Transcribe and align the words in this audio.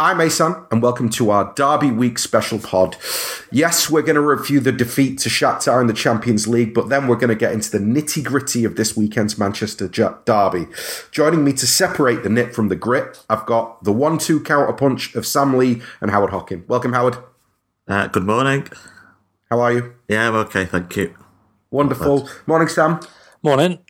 I'm 0.00 0.18
Asan, 0.18 0.64
and 0.70 0.80
welcome 0.80 1.10
to 1.10 1.28
our 1.30 1.52
Derby 1.52 1.90
Week 1.90 2.18
special 2.18 2.58
pod. 2.58 2.96
Yes, 3.52 3.90
we're 3.90 4.00
going 4.00 4.14
to 4.14 4.22
review 4.22 4.58
the 4.58 4.72
defeat 4.72 5.18
to 5.18 5.28
Shakhtar 5.28 5.78
in 5.82 5.88
the 5.88 5.92
Champions 5.92 6.48
League, 6.48 6.72
but 6.72 6.88
then 6.88 7.06
we're 7.06 7.16
going 7.16 7.28
to 7.28 7.34
get 7.34 7.52
into 7.52 7.70
the 7.70 7.80
nitty 7.80 8.24
gritty 8.24 8.64
of 8.64 8.76
this 8.76 8.96
weekend's 8.96 9.36
Manchester 9.36 9.88
Derby. 9.88 10.68
Joining 11.10 11.44
me 11.44 11.52
to 11.52 11.66
separate 11.66 12.22
the 12.22 12.30
nit 12.30 12.54
from 12.54 12.68
the 12.68 12.76
grit, 12.76 13.22
I've 13.28 13.44
got 13.44 13.84
the 13.84 13.92
one-two 13.92 14.40
counterpunch 14.40 15.14
of 15.14 15.26
Sam 15.26 15.58
Lee 15.58 15.82
and 16.00 16.10
Howard 16.10 16.30
Hockin. 16.30 16.64
Welcome, 16.66 16.94
Howard. 16.94 17.18
Uh, 17.86 18.06
good 18.06 18.24
morning. 18.24 18.68
How 19.50 19.60
are 19.60 19.72
you? 19.74 19.94
Yeah, 20.08 20.28
I'm 20.28 20.34
okay, 20.36 20.64
thank 20.64 20.96
you. 20.96 21.14
Wonderful. 21.70 22.26
Morning, 22.46 22.68
Sam. 22.68 23.00
Morning. 23.42 23.80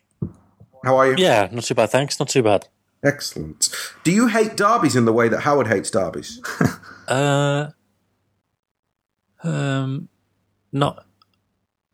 How 0.84 0.96
are 0.96 1.06
you? 1.06 1.14
Yeah, 1.18 1.48
not 1.52 1.62
too 1.62 1.76
bad, 1.76 1.90
thanks. 1.90 2.18
Not 2.18 2.30
too 2.30 2.42
bad. 2.42 2.66
Excellent. 3.02 3.70
Do 4.04 4.12
you 4.12 4.26
hate 4.28 4.56
derbies 4.56 4.94
in 4.96 5.06
the 5.06 5.12
way 5.12 5.28
that 5.28 5.40
Howard 5.40 5.68
hates 5.68 5.90
derbies? 5.90 6.40
uh, 7.08 7.68
um, 9.42 10.08
not. 10.72 11.06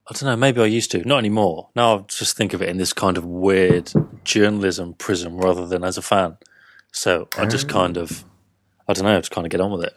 I 0.09 0.13
don't 0.15 0.25
know. 0.25 0.37
Maybe 0.37 0.61
I 0.61 0.67
used 0.67 0.91
to. 0.93 1.05
Not 1.05 1.19
anymore. 1.19 1.71
Now 1.77 1.99
I 1.99 2.03
just 2.09 2.37
think 2.37 2.55
of 2.55 2.63
it 2.63 2.69
in 2.69 2.77
this 2.77 2.93
kind 2.93 3.17
of 3.17 3.25
weird 3.25 3.93
journalism 4.25 4.95
prism 4.95 5.39
rather 5.39 5.67
than 5.67 5.85
as 5.85 5.97
a 5.97 6.03
fan. 6.03 6.39
So 6.93 7.29
I 7.37 7.47
just 7.47 7.69
kind 7.69 7.97
of, 7.97 8.25
I 8.89 8.93
don't 8.93 9.05
know. 9.05 9.17
I 9.17 9.21
just 9.21 9.31
kind 9.31 9.47
of 9.47 9.51
get 9.51 9.61
on 9.61 9.71
with 9.71 9.85
it. 9.85 9.93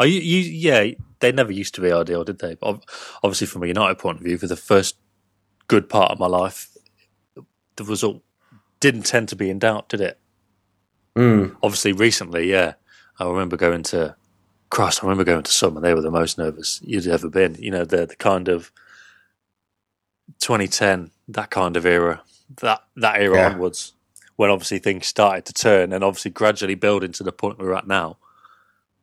Are 0.00 0.06
you, 0.06 0.20
you, 0.20 0.38
yeah, 0.40 0.94
they 1.20 1.32
never 1.32 1.52
used 1.52 1.74
to 1.76 1.80
be 1.80 1.92
ideal, 1.92 2.24
did 2.24 2.40
they? 2.40 2.56
But 2.56 2.82
obviously, 3.22 3.46
from 3.46 3.62
a 3.62 3.68
United 3.68 3.98
point 3.98 4.18
of 4.18 4.24
view, 4.24 4.36
for 4.36 4.48
the 4.48 4.56
first 4.56 4.96
good 5.68 5.88
part 5.88 6.10
of 6.10 6.18
my 6.18 6.26
life, 6.26 6.68
the 7.76 7.84
result 7.84 8.22
didn't 8.80 9.02
tend 9.02 9.28
to 9.28 9.36
be 9.36 9.48
in 9.48 9.60
doubt, 9.60 9.88
did 9.88 10.00
it? 10.00 10.18
Mm. 11.16 11.56
Obviously, 11.62 11.92
recently, 11.92 12.50
yeah, 12.50 12.74
I 13.18 13.26
remember 13.28 13.56
going 13.56 13.82
to 13.84 14.16
Christ. 14.70 15.02
I 15.02 15.06
remember 15.06 15.24
going 15.24 15.42
to 15.42 15.52
some, 15.52 15.76
and 15.76 15.84
they 15.84 15.94
were 15.94 16.00
the 16.00 16.10
most 16.10 16.38
nervous 16.38 16.80
you'd 16.84 17.06
ever 17.06 17.28
been. 17.28 17.56
You 17.58 17.70
know, 17.70 17.84
the 17.84 18.06
the 18.06 18.16
kind 18.16 18.48
of 18.48 18.72
2010, 20.40 21.10
that 21.28 21.50
kind 21.50 21.76
of 21.76 21.84
era, 21.84 22.22
that 22.60 22.82
that 22.96 23.20
era 23.20 23.36
yeah. 23.36 23.50
onwards, 23.50 23.92
when 24.36 24.50
obviously 24.50 24.78
things 24.78 25.06
started 25.06 25.44
to 25.46 25.52
turn, 25.52 25.92
and 25.92 26.02
obviously 26.02 26.30
gradually 26.30 26.74
building 26.74 27.12
to 27.12 27.22
the 27.22 27.32
point 27.32 27.58
we're 27.58 27.74
at 27.74 27.86
now, 27.86 28.16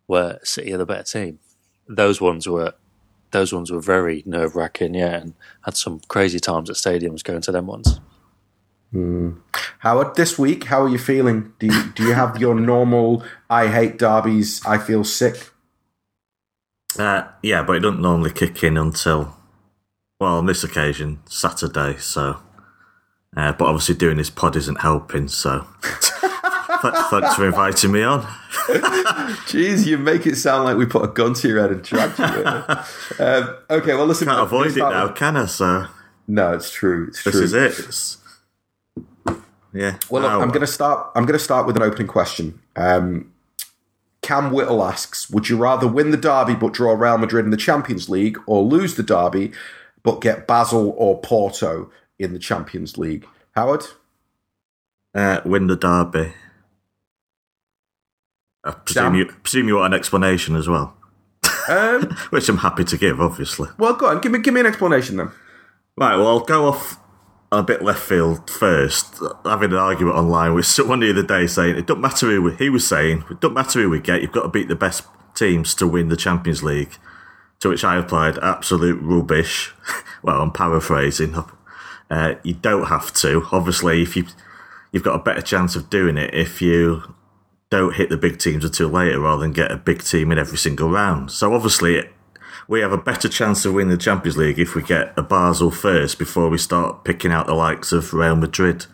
where 0.07 0.39
City 0.43 0.73
are 0.73 0.77
the 0.77 0.85
better 0.85 1.03
team. 1.03 1.39
Those 1.87 2.19
ones 2.19 2.47
were 2.47 2.73
those 3.31 3.53
ones 3.53 3.71
were 3.71 3.81
very 3.81 4.23
nerve 4.25 4.55
wracking, 4.55 4.95
yeah, 4.95 5.17
and 5.17 5.33
had 5.61 5.77
some 5.77 6.01
crazy 6.07 6.39
times 6.39 6.69
at 6.69 6.75
stadiums 6.75 7.23
going 7.23 7.41
to 7.41 7.51
them 7.51 7.67
ones. 7.67 7.99
Mm. 8.93 9.37
Howard, 9.79 10.15
this 10.15 10.37
week, 10.37 10.65
how 10.65 10.83
are 10.83 10.89
you 10.89 10.97
feeling? 10.97 11.53
Do 11.59 11.67
you, 11.67 11.91
do 11.95 12.03
you 12.03 12.13
have 12.13 12.37
your 12.37 12.55
normal 12.55 13.23
I 13.49 13.67
hate 13.67 13.97
derbies, 13.97 14.65
I 14.65 14.77
feel 14.77 15.03
sick? 15.03 15.51
Uh, 16.97 17.23
yeah, 17.43 17.63
but 17.63 17.75
it 17.75 17.79
doesn't 17.79 18.01
normally 18.01 18.31
kick 18.31 18.63
in 18.63 18.77
until, 18.77 19.35
well, 20.19 20.37
on 20.37 20.47
this 20.47 20.63
occasion, 20.63 21.19
Saturday. 21.25 21.97
So, 21.97 22.37
uh, 23.37 23.53
but 23.53 23.65
obviously 23.65 23.95
doing 23.95 24.17
this 24.17 24.29
pod 24.29 24.55
isn't 24.55 24.81
helping. 24.81 25.27
So, 25.27 25.67
thanks 25.81 27.35
for 27.35 27.45
inviting 27.45 27.91
me 27.91 28.01
on. 28.01 28.21
Jeez, 29.45 29.85
you 29.85 29.97
make 29.97 30.25
it 30.25 30.35
sound 30.35 30.63
like 30.65 30.77
we 30.77 30.87
put 30.87 31.05
a 31.05 31.07
gun 31.07 31.35
to 31.35 31.47
your 31.47 31.61
head 31.61 31.71
and 31.71 31.83
dragged 31.83 32.17
you. 32.17 32.25
um, 33.23 33.55
okay, 33.69 33.93
well, 33.93 34.07
listen. 34.07 34.27
Can't 34.27 34.41
avoid 34.41 34.75
it 34.75 34.77
now, 34.77 35.07
with... 35.07 35.15
can 35.15 35.37
I? 35.37 35.45
sir? 35.45 35.89
no, 36.27 36.53
it's 36.53 36.71
true. 36.71 37.07
It's 37.09 37.23
this 37.23 37.33
true. 37.33 37.43
is 37.43 37.53
it. 37.53 37.79
It's 37.79 38.17
yeah. 39.73 39.97
Well, 40.09 40.23
look, 40.23 40.31
I'm 40.31 40.49
going 40.49 40.61
to 40.61 40.67
start. 40.67 41.11
I'm 41.15 41.25
going 41.25 41.37
to 41.37 41.43
start 41.43 41.67
with 41.67 41.75
an 41.75 41.83
opening 41.83 42.07
question. 42.07 42.59
Um, 42.75 43.31
Cam 44.21 44.51
Whittle 44.51 44.83
asks: 44.83 45.29
Would 45.29 45.49
you 45.49 45.57
rather 45.57 45.87
win 45.87 46.11
the 46.11 46.17
derby 46.17 46.55
but 46.55 46.73
draw 46.73 46.93
Real 46.93 47.17
Madrid 47.17 47.45
in 47.45 47.51
the 47.51 47.57
Champions 47.57 48.09
League, 48.09 48.37
or 48.45 48.63
lose 48.63 48.95
the 48.95 49.03
derby 49.03 49.51
but 50.01 50.21
get 50.21 50.47
Basel 50.47 50.95
or 50.97 51.19
Porto 51.19 51.91
in 52.17 52.33
the 52.33 52.39
Champions 52.39 52.97
League? 52.97 53.27
Howard, 53.55 53.85
uh, 55.13 55.41
win 55.45 55.67
the 55.67 55.75
derby. 55.75 56.33
I 58.63 58.71
presume 58.71 59.15
you, 59.15 59.25
presume 59.25 59.67
you 59.67 59.75
want 59.75 59.93
an 59.93 59.97
explanation 59.97 60.55
as 60.55 60.67
well, 60.67 60.95
um, 61.69 62.03
which 62.29 62.49
I'm 62.49 62.57
happy 62.57 62.83
to 62.85 62.97
give. 62.97 63.21
Obviously. 63.21 63.69
Well, 63.77 63.93
go 63.93 64.07
on. 64.07 64.21
Give 64.21 64.31
me 64.31 64.39
give 64.39 64.53
me 64.53 64.59
an 64.59 64.65
explanation 64.65 65.17
then. 65.17 65.31
Right. 65.95 66.15
Well, 66.15 66.27
I'll 66.27 66.39
go 66.39 66.67
off 66.67 66.99
a 67.51 67.63
bit 67.63 67.81
left 67.81 68.01
field 68.01 68.49
first, 68.49 69.21
having 69.43 69.71
an 69.71 69.77
argument 69.77 70.15
online 70.15 70.53
with 70.53 70.65
someone 70.65 70.99
the 70.99 71.09
other 71.09 71.23
day 71.23 71.47
saying 71.47 71.77
it 71.77 71.87
don't 71.87 72.01
matter 72.01 72.27
who 72.27 72.41
we, 72.43 72.55
he 72.55 72.69
was 72.69 72.87
saying 72.87 73.23
it 73.29 73.39
don't 73.39 73.53
matter 73.53 73.81
who 73.81 73.89
we 73.89 73.99
get, 73.99 74.21
you've 74.21 74.31
got 74.31 74.43
to 74.43 74.49
beat 74.49 74.67
the 74.67 74.75
best 74.75 75.03
teams 75.33 75.73
to 75.75 75.87
win 75.87 76.09
the 76.09 76.17
Champions 76.17 76.63
League. 76.63 76.97
To 77.61 77.69
which 77.69 77.83
I 77.83 77.95
replied, 77.95 78.37
absolute 78.37 78.99
rubbish. 79.01 79.73
well, 80.23 80.41
I'm 80.41 80.51
paraphrasing. 80.51 81.35
Uh, 82.09 82.35
you 82.43 82.53
don't 82.53 82.87
have 82.87 83.13
to. 83.15 83.45
Obviously, 83.51 84.01
if 84.01 84.15
you 84.15 84.27
you've 84.91 85.03
got 85.03 85.15
a 85.15 85.23
better 85.23 85.41
chance 85.41 85.75
of 85.75 85.89
doing 85.89 86.17
it 86.17 86.33
if 86.33 86.61
you 86.61 87.03
don't 87.69 87.95
hit 87.95 88.09
the 88.09 88.17
big 88.17 88.39
teams 88.39 88.63
until 88.65 88.89
later, 88.89 89.19
rather 89.19 89.41
than 89.41 89.51
get 89.51 89.71
a 89.71 89.77
big 89.77 90.03
team 90.03 90.31
in 90.31 90.39
every 90.39 90.57
single 90.57 90.89
round. 90.89 91.31
So 91.31 91.53
obviously, 91.53 92.09
we 92.69 92.81
have 92.81 92.91
a 92.93 92.97
better 92.97 93.27
chance 93.27 93.65
of 93.65 93.73
winning 93.73 93.89
the 93.89 93.97
Champions 93.97 94.37
League 94.37 94.59
if 94.59 94.75
we 94.75 94.83
get 94.83 95.11
a 95.17 95.23
Basel 95.23 95.71
first 95.71 96.19
before 96.19 96.49
we 96.49 96.59
start 96.59 97.03
picking 97.03 97.31
out 97.31 97.47
the 97.47 97.55
likes 97.55 97.91
of 97.91 98.13
Real 98.13 98.35
Madrid. 98.35 98.85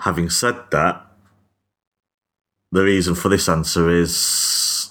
Having 0.00 0.30
said 0.30 0.56
that, 0.72 1.06
the 2.72 2.82
reason 2.82 3.14
for 3.14 3.28
this 3.28 3.48
answer 3.48 3.88
is 3.88 4.90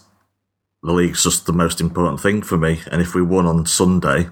the 0.82 0.94
league's 0.94 1.24
just 1.24 1.46
the 1.46 1.52
most 1.52 1.82
important 1.82 2.22
thing 2.22 2.42
for 2.42 2.56
me. 2.56 2.80
And 2.90 3.02
if 3.02 3.14
we 3.14 3.22
won 3.22 3.46
on 3.46 3.66
Sunday, 3.66 4.30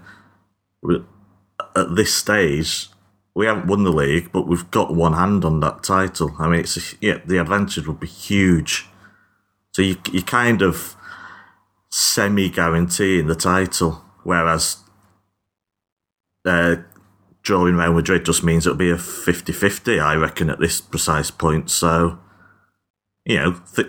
at 1.76 1.96
this 1.96 2.16
stage, 2.16 2.88
we 3.36 3.48
haven't 3.48 3.68
won 3.68 3.84
the 3.84 3.92
league, 3.92 4.32
but 4.32 4.48
we've 4.48 4.72
got 4.72 4.96
one 4.96 5.14
hand 5.14 5.44
on 5.44 5.60
that 5.60 5.84
title. 5.84 6.36
I 6.40 6.48
mean, 6.48 6.62
it's 6.62 6.78
a, 6.78 6.96
yeah, 7.02 7.20
the 7.26 7.42
advantage 7.42 7.86
would 7.86 8.00
be 8.00 8.08
huge. 8.08 8.88
So 9.74 9.82
you 9.82 9.98
you 10.10 10.22
kind 10.22 10.62
of 10.62 10.96
semi 11.90 12.50
guaranteeing 12.50 13.28
the 13.28 13.36
title, 13.36 14.04
whereas 14.24 14.78
uh, 16.46 16.78
drawing 17.42 17.76
Real 17.76 17.94
Madrid 17.94 18.26
just 18.26 18.44
means 18.44 18.66
it'll 18.66 18.78
be 18.78 18.92
a 18.92 18.98
50 18.98 19.52
50, 19.52 20.00
I 20.00 20.16
reckon, 20.16 20.50
at 20.50 20.60
this 20.60 20.82
precise 20.82 21.32
point. 21.32 21.70
So, 21.72 22.20
you 23.26 23.38
know, 23.38 23.62
th- 23.76 23.88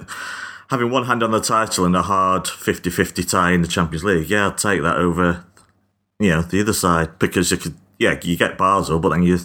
having 0.71 0.91
one 0.91 1.05
hand 1.05 1.23
on 1.23 1.31
the 1.31 1.41
title 1.41 1.85
and 1.85 1.97
a 1.97 2.03
hard 2.03 2.49
50 2.49 2.91
50 2.91 3.25
tie 3.25 3.53
in 3.53 3.63
the 3.63 3.69
Champions 3.69 4.05
League, 4.05 4.31
yeah, 4.31 4.45
I'll 4.45 4.55
take 4.55 4.83
that 4.83 4.97
over, 4.97 5.45
you 6.19 6.31
know, 6.31 6.43
the 6.43 6.61
other 6.61 6.73
side 6.73 7.19
because 7.19 7.51
you 7.51 7.57
could, 7.57 7.75
yeah, 7.99 8.19
you 8.23 8.37
get 8.37 8.59
Basel, 8.59 8.99
but 8.99 9.11
then 9.11 9.23
you. 9.23 9.39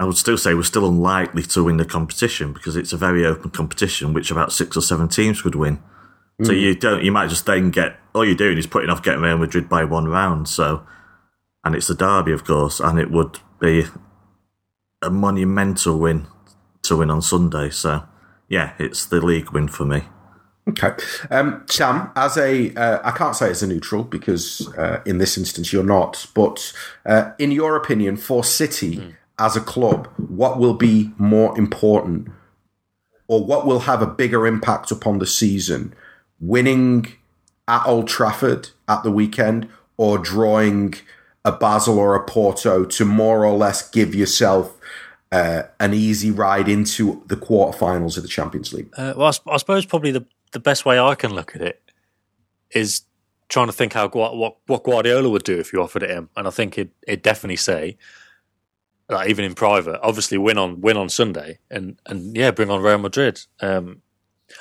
I 0.00 0.04
would 0.06 0.16
still 0.16 0.36
say 0.36 0.54
we're 0.54 0.64
still 0.64 0.88
unlikely 0.88 1.44
to 1.44 1.62
win 1.62 1.76
the 1.76 1.84
competition 1.84 2.52
because 2.52 2.74
it's 2.74 2.92
a 2.92 2.96
very 2.96 3.24
open 3.24 3.50
competition, 3.50 4.12
which 4.12 4.32
about 4.32 4.52
six 4.52 4.76
or 4.76 4.80
seven 4.80 5.06
teams 5.06 5.40
could 5.40 5.54
win. 5.54 5.80
So 6.42 6.52
mm. 6.52 6.60
you 6.60 6.74
don't, 6.74 7.04
you 7.04 7.12
might 7.12 7.28
just 7.28 7.46
then 7.46 7.70
get 7.70 7.96
all 8.14 8.24
you're 8.24 8.34
doing 8.34 8.58
is 8.58 8.66
putting 8.66 8.90
off 8.90 9.02
getting 9.02 9.20
Real 9.20 9.38
Madrid 9.38 9.68
by 9.68 9.84
one 9.84 10.06
round. 10.06 10.48
So, 10.48 10.84
and 11.64 11.74
it's 11.74 11.86
the 11.86 11.94
derby, 11.94 12.32
of 12.32 12.44
course, 12.44 12.80
and 12.80 12.98
it 12.98 13.10
would 13.10 13.38
be 13.60 13.84
a 15.02 15.10
monumental 15.10 15.98
win 15.98 16.26
to 16.82 16.96
win 16.96 17.10
on 17.10 17.22
Sunday. 17.22 17.70
So, 17.70 18.04
yeah, 18.48 18.72
it's 18.78 19.06
the 19.06 19.20
league 19.20 19.50
win 19.50 19.68
for 19.68 19.84
me. 19.84 20.02
Okay, 20.66 20.92
um, 21.30 21.62
Sam, 21.68 22.10
as 22.16 22.38
a 22.38 22.74
uh, 22.74 22.98
I 23.04 23.10
can't 23.10 23.36
say 23.36 23.50
as 23.50 23.62
a 23.62 23.66
neutral 23.66 24.02
because 24.02 24.66
uh, 24.78 25.02
in 25.04 25.18
this 25.18 25.36
instance 25.36 25.74
you're 25.74 25.84
not, 25.84 26.26
but 26.34 26.72
uh, 27.04 27.32
in 27.38 27.50
your 27.50 27.76
opinion, 27.76 28.16
for 28.16 28.42
City 28.42 28.96
mm. 28.96 29.14
as 29.38 29.56
a 29.56 29.60
club, 29.60 30.08
what 30.16 30.58
will 30.58 30.72
be 30.72 31.12
more 31.18 31.56
important, 31.58 32.28
or 33.28 33.44
what 33.44 33.66
will 33.66 33.80
have 33.80 34.00
a 34.00 34.06
bigger 34.06 34.46
impact 34.46 34.90
upon 34.90 35.18
the 35.18 35.26
season? 35.26 35.94
Winning 36.46 37.06
at 37.66 37.86
Old 37.86 38.08
Trafford 38.08 38.70
at 38.88 39.02
the 39.02 39.10
weekend 39.10 39.68
or 39.96 40.18
drawing 40.18 40.94
a 41.44 41.52
Basel 41.52 41.98
or 41.98 42.14
a 42.14 42.24
Porto 42.24 42.84
to 42.84 43.04
more 43.04 43.44
or 43.44 43.56
less 43.56 43.88
give 43.88 44.14
yourself 44.14 44.78
uh, 45.32 45.64
an 45.80 45.92
easy 45.92 46.30
ride 46.30 46.68
into 46.68 47.22
the 47.26 47.36
quarterfinals 47.36 48.16
of 48.16 48.22
the 48.22 48.28
Champions 48.28 48.72
League? 48.72 48.88
Uh, 48.96 49.14
well, 49.16 49.26
I, 49.26 49.52
I, 49.52 49.56
suppose 49.56 49.84
probably 49.84 50.12
the, 50.12 50.24
the 50.52 50.60
best 50.60 50.86
way 50.86 50.98
I 50.98 51.14
can 51.14 51.34
look 51.34 51.54
at 51.56 51.62
it 51.62 51.82
is 52.70 53.02
trying 53.48 53.66
to 53.66 53.72
think 53.72 53.92
how 53.92 54.08
what 54.08 54.56
what 54.66 54.84
Guardiola 54.84 55.28
would 55.28 55.44
do 55.44 55.58
if 55.58 55.72
you 55.72 55.82
offered 55.82 56.02
it 56.02 56.10
him, 56.10 56.30
and 56.36 56.46
I 56.46 56.50
think 56.50 56.78
it 56.78 56.90
it 57.06 57.22
definitely 57.22 57.56
say. 57.56 57.96
Like 59.10 59.28
even 59.28 59.44
in 59.44 59.54
private, 59.54 60.00
obviously 60.02 60.38
win 60.38 60.56
on 60.56 60.80
win 60.80 60.96
on 60.96 61.10
Sunday, 61.10 61.58
and 61.70 62.00
and 62.06 62.34
yeah, 62.34 62.52
bring 62.52 62.70
on 62.70 62.80
Real 62.80 62.96
Madrid. 62.96 63.42
Um, 63.60 64.00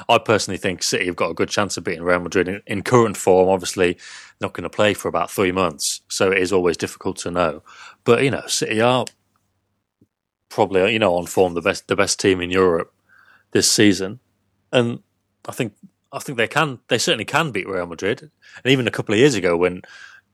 I 0.10 0.18
personally 0.18 0.58
think 0.58 0.84
City 0.84 1.06
have 1.06 1.16
got 1.16 1.32
a 1.32 1.36
good 1.36 1.50
chance 1.50 1.78
of 1.78 1.84
beating 1.84 2.04
Real 2.04 2.20
Madrid 2.20 2.48
in, 2.48 2.62
in 2.66 2.84
current 2.84 3.18
form. 3.18 3.50
Obviously, 3.50 3.98
not 4.42 4.54
going 4.54 4.64
to 4.64 4.70
play 4.70 4.94
for 4.94 5.08
about 5.08 5.32
three 5.32 5.52
months, 5.52 6.02
so 6.08 6.32
it 6.32 6.40
is 6.40 6.52
always 6.52 6.78
difficult 6.78 7.18
to 7.18 7.32
know. 7.32 7.64
But 8.04 8.24
you 8.24 8.32
know, 8.32 8.46
City 8.48 8.82
are 8.82 9.06
probably 10.50 10.94
you 10.94 11.00
know 11.00 11.16
on 11.16 11.26
form 11.26 11.54
the 11.54 11.62
best 11.62 11.88
the 11.88 11.96
best 11.96 12.20
team 12.20 12.42
in 12.42 12.52
Europe 12.52 12.94
this 13.52 13.72
season, 13.72 14.20
and 14.72 15.00
I 15.48 15.52
think 15.52 15.74
I 16.12 16.20
think 16.20 16.38
they 16.38 16.48
can. 16.48 16.80
They 16.88 16.98
certainly 16.98 17.26
can 17.26 17.52
beat 17.52 17.68
Real 17.68 17.88
Madrid. 17.88 18.22
And 18.64 18.72
even 18.72 18.88
a 18.88 18.92
couple 18.92 19.14
of 19.14 19.20
years 19.20 19.36
ago, 19.36 19.58
when 19.58 19.82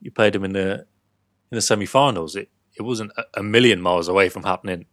you 0.00 0.10
played 0.10 0.34
them 0.34 0.44
in 0.44 0.52
the 0.52 0.86
in 1.50 1.56
the 1.56 1.62
semi-finals, 1.62 2.36
it 2.36 2.48
it 2.76 2.82
wasn't 2.82 3.12
a 3.34 3.42
million 3.42 3.80
miles 3.80 4.08
away 4.08 4.28
from 4.28 4.44
happening. 4.44 4.86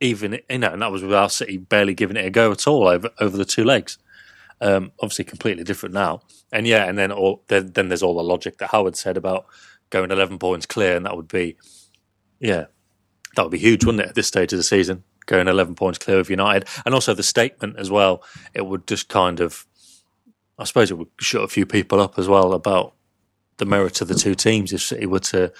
Even 0.00 0.40
you 0.48 0.58
know, 0.58 0.72
and 0.72 0.82
that 0.82 0.92
was 0.92 1.02
with 1.02 1.14
our 1.14 1.30
City 1.30 1.56
barely 1.56 1.94
giving 1.94 2.16
it 2.16 2.24
a 2.24 2.30
go 2.30 2.52
at 2.52 2.66
all 2.66 2.86
over 2.86 3.10
over 3.18 3.36
the 3.36 3.44
two 3.44 3.64
legs. 3.64 3.98
Um, 4.60 4.92
obviously, 5.00 5.24
completely 5.24 5.64
different 5.64 5.94
now. 5.94 6.22
And 6.52 6.66
yeah, 6.66 6.84
and 6.84 6.98
then 6.98 7.12
all 7.12 7.42
then, 7.48 7.72
then 7.72 7.88
there's 7.88 8.02
all 8.02 8.16
the 8.16 8.22
logic 8.22 8.58
that 8.58 8.70
Howard 8.70 8.96
said 8.96 9.16
about 9.16 9.46
going 9.90 10.10
11 10.10 10.38
points 10.38 10.66
clear, 10.66 10.96
and 10.96 11.06
that 11.06 11.16
would 11.16 11.28
be 11.28 11.56
yeah, 12.40 12.66
that 13.36 13.42
would 13.42 13.52
be 13.52 13.58
huge, 13.58 13.84
wouldn't 13.84 14.02
it, 14.02 14.08
at 14.08 14.14
this 14.14 14.26
stage 14.26 14.52
of 14.52 14.58
the 14.58 14.62
season? 14.62 15.04
Going 15.26 15.48
11 15.48 15.74
points 15.74 15.98
clear 15.98 16.18
of 16.18 16.30
United. 16.30 16.68
And 16.84 16.94
also 16.94 17.14
the 17.14 17.22
statement 17.22 17.76
as 17.78 17.90
well, 17.90 18.22
it 18.54 18.66
would 18.66 18.86
just 18.86 19.08
kind 19.08 19.40
of, 19.40 19.66
I 20.58 20.64
suppose 20.64 20.90
it 20.90 20.98
would 20.98 21.08
shut 21.20 21.44
a 21.44 21.48
few 21.48 21.66
people 21.66 22.00
up 22.00 22.18
as 22.18 22.28
well 22.28 22.52
about 22.52 22.94
the 23.58 23.66
merit 23.66 24.00
of 24.00 24.08
the 24.08 24.14
two 24.14 24.34
teams 24.34 24.72
if 24.72 24.82
City 24.82 25.06
were 25.06 25.18
to 25.18 25.52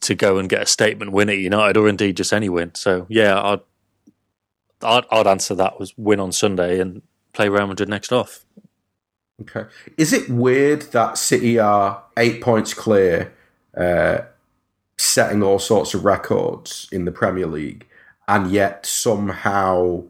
to 0.00 0.14
go 0.14 0.38
and 0.38 0.48
get 0.48 0.62
a 0.62 0.66
statement 0.66 1.12
win 1.12 1.30
at 1.30 1.38
United 1.38 1.76
or 1.76 1.88
indeed 1.88 2.16
just 2.16 2.32
any 2.32 2.48
win. 2.48 2.74
So 2.74 3.06
yeah, 3.08 3.40
I'd 3.40 3.60
I'd, 4.82 5.04
I'd 5.10 5.26
answer 5.26 5.54
that 5.54 5.78
was 5.78 5.96
win 5.96 6.20
on 6.20 6.32
Sunday 6.32 6.80
and 6.80 7.02
play 7.32 7.48
Real 7.48 7.66
Madrid 7.66 7.88
next 7.88 8.12
off. 8.12 8.44
Okay. 9.40 9.64
Is 9.96 10.12
it 10.12 10.28
weird 10.28 10.82
that 10.92 11.16
City 11.16 11.58
are 11.58 12.02
eight 12.16 12.40
points 12.40 12.74
clear, 12.74 13.32
uh, 13.76 14.18
setting 14.96 15.42
all 15.42 15.60
sorts 15.60 15.94
of 15.94 16.04
records 16.04 16.88
in 16.90 17.04
the 17.04 17.12
Premier 17.12 17.46
League, 17.46 17.86
and 18.26 18.50
yet 18.50 18.84
somehow 18.84 20.02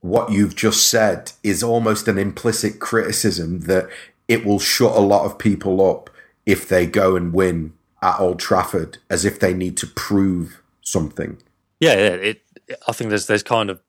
what 0.00 0.32
you've 0.32 0.56
just 0.56 0.88
said 0.88 1.32
is 1.42 1.62
almost 1.62 2.08
an 2.08 2.18
implicit 2.18 2.78
criticism 2.78 3.60
that 3.60 3.88
it 4.28 4.44
will 4.44 4.58
shut 4.58 4.96
a 4.96 5.00
lot 5.00 5.24
of 5.24 5.38
people 5.38 5.84
up 5.84 6.08
if 6.46 6.68
they 6.68 6.86
go 6.86 7.16
and 7.16 7.34
win 7.34 7.72
at 8.02 8.20
Old 8.20 8.38
Trafford, 8.38 8.98
as 9.10 9.24
if 9.24 9.40
they 9.40 9.54
need 9.54 9.76
to 9.78 9.86
prove 9.86 10.60
something. 10.82 11.38
Yeah, 11.80 11.94
yeah 11.94 12.14
it, 12.14 12.42
I 12.86 12.92
think 12.92 13.10
there's 13.10 13.26
there's 13.26 13.42
kind 13.42 13.70
of 13.70 13.80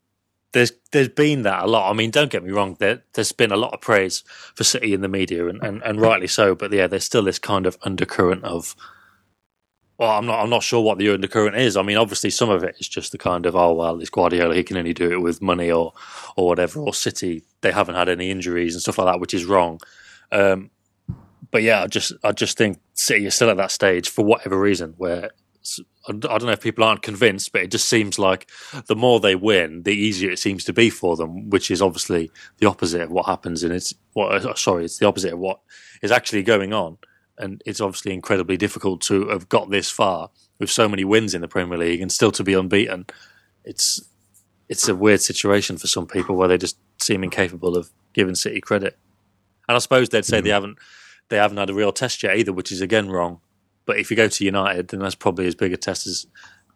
there's 0.52 0.72
there's 0.92 1.10
been 1.10 1.44
that 1.44 1.64
a 1.64 1.68
lot. 1.68 1.90
I 1.90 1.94
mean, 1.94 2.12
don't 2.12 2.32
get 2.32 2.44
me 2.44 2.52
wrong. 2.52 2.76
There, 2.80 3.04
has 3.16 3.32
been 3.32 3.52
a 3.52 3.58
lot 3.58 3.74
of 3.74 3.82
praise 3.82 4.24
for 4.56 4.64
City 4.64 4.94
in 4.94 5.02
the 5.02 5.08
media, 5.08 5.48
and, 5.48 5.62
and, 5.62 5.82
and 5.84 6.02
rightly 6.02 6.28
so. 6.28 6.56
But 6.56 6.72
yeah, 6.72 6.88
there's 6.88 7.04
still 7.04 7.24
this 7.24 7.40
kind 7.40 7.66
of 7.66 7.78
undercurrent 7.84 8.44
of 8.44 8.76
well, 10.00 10.12
I'm 10.12 10.26
not. 10.26 10.42
I'm 10.42 10.50
not 10.50 10.64
sure 10.64 10.82
what 10.82 10.98
the 10.98 11.14
undercurrent 11.14 11.58
is. 11.58 11.76
I 11.76 11.82
mean, 11.82 11.98
obviously, 11.98 12.30
some 12.30 12.50
of 12.50 12.64
it 12.64 12.78
is 12.80 12.88
just 12.88 13.12
the 13.12 13.18
kind 13.18 13.46
of 13.46 13.54
oh 13.58 13.74
well, 13.74 14.00
it's 14.00 14.10
Guardiola. 14.10 14.56
He 14.56 14.64
can 14.64 14.78
only 14.78 14.94
do 14.94 15.12
it 15.12 15.22
with 15.22 15.42
money 15.42 15.70
or 15.70 15.94
or 16.38 16.48
whatever. 16.48 16.80
Or 16.80 16.94
City, 16.94 17.44
they 17.60 17.74
haven't 17.74 17.96
had 17.96 18.08
any 18.08 18.32
injuries 18.32 18.74
and 18.74 18.82
stuff 18.82 18.98
like 18.98 19.08
that, 19.08 19.20
which 19.20 19.34
is 19.34 19.44
wrong. 19.44 19.82
Um, 20.32 20.72
but 21.52 21.64
yeah, 21.64 21.84
I 21.84 21.88
just 21.88 22.14
I 22.24 22.32
just 22.32 22.58
think 22.58 22.80
City 23.00 23.26
is 23.26 23.36
still 23.36 23.50
at 23.50 23.58
that 23.58 23.72
stage 23.72 24.10
for 24.10 24.26
whatever 24.26 24.60
reason 24.60 24.94
where 24.98 25.32
I 26.08 26.14
don't 26.14 26.46
know 26.46 26.52
if 26.52 26.62
people 26.62 26.84
aren't 26.84 27.02
convinced, 27.02 27.52
but 27.52 27.62
it 27.62 27.72
just 27.72 27.88
seems 27.88 28.18
like 28.18 28.50
the 28.88 28.96
more 28.96 29.20
they 29.20 29.36
win, 29.36 29.84
the 29.84 29.92
easier 29.92 30.32
it 30.32 30.40
seems 30.40 30.64
to 30.64 30.74
be 30.74 30.90
for 30.90 31.16
them, 31.16 31.50
which 31.50 31.70
is 31.70 31.82
obviously 31.82 32.32
the 32.58 32.66
opposite 32.66 33.02
of 33.02 33.12
what 33.12 33.26
happens. 33.26 33.64
And 33.64 33.74
it's 33.74 33.94
what 34.14 34.30
well, 34.30 34.56
sorry, 34.56 34.86
it's 34.86 34.98
the 34.98 35.08
opposite 35.08 35.34
of 35.34 35.40
what 35.40 35.60
is 36.02 36.12
actually 36.12 36.44
going 36.44 36.74
on 36.74 36.98
and 37.40 37.64
it's 37.66 37.82
obviously 37.82 38.14
incredibly 38.14 38.58
difficult 38.58 39.02
to 39.02 39.30
have 39.30 39.50
got 39.50 39.70
this 39.70 39.90
far 39.90 40.30
with 40.60 40.70
so 40.70 40.90
many 40.90 41.06
wins 41.06 41.34
in 41.34 41.42
the 41.42 41.48
Premier 41.48 41.78
League 41.78 42.02
and 42.02 42.12
still 42.12 42.32
to 42.34 42.44
be 42.44 42.54
unbeaten. 42.54 43.06
It's 43.64 44.02
it's 44.68 44.88
a 44.88 44.94
weird 44.94 45.22
situation 45.22 45.78
for 45.78 45.88
some 45.88 46.06
people 46.06 46.36
where 46.36 46.48
they 46.48 46.58
just 46.58 46.78
seem 47.00 47.24
incapable 47.24 47.76
of 47.76 47.90
giving 48.14 48.36
City 48.36 48.62
credit. 48.62 48.98
And 49.68 49.76
I 49.76 49.80
suppose 49.80 50.10
they'd 50.10 50.26
say 50.26 50.42
mm. 50.42 50.44
they 50.44 50.50
haven't 50.52 50.78
they 51.30 51.38
haven't 51.38 51.58
had 51.58 51.70
a 51.70 51.74
real 51.74 51.92
test 51.92 52.22
yet 52.24 52.38
either, 52.38 52.54
which 52.54 52.72
is 52.72 52.82
again 52.82 53.10
wrong. 53.10 53.40
But 53.86 53.98
if 53.98 54.12
you 54.12 54.18
go 54.18 54.28
to 54.28 54.46
United, 54.46 54.90
then 54.90 55.00
that's 55.00 55.16
probably 55.16 55.48
as 55.48 55.56
big 55.56 55.74
a 55.74 55.78
test 55.78 56.06
as 56.06 56.28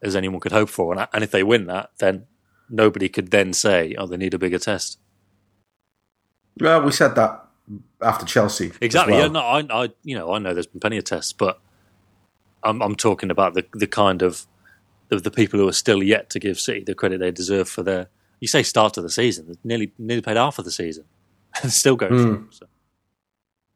as 0.02 0.16
anyone 0.16 0.40
could 0.40 0.52
hope 0.52 0.70
for. 0.70 0.94
And, 0.94 1.08
and 1.14 1.24
if 1.24 1.32
they 1.32 1.44
win 1.44 1.66
that, 1.68 1.92
then 2.00 2.26
nobody 2.70 3.10
could 3.10 3.32
then 3.32 3.54
say, 3.54 3.96
"Oh, 3.98 4.08
they 4.08 4.18
need 4.18 4.34
a 4.34 4.40
bigger 4.40 4.60
test." 4.60 5.00
Well, 6.60 6.82
we 6.84 6.92
said 6.92 7.16
that 7.16 7.46
after 8.02 8.26
Chelsea. 8.26 8.72
Exactly. 8.82 9.14
Well. 9.14 9.24
Yeah. 9.24 9.28
No, 9.28 9.40
I, 9.40 9.84
I, 9.84 9.90
you 10.04 10.16
know, 10.16 10.34
I 10.34 10.40
know 10.40 10.54
there's 10.54 10.68
been 10.68 10.80
plenty 10.80 10.98
of 10.98 11.04
tests, 11.06 11.34
but 11.34 11.60
I'm, 12.64 12.82
I'm 12.82 12.96
talking 12.96 13.32
about 13.32 13.54
the 13.54 13.66
the 13.74 13.88
kind 13.88 14.22
of 14.22 14.46
the, 15.10 15.18
the 15.18 15.32
people 15.32 15.60
who 15.60 15.68
are 15.68 15.74
still 15.74 16.04
yet 16.04 16.30
to 16.32 16.40
give 16.40 16.60
City 16.60 16.84
the 16.84 16.96
credit 16.96 17.20
they 17.20 17.32
deserve 17.32 17.70
for 17.70 17.84
their. 17.84 18.08
You 18.40 18.48
say 18.48 18.64
start 18.64 18.98
of 18.98 19.04
the 19.04 19.10
season, 19.10 19.58
nearly 19.64 19.94
nearly 19.98 20.22
played 20.22 20.38
half 20.38 20.60
of 20.60 20.66
the 20.66 20.72
season, 20.72 21.06
and 21.62 21.72
still 21.72 21.96
going 21.96 22.14
mm. 22.14 22.22
through. 22.22 22.48
So. 22.52 22.66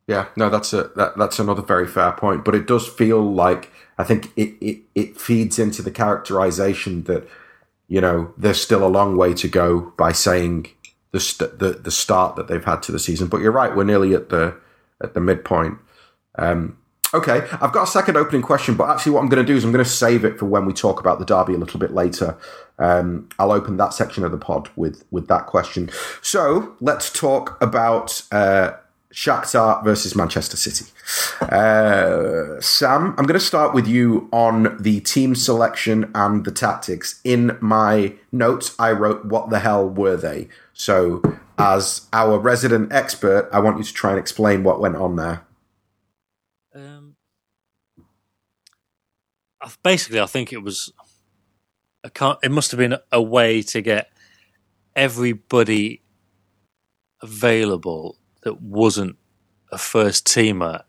Yeah, 0.08 0.28
no, 0.38 0.50
that's 0.50 0.72
a 0.72 0.84
that, 0.96 1.18
that's 1.18 1.38
another 1.38 1.62
very 1.62 1.88
fair 1.88 2.14
point. 2.14 2.46
But 2.46 2.56
it 2.56 2.66
does 2.66 2.88
feel 2.88 3.22
like 3.22 3.72
I 3.98 4.06
think 4.06 4.32
it, 4.38 4.56
it, 4.62 4.82
it 4.96 5.20
feeds 5.20 5.60
into 5.60 5.82
the 5.82 5.92
characterization 5.92 7.04
that 7.04 7.28
you 7.90 8.00
know 8.00 8.34
there's 8.38 8.62
still 8.62 8.86
a 8.86 8.90
long 8.90 9.18
way 9.18 9.34
to 9.34 9.48
go 9.50 9.94
by 9.98 10.14
saying 10.14 10.68
the, 11.12 11.20
st- 11.20 11.60
the 11.60 11.72
the 11.72 11.92
start 11.92 12.38
that 12.38 12.48
they've 12.48 12.64
had 12.64 12.82
to 12.84 12.94
the 12.94 13.00
season. 13.00 13.28
But 13.28 13.42
you're 13.42 13.52
right, 13.52 13.76
we're 13.76 13.84
nearly 13.84 14.14
at 14.14 14.30
the 14.30 14.56
at 15.04 15.14
the 15.14 15.20
midpoint. 15.20 15.78
Um, 16.40 16.78
okay, 17.14 17.46
I've 17.60 17.74
got 17.74 17.84
a 17.84 17.92
second 17.92 18.16
opening 18.16 18.44
question, 18.44 18.76
but 18.76 18.90
actually, 18.90 19.12
what 19.12 19.22
I'm 19.22 19.30
going 19.30 19.46
to 19.46 19.52
do 19.52 19.58
is 19.58 19.66
I'm 19.66 19.74
going 19.74 19.84
to 19.84 19.90
save 19.90 20.24
it 20.24 20.40
for 20.40 20.46
when 20.46 20.66
we 20.66 20.72
talk 20.72 21.02
about 21.02 21.20
the 21.20 21.26
derby 21.26 21.54
a 21.54 21.58
little 21.58 21.82
bit 21.82 21.94
later. 21.94 22.38
Um, 22.80 23.28
I'll 23.40 23.52
open 23.52 23.76
that 23.76 23.94
section 23.94 24.24
of 24.24 24.32
the 24.32 24.38
pod 24.38 24.70
with 24.78 25.04
with 25.12 25.28
that 25.28 25.48
question. 25.48 25.90
So 26.22 26.78
let's 26.80 27.12
talk 27.12 27.62
about. 27.62 28.22
Uh, 28.32 28.72
Shakhtar 29.18 29.84
versus 29.84 30.16
Manchester 30.16 30.56
City. 30.56 30.86
Uh, 31.42 32.62
Sam, 32.62 33.16
I'm 33.18 33.26
going 33.26 33.34
to 33.34 33.40
start 33.40 33.74
with 33.74 33.88
you 33.88 34.30
on 34.32 34.78
the 34.80 35.00
team 35.00 35.34
selection 35.34 36.12
and 36.14 36.46
the 36.46 36.52
tactics. 36.52 37.20
In 37.24 37.58
my 37.60 38.14
notes, 38.32 38.76
I 38.78 38.92
wrote, 38.92 39.26
What 39.26 39.50
the 39.50 39.58
hell 39.58 39.90
were 39.90 40.18
they? 40.18 40.50
So, 40.74 41.24
as 41.58 42.06
our 42.14 42.38
resident 42.38 42.94
expert, 42.94 43.50
I 43.52 43.60
want 43.60 43.80
you 43.80 43.84
to 43.86 43.92
try 43.92 44.12
and 44.12 44.20
explain 44.20 44.64
what 44.64 44.80
went 44.80 44.98
on 44.98 45.16
there. 45.16 45.48
Um, 46.76 47.16
basically, 49.82 50.20
I 50.20 50.28
think 50.28 50.54
it 50.54 50.62
was. 50.62 50.94
it 52.04 52.52
must 52.52 52.70
have 52.70 52.78
been 52.78 52.98
a 53.12 53.22
way 53.22 53.64
to 53.64 53.82
get 53.82 54.12
everybody 54.96 56.04
available 57.20 58.20
that 58.48 58.62
wasn't 58.62 59.18
a 59.74 59.78
first 59.78 60.26
teamer 60.26 60.84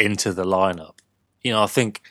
into 0.00 0.32
the 0.32 0.44
lineup. 0.44 0.98
You 1.42 1.52
know, 1.52 1.62
I 1.62 1.68
think, 1.68 2.02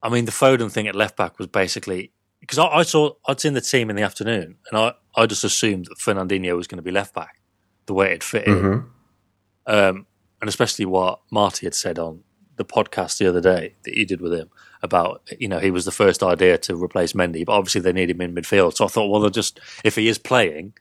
I 0.00 0.08
mean, 0.08 0.26
the 0.26 0.30
Foden 0.30 0.70
thing 0.70 0.86
at 0.86 0.94
left 0.94 1.16
back 1.16 1.40
was 1.40 1.48
basically 1.48 2.12
because 2.40 2.60
I, 2.60 2.66
I, 2.66 2.82
saw 2.84 3.14
I'd 3.26 3.40
seen 3.40 3.54
the 3.54 3.60
team 3.60 3.90
in 3.90 3.96
the 3.96 4.02
afternoon, 4.02 4.58
and 4.70 4.78
I, 4.78 4.92
I 5.16 5.26
just 5.26 5.42
assumed 5.42 5.86
that 5.86 5.98
Fernandinho 5.98 6.56
was 6.56 6.68
going 6.68 6.78
to 6.78 6.82
be 6.82 6.92
left 6.92 7.16
back 7.16 7.40
the 7.86 7.94
way 7.94 8.12
it 8.12 8.22
fit 8.22 8.46
mm-hmm. 8.46 8.66
in, 8.66 9.74
um, 9.74 10.06
and 10.40 10.48
especially 10.48 10.84
what 10.84 11.18
Marty 11.32 11.66
had 11.66 11.74
said 11.74 11.98
on 11.98 12.22
the 12.54 12.64
podcast 12.64 13.18
the 13.18 13.26
other 13.26 13.40
day 13.40 13.74
that 13.82 13.96
you 13.96 14.06
did 14.06 14.20
with 14.20 14.32
him 14.32 14.50
about 14.82 15.28
you 15.40 15.48
know 15.48 15.58
he 15.58 15.72
was 15.72 15.84
the 15.84 15.90
first 15.90 16.22
idea 16.22 16.58
to 16.58 16.80
replace 16.80 17.12
Mendy, 17.12 17.44
but 17.44 17.54
obviously 17.54 17.80
they 17.80 17.92
need 17.92 18.10
him 18.10 18.20
in 18.20 18.32
midfield. 18.32 18.76
So 18.76 18.84
I 18.84 18.88
thought, 18.88 19.08
well, 19.08 19.20
they'll 19.20 19.30
just 19.30 19.58
if 19.82 19.96
he 19.96 20.06
is 20.06 20.18
playing, 20.18 20.74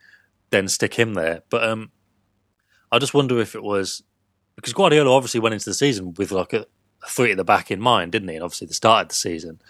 then 0.51 0.67
stick 0.67 0.93
him 0.93 1.15
there. 1.15 1.41
But 1.49 1.63
um, 1.63 1.89
I 2.95 2.99
just 2.99 3.13
wonder 3.13 3.39
if 3.41 3.55
it 3.55 3.63
was 3.63 4.03
because 4.55 4.71
Guardiola 4.71 5.11
obviously 5.11 5.41
went 5.41 5.53
into 5.53 5.65
the 5.65 5.73
season 5.73 6.13
with 6.13 6.31
like 6.31 6.53
a, 6.53 6.65
a 7.03 7.09
three 7.09 7.31
at 7.31 7.37
the 7.37 7.43
back 7.43 7.69
in 7.69 7.81
mind, 7.81 8.13
didn't 8.13 8.29
he? 8.29 8.35
And 8.35 8.43
obviously 8.43 8.67
the 8.67 8.73
start 8.73 9.03
of 9.03 9.09
the 9.09 9.15
season, 9.15 9.61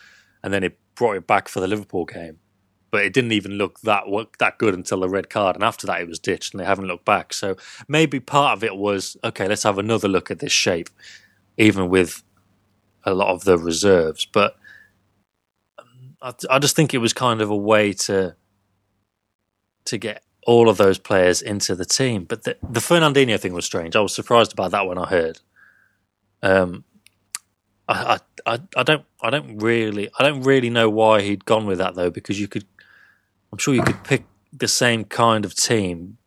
and 0.44 0.54
then 0.54 0.62
he 0.62 0.70
brought 0.94 1.18
it 1.18 1.26
back 1.26 1.48
for 1.48 1.60
the 1.60 1.68
Liverpool 1.68 2.06
game. 2.06 2.38
But 2.92 3.04
it 3.04 3.14
didn't 3.14 3.32
even 3.32 3.54
look 3.54 3.80
that 3.82 4.04
that 4.38 4.60
good 4.60 4.76
until 4.76 5.00
the 5.00 5.10
red 5.10 5.32
card, 5.32 5.56
and 5.56 5.64
after 5.64 5.88
that 5.88 6.02
it 6.02 6.08
was 6.08 6.20
ditched, 6.20 6.54
and 6.54 6.62
they 6.62 6.66
haven't 6.66 6.86
looked 6.86 7.04
back. 7.04 7.34
So 7.34 7.56
maybe 7.88 8.20
part 8.20 8.58
of 8.58 8.64
it 8.64 8.76
was 8.76 9.18
okay. 9.24 9.48
Let's 9.48 9.64
have 9.64 9.80
another 9.80 10.08
look 10.08 10.30
at 10.30 10.38
this 10.38 10.52
shape, 10.52 10.90
even 11.58 11.90
with 11.90 12.22
a 13.06 13.16
lot 13.16 13.30
of 13.30 13.44
the 13.44 13.58
reserves. 13.58 14.26
But 14.26 14.56
um, 15.80 16.16
I, 16.22 16.34
I 16.48 16.60
just 16.60 16.76
think 16.76 16.94
it 16.94 17.00
was 17.00 17.12
kind 17.12 17.42
of 17.42 17.50
a 17.50 17.58
way 17.58 17.92
to 17.94 18.36
to 19.86 19.98
get 19.98 20.24
all 20.46 20.70
of 20.70 20.78
those 20.78 20.98
players 20.98 21.42
into 21.42 21.76
the 21.76 21.86
team. 21.86 22.24
But 22.24 22.44
the, 22.44 22.58
the 22.62 22.80
Fernandinho 22.80 23.40
thing 23.40 23.54
was 23.54 23.66
strange. 23.66 23.96
I 23.96 24.02
was 24.02 24.14
surprised 24.14 24.54
about 24.54 24.72
that 24.72 24.88
when 24.88 24.98
I 24.98 25.08
heard. 25.08 25.40
Um, 26.42 26.84
I, 27.88 28.20
I, 28.46 28.60
I 28.76 28.84
don't, 28.84 29.06
I 29.22 29.30
don't 29.30 29.58
really, 29.58 30.10
I 30.20 30.24
don't 30.24 30.42
really 30.44 30.70
know 30.70 30.90
why 30.90 31.22
he'd 31.22 31.46
gone 31.46 31.66
with 31.66 31.80
that 31.80 31.96
though, 31.96 32.10
because 32.12 32.40
you 32.40 32.48
could, 32.48 32.66
I'm 33.52 33.58
sure 33.58 33.74
you 33.74 33.84
could 33.84 34.04
pick 34.04 34.24
the 34.54 34.68
same 34.68 35.04
kind 35.04 35.46
of 35.46 35.56
team 35.56 36.18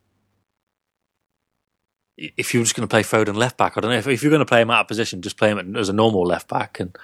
if 2.16 2.52
you're 2.52 2.64
just 2.64 2.74
going 2.74 2.86
to 2.86 2.90
play 2.90 3.02
Foden 3.02 3.36
left 3.36 3.56
back. 3.56 3.76
I 3.76 3.80
don't 3.80 3.90
know 3.92 3.96
if, 3.96 4.08
if 4.08 4.22
you're 4.22 4.30
going 4.30 4.40
to 4.40 4.46
play 4.46 4.60
him 4.60 4.70
out 4.70 4.80
of 4.82 4.88
position, 4.88 5.22
just 5.22 5.36
play 5.36 5.50
him 5.50 5.76
as 5.76 5.88
a 5.88 5.92
normal 5.92 6.24
left 6.24 6.48
back 6.48 6.80
and. 6.80 6.96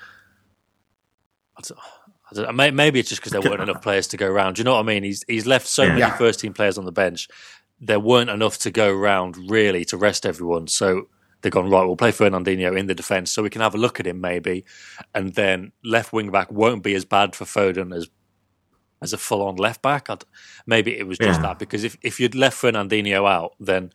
Maybe 2.53 3.01
it's 3.01 3.09
just 3.09 3.21
because 3.21 3.33
there 3.33 3.41
weren't 3.41 3.63
enough 3.63 3.83
players 3.83 4.07
to 4.09 4.17
go 4.17 4.27
around. 4.27 4.55
Do 4.57 4.61
you 4.61 4.65
know 4.65 4.75
what 4.75 4.81
I 4.81 4.83
mean? 4.83 5.03
He's 5.05 5.25
he's 5.29 5.47
left 5.47 5.67
so 5.67 5.83
yeah. 5.85 5.95
many 5.95 6.11
first 6.13 6.41
team 6.41 6.53
players 6.55 6.79
on 6.79 6.85
the 6.85 6.93
bench. 6.93 7.29
there 7.81 8.01
weren't 8.01 8.31
enough 8.31 8.59
to 8.59 8.71
go 8.71 8.89
around 8.93 9.37
really 9.51 9.85
to 9.87 9.97
rest 9.97 10.25
everyone. 10.25 10.67
So 10.69 11.09
they've 11.43 11.53
gone 11.53 11.69
right. 11.71 11.85
We'll 11.85 11.97
play 11.97 12.13
Fernandinho 12.13 12.79
in 12.79 12.87
the 12.87 12.95
defence 12.95 13.31
so 13.31 13.43
we 13.43 13.51
can 13.51 13.61
have 13.61 13.75
a 13.75 13.79
look 13.79 14.01
at 14.01 14.07
him 14.07 14.21
maybe, 14.21 14.65
and 15.15 15.35
then 15.35 15.73
left 15.85 16.13
wing 16.13 16.31
back 16.31 16.51
won't 16.51 16.83
be 16.83 16.95
as 16.95 17.05
bad 17.05 17.35
for 17.37 17.45
Foden 17.45 17.95
as 17.95 18.09
as 19.03 19.13
a 19.13 19.19
full 19.19 19.43
on 19.43 19.57
left 19.57 19.83
back. 19.83 20.09
I'd, 20.09 20.25
maybe 20.67 20.97
it 20.99 21.07
was 21.07 21.19
just 21.19 21.41
Yeah. 21.41 21.49
that 21.49 21.59
because 21.59 21.85
if 21.85 21.97
if 22.03 22.19
you'd 22.21 22.35
left 22.35 22.61
Fernandinho 22.63 23.29
out, 23.29 23.55
then 23.61 23.93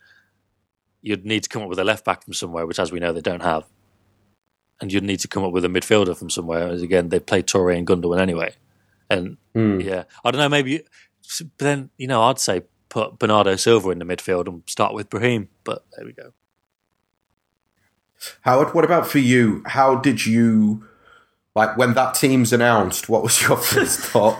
you'd 1.02 1.24
need 1.24 1.42
to 1.42 1.48
come 1.48 1.62
up 1.62 1.68
with 1.68 1.78
a 1.78 1.84
left 1.84 2.04
back 2.04 2.22
from 2.24 2.34
somewhere, 2.34 2.66
which 2.66 2.78
as 2.78 2.92
we 2.92 3.00
know 3.00 3.12
they 3.12 3.20
don't 3.22 3.42
have, 3.42 3.64
and 4.80 4.92
you'd 4.92 5.04
need 5.04 5.20
to 5.20 5.28
come 5.28 5.44
up 5.44 5.52
with 5.52 5.64
a 5.64 5.68
midfielder 5.68 6.16
from 6.16 6.30
somewhere. 6.30 6.68
As 6.68 6.82
again, 6.82 7.08
they 7.08 7.20
played 7.20 7.46
Touré 7.46 7.76
and 7.76 7.86
Gundogan 7.86 8.20
anyway, 8.20 8.54
and 9.08 9.36
hmm. 9.54 9.80
yeah, 9.80 10.04
I 10.24 10.30
don't 10.30 10.40
know. 10.40 10.48
Maybe, 10.48 10.82
but 11.40 11.58
then 11.58 11.90
you 11.96 12.06
know, 12.06 12.22
I'd 12.22 12.38
say 12.38 12.62
put 12.88 13.18
Bernardo 13.18 13.56
Silva 13.56 13.90
in 13.90 13.98
the 13.98 14.04
midfield 14.04 14.46
and 14.48 14.62
start 14.66 14.94
with 14.94 15.08
Brahim. 15.10 15.48
But 15.64 15.84
there 15.96 16.04
we 16.04 16.12
go. 16.12 16.32
Howard, 18.42 18.74
what 18.74 18.84
about 18.84 19.06
for 19.06 19.18
you? 19.18 19.62
How 19.66 19.96
did 19.96 20.26
you 20.26 20.86
like 21.54 21.76
when 21.76 21.94
that 21.94 22.14
team's 22.14 22.52
announced? 22.52 23.08
What 23.08 23.22
was 23.22 23.40
your 23.42 23.56
first 23.58 24.00
thought? 24.00 24.38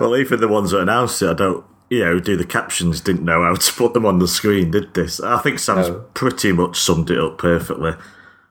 well, 0.00 0.16
even 0.16 0.40
the 0.40 0.48
ones 0.48 0.72
that 0.72 0.80
announced 0.80 1.22
it, 1.22 1.30
I 1.30 1.34
don't, 1.34 1.64
you 1.88 2.04
know, 2.04 2.20
do 2.20 2.36
the 2.36 2.44
captions 2.44 3.00
didn't 3.00 3.24
know 3.24 3.42
how 3.42 3.54
to 3.54 3.72
put 3.72 3.94
them 3.94 4.04
on 4.04 4.18
the 4.18 4.28
screen, 4.28 4.70
did 4.70 4.92
this? 4.92 5.20
I 5.20 5.38
think 5.38 5.58
Sam's 5.58 5.88
No. 5.88 6.04
pretty 6.14 6.52
much 6.52 6.78
summed 6.78 7.10
it 7.10 7.18
up 7.18 7.38
perfectly. 7.38 7.92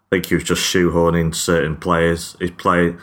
I 0.08 0.16
think 0.16 0.28
he 0.28 0.36
was 0.36 0.46
just 0.46 0.62
shoehorning 0.62 1.36
certain 1.36 1.76
players. 1.76 2.38
He's 2.40 2.52
playing. 2.52 2.98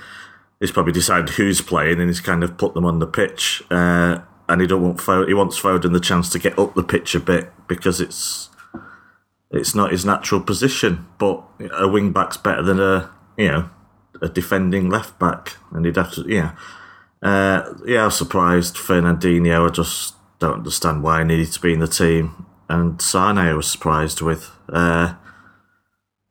He's 0.59 0.71
probably 0.71 0.93
decided 0.93 1.31
who's 1.31 1.61
playing, 1.61 2.01
and 2.01 2.09
he's 2.09 2.21
kind 2.21 2.43
of 2.43 2.57
put 2.57 2.73
them 2.73 2.87
on 2.87 2.99
the 2.99 3.07
pitch. 3.07 3.63
Uh, 3.71 4.21
and 4.49 4.61
he 4.61 4.67
don't 4.67 4.83
want 4.83 5.29
he 5.29 5.35
wants 5.35 5.61
Foden 5.61 5.93
the 5.93 6.01
chance 6.01 6.31
to 6.31 6.39
get 6.39 6.59
up 6.59 6.75
the 6.75 6.83
pitch 6.83 7.15
a 7.15 7.21
bit 7.21 7.51
because 7.69 8.01
it's 8.01 8.49
it's 9.51 9.75
not 9.75 9.93
his 9.93 10.07
natural 10.07 10.41
position. 10.41 11.07
But 11.19 11.45
a 11.73 11.87
wing 11.87 12.13
back's 12.13 12.39
better 12.39 12.63
than 12.63 12.81
a 12.81 13.11
you 13.37 13.49
know 13.49 13.71
a 14.23 14.29
defending 14.31 14.89
left 14.89 15.19
back, 15.19 15.57
and 15.73 15.85
he'd 15.85 15.97
have 15.97 16.13
to 16.13 16.25
yeah. 16.27 16.57
Uh, 17.23 17.75
yeah, 17.87 18.03
I 18.03 18.05
was 18.07 18.17
surprised. 18.17 18.77
Fernandinho, 18.77 19.69
I 19.69 19.73
just 19.73 20.15
don't 20.39 20.59
understand 20.59 21.03
why 21.03 21.19
he 21.19 21.25
needed 21.25 21.53
to 21.53 21.61
be 21.61 21.75
in 21.75 21.81
the 21.81 21.87
team. 21.87 22.47
And 22.69 23.01
Sane, 23.01 23.37
I 23.37 23.53
was 23.53 23.71
surprised 23.71 24.23
with. 24.23 24.51
Uh, 24.71 25.15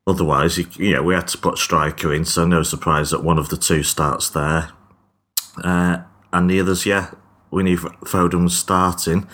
otherwise, 0.06 0.58
you, 0.58 0.66
you 0.76 0.92
know, 0.94 1.02
we 1.02 1.14
had 1.14 1.28
to 1.28 1.38
put 1.38 1.58
striker 1.58 2.12
in, 2.12 2.24
so 2.24 2.46
no 2.46 2.62
surprise 2.62 3.10
that 3.10 3.24
one 3.24 3.38
of 3.38 3.48
the 3.48 3.56
two 3.56 3.82
starts 3.82 4.28
there. 4.30 4.70
Uh, 5.62 5.98
and 6.32 6.50
the 6.50 6.60
others, 6.60 6.84
yeah, 6.84 7.10
we 7.50 7.62
knew 7.62 7.78
Foden 7.78 8.44
was 8.44 8.56
starting. 8.56 9.28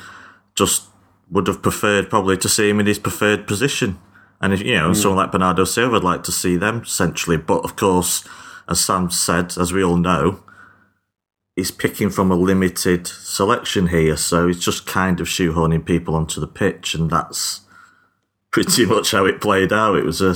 Just 0.54 0.84
would 1.30 1.46
have 1.46 1.62
preferred 1.62 2.10
probably 2.10 2.36
to 2.36 2.48
see 2.48 2.68
him 2.68 2.80
in 2.80 2.86
his 2.86 2.98
preferred 2.98 3.46
position. 3.46 3.98
And 4.40 4.52
if 4.52 4.62
you 4.62 4.74
know, 4.74 4.92
someone 4.92 5.18
like 5.18 5.32
Bernardo 5.32 5.64
Silva, 5.64 5.96
I'd 5.96 6.04
like 6.04 6.22
to 6.24 6.32
see 6.32 6.56
them 6.56 6.84
centrally. 6.84 7.36
But 7.36 7.64
of 7.64 7.76
course, 7.76 8.26
as 8.68 8.82
Sam 8.82 9.10
said, 9.10 9.56
as 9.58 9.72
we 9.72 9.84
all 9.84 9.96
know, 9.96 10.42
he's 11.56 11.70
picking 11.70 12.10
from 12.10 12.30
a 12.30 12.36
limited 12.36 13.06
selection 13.06 13.88
here, 13.88 14.16
so 14.16 14.46
he's 14.46 14.64
just 14.64 14.86
kind 14.86 15.20
of 15.20 15.26
shoehorning 15.26 15.84
people 15.84 16.14
onto 16.14 16.40
the 16.40 16.46
pitch, 16.46 16.94
and 16.94 17.10
that's 17.10 17.62
pretty 18.50 18.84
much 18.86 19.10
how 19.12 19.24
it 19.26 19.40
played 19.40 19.72
out. 19.72 19.96
It 19.96 20.04
was 20.04 20.20
a, 20.20 20.34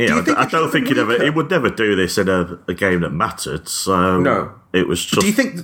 you 0.00 0.08
know, 0.08 0.16
you 0.16 0.22
think 0.22 0.38
I 0.38 0.46
don't 0.48 0.70
think 0.70 0.88
he'd 0.88 0.98
ever, 0.98 1.22
he 1.22 1.30
would 1.30 1.50
never 1.50 1.70
do 1.70 1.94
this 1.96 2.18
in 2.18 2.28
a, 2.28 2.58
a 2.68 2.74
game 2.74 3.00
that 3.00 3.10
mattered. 3.10 3.68
So 3.68 4.20
No. 4.20 4.54
it 4.72 4.88
was 4.88 5.04
just 5.04 5.20
do 5.20 5.26
you 5.26 5.32
think? 5.32 5.60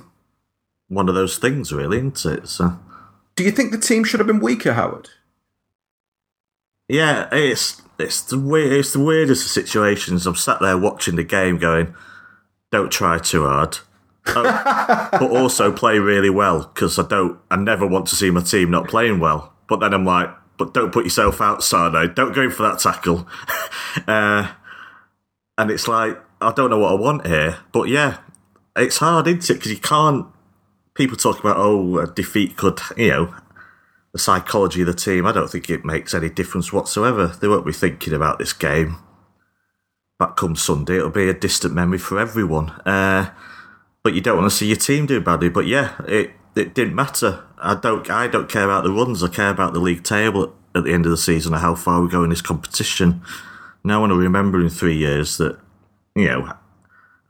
one 0.89 1.09
of 1.09 1.15
those 1.15 1.39
things, 1.39 1.73
really, 1.73 1.99
isn't 1.99 2.25
it? 2.27 2.49
So 2.49 2.79
Do 3.37 3.45
you 3.45 3.51
think 3.53 3.71
the 3.73 3.79
team 3.79 4.05
should 4.05 4.21
have 4.21 4.27
been 4.27 4.41
weaker, 4.41 4.73
Howard? 4.75 5.09
yeah, 6.89 7.29
it's 7.33 7.81
it's 7.99 8.23
the 8.23 8.39
weird, 8.39 8.73
it's 8.73 8.93
the 8.93 9.01
weirdest 9.01 9.45
of 9.45 9.51
situations. 9.51 10.27
I'm 10.27 10.35
sat 10.35 10.61
there 10.61 10.77
watching 10.79 11.17
the 11.17 11.25
game, 11.25 11.59
going, 11.59 11.95
"Don't 12.73 12.91
try 12.91 13.19
too 13.19 13.45
hard." 13.45 13.79
Oh, 14.27 14.43
but 15.13 15.23
also 15.31 15.71
play 15.73 15.99
really 15.99 16.31
well 16.31 16.71
because 16.75 16.99
I 16.99 17.07
don't. 17.07 17.39
I 17.51 17.57
never 17.57 17.87
want 17.87 18.07
to 18.09 18.17
see 18.17 18.31
my 18.31 18.41
team 18.43 18.71
not 18.71 18.89
playing 18.89 19.21
well. 19.21 19.53
But 19.69 19.79
then 19.81 19.95
I'm 19.95 20.05
like, 20.05 20.29
but 20.61 20.75
don't 20.75 20.93
put 20.93 21.07
yourself 21.07 21.41
out, 21.41 21.63
Sane. 21.65 22.13
Don't 22.15 22.35
go 22.35 22.43
in 22.43 22.51
for 22.51 22.65
that 22.65 22.79
tackle. 22.79 23.27
uh, 24.07 24.53
and 25.57 25.71
it's 25.71 25.89
like 25.89 26.21
I 26.39 26.53
don't 26.53 26.69
know 26.69 26.79
what 26.79 26.93
I 26.93 26.97
want 26.97 27.27
here. 27.27 27.61
But 27.73 27.89
yeah, 27.89 28.19
it's 28.77 28.99
hard, 28.99 29.27
isn't 29.27 29.49
it? 29.49 29.55
Because 29.55 29.73
you 29.73 29.79
can't. 29.79 30.27
People 30.93 31.17
talk 31.17 31.41
about 31.41 31.57
oh, 31.57 32.05
defeat 32.05 32.59
could 32.59 32.79
you 32.99 33.09
know 33.09 33.35
the 34.13 34.19
psychology 34.19 34.83
of 34.83 34.87
the 34.87 34.93
team. 34.93 35.25
I 35.25 35.33
don't 35.33 35.51
think 35.51 35.71
it 35.71 35.83
makes 35.83 36.13
any 36.13 36.29
difference 36.29 36.75
whatsoever. 36.75 37.29
They 37.29 37.49
won't 37.49 37.65
be 37.65 37.73
thinking 37.73 38.13
about 38.13 38.39
this 38.39 38.53
game. 38.53 38.97
Back 40.19 40.37
come 40.37 40.57
Sunday, 40.57 40.99
it'll 40.99 41.09
be 41.09 41.31
a 41.31 41.33
distant 41.33 41.73
memory 41.73 41.97
for 41.97 42.21
everyone. 42.21 42.69
Uh, 42.85 43.31
but 44.03 44.13
you 44.13 44.21
don't 44.21 44.37
want 44.37 44.51
to 44.51 44.55
see 44.55 44.67
your 44.67 44.77
team 44.77 45.07
do 45.07 45.23
badly. 45.23 45.49
But 45.49 45.67
yeah, 45.67 45.95
it 46.07 46.33
it 46.57 46.75
didn't 46.75 46.95
matter. 46.95 47.45
I 47.59 47.75
don't 47.75 48.09
I 48.11 48.27
don't 48.27 48.49
care 48.49 48.65
about 48.65 48.85
the 48.85 48.93
runs. 48.93 49.23
I 49.23 49.29
care 49.29 49.51
about 49.51 49.73
the 49.73 49.81
league 49.81 50.05
table 50.05 50.55
at, 50.75 50.85
the 50.85 50.93
end 50.93 51.05
of 51.05 51.11
the 51.11 51.17
season 51.17 51.53
and 51.53 51.63
how 51.63 51.75
far 51.75 52.01
we 52.01 52.09
go 52.09 52.25
in 52.25 52.31
this 52.31 52.43
competition. 52.43 53.23
No 53.85 54.01
one 54.01 54.11
will 54.11 54.19
remember 54.19 54.61
in 54.61 54.69
three 54.69 54.97
years 54.97 55.37
that 55.39 55.59
you 56.15 56.27
know 56.27 56.53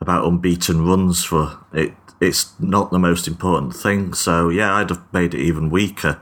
about 0.01 0.25
unbeaten 0.25 0.87
runs 0.87 1.25
for 1.25 1.59
it. 1.73 1.95
It's 2.21 2.53
not 2.61 2.91
the 2.91 2.99
most 2.99 3.27
important 3.27 3.75
thing. 3.75 4.13
So 4.15 4.49
yeah, 4.49 4.75
I'd 4.75 4.91
have 4.91 5.03
made 5.13 5.35
it 5.35 5.41
even 5.41 5.71
weaker. 5.71 6.21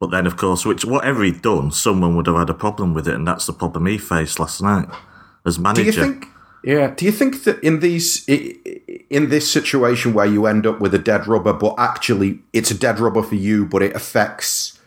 But 0.00 0.10
then, 0.10 0.26
of 0.26 0.36
course, 0.36 0.64
which 0.64 0.84
whatever 0.84 1.24
he'd 1.24 1.42
done, 1.42 1.72
someone 1.72 2.14
would 2.14 2.28
have 2.28 2.36
had 2.36 2.50
a 2.50 2.54
problem 2.54 2.94
with 2.94 3.08
it, 3.08 3.14
and 3.14 3.26
that's 3.26 3.46
the 3.46 3.52
problem 3.52 3.86
he 3.86 3.98
faced 3.98 4.38
last 4.38 4.62
night 4.62 4.88
as 5.44 5.56
Do 5.56 5.62
manager. 5.62 5.82
you 5.82 5.92
think? 5.92 6.28
Yeah. 6.68 6.92
Do 6.94 7.06
you 7.06 7.12
think 7.12 7.44
that 7.44 7.58
in 7.64 7.80
these 7.80 8.28
in 8.28 9.30
this 9.30 9.50
situation 9.50 10.12
where 10.12 10.26
you 10.26 10.44
end 10.44 10.66
up 10.66 10.80
with 10.80 10.92
a 10.92 10.98
dead 10.98 11.26
rubber, 11.26 11.54
but 11.54 11.74
actually 11.78 12.40
it's 12.52 12.70
a 12.70 12.76
dead 12.76 13.00
rubber 13.00 13.22
for 13.22 13.36
you, 13.36 13.64
but 13.64 13.82
it 13.82 13.96
affects 13.96 14.78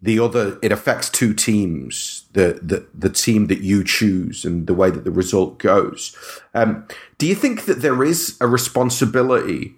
the 0.00 0.20
other. 0.20 0.60
It 0.62 0.70
affects 0.70 1.10
two 1.10 1.34
teams. 1.34 2.26
The 2.34 2.60
the 2.62 2.86
the 2.94 3.10
team 3.10 3.48
that 3.48 3.62
you 3.62 3.82
choose 3.82 4.44
and 4.44 4.68
the 4.68 4.74
way 4.74 4.92
that 4.92 5.02
the 5.02 5.10
result 5.10 5.58
goes. 5.58 6.16
Um, 6.54 6.86
do 7.18 7.26
you 7.26 7.34
think 7.34 7.64
that 7.64 7.82
there 7.82 8.04
is 8.04 8.36
a 8.40 8.46
responsibility 8.46 9.74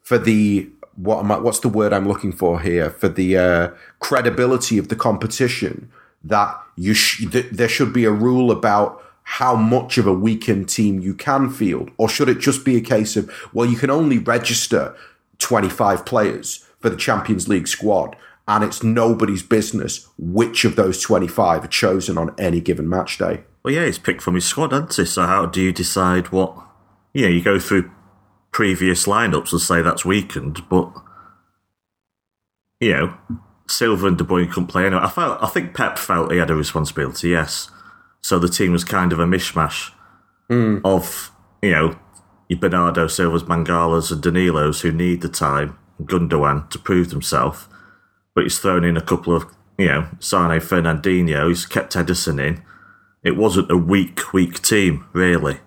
for 0.00 0.16
the 0.16 0.70
what 0.96 1.18
am 1.18 1.30
I, 1.30 1.36
what's 1.36 1.60
the 1.60 1.68
word 1.68 1.92
I'm 1.92 2.08
looking 2.08 2.32
for 2.32 2.60
here 2.60 2.88
for 2.88 3.10
the 3.10 3.36
uh, 3.36 3.68
credibility 3.98 4.78
of 4.78 4.88
the 4.88 4.96
competition 4.96 5.92
that 6.24 6.58
you 6.76 6.94
sh- 6.94 7.26
that 7.26 7.52
there 7.52 7.68
should 7.68 7.92
be 7.92 8.06
a 8.06 8.10
rule 8.10 8.50
about 8.50 9.04
how 9.32 9.54
much 9.54 9.98
of 9.98 10.06
a 10.06 10.12
weakened 10.12 10.68
team 10.68 11.00
you 11.00 11.12
can 11.12 11.50
field 11.50 11.90
or 11.98 12.08
should 12.08 12.30
it 12.30 12.38
just 12.38 12.64
be 12.64 12.76
a 12.76 12.80
case 12.80 13.14
of 13.14 13.30
well 13.52 13.68
you 13.68 13.76
can 13.76 13.90
only 13.90 14.16
register 14.16 14.96
25 15.36 16.06
players 16.06 16.64
for 16.80 16.88
the 16.88 16.96
Champions 16.96 17.46
League 17.46 17.68
squad 17.68 18.16
and 18.46 18.64
it's 18.64 18.82
nobody's 18.82 19.42
business 19.42 20.08
which 20.16 20.64
of 20.64 20.76
those 20.76 21.02
25 21.02 21.64
are 21.64 21.68
chosen 21.68 22.16
on 22.16 22.34
any 22.38 22.58
given 22.58 22.88
match 22.88 23.18
day 23.18 23.44
Well, 23.62 23.74
yeah, 23.74 23.84
he's 23.84 23.98
picked 23.98 24.22
from 24.22 24.34
his 24.34 24.46
squad, 24.46 24.72
hasn't 24.72 24.94
he? 24.96 25.04
So 25.04 25.26
how 25.26 25.44
do 25.44 25.60
you 25.60 25.72
decide 25.72 26.32
what? 26.32 26.56
Yeah, 27.12 27.28
you 27.28 27.42
go 27.42 27.58
through 27.58 27.90
previous 28.50 29.04
lineups 29.04 29.52
and 29.52 29.60
say 29.60 29.82
that's 29.82 30.06
weakened, 30.06 30.66
but 30.70 30.90
you 32.80 32.92
know, 32.94 33.14
Silva 33.68 34.06
and 34.06 34.16
De 34.16 34.24
Bruyne 34.24 34.48
couldn't 34.48 34.68
play 34.68 34.86
anyway. 34.86 35.02
I 35.02 35.10
felt, 35.10 35.42
I 35.42 35.48
think 35.48 35.74
Pep 35.74 35.98
felt 35.98 36.32
he 36.32 36.38
had 36.38 36.50
a 36.50 36.54
responsibility. 36.54 37.28
Yes, 37.28 37.70
so 38.22 38.38
the 38.38 38.48
team 38.48 38.72
was 38.72 38.84
kind 38.84 39.12
of 39.12 39.18
a 39.18 39.24
mishmash 39.26 39.90
of 40.84 41.30
you 41.62 41.70
know 41.70 41.98
your 42.48 42.58
Bernardo 42.58 43.06
Silva's, 43.06 43.42
Mangalas, 43.44 44.10
and 44.10 44.22
Danilos 44.22 44.80
who 44.80 44.90
need 44.92 45.20
the 45.20 45.28
time, 45.28 45.78
Gundogan 46.02 46.70
to 46.70 46.78
prove 46.78 47.10
themselves. 47.10 47.66
But 48.34 48.44
he's 48.44 48.58
thrown 48.58 48.84
in 48.84 48.96
a 48.96 49.02
couple 49.02 49.34
of 49.36 49.44
you 49.76 49.86
know 49.88 50.08
Sane, 50.20 50.60
Fernandinho. 50.60 51.48
He's 51.48 51.66
kept 51.66 51.94
Ederson 51.94 52.40
in 52.44 52.62
it 53.24 53.36
wasn't 53.36 53.70
a 53.70 53.76
weak, 53.76 54.32
weak 54.32 54.62
team, 54.62 55.04
really. 55.12 55.58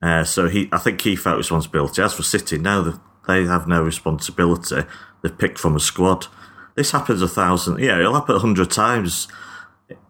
Uh, 0.00 0.22
so 0.22 0.48
he, 0.48 0.68
I 0.70 0.78
think 0.78 1.00
he 1.00 1.16
felt 1.16 1.36
responsibility. 1.36 2.00
As 2.00 2.14
for 2.14 2.22
City, 2.22 2.58
no, 2.58 2.80
they- 2.82 2.98
they 3.26 3.44
have 3.44 3.66
no 3.66 3.82
responsibility. 3.82 4.82
They've 5.20 5.36
picked 5.36 5.58
from 5.58 5.74
a 5.74 5.80
squad. 5.80 6.28
This 6.76 6.92
happens 6.92 7.20
a 7.22 7.26
thousand, 7.28 7.80
yeah, 7.80 7.98
it'll 7.98 8.14
happen 8.14 8.36
a 8.36 8.38
hundred 8.38 8.70
times. 8.70 9.26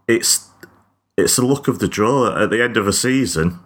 It's 0.07 0.46
it's 1.17 1.37
the 1.37 1.45
luck 1.45 1.69
of 1.69 1.79
the 1.79 1.89
draw. 1.89 2.37
At 2.43 2.51
the 2.51 2.63
end 2.63 2.77
of 2.77 2.87
a 2.87 2.93
season, 2.93 3.59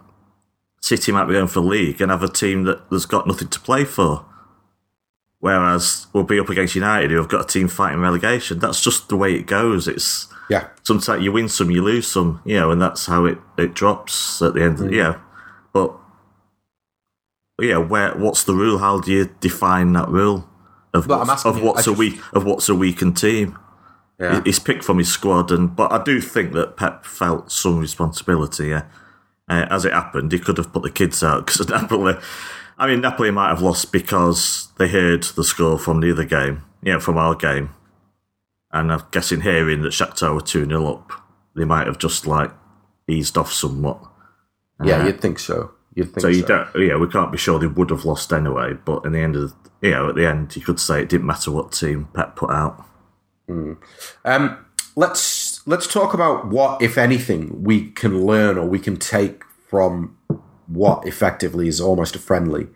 City 0.81 1.11
might 1.11 1.25
be 1.25 1.33
going 1.33 1.47
for 1.47 1.59
league 1.59 2.01
and 2.01 2.11
have 2.11 2.23
a 2.23 2.27
team 2.27 2.63
that 2.63 2.81
has 2.91 3.05
got 3.05 3.27
nothing 3.27 3.49
to 3.49 3.59
play 3.59 3.83
for. 3.85 4.25
Whereas 5.39 6.07
we'll 6.13 6.23
be 6.23 6.39
up 6.39 6.49
against 6.49 6.75
United, 6.75 7.09
who 7.09 7.17
have 7.17 7.27
got 7.29 7.45
a 7.45 7.47
team 7.47 7.67
fighting 7.67 7.99
relegation. 7.99 8.59
That's 8.59 8.81
just 8.83 9.09
the 9.09 9.17
way 9.17 9.33
it 9.33 9.47
goes. 9.47 9.87
It's 9.87 10.27
yeah 10.49 10.67
sometimes 10.83 11.23
you 11.23 11.31
win 11.31 11.47
some, 11.49 11.71
you 11.71 11.81
lose 11.81 12.07
some, 12.07 12.41
you 12.45 12.59
know, 12.59 12.71
and 12.71 12.81
that's 12.81 13.05
how 13.07 13.25
it, 13.25 13.37
it 13.57 13.73
drops 13.73 14.41
at 14.41 14.53
the 14.53 14.61
end. 14.63 14.79
Of, 14.79 14.91
yeah, 14.93 15.19
but 15.73 15.95
yeah, 17.59 17.77
where 17.77 18.13
what's 18.15 18.43
the 18.43 18.53
rule? 18.53 18.77
How 18.77 18.99
do 18.99 19.11
you 19.11 19.29
define 19.39 19.93
that 19.93 20.09
rule 20.09 20.47
of 20.93 21.07
But 21.07 21.25
what's, 21.27 21.45
of 21.45 21.61
what's 21.61 21.81
a 21.87 21.91
just- 21.91 21.97
weak 21.97 22.19
of 22.33 22.45
what's 22.45 22.69
a 22.69 22.75
weakened 22.75 23.17
team? 23.17 23.57
Yeah. 24.21 24.41
He's 24.45 24.59
picked 24.59 24.83
from 24.83 24.99
his 24.99 25.11
squad, 25.11 25.51
and 25.51 25.75
but 25.75 25.91
I 25.91 26.03
do 26.03 26.21
think 26.21 26.53
that 26.53 26.77
Pep 26.77 27.05
felt 27.05 27.51
some 27.51 27.79
responsibility. 27.79 28.67
Yeah, 28.67 28.83
uh, 29.49 29.65
as 29.71 29.83
it 29.83 29.93
happened, 29.93 30.31
he 30.31 30.37
could 30.37 30.57
have 30.57 30.71
put 30.71 30.83
the 30.83 30.91
kids 30.91 31.23
out 31.23 31.45
because 31.47 31.67
Napoli. 31.67 32.15
I 32.77 32.87
mean, 32.87 33.01
Napoli 33.01 33.31
might 33.31 33.49
have 33.49 33.61
lost 33.61 33.91
because 33.91 34.69
they 34.77 34.87
heard 34.87 35.23
the 35.23 35.43
score 35.43 35.77
from 35.77 35.99
the 36.01 36.11
other 36.11 36.25
game, 36.25 36.63
you 36.81 36.93
know, 36.93 36.99
from 36.99 37.17
our 37.17 37.35
game, 37.35 37.71
and 38.71 38.91
I'm 38.91 39.03
guessing 39.11 39.41
hearing 39.41 39.81
that 39.81 39.93
Shakhtar 39.93 40.33
were 40.33 40.41
two 40.41 40.65
0 40.65 40.85
up, 40.87 41.11
they 41.55 41.65
might 41.65 41.87
have 41.87 41.97
just 41.97 42.25
like 42.27 42.51
eased 43.07 43.37
off 43.37 43.51
somewhat. 43.51 44.03
Yeah, 44.83 45.05
you'd 45.05 45.21
think 45.21 45.39
so. 45.39 45.71
You'd 45.93 46.05
think 46.05 46.21
So 46.21 46.31
so. 46.31 46.37
you 46.37 46.43
don't, 46.43 46.67
yeah, 46.75 46.95
we 46.97 47.07
can't 47.07 47.31
be 47.31 47.37
sure 47.37 47.59
they 47.59 47.67
would 47.67 47.89
have 47.89 48.05
lost 48.05 48.31
anyway. 48.33 48.73
But 48.73 49.05
in 49.05 49.11
the 49.11 49.19
end 49.19 49.35
of, 49.35 49.51
the, 49.51 49.87
you 49.87 49.91
know, 49.91 50.09
at 50.09 50.15
the 50.15 50.27
end, 50.27 50.55
you 50.55 50.61
could 50.61 50.79
say 50.79 51.01
it 51.01 51.09
didn't 51.09 51.27
matter 51.27 51.51
what 51.51 51.71
team 51.71 52.07
Pep 52.13 52.35
put 52.35 52.49
out. 52.49 52.83
Um, 53.49 54.65
let's 54.95 55.65
let's 55.67 55.87
talk 55.87 56.13
about 56.13 56.47
what, 56.47 56.81
if 56.81 56.97
anything, 56.97 57.63
we 57.63 57.91
can 57.91 58.25
learn 58.25 58.57
or 58.57 58.65
we 58.65 58.79
can 58.79 58.97
take 58.97 59.43
from 59.69 60.17
what 60.67 61.05
effectively 61.07 61.67
is 61.67 61.81
almost 61.81 62.15
a 62.15 62.19
friendly 62.19 62.67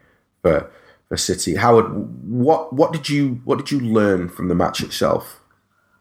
for 0.41 0.71
for 1.07 1.17
City. 1.17 1.55
Howard, 1.55 1.85
what 2.25 2.73
what 2.73 2.91
did 2.91 3.09
you 3.09 3.41
what 3.45 3.57
did 3.57 3.71
you 3.71 3.79
learn 3.79 4.29
from 4.29 4.47
the 4.47 4.55
match 4.55 4.81
itself? 4.81 5.41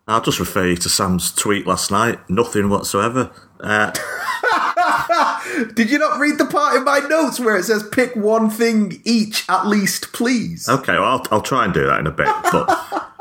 I'll 0.07 0.21
just 0.21 0.39
refer 0.39 0.67
you 0.67 0.77
to 0.77 0.89
Sam's 0.91 1.33
tweet 1.33 1.67
last 1.67 1.91
night. 1.91 2.19
Nothing 2.29 2.69
whatsoever. 2.69 3.31
Uh, 3.59 3.91
Did 5.75 5.91
you 5.91 5.99
not 5.99 6.19
read 6.19 6.37
the 6.37 6.45
part 6.45 6.77
in 6.77 6.85
my 6.85 6.99
notes 6.99 7.41
where 7.41 7.57
it 7.57 7.65
says 7.65 7.89
pick 7.91 8.15
one 8.15 8.51
thing 8.51 9.01
each 9.05 9.49
at 9.49 9.67
least, 9.67 10.13
please? 10.13 10.69
okay, 10.69 10.93
well, 10.93 11.05
I'll, 11.05 11.27
I'll 11.31 11.41
try 11.41 11.65
and 11.65 11.73
do 11.73 11.87
that 11.87 12.01
in 12.01 12.07
a 12.07 12.11
bit. 12.11 12.29
But 12.53 13.13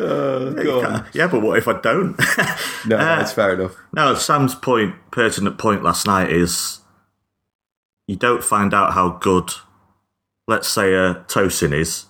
Go 0.00 0.84
on. 0.84 1.06
yeah, 1.14 1.26
but 1.26 1.40
what 1.40 1.58
if 1.58 1.68
I 1.68 1.80
don't? 1.80 2.16
No, 2.86 2.98
that's 2.98 3.32
fair 3.32 3.54
enough. 3.54 3.74
no, 3.92 4.14
Sam's 4.14 4.54
point, 4.54 4.94
pertinent 5.10 5.58
point 5.58 5.82
last 5.82 6.06
night 6.06 6.30
is 6.30 6.80
you 8.06 8.14
don't 8.14 8.44
find 8.44 8.72
out 8.72 8.92
how 8.92 9.10
good, 9.10 9.50
let's 10.46 10.68
say, 10.68 10.94
uh, 10.94 11.14
Tosin 11.24 11.72
is 11.72 12.06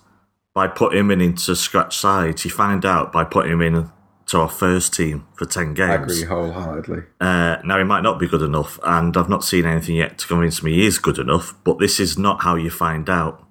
by 0.53 0.67
putting 0.67 0.99
him 0.99 1.09
in 1.11 1.21
into 1.21 1.55
scratch 1.55 1.97
sides. 1.97 2.45
You 2.45 2.51
find 2.51 2.85
out 2.85 3.11
by 3.11 3.23
putting 3.23 3.53
him 3.53 3.61
in 3.63 3.89
to 4.27 4.37
our 4.39 4.49
first 4.49 4.93
team 4.93 5.25
for 5.35 5.45
10 5.45 5.73
games. 5.73 5.89
I 5.89 5.95
agree 5.95 6.23
wholeheartedly. 6.25 7.03
Uh, 7.19 7.57
now, 7.63 7.77
he 7.79 7.83
might 7.83 8.01
not 8.03 8.19
be 8.19 8.27
good 8.27 8.41
enough, 8.43 8.77
and 8.83 9.15
I've 9.17 9.29
not 9.29 9.43
seen 9.43 9.65
anything 9.65 9.95
yet 9.95 10.19
to 10.19 10.27
convince 10.27 10.61
me 10.61 10.73
he 10.73 10.85
is 10.85 10.99
good 10.99 11.17
enough, 11.17 11.55
but 11.63 11.79
this 11.79 11.99
is 11.99 12.19
not 12.19 12.43
how 12.43 12.55
you 12.55 12.69
find 12.69 13.09
out. 13.09 13.46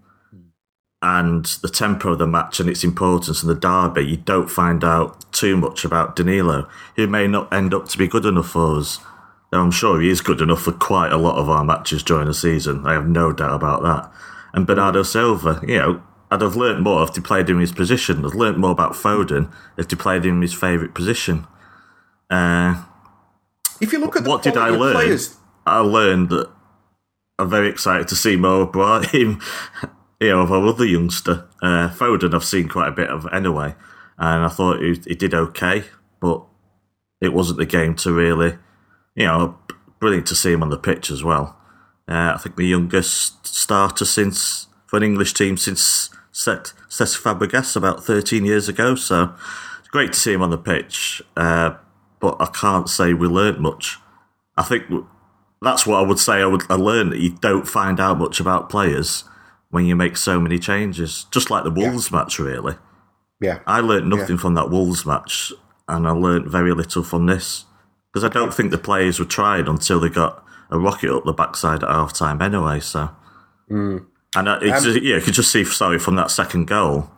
And 1.02 1.44
the 1.62 1.68
tempo 1.68 2.12
of 2.12 2.18
the 2.18 2.26
match 2.26 2.58
and 2.58 2.68
its 2.68 2.82
importance 2.82 3.42
in 3.42 3.48
the 3.48 3.54
derby, 3.54 4.02
you 4.02 4.16
don't 4.16 4.50
find 4.50 4.82
out 4.82 5.30
too 5.32 5.56
much 5.56 5.84
about 5.84 6.16
Danilo, 6.16 6.68
who 6.96 7.06
may 7.06 7.26
not 7.26 7.52
end 7.52 7.74
up 7.74 7.86
to 7.88 7.98
be 7.98 8.08
good 8.08 8.24
enough 8.24 8.48
for 8.48 8.78
us. 8.78 8.98
Now, 9.52 9.62
I'm 9.62 9.70
sure 9.70 10.00
he 10.00 10.08
is 10.08 10.20
good 10.20 10.40
enough 10.40 10.62
for 10.62 10.72
quite 10.72 11.12
a 11.12 11.18
lot 11.18 11.36
of 11.36 11.48
our 11.48 11.64
matches 11.64 12.02
during 12.02 12.26
the 12.26 12.34
season. 12.34 12.86
I 12.86 12.94
have 12.94 13.06
no 13.06 13.32
doubt 13.32 13.54
about 13.54 13.82
that. 13.82 14.10
And 14.52 14.66
Bernardo 14.66 15.02
Silva, 15.02 15.60
you 15.66 15.78
know, 15.78 16.02
I'd 16.30 16.40
have 16.40 16.56
learnt 16.56 16.80
more 16.80 17.04
if 17.04 17.14
he 17.14 17.20
played 17.20 17.48
in 17.48 17.60
his 17.60 17.72
position. 17.72 18.24
I'd 18.24 18.34
learnt 18.34 18.58
more 18.58 18.72
about 18.72 18.94
Foden 18.94 19.52
if 19.76 19.88
he 19.90 19.96
played 19.96 20.24
him 20.24 20.36
in 20.36 20.42
his 20.42 20.54
favourite 20.54 20.94
position. 20.94 21.46
Uh, 22.30 22.82
If 23.80 23.92
you 23.92 24.00
look 24.00 24.16
at 24.16 24.24
the 24.24 24.30
what 24.30 24.42
did 24.42 24.56
I 24.56 24.70
learn? 24.70 24.94
Players, 24.94 25.36
I 25.66 25.78
learned 25.78 26.30
that 26.30 26.50
I'm 27.38 27.50
very 27.50 27.68
excited 27.68 28.08
to 28.08 28.16
see 28.16 28.34
Mo 28.36 28.62
Ibrahim, 28.62 29.40
you 29.82 29.88
know, 30.20 30.40
of 30.40 30.52
our 30.52 30.66
other 30.66 30.84
youngster. 30.84 31.46
Uh, 31.62 31.88
Foden, 31.88 32.34
I've 32.34 32.44
seen 32.44 32.68
quite 32.68 32.88
a 32.88 32.92
bit 32.92 33.10
of 33.10 33.26
anyway, 33.32 33.74
and 34.18 34.44
I 34.44 34.48
thought 34.48 34.80
he, 34.80 35.00
he 35.06 35.14
did 35.14 35.34
okay, 35.34 35.84
but 36.20 36.42
it 37.20 37.32
wasn't 37.32 37.58
the 37.58 37.66
game 37.66 37.94
to 37.96 38.12
really, 38.12 38.58
you 39.14 39.26
know, 39.26 39.58
brilliant 39.98 40.26
to 40.28 40.34
see 40.34 40.52
him 40.52 40.62
on 40.62 40.70
the 40.70 40.78
pitch 40.78 41.10
as 41.10 41.22
well. 41.22 41.56
Uh, 42.08 42.32
I 42.34 42.38
think 42.38 42.56
the 42.56 42.66
youngest 42.66 43.46
starter 43.46 44.04
since 44.04 44.68
for 44.86 44.96
an 44.96 45.02
English 45.02 45.34
team 45.34 45.56
since 45.56 46.10
Set 46.30 46.72
Cesc 46.88 47.20
Fabregas 47.20 47.76
about 47.76 48.04
13 48.04 48.44
years 48.44 48.68
ago, 48.68 48.94
so 48.94 49.34
it's 49.80 49.88
great 49.88 50.12
to 50.12 50.18
see 50.18 50.32
him 50.32 50.42
on 50.42 50.50
the 50.50 50.58
pitch. 50.58 51.22
Uh, 51.36 51.74
but 52.20 52.36
I 52.40 52.46
can't 52.46 52.88
say 52.88 53.12
we 53.12 53.26
learnt 53.26 53.60
much. 53.60 53.98
I 54.56 54.62
think 54.62 54.84
that's 55.60 55.86
what 55.86 55.98
I 55.98 56.06
would 56.06 56.18
say. 56.18 56.34
I 56.34 56.46
would 56.46 56.62
I 56.70 56.74
learned 56.74 57.12
that 57.12 57.20
you 57.20 57.30
don't 57.30 57.66
find 57.66 57.98
out 57.98 58.18
much 58.18 58.40
about 58.40 58.70
players 58.70 59.24
when 59.76 59.84
you 59.84 59.94
make 59.94 60.16
so 60.16 60.40
many 60.40 60.58
changes. 60.58 61.26
Just 61.30 61.50
like 61.50 61.62
the 61.62 61.70
Wolves 61.70 62.10
match, 62.10 62.38
really. 62.38 62.76
yeah, 63.42 63.58
I 63.66 63.80
learnt 63.80 64.06
nothing 64.06 64.38
from 64.38 64.54
that 64.54 64.70
Wolves 64.70 65.04
match, 65.04 65.52
and 65.86 66.08
I 66.08 66.12
learnt 66.12 66.48
very 66.48 66.72
little 66.72 67.02
from 67.02 67.26
this 67.26 67.66
because 68.10 68.24
I 68.24 68.30
don't 68.30 68.54
think 68.54 68.70
the 68.70 68.78
players 68.78 69.18
were 69.18 69.26
tried 69.26 69.68
until 69.68 70.00
they 70.00 70.08
got 70.08 70.42
a 70.70 70.78
rocket 70.78 71.14
up 71.14 71.24
the 71.26 71.34
backside 71.34 71.82
at 71.82 71.90
half 71.90 72.14
time 72.14 72.40
anyway. 72.40 72.80
So, 72.80 73.10
mm. 73.70 74.06
and 74.34 74.48
uh, 74.48 74.58
it's, 74.62 74.86
um, 74.86 74.92
yeah, 75.02 75.16
you 75.16 75.20
could 75.20 75.34
just 75.34 75.52
see. 75.52 75.62
Sorry, 75.66 75.98
from 75.98 76.16
that 76.16 76.30
second 76.30 76.68
goal, 76.68 77.10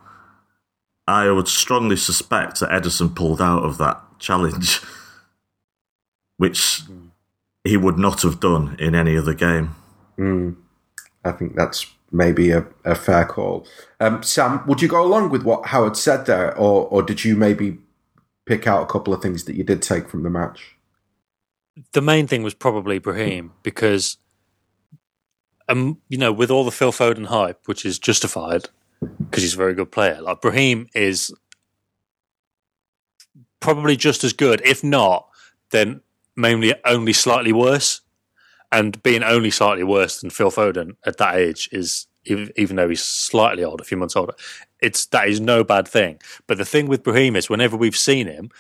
I 1.07 1.31
would 1.31 1.47
strongly 1.47 1.94
suspect 1.94 2.59
that 2.59 2.71
Ederson 2.71 3.14
pulled 3.14 3.40
out 3.40 3.62
of 3.62 3.79
that 3.79 4.03
challenge, 4.18 4.81
which 6.38 6.83
mm. 6.90 7.11
he 7.62 7.77
would 7.77 7.99
not 7.99 8.23
have 8.23 8.40
done 8.40 8.75
in 8.81 8.97
any 8.97 9.16
other 9.16 9.35
game. 9.35 9.77
Mm. 10.18 10.57
I 11.25 11.31
think 11.31 11.55
that's 11.55 11.87
maybe 12.11 12.51
a, 12.51 12.66
a 12.85 12.94
fair 12.94 13.25
call. 13.25 13.66
Um, 14.01 14.23
Sam, 14.23 14.66
would 14.66 14.83
you 14.83 14.88
go 14.88 15.05
along 15.05 15.31
with 15.31 15.42
what 15.42 15.66
Howard 15.66 15.97
said 15.97 16.27
there, 16.27 16.57
or 16.57 16.87
or 16.88 17.03
did 17.03 17.25
you 17.25 17.37
maybe 17.37 17.79
pick 18.47 18.66
out 18.66 18.83
a 18.83 18.87
couple 18.87 19.12
of 19.12 19.23
things 19.23 19.44
that 19.44 19.57
you 19.57 19.64
did 19.64 19.83
take 19.83 20.09
from 20.09 20.23
the 20.23 20.31
match? 20.31 20.79
the 21.92 22.03
main 22.03 22.27
thing 22.27 22.42
was 22.42 22.55
probably 22.55 22.99
Brahim 22.99 23.53
because, 23.62 24.18
um, 25.68 25.99
you 26.09 26.18
know, 26.18 26.33
with 26.33 26.51
all 26.51 26.64
the 26.64 26.71
Phil 26.71 26.92
Foden 26.92 27.27
hype, 27.27 27.61
which 27.66 27.85
is 27.85 27.99
justified 27.99 28.68
because 29.01 29.42
he's 29.42 29.55
a 29.55 29.59
very 29.59 29.75
good 29.75 29.92
player, 29.92 30.21
like 30.21 30.40
Brahim 30.40 30.88
is 30.94 31.33
probably 33.61 33.97
just 33.97 34.25
as 34.25 34.33
good, 34.33 34.61
if 34.64 34.83
not, 34.83 35.29
then 35.71 36.01
mainly 36.37 36.75
only 36.85 37.12
slightly 37.12 37.53
worse. 37.53 38.01
And 38.71 39.03
being 39.03 39.23
only 39.23 39.51
slightly 39.51 39.85
worse 39.85 40.21
than 40.21 40.31
Phil 40.31 40.51
Foden 40.51 40.97
at 41.07 41.17
that 41.17 41.37
age 41.37 41.69
is, 41.73 42.07
even 42.25 42.77
though 42.77 42.89
he's 42.89 43.03
slightly 43.03 43.65
older, 43.65 43.83
a 43.83 43.85
few 43.85 43.97
months 43.97 44.15
older, 44.17 44.35
it's 44.81 45.07
that 45.07 45.29
is 45.29 45.41
no 45.41 45.65
bad 45.65 45.89
thing. 45.89 46.21
But 46.47 46.59
the 46.59 46.65
thing 46.65 46.87
with 46.87 47.03
Brahim 47.03 47.35
is, 47.35 47.49
whenever 47.49 47.77
we've 47.77 47.97
seen 47.97 48.27
him, 48.27 48.51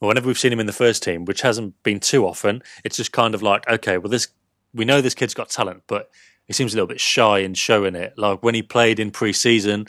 or 0.00 0.08
whenever 0.08 0.26
we've 0.26 0.38
seen 0.38 0.52
him 0.52 0.60
in 0.60 0.66
the 0.66 0.72
first 0.72 1.02
team, 1.02 1.24
which 1.24 1.40
hasn't 1.40 1.82
been 1.82 1.98
too 1.98 2.26
often, 2.26 2.62
it's 2.84 2.96
just 2.96 3.12
kind 3.12 3.34
of 3.34 3.42
like, 3.42 3.68
okay, 3.68 3.98
well, 3.98 4.10
this 4.10 4.28
we 4.72 4.84
know 4.84 5.00
this 5.00 5.14
kid's 5.14 5.34
got 5.34 5.48
talent, 5.48 5.82
but 5.86 6.10
he 6.46 6.52
seems 6.52 6.72
a 6.72 6.76
little 6.76 6.86
bit 6.86 7.00
shy 7.00 7.38
in 7.38 7.54
showing 7.54 7.94
it. 7.94 8.16
Like 8.16 8.42
when 8.42 8.54
he 8.54 8.62
played 8.62 9.00
in 9.00 9.10
pre-season, 9.10 9.86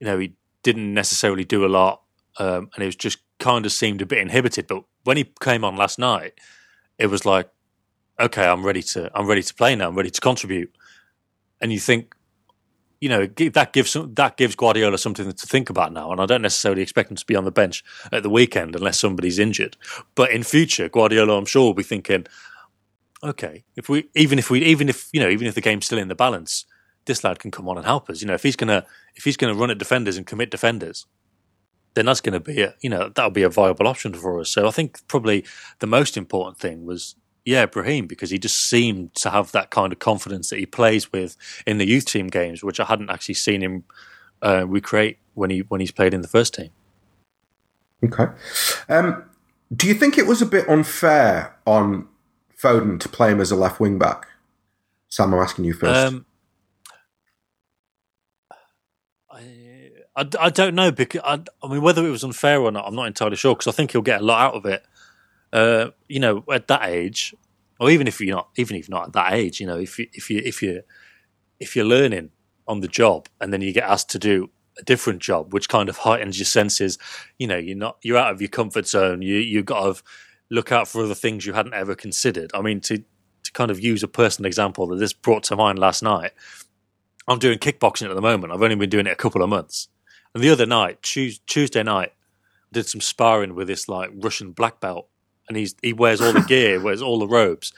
you 0.00 0.06
know, 0.06 0.18
he 0.18 0.32
didn't 0.62 0.92
necessarily 0.94 1.44
do 1.44 1.64
a 1.64 1.68
lot, 1.68 2.02
um, 2.38 2.70
and 2.74 2.82
it 2.82 2.86
was 2.86 2.96
just 2.96 3.18
kind 3.38 3.66
of 3.66 3.72
seemed 3.72 4.02
a 4.02 4.06
bit 4.06 4.18
inhibited. 4.18 4.66
But 4.66 4.84
when 5.04 5.16
he 5.16 5.32
came 5.40 5.64
on 5.64 5.76
last 5.76 5.98
night, 5.98 6.32
it 6.98 7.06
was 7.06 7.24
like, 7.26 7.48
okay, 8.22 8.46
I'm 8.46 8.64
ready 8.64 8.82
to, 8.82 9.10
I'm 9.14 9.26
ready 9.26 9.42
to 9.42 9.54
play 9.54 9.74
now. 9.74 9.88
I'm 9.88 9.96
ready 9.96 10.10
to 10.10 10.20
contribute. 10.20 10.74
And 11.60 11.72
you 11.72 11.78
think, 11.78 12.14
you 13.00 13.08
know, 13.08 13.26
that 13.26 13.72
gives 13.72 13.96
that 13.96 14.36
gives 14.36 14.54
Guardiola 14.54 14.96
something 14.96 15.30
to 15.30 15.46
think 15.46 15.70
about 15.70 15.92
now. 15.92 16.12
And 16.12 16.20
I 16.20 16.26
don't 16.26 16.42
necessarily 16.42 16.82
expect 16.82 17.10
him 17.10 17.16
to 17.16 17.26
be 17.26 17.34
on 17.34 17.44
the 17.44 17.50
bench 17.50 17.84
at 18.12 18.22
the 18.22 18.30
weekend 18.30 18.76
unless 18.76 18.98
somebody's 18.98 19.40
injured. 19.40 19.76
But 20.14 20.30
in 20.30 20.44
future, 20.44 20.88
Guardiola, 20.88 21.36
I'm 21.36 21.44
sure, 21.44 21.64
will 21.64 21.74
be 21.74 21.82
thinking, 21.82 22.26
okay, 23.24 23.64
if 23.74 23.88
we 23.88 24.08
even 24.14 24.38
if 24.38 24.50
we 24.50 24.62
even 24.62 24.88
if 24.88 25.08
you 25.12 25.18
know 25.18 25.28
even 25.28 25.48
if 25.48 25.56
the 25.56 25.60
game's 25.60 25.86
still 25.86 25.98
in 25.98 26.06
the 26.06 26.14
balance, 26.14 26.64
this 27.06 27.24
lad 27.24 27.40
can 27.40 27.50
come 27.50 27.68
on 27.68 27.76
and 27.76 27.86
help 27.86 28.08
us. 28.08 28.20
You 28.20 28.28
know, 28.28 28.34
if 28.34 28.44
he's 28.44 28.56
gonna 28.56 28.86
if 29.16 29.24
he's 29.24 29.36
gonna 29.36 29.54
run 29.54 29.70
at 29.70 29.78
defenders 29.78 30.16
and 30.16 30.24
commit 30.24 30.52
defenders, 30.52 31.06
then 31.94 32.06
that's 32.06 32.20
going 32.20 32.32
to 32.34 32.40
be 32.40 32.62
a 32.62 32.74
you 32.80 32.90
know 32.90 33.08
that'll 33.08 33.30
be 33.30 33.42
a 33.42 33.48
viable 33.48 33.88
option 33.88 34.14
for 34.14 34.40
us. 34.40 34.48
So 34.48 34.66
I 34.66 34.70
think 34.70 35.06
probably 35.08 35.44
the 35.80 35.86
most 35.86 36.16
important 36.16 36.58
thing 36.58 36.86
was 36.86 37.16
yeah 37.44 37.66
Brahim 37.66 38.06
because 38.06 38.30
he 38.30 38.38
just 38.38 38.68
seemed 38.68 39.14
to 39.16 39.30
have 39.30 39.52
that 39.52 39.70
kind 39.70 39.92
of 39.92 39.98
confidence 39.98 40.50
that 40.50 40.58
he 40.58 40.66
plays 40.66 41.12
with 41.12 41.36
in 41.66 41.78
the 41.78 41.86
youth 41.86 42.06
team 42.06 42.28
games, 42.28 42.62
which 42.62 42.80
I 42.80 42.84
hadn't 42.84 43.10
actually 43.10 43.34
seen 43.34 43.62
him 43.62 43.84
uh, 44.42 44.66
recreate 44.66 45.18
when 45.34 45.50
he 45.50 45.60
when 45.60 45.80
he's 45.80 45.92
played 45.92 46.14
in 46.14 46.22
the 46.22 46.28
first 46.28 46.54
team. 46.54 46.70
Okay. 48.04 48.26
Um, 48.88 49.24
do 49.74 49.86
you 49.86 49.94
think 49.94 50.18
it 50.18 50.26
was 50.26 50.42
a 50.42 50.46
bit 50.46 50.68
unfair 50.68 51.56
on 51.66 52.08
Foden 52.60 53.00
to 53.00 53.08
play 53.08 53.30
him 53.30 53.40
as 53.40 53.50
a 53.50 53.56
left 53.56 53.80
wing 53.80 53.98
back? 53.98 54.26
Sam, 55.08 55.32
I'm 55.32 55.40
asking 55.40 55.64
you 55.64 55.74
first. 55.74 56.14
Um, 56.14 56.26
I, 59.30 59.90
I, 60.16 60.28
I 60.40 60.50
don't 60.50 60.74
know 60.74 60.90
because 60.90 61.20
I, 61.24 61.40
I 61.62 61.68
mean 61.68 61.82
whether 61.82 62.06
it 62.06 62.10
was 62.10 62.24
unfair 62.24 62.60
or 62.60 62.70
not, 62.70 62.86
I'm 62.86 62.94
not 62.94 63.06
entirely 63.06 63.36
sure 63.36 63.54
because 63.54 63.72
I 63.72 63.76
think 63.76 63.92
he'll 63.92 64.02
get 64.02 64.20
a 64.20 64.24
lot 64.24 64.40
out 64.40 64.54
of 64.54 64.66
it. 64.66 64.84
Uh, 65.52 65.90
you 66.08 66.20
know, 66.20 66.44
at 66.50 66.68
that 66.68 66.88
age, 66.88 67.34
or 67.78 67.90
even 67.90 68.06
if 68.06 68.20
you're 68.20 68.34
not, 68.34 68.48
even 68.56 68.76
if 68.76 68.88
not 68.88 69.08
at 69.08 69.12
that 69.12 69.32
age, 69.34 69.60
you 69.60 69.66
know, 69.66 69.78
if 69.78 69.98
you 69.98 70.06
if 70.12 70.30
you 70.30 70.40
if 70.44 70.62
you 70.62 70.82
if 71.60 71.76
you're 71.76 71.84
learning 71.84 72.30
on 72.66 72.80
the 72.80 72.88
job 72.88 73.28
and 73.40 73.52
then 73.52 73.60
you 73.60 73.72
get 73.72 73.84
asked 73.84 74.10
to 74.10 74.18
do 74.18 74.50
a 74.78 74.82
different 74.82 75.20
job, 75.20 75.52
which 75.52 75.68
kind 75.68 75.88
of 75.88 75.98
heightens 75.98 76.38
your 76.38 76.46
senses. 76.46 76.98
You 77.38 77.46
know, 77.46 77.56
you're 77.56 77.76
not 77.76 77.98
you're 78.02 78.16
out 78.16 78.32
of 78.32 78.40
your 78.40 78.48
comfort 78.48 78.86
zone. 78.86 79.22
You 79.22 79.36
you've 79.36 79.66
got 79.66 79.96
to 79.96 80.02
look 80.50 80.72
out 80.72 80.88
for 80.88 81.02
other 81.02 81.14
things 81.14 81.46
you 81.46 81.52
hadn't 81.52 81.74
ever 81.74 81.94
considered. 81.94 82.50
I 82.54 82.62
mean, 82.62 82.80
to 82.82 82.98
to 82.98 83.52
kind 83.52 83.70
of 83.70 83.80
use 83.80 84.02
a 84.02 84.08
personal 84.08 84.46
example 84.46 84.86
that 84.88 84.96
this 84.96 85.12
brought 85.12 85.44
to 85.44 85.56
mind 85.56 85.78
last 85.78 86.02
night. 86.02 86.32
I'm 87.28 87.38
doing 87.38 87.58
kickboxing 87.58 88.08
at 88.08 88.14
the 88.14 88.20
moment. 88.20 88.52
I've 88.52 88.62
only 88.62 88.74
been 88.74 88.90
doing 88.90 89.06
it 89.06 89.12
a 89.12 89.16
couple 89.16 89.42
of 89.42 89.48
months. 89.48 89.88
And 90.34 90.42
the 90.42 90.50
other 90.50 90.66
night, 90.66 91.02
Tuesday 91.02 91.82
night, 91.82 92.10
I 92.10 92.68
did 92.72 92.88
some 92.88 93.00
sparring 93.00 93.54
with 93.54 93.68
this 93.68 93.88
like 93.88 94.10
Russian 94.14 94.52
black 94.52 94.80
belt, 94.80 95.08
and 95.48 95.56
he's 95.56 95.74
he 95.82 95.92
wears 95.92 96.20
all 96.20 96.32
the 96.32 96.40
gear, 96.48 96.82
wears 96.82 97.02
all 97.02 97.18
the 97.18 97.28
robes, 97.28 97.72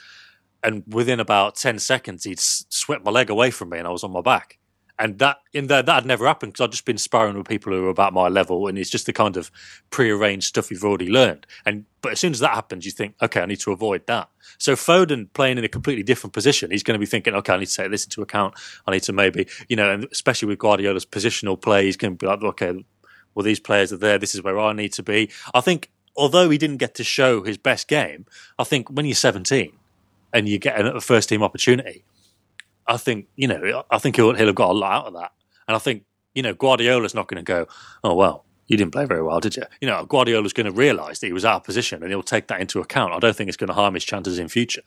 and 0.63 0.83
within 0.87 1.19
about 1.19 1.55
ten 1.55 1.79
seconds, 1.79 2.23
he'd 2.23 2.39
swept 2.39 3.03
my 3.05 3.11
leg 3.11 3.29
away 3.29 3.51
from 3.51 3.69
me, 3.69 3.77
and 3.77 3.87
I 3.87 3.91
was 3.91 4.03
on 4.03 4.11
my 4.11 4.21
back 4.21 4.59
and 4.97 5.19
that 5.19 5.37
in 5.53 5.67
there 5.67 5.83
that 5.83 5.93
had 5.93 6.05
never 6.05 6.25
happened 6.25 6.53
because 6.53 6.63
I'd 6.63 6.71
just 6.71 6.85
been 6.85 6.97
sparring 6.97 7.37
with 7.37 7.47
people 7.47 7.73
who 7.73 7.85
are 7.85 7.89
about 7.89 8.13
my 8.13 8.27
level, 8.27 8.67
and 8.67 8.77
it's 8.77 8.89
just 8.89 9.05
the 9.05 9.13
kind 9.13 9.35
of 9.37 9.51
prearranged 9.89 10.47
stuff 10.47 10.71
you've 10.71 10.83
already 10.83 11.09
learned. 11.09 11.45
And 11.65 11.85
but 12.01 12.13
as 12.13 12.19
soon 12.19 12.31
as 12.31 12.39
that 12.39 12.53
happens, 12.53 12.85
you 12.85 12.91
think, 12.91 13.15
okay, 13.21 13.41
I 13.41 13.45
need 13.45 13.59
to 13.61 13.71
avoid 13.71 14.07
that. 14.07 14.29
So 14.57 14.73
Foden 14.75 15.31
playing 15.33 15.57
in 15.57 15.63
a 15.63 15.69
completely 15.69 16.03
different 16.03 16.33
position, 16.33 16.71
he's 16.71 16.83
going 16.83 16.95
to 16.95 16.99
be 16.99 17.05
thinking, 17.05 17.33
okay, 17.35 17.53
I 17.53 17.57
need 17.57 17.67
to 17.67 17.75
take 17.75 17.91
this 17.91 18.05
into 18.05 18.21
account. 18.21 18.55
I 18.87 18.91
need 18.91 19.03
to 19.03 19.13
maybe, 19.13 19.47
you 19.67 19.75
know, 19.75 19.91
and 19.91 20.07
especially 20.11 20.47
with 20.47 20.59
Guardiola's 20.59 21.05
positional 21.05 21.61
play, 21.61 21.85
he's 21.85 21.97
going 21.97 22.13
to 22.13 22.17
be 22.17 22.27
like, 22.27 22.41
okay, 22.41 22.85
well, 23.33 23.43
these 23.43 23.59
players 23.59 23.91
are 23.91 23.97
there. 23.97 24.17
This 24.17 24.33
is 24.33 24.43
where 24.43 24.57
I 24.59 24.71
need 24.71 24.93
to 24.93 25.03
be. 25.03 25.29
I 25.53 25.59
think, 25.59 25.91
although 26.15 26.49
he 26.49 26.57
didn't 26.57 26.77
get 26.77 26.95
to 26.95 27.03
show 27.03 27.43
his 27.43 27.57
best 27.57 27.87
game, 27.87 28.25
I 28.57 28.63
think 28.63 28.89
when 28.89 29.05
you're 29.05 29.15
17 29.15 29.71
and 30.33 30.49
you 30.49 30.59
get 30.59 30.79
a 30.85 31.01
first 31.01 31.29
team 31.29 31.43
opportunity 31.43 32.03
I 32.87 32.97
think 32.97 33.27
you 33.35 33.47
know, 33.47 33.83
I 33.89 33.97
think 33.97 34.15
he'll 34.15 34.33
he'll 34.35 34.47
have 34.47 34.55
got 34.55 34.69
a 34.69 34.73
lot 34.73 34.91
out 34.91 35.07
of 35.07 35.13
that, 35.13 35.31
and 35.67 35.75
I 35.75 35.79
think 35.79 36.03
you 36.33 36.43
know, 36.43 36.53
Guardiola's 36.53 37.15
not 37.15 37.27
going 37.27 37.43
to 37.43 37.43
go, 37.43 37.67
oh 38.03 38.13
well, 38.13 38.45
you 38.67 38.77
didn't 38.77 38.91
play 38.91 39.05
very 39.05 39.23
well, 39.23 39.39
did 39.39 39.55
you? 39.55 39.63
You 39.81 39.87
know, 39.87 40.05
Guardiola's 40.05 40.53
going 40.53 40.65
to 40.65 40.71
realise 40.71 41.19
that 41.19 41.27
he 41.27 41.33
was 41.33 41.45
out 41.45 41.57
of 41.57 41.63
position, 41.63 42.03
and 42.03 42.11
he'll 42.11 42.23
take 42.23 42.47
that 42.47 42.61
into 42.61 42.79
account. 42.79 43.13
I 43.13 43.19
don't 43.19 43.35
think 43.35 43.47
it's 43.47 43.57
going 43.57 43.69
to 43.69 43.73
harm 43.73 43.93
his 43.93 44.03
chances 44.03 44.37
in 44.37 44.47
future. 44.47 44.83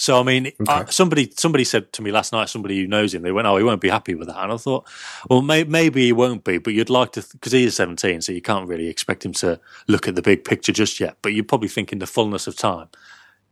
So 0.00 0.18
I 0.18 0.22
mean, 0.22 0.46
okay. 0.46 0.54
I, 0.66 0.84
somebody 0.86 1.30
somebody 1.36 1.62
said 1.62 1.92
to 1.92 2.00
me 2.00 2.10
last 2.10 2.32
night, 2.32 2.48
somebody 2.48 2.80
who 2.80 2.86
knows 2.86 3.12
him, 3.12 3.20
they 3.20 3.32
went, 3.32 3.46
"Oh, 3.46 3.58
he 3.58 3.64
won't 3.64 3.82
be 3.82 3.90
happy 3.90 4.14
with 4.14 4.28
that." 4.28 4.42
And 4.42 4.50
I 4.50 4.56
thought, 4.56 4.88
well, 5.28 5.42
may, 5.42 5.64
maybe 5.64 6.06
he 6.06 6.12
won't 6.14 6.42
be, 6.42 6.56
but 6.56 6.72
you'd 6.72 6.88
like 6.88 7.12
to 7.12 7.26
because 7.32 7.52
he 7.52 7.64
is 7.64 7.76
seventeen, 7.76 8.22
so 8.22 8.32
you 8.32 8.40
can't 8.40 8.66
really 8.66 8.88
expect 8.88 9.26
him 9.26 9.34
to 9.34 9.60
look 9.88 10.08
at 10.08 10.14
the 10.14 10.22
big 10.22 10.44
picture 10.44 10.72
just 10.72 11.00
yet. 11.00 11.18
But 11.20 11.34
you 11.34 11.44
probably 11.44 11.68
think 11.68 11.92
in 11.92 11.98
the 11.98 12.06
fullness 12.06 12.46
of 12.46 12.56
time, 12.56 12.88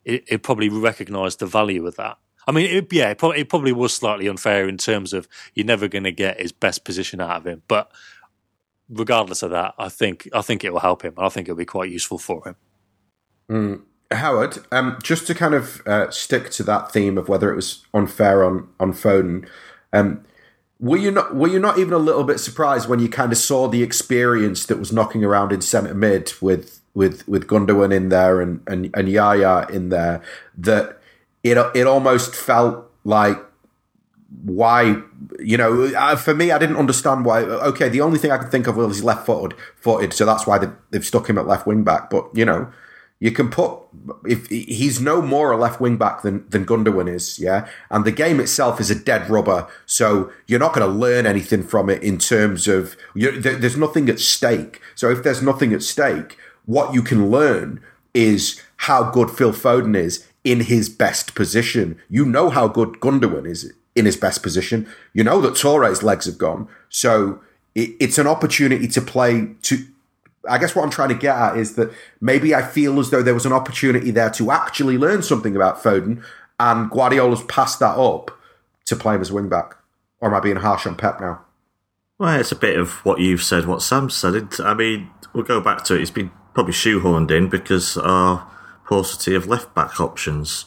it, 0.06 0.24
it 0.26 0.42
probably 0.42 0.70
recognised 0.70 1.40
the 1.40 1.46
value 1.46 1.86
of 1.86 1.96
that. 1.96 2.16
I 2.46 2.52
mean, 2.52 2.74
it, 2.74 2.90
yeah, 2.94 3.10
it 3.10 3.18
probably, 3.18 3.40
it 3.40 3.50
probably 3.50 3.72
was 3.72 3.92
slightly 3.92 4.26
unfair 4.26 4.66
in 4.66 4.78
terms 4.78 5.12
of 5.12 5.28
you're 5.52 5.66
never 5.66 5.86
going 5.86 6.04
to 6.04 6.12
get 6.12 6.40
his 6.40 6.52
best 6.52 6.82
position 6.82 7.20
out 7.20 7.36
of 7.36 7.46
him. 7.46 7.62
But 7.68 7.92
regardless 8.88 9.42
of 9.42 9.50
that, 9.50 9.74
I 9.78 9.90
think 9.90 10.26
I 10.32 10.40
think 10.40 10.64
it 10.64 10.72
will 10.72 10.80
help 10.80 11.02
him. 11.04 11.12
And 11.18 11.26
I 11.26 11.28
think 11.28 11.46
it'll 11.46 11.58
be 11.58 11.66
quite 11.66 11.90
useful 11.90 12.16
for 12.16 12.48
him. 12.48 12.56
Mm. 13.50 13.82
Howard, 14.10 14.58
um, 14.72 14.98
just 15.02 15.26
to 15.26 15.34
kind 15.34 15.54
of 15.54 15.86
uh, 15.86 16.10
stick 16.10 16.50
to 16.50 16.62
that 16.62 16.92
theme 16.92 17.18
of 17.18 17.28
whether 17.28 17.52
it 17.52 17.56
was 17.56 17.84
unfair 17.92 18.42
on 18.42 18.68
on 18.80 18.92
Foden, 18.92 19.46
um, 19.92 20.24
were 20.80 20.96
you 20.96 21.10
not 21.10 21.34
were 21.34 21.48
you 21.48 21.58
not 21.58 21.78
even 21.78 21.92
a 21.92 21.98
little 21.98 22.24
bit 22.24 22.38
surprised 22.38 22.88
when 22.88 23.00
you 23.00 23.08
kind 23.08 23.32
of 23.32 23.38
saw 23.38 23.68
the 23.68 23.82
experience 23.82 24.66
that 24.66 24.78
was 24.78 24.92
knocking 24.92 25.24
around 25.24 25.52
in 25.52 25.60
centre 25.60 25.94
mid 25.94 26.32
with 26.40 26.80
with 26.94 27.26
with 27.28 27.46
Gundogan 27.46 27.94
in 27.94 28.08
there 28.08 28.40
and 28.40 28.62
and, 28.66 28.90
and 28.94 29.08
Yaya 29.08 29.66
in 29.70 29.90
there 29.90 30.22
that 30.56 31.00
it 31.42 31.58
it 31.74 31.86
almost 31.86 32.34
felt 32.34 32.90
like 33.04 33.38
why 34.42 35.00
you 35.38 35.56
know 35.56 36.16
for 36.16 36.34
me 36.34 36.50
I 36.50 36.58
didn't 36.58 36.76
understand 36.76 37.24
why 37.24 37.42
okay 37.42 37.88
the 37.88 38.00
only 38.00 38.18
thing 38.18 38.30
I 38.30 38.38
could 38.38 38.50
think 38.50 38.66
of 38.66 38.76
was 38.76 39.02
left 39.02 39.26
footed 39.26 39.58
footed 39.76 40.12
so 40.12 40.24
that's 40.24 40.46
why 40.46 40.66
they've 40.90 41.04
stuck 41.04 41.28
him 41.28 41.38
at 41.38 41.46
left 41.46 41.66
wing 41.66 41.82
back 41.82 42.10
but 42.10 42.28
you 42.34 42.44
know 42.44 42.70
you 43.20 43.32
can 43.32 43.50
put 43.50 43.72
if 44.24 44.46
he's 44.46 45.00
no 45.00 45.20
more 45.20 45.50
a 45.50 45.56
left 45.56 45.80
wing 45.80 45.96
back 45.96 46.22
than 46.22 46.48
than 46.50 46.64
Gundogan 46.64 47.12
is 47.12 47.38
yeah 47.38 47.68
and 47.90 48.04
the 48.04 48.12
game 48.12 48.40
itself 48.40 48.80
is 48.80 48.90
a 48.90 48.94
dead 48.94 49.28
rubber 49.28 49.66
so 49.86 50.32
you're 50.46 50.60
not 50.60 50.72
going 50.72 50.88
to 50.88 50.92
learn 50.92 51.26
anything 51.26 51.62
from 51.62 51.90
it 51.90 52.02
in 52.02 52.18
terms 52.18 52.68
of 52.68 52.96
there's 53.14 53.76
nothing 53.76 54.08
at 54.08 54.20
stake 54.20 54.80
so 54.94 55.10
if 55.10 55.22
there's 55.22 55.42
nothing 55.42 55.72
at 55.72 55.82
stake 55.82 56.38
what 56.66 56.94
you 56.94 57.02
can 57.02 57.30
learn 57.30 57.80
is 58.14 58.60
how 58.78 59.10
good 59.10 59.30
Phil 59.30 59.52
Foden 59.52 59.96
is 59.96 60.26
in 60.44 60.60
his 60.60 60.88
best 60.88 61.34
position. 61.34 61.98
You 62.08 62.24
know 62.24 62.50
how 62.50 62.68
good 62.68 63.00
Gundogan 63.00 63.46
is 63.46 63.72
in 63.94 64.04
his 64.04 64.16
best 64.16 64.42
position. 64.42 64.86
You 65.12 65.24
know 65.24 65.40
that 65.40 65.56
Torres' 65.56 66.02
legs 66.02 66.26
have 66.26 66.38
gone. 66.38 66.68
So 66.88 67.40
it, 67.74 67.90
it's 68.00 68.18
an 68.18 68.26
opportunity 68.26 68.88
to 68.88 69.00
play 69.00 69.54
to. 69.62 69.86
I 70.48 70.58
guess 70.58 70.74
what 70.74 70.84
I'm 70.84 70.90
trying 70.90 71.08
to 71.08 71.14
get 71.14 71.36
at 71.36 71.56
is 71.56 71.74
that 71.76 71.92
maybe 72.20 72.54
I 72.54 72.62
feel 72.62 72.98
as 73.00 73.10
though 73.10 73.22
there 73.22 73.34
was 73.34 73.46
an 73.46 73.52
opportunity 73.52 74.10
there 74.10 74.30
to 74.30 74.50
actually 74.50 74.98
learn 74.98 75.22
something 75.22 75.56
about 75.56 75.82
Foden, 75.82 76.22
and 76.60 76.90
Guardiola's 76.90 77.42
passed 77.44 77.80
that 77.80 77.96
up 77.98 78.30
to 78.86 78.96
play 78.96 79.14
him 79.14 79.20
as 79.20 79.32
wing 79.32 79.48
back. 79.48 79.76
Or 80.20 80.28
am 80.28 80.34
I 80.34 80.40
being 80.40 80.56
harsh 80.56 80.86
on 80.86 80.96
Pep 80.96 81.20
now? 81.20 81.44
Well, 82.18 82.40
it's 82.40 82.52
a 82.52 82.56
bit 82.56 82.78
of 82.78 83.04
what 83.04 83.20
you've 83.20 83.42
said, 83.42 83.66
what 83.66 83.82
Sam 83.82 84.10
said. 84.10 84.48
I 84.60 84.74
mean, 84.74 85.10
we'll 85.32 85.44
go 85.44 85.60
back 85.60 85.84
to 85.84 85.94
it. 85.94 86.02
It's 86.02 86.10
been 86.10 86.32
probably 86.52 86.72
shoehorned 86.72 87.30
in 87.30 87.48
because 87.48 87.96
our 87.96 88.50
paucity 88.86 89.34
of 89.36 89.46
left 89.46 89.74
back 89.74 90.00
options. 90.00 90.64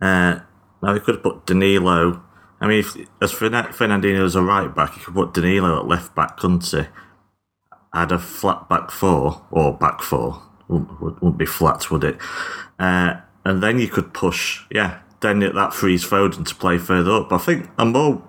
Uh, 0.00 0.40
now 0.82 0.92
we 0.92 1.00
could 1.00 1.16
have 1.16 1.24
put 1.24 1.46
Danilo. 1.46 2.22
I 2.60 2.68
mean, 2.68 2.80
if, 2.80 2.96
as 3.20 3.32
Fernandinho 3.32 4.24
is 4.24 4.36
a 4.36 4.42
right 4.42 4.72
back, 4.72 4.96
you 4.96 5.02
could 5.02 5.14
put 5.14 5.34
Danilo 5.34 5.80
at 5.80 5.88
left 5.88 6.14
back, 6.14 6.36
couldn't 6.36 6.64
he? 6.64 6.82
Add 7.96 8.12
a 8.12 8.18
flat 8.18 8.68
back 8.68 8.90
four 8.90 9.42
or 9.50 9.72
back 9.72 10.02
four. 10.02 10.42
Wouldn't, 10.68 11.00
wouldn't 11.00 11.38
be 11.38 11.46
flat, 11.46 11.90
would 11.90 12.04
it? 12.04 12.18
Uh, 12.78 13.14
and 13.42 13.62
then 13.62 13.78
you 13.78 13.88
could 13.88 14.12
push, 14.12 14.64
yeah. 14.70 14.98
Then 15.20 15.40
that 15.40 15.72
frees 15.72 16.04
Foden 16.04 16.46
to 16.46 16.54
play 16.54 16.76
further 16.76 17.12
up. 17.12 17.32
I 17.32 17.38
think 17.38 17.70
I'm 17.78 17.92
more. 17.92 18.22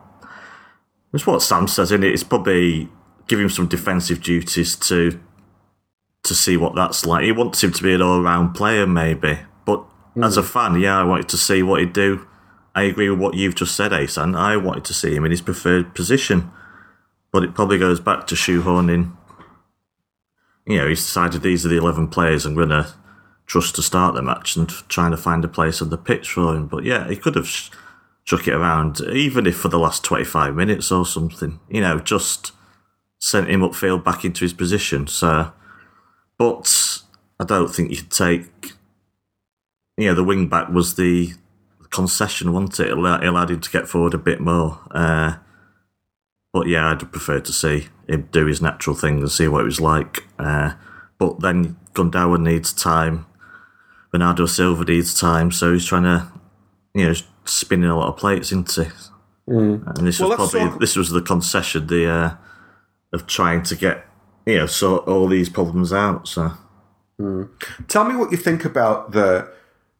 It's 1.13 1.27
what 1.27 1.41
Sam 1.41 1.67
says 1.67 1.91
in 1.91 2.01
it. 2.03 2.13
It's 2.13 2.23
probably 2.23 2.89
give 3.27 3.41
him 3.41 3.49
some 3.49 3.67
defensive 3.67 4.21
duties 4.21 4.77
to 4.77 5.19
to 6.23 6.33
see 6.33 6.55
what 6.55 6.75
that's 6.75 7.05
like. 7.05 7.25
He 7.25 7.33
wants 7.33 7.61
him 7.61 7.73
to 7.73 7.83
be 7.83 7.93
an 7.93 8.01
all 8.01 8.21
round 8.21 8.55
player, 8.55 8.87
maybe. 8.87 9.39
But 9.65 9.83
mm. 10.15 10.25
as 10.25 10.37
a 10.37 10.43
fan, 10.43 10.79
yeah, 10.79 10.99
I 10.99 11.03
wanted 11.03 11.27
to 11.29 11.37
see 11.37 11.61
what 11.61 11.81
he'd 11.81 11.91
do. 11.91 12.25
I 12.73 12.83
agree 12.83 13.09
with 13.09 13.19
what 13.19 13.33
you've 13.33 13.55
just 13.55 13.75
said, 13.75 13.91
Asan. 13.91 14.35
I 14.35 14.55
wanted 14.55 14.85
to 14.85 14.93
see 14.93 15.13
him 15.13 15.25
in 15.25 15.31
his 15.31 15.41
preferred 15.41 15.93
position. 15.93 16.51
But 17.31 17.43
it 17.43 17.53
probably 17.53 17.79
goes 17.79 17.99
back 17.99 18.27
to 18.27 18.35
shoehorning. 18.35 19.16
You 20.67 20.77
know, 20.77 20.87
he's 20.87 21.05
decided 21.05 21.41
these 21.41 21.65
are 21.65 21.69
the 21.69 21.77
11 21.77 22.09
players 22.09 22.45
I'm 22.45 22.55
going 22.55 22.69
to 22.69 22.93
trust 23.45 23.75
to 23.75 23.81
start 23.81 24.13
the 24.13 24.21
match 24.21 24.55
and 24.55 24.69
trying 24.89 25.11
to 25.11 25.17
find 25.17 25.43
a 25.45 25.47
place 25.47 25.81
on 25.81 25.89
the 25.89 25.97
pitch 25.97 26.31
for 26.31 26.55
him. 26.55 26.67
But 26.67 26.83
yeah, 26.83 27.07
he 27.07 27.15
could 27.15 27.35
have 27.35 27.49
chuck 28.25 28.47
it 28.47 28.53
around, 28.53 28.99
even 29.01 29.47
if 29.47 29.57
for 29.57 29.69
the 29.69 29.79
last 29.79 30.03
25 30.03 30.53
minutes 30.53 30.91
or 30.91 31.05
something. 31.05 31.59
You 31.69 31.81
know, 31.81 31.99
just 31.99 32.51
sent 33.19 33.49
him 33.49 33.61
upfield 33.61 34.03
back 34.03 34.25
into 34.25 34.43
his 34.43 34.53
position. 34.53 35.07
So 35.07 35.53
but 36.37 37.01
I 37.39 37.43
don't 37.43 37.73
think 37.73 37.91
you 37.91 37.97
would 37.97 38.11
take. 38.11 38.73
You 39.97 40.07
know, 40.07 40.13
the 40.13 40.23
wing 40.23 40.47
back 40.47 40.69
was 40.69 40.95
the 40.95 41.33
concession, 41.89 42.53
wasn't 42.53 42.79
it? 42.79 42.89
It 42.89 42.97
allowed 42.97 43.49
him 43.49 43.59
to 43.59 43.71
get 43.71 43.87
forward 43.87 44.13
a 44.13 44.19
bit 44.19 44.39
more. 44.39 44.79
Uh, 44.91 45.37
but 46.53 46.67
yeah, 46.67 46.91
I'd 46.91 47.11
prefer 47.11 47.39
to 47.39 47.53
see 47.53 47.87
him 48.07 48.29
do 48.31 48.45
his 48.45 48.61
natural 48.61 48.95
thing 48.95 49.19
and 49.19 49.31
see 49.31 49.47
what 49.47 49.61
it 49.61 49.65
was 49.65 49.81
like. 49.81 50.23
Uh, 50.39 50.73
but 51.17 51.39
then 51.41 51.77
Gundogan 51.93 52.43
needs 52.43 52.73
time. 52.73 53.25
Bernardo 54.11 54.45
Silva 54.45 54.85
needs 54.85 55.19
time, 55.19 55.51
so 55.51 55.73
he's 55.73 55.85
trying 55.85 56.03
to, 56.03 56.31
you 56.93 57.07
know, 57.07 57.13
spinning 57.45 57.89
a 57.89 57.97
lot 57.97 58.09
of 58.09 58.17
plates 58.17 58.51
into. 58.51 58.91
Mm. 59.47 59.97
And 59.97 60.07
this 60.07 60.19
well, 60.19 60.29
was 60.29 60.51
probably 60.51 60.69
talk- 60.69 60.79
this 60.79 60.95
was 60.95 61.09
the 61.09 61.21
concession, 61.21 61.87
the 61.87 62.09
uh, 62.09 62.35
of 63.13 63.27
trying 63.27 63.63
to 63.63 63.75
get 63.75 64.05
you 64.45 64.57
know 64.57 64.65
sort 64.65 65.07
all 65.07 65.27
these 65.27 65.49
problems 65.49 65.93
out. 65.93 66.27
So, 66.27 66.51
mm. 67.19 67.49
tell 67.87 68.05
me 68.05 68.15
what 68.15 68.31
you 68.31 68.37
think 68.37 68.65
about 68.65 69.11
the 69.11 69.51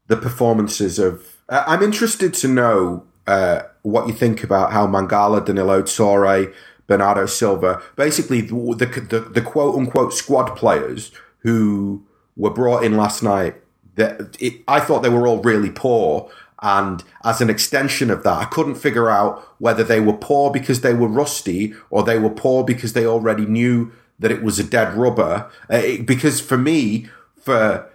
the 0.08 0.18
performances 0.18 1.00
of. 1.00 1.38
Uh, 1.50 1.64
I'm 1.66 1.82
interested 1.82 2.34
to 2.36 2.48
know 2.48 3.06
uh, 3.26 3.62
what 3.84 4.08
you 4.08 4.14
think 4.14 4.44
about 4.44 4.72
how 4.72 4.86
Mangala, 4.88 5.46
Danilo, 5.46 5.82
Touré, 5.82 6.54
Bernardo 6.88 7.26
Silva, 7.26 7.82
basically 7.96 8.42
the, 8.42 9.08
the, 9.10 9.20
the, 9.20 9.42
quote 9.42 9.76
unquote 9.76 10.14
squad 10.14 10.56
players 10.56 11.12
who 11.40 12.04
were 12.36 12.50
brought 12.50 12.84
in 12.84 12.98
last 12.98 13.22
night. 13.22 13.56
That 13.96 14.38
it, 14.40 14.64
I 14.68 14.80
thought 14.80 15.04
they 15.04 15.10
were 15.10 15.28
all 15.28 15.42
really 15.42 15.72
poor, 15.72 16.30
and 16.62 17.04
as 17.24 17.42
an 17.42 17.50
extension 17.50 18.10
of 18.10 18.24
that, 18.24 18.38
I 18.38 18.46
couldn't 18.46 18.76
figure 18.76 19.10
out 19.10 19.48
whether 19.60 19.84
they 19.84 20.00
were 20.00 20.14
poor 20.14 20.52
because 20.52 20.82
they 20.82 20.94
were 20.94 21.08
rusty 21.08 21.74
or 21.90 22.04
they 22.04 22.20
were 22.20 22.30
poor 22.30 22.64
because 22.64 22.94
they 22.94 23.06
already 23.06 23.46
knew 23.46 23.92
that 24.20 24.32
it 24.32 24.42
was 24.42 24.60
a 24.60 24.64
dead 24.64 24.94
rubber. 24.96 25.50
Uh, 25.72 25.78
it, 25.78 26.06
because 26.06 26.40
for 26.40 26.58
me, 26.58 27.08
for 27.42 27.90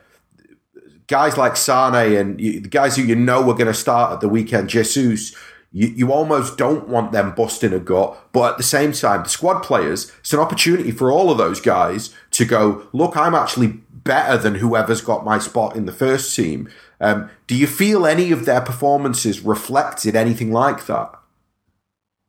guys 1.06 1.36
like 1.36 1.56
Sane 1.56 2.16
and 2.16 2.40
you, 2.40 2.60
the 2.60 2.68
guys 2.68 2.96
who 2.96 3.02
you 3.02 3.14
know 3.16 3.42
were 3.42 3.54
going 3.54 3.66
to 3.66 3.74
start 3.74 4.12
at 4.12 4.20
the 4.20 4.28
weekend, 4.28 4.68
Jesus, 4.68 5.34
you, 5.72 5.88
you 5.88 6.12
almost 6.12 6.58
don't 6.58 6.88
want 6.88 7.12
them 7.12 7.34
busting 7.34 7.72
a 7.72 7.78
gut. 7.78 8.32
But 8.32 8.52
at 8.52 8.56
the 8.58 8.62
same 8.62 8.92
time, 8.92 9.22
the 9.22 9.28
squad 9.28 9.60
players, 9.60 10.12
it's 10.20 10.32
an 10.32 10.40
opportunity 10.40 10.90
for 10.90 11.10
all 11.10 11.30
of 11.30 11.38
those 11.38 11.60
guys 11.60 12.14
to 12.32 12.44
go, 12.44 12.86
look, 12.92 13.16
I'm 13.16 13.34
actually 13.34 13.68
better 13.90 14.36
than 14.36 14.56
whoever's 14.56 15.00
got 15.00 15.24
my 15.24 15.38
spot 15.38 15.76
in 15.76 15.86
the 15.86 15.92
first 15.92 16.34
team. 16.34 16.68
Um, 17.00 17.30
do 17.46 17.56
you 17.56 17.66
feel 17.66 18.06
any 18.06 18.32
of 18.32 18.44
their 18.44 18.60
performances 18.60 19.40
reflected 19.40 20.14
anything 20.14 20.52
like 20.52 20.86
that? 20.86 21.12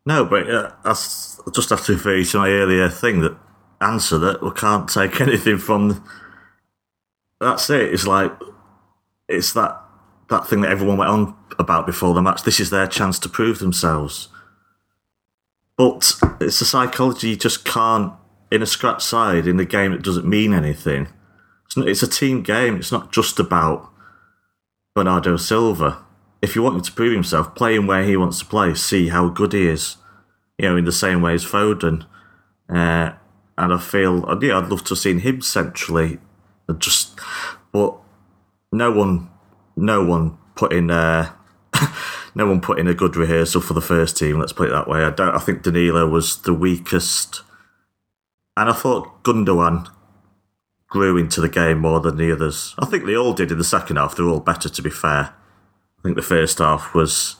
No, 0.05 0.25
but 0.25 0.49
uh, 0.49 0.71
I 0.83 0.91
just 0.91 1.69
have 1.69 1.85
to 1.85 1.93
refer 1.93 2.23
to 2.23 2.37
my 2.37 2.49
earlier 2.49 2.89
thing 2.89 3.21
that 3.21 3.37
answer 3.79 4.17
that 4.19 4.41
we 4.41 4.51
can't 4.51 4.89
take 4.89 5.19
anything 5.21 5.57
from. 5.57 5.89
The, 5.89 6.01
that's 7.39 7.69
it. 7.69 7.93
It's 7.93 8.07
like 8.07 8.31
it's 9.27 9.53
that 9.53 9.82
that 10.29 10.47
thing 10.47 10.61
that 10.61 10.71
everyone 10.71 10.97
went 10.97 11.11
on 11.11 11.35
about 11.59 11.85
before 11.85 12.13
the 12.13 12.21
match. 12.21 12.43
This 12.43 12.59
is 12.59 12.69
their 12.69 12.87
chance 12.87 13.19
to 13.19 13.29
prove 13.29 13.59
themselves. 13.59 14.29
But 15.77 16.13
it's 16.39 16.61
a 16.61 16.65
psychology 16.65 17.29
you 17.29 17.35
just 17.35 17.65
can't 17.65 18.13
in 18.51 18.61
a 18.61 18.67
scratch 18.67 19.03
side 19.03 19.47
in 19.47 19.59
a 19.59 19.65
game 19.65 19.91
that 19.91 20.03
doesn't 20.03 20.27
mean 20.27 20.53
anything. 20.53 21.07
It's, 21.65 21.75
not, 21.75 21.87
it's 21.87 22.03
a 22.03 22.07
team 22.07 22.43
game. 22.43 22.75
It's 22.77 22.91
not 22.91 23.11
just 23.11 23.39
about 23.39 23.89
Bernardo 24.93 25.37
Silva. 25.37 25.97
If 26.41 26.55
you 26.55 26.61
want 26.61 26.75
him 26.75 26.81
to 26.83 26.91
prove 26.91 27.13
himself, 27.13 27.55
play 27.55 27.75
him 27.75 27.87
where 27.87 28.03
he 28.03 28.15
wants 28.15 28.39
to 28.39 28.45
play. 28.45 28.75
See 28.75 29.07
how 29.07 29.29
good 29.29 29.53
he 29.53 29.67
is. 29.67 29.97
You 30.59 30.69
know, 30.69 30.77
in 30.77 30.85
the 30.85 30.91
same 30.91 31.21
way 31.21 31.33
as 31.33 31.43
Foden. 31.43 32.05
Uh, 32.69 33.13
and 33.57 33.73
I 33.73 33.77
feel, 33.77 34.23
yeah, 34.41 34.59
I'd 34.59 34.69
love 34.69 34.83
to 34.85 34.89
have 34.89 34.99
seen 34.99 35.19
him 35.19 35.41
centrally. 35.41 36.19
Just, 36.77 37.19
but 37.71 37.95
no 38.71 38.91
one, 38.91 39.29
no 39.75 40.03
one 40.03 40.37
put 40.55 40.73
in, 40.73 40.91
uh, 40.91 41.31
no 42.35 42.47
one 42.47 42.61
put 42.61 42.79
in 42.79 42.87
a 42.87 42.93
good 42.93 43.15
rehearsal 43.15 43.61
for 43.61 43.73
the 43.73 43.81
first 43.81 44.17
team. 44.17 44.39
Let's 44.39 44.53
put 44.53 44.69
it 44.69 44.71
that 44.71 44.87
way. 44.87 45.03
I 45.03 45.09
don't. 45.09 45.35
I 45.35 45.39
think 45.39 45.63
Danilo 45.63 46.07
was 46.07 46.41
the 46.41 46.53
weakest, 46.53 47.41
and 48.57 48.69
I 48.69 48.73
thought 48.73 49.23
Gundogan 49.23 49.87
grew 50.87 51.17
into 51.17 51.41
the 51.41 51.49
game 51.49 51.79
more 51.79 51.99
than 51.99 52.17
the 52.17 52.31
others. 52.31 52.75
I 52.77 52.85
think 52.85 53.05
they 53.05 53.17
all 53.17 53.33
did 53.33 53.51
in 53.51 53.57
the 53.57 53.63
second 53.63 53.95
half. 53.95 54.15
They're 54.15 54.27
all 54.27 54.39
better, 54.39 54.69
to 54.69 54.81
be 54.81 54.91
fair. 54.91 55.33
I 55.99 56.01
think 56.03 56.15
the 56.15 56.21
first 56.21 56.59
half 56.59 56.93
was 56.93 57.35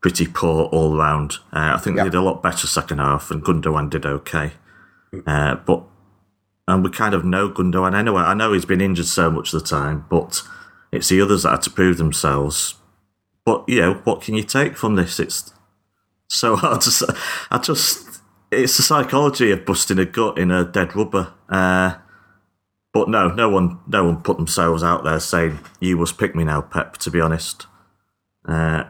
pretty 0.00 0.26
poor 0.26 0.64
all 0.66 0.96
round. 0.96 1.34
Uh, 1.52 1.74
I 1.74 1.78
think 1.78 1.96
yep. 1.96 2.06
they 2.06 2.10
did 2.10 2.18
a 2.18 2.22
lot 2.22 2.42
better 2.42 2.66
second 2.66 2.98
half, 2.98 3.30
and 3.30 3.44
Gundogan 3.44 3.90
did 3.90 4.04
okay. 4.04 4.52
Uh, 5.26 5.54
but 5.54 5.84
and 6.66 6.84
we 6.84 6.90
kind 6.90 7.14
of 7.14 7.24
know 7.24 7.48
Gundogan 7.48 7.96
anyway. 7.96 8.22
I 8.22 8.34
know 8.34 8.52
he's 8.52 8.66
been 8.66 8.80
injured 8.80 9.06
so 9.06 9.30
much 9.30 9.52
of 9.52 9.60
the 9.60 9.66
time, 9.66 10.04
but 10.10 10.42
it's 10.92 11.08
the 11.08 11.20
others 11.20 11.42
that 11.42 11.50
had 11.50 11.62
to 11.62 11.70
prove 11.70 11.98
themselves. 11.98 12.74
But 13.44 13.64
you 13.68 13.80
know, 13.80 13.94
what 14.04 14.22
can 14.22 14.34
you 14.34 14.42
take 14.42 14.76
from 14.76 14.96
this? 14.96 15.18
It's 15.18 15.52
so 16.28 16.56
hard 16.56 16.80
to 16.82 16.90
say. 16.90 17.06
I 17.50 17.58
just, 17.58 18.20
it's 18.50 18.76
the 18.76 18.82
psychology 18.82 19.50
of 19.50 19.64
busting 19.64 19.98
a 19.98 20.04
gut 20.04 20.38
in 20.38 20.50
a 20.50 20.64
dead 20.64 20.94
rubber. 20.94 21.32
Uh, 21.48 21.96
but 22.92 23.08
no, 23.08 23.28
no 23.28 23.48
one, 23.48 23.80
no 23.86 24.04
one 24.04 24.22
put 24.22 24.38
themselves 24.38 24.82
out 24.82 25.04
there 25.04 25.20
saying 25.20 25.60
you 25.80 25.96
must 25.96 26.18
pick 26.18 26.34
me 26.34 26.44
now, 26.44 26.62
Pep. 26.62 26.96
To 26.98 27.10
be 27.10 27.20
honest, 27.20 27.66
uh, 28.46 28.84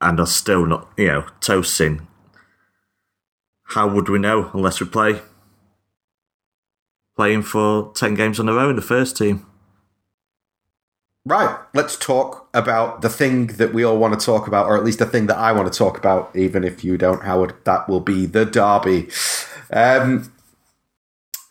and 0.00 0.20
are 0.20 0.26
still 0.26 0.66
not, 0.66 0.90
you 0.96 1.08
know, 1.08 1.26
toasting. 1.40 2.06
How 3.64 3.88
would 3.88 4.08
we 4.08 4.18
know 4.18 4.50
unless 4.52 4.80
we 4.80 4.86
play 4.86 5.20
playing 7.16 7.42
for 7.42 7.92
ten 7.94 8.14
games 8.14 8.40
on 8.40 8.46
the 8.46 8.52
row 8.52 8.70
in 8.70 8.76
the 8.76 8.82
first 8.82 9.16
team? 9.16 9.46
Right, 11.24 11.56
let's 11.72 11.96
talk 11.96 12.48
about 12.52 13.00
the 13.00 13.08
thing 13.08 13.46
that 13.46 13.72
we 13.72 13.84
all 13.84 13.96
want 13.96 14.18
to 14.18 14.26
talk 14.26 14.48
about, 14.48 14.66
or 14.66 14.76
at 14.76 14.84
least 14.84 14.98
the 14.98 15.06
thing 15.06 15.26
that 15.26 15.38
I 15.38 15.52
want 15.52 15.72
to 15.72 15.78
talk 15.78 15.96
about, 15.96 16.34
even 16.34 16.64
if 16.64 16.82
you 16.82 16.98
don't, 16.98 17.22
Howard. 17.22 17.54
That 17.64 17.88
will 17.88 18.00
be 18.00 18.26
the 18.26 18.44
derby. 18.44 19.08
Um, 19.72 20.32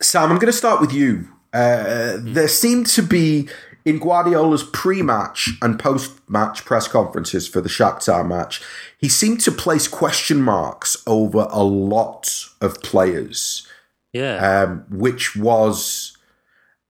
Sam, 0.02 0.30
I'm 0.30 0.36
going 0.36 0.52
to 0.52 0.52
start 0.52 0.80
with 0.80 0.92
you. 0.92 1.28
Uh, 1.54 2.18
there 2.18 2.48
seemed 2.48 2.86
to 2.88 3.02
be 3.02 3.48
in 3.84 3.98
Guardiola's 3.98 4.62
pre-match 4.62 5.50
and 5.60 5.78
post-match 5.78 6.64
press 6.64 6.86
conferences 6.86 7.48
for 7.48 7.60
the 7.60 7.68
Shakhtar 7.68 8.26
match, 8.26 8.62
he 8.98 9.08
seemed 9.08 9.40
to 9.40 9.52
place 9.52 9.88
question 9.88 10.40
marks 10.40 10.96
over 11.06 11.48
a 11.50 11.64
lot 11.64 12.46
of 12.60 12.80
players. 12.82 13.66
Yeah, 14.12 14.36
um, 14.36 14.84
which 14.90 15.34
was 15.34 16.11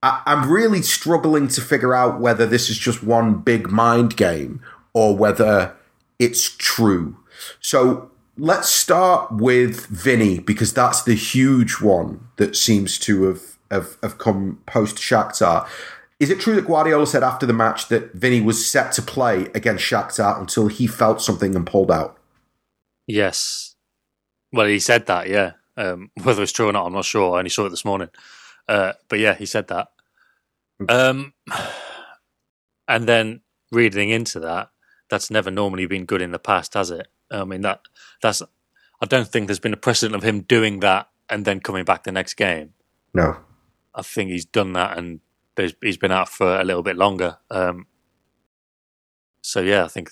I, 0.02 0.22
am 0.26 0.50
really 0.50 0.82
struggling 0.82 1.48
to 1.48 1.60
figure 1.60 1.94
out 1.94 2.20
whether 2.20 2.46
this 2.46 2.68
is 2.68 2.78
just 2.78 3.02
one 3.02 3.38
big 3.38 3.70
mind 3.70 4.16
game 4.16 4.60
or 4.92 5.16
whether 5.16 5.74
it's 6.18 6.56
true. 6.56 7.16
So 7.60 8.10
let's 8.36 8.68
start 8.68 9.32
with 9.32 9.86
Vinny 9.86 10.38
because 10.38 10.72
that's 10.72 11.02
the 11.02 11.14
huge 11.14 11.80
one 11.80 12.28
that 12.36 12.56
seems 12.56 12.98
to 13.00 13.24
have 13.24 13.42
have, 13.70 13.96
have 14.02 14.18
come 14.18 14.60
post 14.66 14.96
Shakhtar. 14.96 15.66
Is 16.20 16.30
it 16.30 16.40
true 16.40 16.54
that 16.54 16.66
Guardiola 16.66 17.06
said 17.06 17.22
after 17.22 17.46
the 17.46 17.54
match 17.54 17.88
that 17.88 18.12
Vinny 18.12 18.40
was 18.40 18.70
set 18.70 18.92
to 18.92 19.02
play 19.02 19.46
against 19.54 19.84
Shakhtar 19.84 20.38
until 20.38 20.68
he 20.68 20.86
felt 20.86 21.22
something 21.22 21.56
and 21.56 21.66
pulled 21.66 21.90
out? 21.90 22.18
Yes. 23.06 23.74
Well, 24.52 24.66
he 24.66 24.78
said 24.78 25.06
that, 25.06 25.28
yeah. 25.28 25.52
Um, 25.76 26.10
whether 26.22 26.42
it's 26.42 26.52
true 26.52 26.68
or 26.68 26.72
not, 26.72 26.86
I'm 26.86 26.92
not 26.92 27.06
sure. 27.06 27.34
I 27.34 27.38
only 27.38 27.50
saw 27.50 27.64
it 27.64 27.70
this 27.70 27.84
morning. 27.84 28.10
Uh, 28.72 28.94
but 29.10 29.18
yeah, 29.18 29.34
he 29.34 29.44
said 29.44 29.68
that. 29.68 29.88
Um, 30.88 31.34
and 32.88 33.06
then 33.06 33.42
reading 33.70 34.08
into 34.08 34.40
that, 34.40 34.70
that's 35.10 35.30
never 35.30 35.50
normally 35.50 35.84
been 35.84 36.06
good 36.06 36.22
in 36.22 36.30
the 36.30 36.38
past, 36.38 36.72
has 36.72 36.90
it? 36.90 37.08
I 37.30 37.44
mean 37.44 37.60
that 37.62 37.82
that's. 38.22 38.40
I 39.02 39.06
don't 39.06 39.28
think 39.28 39.46
there's 39.46 39.58
been 39.58 39.74
a 39.74 39.76
precedent 39.88 40.16
of 40.16 40.22
him 40.22 40.40
doing 40.40 40.80
that 40.80 41.08
and 41.28 41.44
then 41.44 41.60
coming 41.60 41.84
back 41.84 42.04
the 42.04 42.12
next 42.12 42.34
game. 42.34 42.72
No, 43.12 43.36
I 43.94 44.00
think 44.00 44.30
he's 44.30 44.46
done 44.46 44.72
that 44.72 44.96
and 44.96 45.20
he's 45.82 45.98
been 45.98 46.12
out 46.12 46.30
for 46.30 46.58
a 46.58 46.64
little 46.64 46.82
bit 46.82 46.96
longer. 46.96 47.38
Um, 47.50 47.86
so 49.42 49.60
yeah, 49.60 49.84
I 49.84 49.88
think 49.88 50.10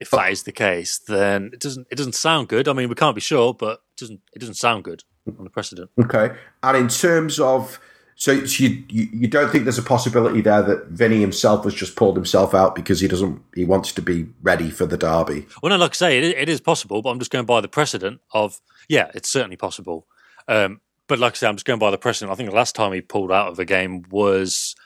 if 0.00 0.10
that 0.10 0.32
is 0.32 0.44
the 0.44 0.52
case, 0.52 0.98
then 0.98 1.50
it 1.52 1.60
doesn't 1.60 1.86
it 1.90 1.96
doesn't 1.96 2.14
sound 2.14 2.48
good. 2.48 2.66
I 2.66 2.72
mean, 2.72 2.88
we 2.88 2.94
can't 2.94 3.14
be 3.14 3.20
sure, 3.20 3.52
but 3.52 3.82
it 3.92 3.98
doesn't 3.98 4.20
it 4.32 4.38
doesn't 4.38 4.54
sound 4.54 4.84
good 4.84 5.04
on 5.26 5.44
the 5.44 5.50
precedent. 5.50 5.90
Okay, 5.98 6.34
and 6.62 6.76
in 6.76 6.88
terms 6.88 7.40
of 7.40 7.80
so, 8.16 8.44
so 8.46 8.62
you, 8.62 8.84
you, 8.88 9.08
you 9.12 9.28
don't 9.28 9.50
think 9.50 9.64
there's 9.64 9.78
a 9.78 9.82
possibility 9.82 10.40
there 10.40 10.62
that 10.62 10.86
Vinny 10.88 11.20
himself 11.20 11.64
has 11.64 11.74
just 11.74 11.96
pulled 11.96 12.16
himself 12.16 12.54
out 12.54 12.74
because 12.74 13.00
he 13.00 13.08
doesn't 13.08 13.42
he 13.54 13.64
wants 13.64 13.92
to 13.92 14.02
be 14.02 14.26
ready 14.42 14.70
for 14.70 14.86
the 14.86 14.96
derby? 14.96 15.46
Well, 15.62 15.70
no, 15.70 15.76
like 15.76 15.92
I 15.92 15.94
say, 15.94 16.18
it, 16.18 16.36
it 16.36 16.48
is 16.48 16.60
possible, 16.60 17.02
but 17.02 17.10
I'm 17.10 17.18
just 17.18 17.30
going 17.30 17.46
by 17.46 17.60
the 17.60 17.68
precedent 17.68 18.20
of 18.32 18.60
yeah, 18.88 19.10
it's 19.14 19.28
certainly 19.28 19.56
possible. 19.56 20.06
Um, 20.46 20.80
but 21.06 21.18
like 21.18 21.32
I 21.32 21.36
say, 21.36 21.48
I'm 21.48 21.56
just 21.56 21.66
going 21.66 21.78
by 21.78 21.90
the 21.90 21.98
precedent. 21.98 22.32
I 22.32 22.36
think 22.36 22.50
the 22.50 22.56
last 22.56 22.74
time 22.74 22.92
he 22.92 23.00
pulled 23.00 23.32
out 23.32 23.48
of 23.48 23.58
a 23.58 23.64
game 23.64 24.04
was 24.10 24.76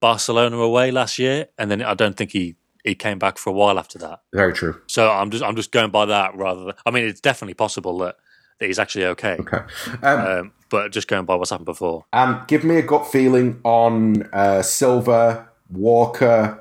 Barcelona 0.00 0.58
away 0.58 0.90
last 0.90 1.18
year, 1.18 1.46
and 1.56 1.70
then 1.70 1.80
I 1.80 1.94
don't 1.94 2.16
think 2.16 2.32
he 2.32 2.56
he 2.82 2.94
came 2.94 3.18
back 3.18 3.38
for 3.38 3.50
a 3.50 3.52
while 3.54 3.78
after 3.78 3.98
that. 3.98 4.20
Very 4.32 4.52
true. 4.52 4.80
So 4.88 5.10
I'm 5.10 5.30
just 5.30 5.44
I'm 5.44 5.56
just 5.56 5.70
going 5.70 5.90
by 5.90 6.06
that 6.06 6.36
rather 6.36 6.64
than 6.64 6.74
I 6.84 6.90
mean 6.90 7.04
it's 7.04 7.20
definitely 7.20 7.54
possible 7.54 7.98
that 7.98 8.16
that 8.58 8.66
he's 8.66 8.78
actually 8.78 9.06
okay. 9.06 9.36
Okay. 9.40 9.62
Um, 10.02 10.20
um, 10.20 10.52
but 10.70 10.92
just 10.92 11.08
going 11.08 11.24
by 11.24 11.34
what's 11.34 11.50
happened 11.50 11.66
before. 11.66 12.04
And 12.12 12.46
give 12.48 12.64
me 12.64 12.76
a 12.76 12.82
gut 12.82 13.06
feeling 13.06 13.60
on 13.64 14.28
uh, 14.32 14.62
Silva, 14.62 15.48
Walker. 15.70 16.60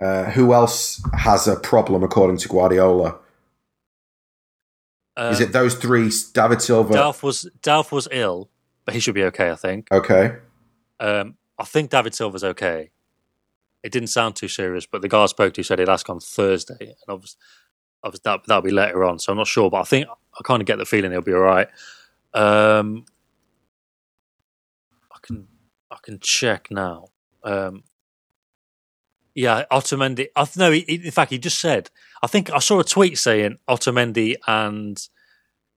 Uh, 0.00 0.30
who 0.30 0.52
else 0.52 1.02
has 1.12 1.48
a 1.48 1.56
problem 1.56 2.04
according 2.04 2.36
to 2.38 2.48
Guardiola? 2.48 3.18
Is 5.18 5.40
it 5.40 5.52
those 5.52 5.74
three? 5.74 6.12
David 6.32 6.62
Silva. 6.62 6.94
Delph 6.94 7.22
was 7.22 7.50
Delph 7.60 7.90
was 7.90 8.06
ill, 8.12 8.48
but 8.84 8.94
he 8.94 9.00
should 9.00 9.16
be 9.16 9.24
okay. 9.24 9.50
I 9.50 9.56
think. 9.56 9.88
Okay. 9.90 10.36
Um, 11.00 11.36
I 11.58 11.64
think 11.64 11.90
David 11.90 12.14
Silva's 12.14 12.44
okay. 12.44 12.90
It 13.82 13.90
didn't 13.92 14.08
sound 14.08 14.36
too 14.36 14.48
serious, 14.48 14.86
but 14.86 15.02
the 15.02 15.08
guy 15.08 15.22
I 15.22 15.26
spoke 15.26 15.54
to 15.54 15.62
said 15.62 15.78
he'd 15.78 15.88
ask 15.88 16.08
on 16.08 16.20
Thursday, 16.20 16.76
and 16.80 16.96
obviously 17.08 17.38
that 18.02 18.22
that'll 18.46 18.62
be 18.62 18.70
later 18.70 19.04
on. 19.04 19.18
So 19.18 19.32
I'm 19.32 19.38
not 19.38 19.46
sure, 19.46 19.70
but 19.70 19.80
I 19.80 19.84
think 19.84 20.06
I 20.08 20.42
kind 20.44 20.62
of 20.62 20.66
get 20.66 20.78
the 20.78 20.84
feeling 20.84 21.10
he'll 21.10 21.22
be 21.22 21.34
all 21.34 21.40
right. 21.40 21.68
Um, 22.34 23.04
I 25.12 25.18
can 25.22 25.48
I 25.90 25.96
can 26.02 26.18
check 26.20 26.70
now. 26.70 27.08
Um, 27.42 27.84
yeah, 29.34 29.64
Otamendi. 29.70 30.28
I 30.34 30.46
no, 30.56 30.72
he, 30.72 30.80
in 30.80 31.10
fact, 31.10 31.30
he 31.30 31.38
just 31.38 31.60
said. 31.60 31.90
I 32.22 32.26
think 32.26 32.50
I 32.50 32.58
saw 32.58 32.80
a 32.80 32.84
tweet 32.84 33.18
saying 33.18 33.58
Otamendi 33.68 34.34
and 34.46 35.00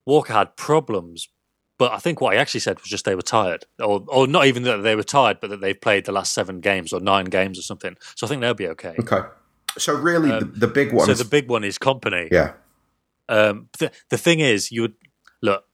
Walker 0.05 0.33
had 0.33 0.55
problems, 0.57 1.29
but 1.77 1.91
I 1.91 1.99
think 1.99 2.21
what 2.21 2.33
he 2.33 2.39
actually 2.39 2.61
said 2.61 2.79
was 2.79 2.89
just 2.89 3.05
they 3.05 3.15
were 3.15 3.21
tired, 3.21 3.65
or 3.79 4.03
or 4.07 4.27
not 4.27 4.47
even 4.47 4.63
that 4.63 4.77
they 4.77 4.95
were 4.95 5.03
tired, 5.03 5.39
but 5.39 5.51
that 5.51 5.61
they've 5.61 5.79
played 5.79 6.05
the 6.05 6.11
last 6.11 6.33
seven 6.33 6.59
games 6.59 6.91
or 6.91 6.99
nine 6.99 7.25
games 7.25 7.59
or 7.59 7.61
something. 7.61 7.95
So 8.15 8.25
I 8.25 8.29
think 8.29 8.41
they'll 8.41 8.53
be 8.53 8.67
okay. 8.69 8.95
Okay. 8.99 9.21
So 9.77 9.93
really, 9.93 10.31
um, 10.31 10.39
the, 10.39 10.45
the, 10.45 10.67
big 10.67 10.93
one. 10.93 11.05
So 11.05 11.13
is, 11.13 11.19
the 11.19 11.25
big 11.25 11.49
one 11.49 11.63
is 11.63 11.77
Kompany. 11.77 12.29
Yeah. 12.31 12.53
Um, 13.29 13.69
the, 13.79 13.91
the 14.09 14.17
thing 14.17 14.39
is, 14.39 14.71
you 14.71 14.81
would 14.81 14.95
look. 15.41 15.65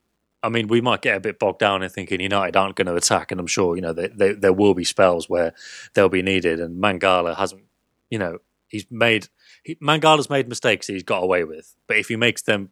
I 0.44 0.50
mean, 0.50 0.68
we 0.68 0.82
might 0.82 1.02
get 1.02 1.18
a 1.18 1.20
bit 1.20 1.40
bogged 1.40 1.60
down 1.60 1.82
in 1.82 1.90
thinking 1.90 2.22
United 2.22 2.56
aren't 2.56 2.76
going 2.76 2.88
to 2.88 2.96
attack, 2.96 3.32
and 3.32 3.40
I'm 3.40 3.48
sure 3.48 3.76
you 3.76 3.82
know 3.82 3.94
they, 3.94 4.08
they, 4.08 4.34
there 4.34 4.54
will 4.54 4.74
be 4.74 4.84
spells 4.84 5.28
where 5.28 5.54
they'll 5.94 6.10
be 6.10 6.22
needed. 6.22 6.60
And 6.60 6.82
Mangala 6.82 7.36
hasn't, 7.36 7.64
you 8.10 8.20
know, 8.20 8.40
he's 8.68 8.86
made 8.92 9.30
he, 9.64 9.76
Mangala's 9.76 10.30
made 10.30 10.48
mistakes 10.48 10.88
he's 10.88 11.04
got 11.04 11.24
away 11.24 11.44
with, 11.44 11.76
but 11.88 11.98
if 11.98 12.08
he 12.08 12.16
makes 12.16 12.42
them 12.42 12.70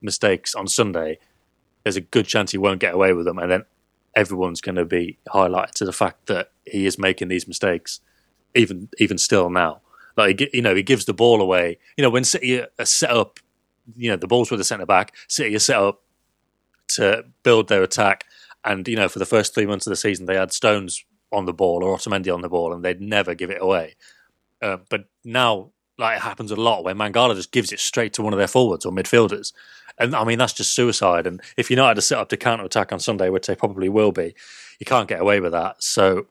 mistakes 0.00 0.54
on 0.54 0.66
Sunday, 0.66 1.18
there's 1.82 1.96
a 1.96 2.00
good 2.00 2.26
chance 2.26 2.52
he 2.52 2.58
won't 2.58 2.80
get 2.80 2.94
away 2.94 3.12
with 3.12 3.26
them, 3.26 3.38
and 3.38 3.50
then 3.50 3.64
everyone's 4.14 4.60
going 4.60 4.76
to 4.76 4.84
be 4.84 5.18
highlighted 5.28 5.72
to 5.72 5.84
the 5.84 5.92
fact 5.92 6.26
that 6.26 6.50
he 6.64 6.86
is 6.86 6.98
making 6.98 7.28
these 7.28 7.46
mistakes, 7.48 8.00
even 8.54 8.88
even 8.98 9.18
still 9.18 9.50
now. 9.50 9.80
Like 10.20 10.50
you 10.52 10.62
know, 10.62 10.74
he 10.74 10.82
gives 10.82 11.04
the 11.04 11.14
ball 11.14 11.40
away. 11.40 11.78
You 11.96 12.02
know, 12.02 12.10
when 12.10 12.24
City 12.24 12.60
are 12.60 12.84
set 12.84 13.10
up, 13.10 13.38
you 13.96 14.10
know, 14.10 14.16
the 14.16 14.26
ball's 14.26 14.50
with 14.50 14.60
the 14.60 14.64
centre 14.64 14.86
back. 14.86 15.14
City 15.28 15.54
are 15.54 15.60
set 15.60 15.78
up 15.78 16.02
to 16.88 17.24
build 17.42 17.68
their 17.68 17.82
attack, 17.82 18.24
and 18.64 18.86
you 18.86 18.96
know, 18.96 19.08
for 19.08 19.18
the 19.18 19.26
first 19.26 19.54
three 19.54 19.66
months 19.66 19.86
of 19.86 19.90
the 19.90 19.96
season, 19.96 20.26
they 20.26 20.36
had 20.36 20.52
Stones 20.52 21.04
on 21.32 21.46
the 21.46 21.52
ball 21.52 21.84
or 21.84 21.96
Otamendi 21.96 22.32
on 22.32 22.42
the 22.42 22.48
ball, 22.48 22.72
and 22.72 22.84
they'd 22.84 23.00
never 23.00 23.34
give 23.34 23.50
it 23.50 23.62
away. 23.62 23.94
Uh, 24.60 24.78
but 24.88 25.04
now, 25.24 25.70
like 25.98 26.16
it 26.18 26.22
happens 26.22 26.50
a 26.50 26.56
lot 26.56 26.84
where 26.84 26.94
Mangala 26.94 27.34
just 27.34 27.52
gives 27.52 27.72
it 27.72 27.80
straight 27.80 28.12
to 28.14 28.22
one 28.22 28.32
of 28.32 28.38
their 28.38 28.48
forwards 28.48 28.84
or 28.84 28.92
midfielders, 28.92 29.52
and 29.98 30.14
I 30.14 30.24
mean 30.24 30.38
that's 30.38 30.52
just 30.52 30.74
suicide. 30.74 31.26
And 31.26 31.40
if 31.56 31.70
United 31.70 31.98
are 31.98 32.02
set 32.02 32.18
up 32.18 32.28
to 32.30 32.36
counter 32.36 32.64
attack 32.64 32.92
on 32.92 33.00
Sunday, 33.00 33.30
which 33.30 33.46
they 33.46 33.54
probably 33.54 33.88
will 33.88 34.12
be, 34.12 34.34
you 34.78 34.86
can't 34.86 35.08
get 35.08 35.20
away 35.20 35.40
with 35.40 35.52
that. 35.52 35.82
So. 35.82 36.26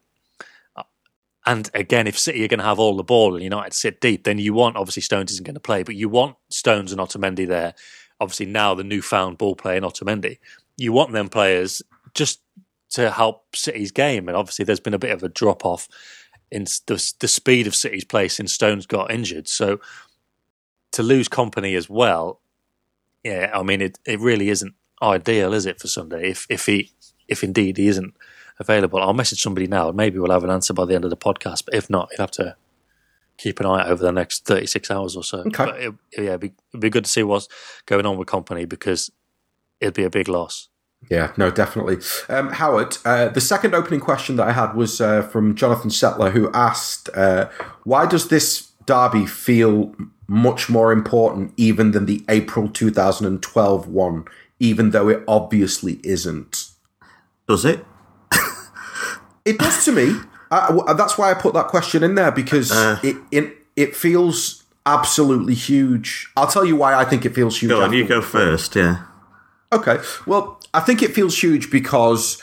And 1.50 1.68
again, 1.74 2.06
if 2.06 2.20
City 2.20 2.46
are 2.46 2.48
going 2.48 2.60
to 2.60 2.66
have 2.66 2.78
all 2.78 2.96
the 2.96 3.04
ball 3.04 3.34
and 3.34 3.44
United 3.44 3.74
sit 3.74 4.00
deep, 4.00 4.24
then 4.24 4.38
you 4.38 4.54
want 4.54 4.78
obviously 4.78 5.02
Stones 5.02 5.32
isn't 5.32 5.48
going 5.48 5.56
to 5.56 5.60
play, 5.60 5.82
but 5.82 5.96
you 5.96 6.08
want 6.08 6.36
Stones 6.50 6.92
and 6.92 7.02
Otamendi 7.02 7.48
there. 7.48 7.74
Obviously 8.20 8.46
now 8.46 8.76
the 8.76 8.84
newfound 8.84 9.40
ball 9.40 9.56
player 9.56 9.78
in 9.78 9.84
Otamendi, 9.84 10.38
you 10.78 10.94
want 10.94 11.12
them 11.12 11.28
players 11.28 11.82
just 12.14 12.42
to 12.92 13.10
help 13.10 13.56
City's 13.56 13.92
game. 13.92 14.28
And 14.28 14.38
obviously, 14.38 14.64
there's 14.64 14.80
been 14.80 14.94
a 14.94 15.00
bit 15.00 15.12
of 15.12 15.24
a 15.24 15.30
drop 15.30 15.66
off 15.66 15.88
in 16.52 16.66
the, 16.86 17.14
the 17.20 17.28
speed 17.28 17.66
of 17.66 17.76
City's 17.76 18.06
play 18.06 18.28
since 18.28 18.54
Stones 18.54 18.86
got 18.86 19.10
injured. 19.10 19.48
So 19.48 19.80
to 20.92 21.02
lose 21.02 21.28
Kompany 21.28 21.76
as 21.76 21.90
well, 21.90 22.42
yeah, 23.24 23.50
I 23.56 23.64
mean, 23.64 23.82
it, 23.82 23.98
it 24.06 24.20
really 24.20 24.50
isn't 24.50 24.76
ideal, 25.02 25.56
is 25.56 25.66
it, 25.66 25.80
for 25.80 25.88
Sunday? 25.88 26.30
If 26.30 26.46
if 26.48 26.68
he 26.68 26.92
if 27.28 27.44
indeed 27.44 27.78
he 27.78 27.88
isn't 27.88 28.14
available, 28.60 29.02
I'll 29.02 29.14
message 29.14 29.42
somebody 29.42 29.68
now, 29.68 29.88
and 29.88 29.98
maybe 29.98 30.20
we'll 30.20 30.32
have 30.32 30.44
an 30.44 30.50
answer 30.50 30.74
by 30.74 30.86
the 30.86 30.96
end 30.96 31.04
of 31.04 31.10
the 31.10 31.18
podcast. 31.18 31.66
But 31.66 31.76
if 31.76 31.90
not, 31.90 32.10
you'll 32.12 32.24
have 32.24 32.32
to 32.32 32.56
keep 33.38 33.60
an 33.60 33.66
eye 33.66 33.82
out 33.82 33.88
over 33.88 34.04
the 34.04 34.12
next 34.12 34.46
36 34.46 34.92
hours 34.92 35.16
or 35.16 35.24
so. 35.24 35.40
Okay. 35.40 35.66
But 35.66 35.80
it, 35.80 35.94
yeah, 36.18 36.24
it'd 36.24 36.42
be, 36.42 36.54
it'd 36.72 36.82
be 36.82 36.90
good 36.90 37.06
to 37.06 37.12
see 37.12 37.24
what's 37.24 37.48
going 37.86 38.06
on 38.06 38.18
with 38.18 38.28
Kompany 38.28 38.68
because 38.68 39.12
it'd 39.80 39.94
be 39.94 40.04
a 40.04 40.10
big 40.10 40.28
loss. 40.28 40.68
Yeah, 41.10 41.32
no, 41.38 41.50
definitely. 41.50 41.98
Um, 42.28 42.50
Howard, 42.50 42.98
uh, 43.06 43.30
the 43.30 43.40
second 43.40 43.74
opening 43.74 44.02
question 44.02 44.36
that 44.36 44.48
I 44.48 44.52
had 44.52 44.74
was 44.74 45.00
uh, 45.00 45.22
from 45.22 45.56
Jonathan 45.56 45.90
Settler, 45.90 46.32
who 46.32 46.52
asked, 46.52 47.10
uh, 47.16 47.50
"Why 47.84 48.06
does 48.06 48.28
this 48.28 48.72
derby 48.86 49.26
feel 49.26 49.96
much 50.28 50.70
more 50.70 50.92
important 50.92 51.54
even 51.56 51.92
than 51.92 52.06
the 52.06 52.24
April 52.28 52.68
2012 52.68 53.88
one, 53.88 54.26
even 54.60 54.90
though 54.90 55.08
it 55.08 55.24
obviously 55.26 56.02
isn't?" 56.04 56.70
Does 57.48 57.64
it? 57.64 57.86
It 59.50 59.58
does 59.58 59.86
to 59.86 59.92
me. 59.92 60.16
I, 60.52 60.94
that's 60.98 61.18
why 61.18 61.30
I 61.32 61.34
put 61.36 61.54
that 61.54 61.68
question 61.68 62.04
in 62.04 62.16
there 62.16 62.32
because 62.32 62.72
Uh. 62.72 63.00
it, 63.04 63.16
it 63.32 63.58
it 63.76 63.96
feels 63.96 64.64
absolutely 64.86 65.54
huge. 65.54 66.28
I'll 66.36 66.48
tell 66.48 66.66
you 66.66 66.76
why 66.76 66.96
I 66.96 67.06
think 67.06 67.26
it 67.26 67.34
feels 67.36 67.60
huge. 67.62 67.70
Go 67.72 67.82
on, 67.84 67.94
you 67.94 68.08
go 68.08 68.22
first. 68.22 68.76
Yeah. 68.76 69.04
Okay. 69.72 69.98
Well, 70.26 70.60
I 70.74 70.80
think 70.80 71.04
it 71.04 71.14
feels 71.14 71.42
huge 71.42 71.70
because 71.70 72.42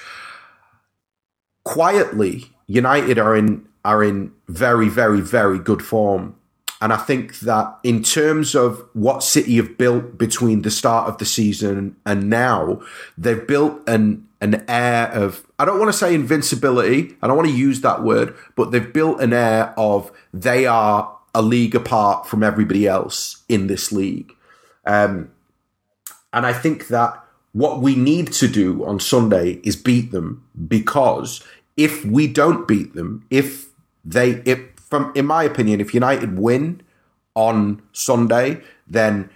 quietly 1.64 2.53
United 2.66 3.19
are 3.19 3.37
in 3.37 3.66
are 3.85 4.03
in 4.03 4.33
very 4.49 4.88
very 4.88 5.21
very 5.21 5.59
good 5.59 5.83
form. 5.83 6.35
And 6.81 6.93
I 6.93 6.97
think 6.97 7.41
that 7.41 7.79
in 7.83 8.03
terms 8.03 8.55
of 8.55 8.87
what 8.93 9.23
City 9.23 9.57
have 9.57 9.79
built 9.79 10.19
between 10.19 10.62
the 10.62 10.71
start 10.71 11.09
of 11.09 11.19
the 11.19 11.25
season 11.25 11.97
and 12.05 12.29
now, 12.29 12.83
they've 13.17 13.47
built 13.47 13.81
an 13.89 14.27
an 14.43 14.62
air 14.69 15.09
of 15.12 15.47
I 15.59 15.65
don't 15.65 15.79
want 15.79 15.91
to 15.91 15.97
say 15.97 16.15
invincibility, 16.15 17.17
I 17.23 17.27
don't 17.27 17.37
want 17.37 17.49
to 17.49 17.55
use 17.55 17.81
that 17.81 18.03
word, 18.03 18.37
but 18.55 18.71
they've 18.71 18.93
built 18.93 19.21
an 19.21 19.33
air 19.33 19.73
of 19.79 20.12
they 20.35 20.67
are 20.67 21.17
a 21.35 21.43
league 21.43 21.75
apart 21.75 22.27
from 22.27 22.43
everybody 22.43 22.87
else 22.87 23.43
in 23.49 23.67
this 23.67 23.93
league. 23.93 24.33
Um, 24.85 25.31
and 26.33 26.47
I 26.47 26.53
think 26.53 26.89
that 26.89 27.23
what 27.53 27.81
we 27.81 27.95
need 27.97 28.33
to 28.35 28.49
do 28.49 28.85
on 28.85 29.01
Sunday 29.01 29.61
is 29.65 29.77
beat 29.77 30.12
them 30.12 30.47
because 30.69 31.43
if 31.77 32.05
we 32.05 32.27
don't 32.27 32.69
beat 32.69 32.95
them, 32.95 33.25
if 33.31 33.67
they, 34.05 34.43
if 34.45 34.76
from 34.88 35.12
in 35.14 35.27
my 35.27 35.44
opinion, 35.44 35.81
if 35.81 35.94
United 35.94 36.38
win 36.38 36.83
on 37.35 37.83
Sunday, 37.92 38.62
then 38.87 39.31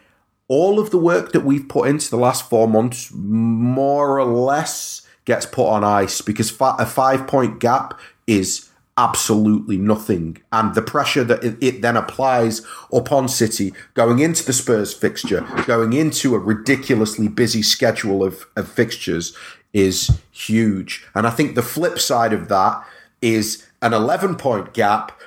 all 0.48 0.80
of 0.80 0.90
the 0.90 0.98
work 0.98 1.32
that 1.32 1.44
we've 1.44 1.68
put 1.68 1.88
into 1.88 2.10
the 2.10 2.16
last 2.16 2.48
four 2.48 2.66
months 2.66 3.12
more 3.14 4.18
or 4.18 4.24
less 4.24 5.02
gets 5.24 5.46
put 5.46 5.68
on 5.68 5.84
ice 5.84 6.20
because 6.20 6.50
a 6.60 6.86
five 6.86 7.26
point 7.26 7.60
gap 7.60 7.98
is 8.26 8.70
absolutely 8.96 9.78
nothing. 9.78 10.38
And 10.52 10.74
the 10.74 10.82
pressure 10.82 11.24
that 11.24 11.44
it, 11.44 11.56
it 11.62 11.82
then 11.82 11.96
applies 11.96 12.66
upon 12.92 13.28
City 13.28 13.72
going 13.94 14.18
into 14.18 14.44
the 14.44 14.52
Spurs 14.52 14.92
fixture, 14.92 15.46
going 15.66 15.92
into 15.92 16.34
a 16.34 16.38
ridiculously 16.38 17.28
busy 17.28 17.62
schedule 17.62 18.24
of, 18.24 18.46
of 18.56 18.68
fixtures 18.68 19.36
is 19.72 20.20
huge. 20.32 21.06
And 21.14 21.26
I 21.26 21.30
think 21.30 21.54
the 21.54 21.62
flip 21.62 21.98
side 21.98 22.32
of 22.32 22.48
that 22.48 22.84
is 23.22 23.66
an 23.82 23.92
11 23.92 24.36
point 24.36 24.74
gap 24.74 25.19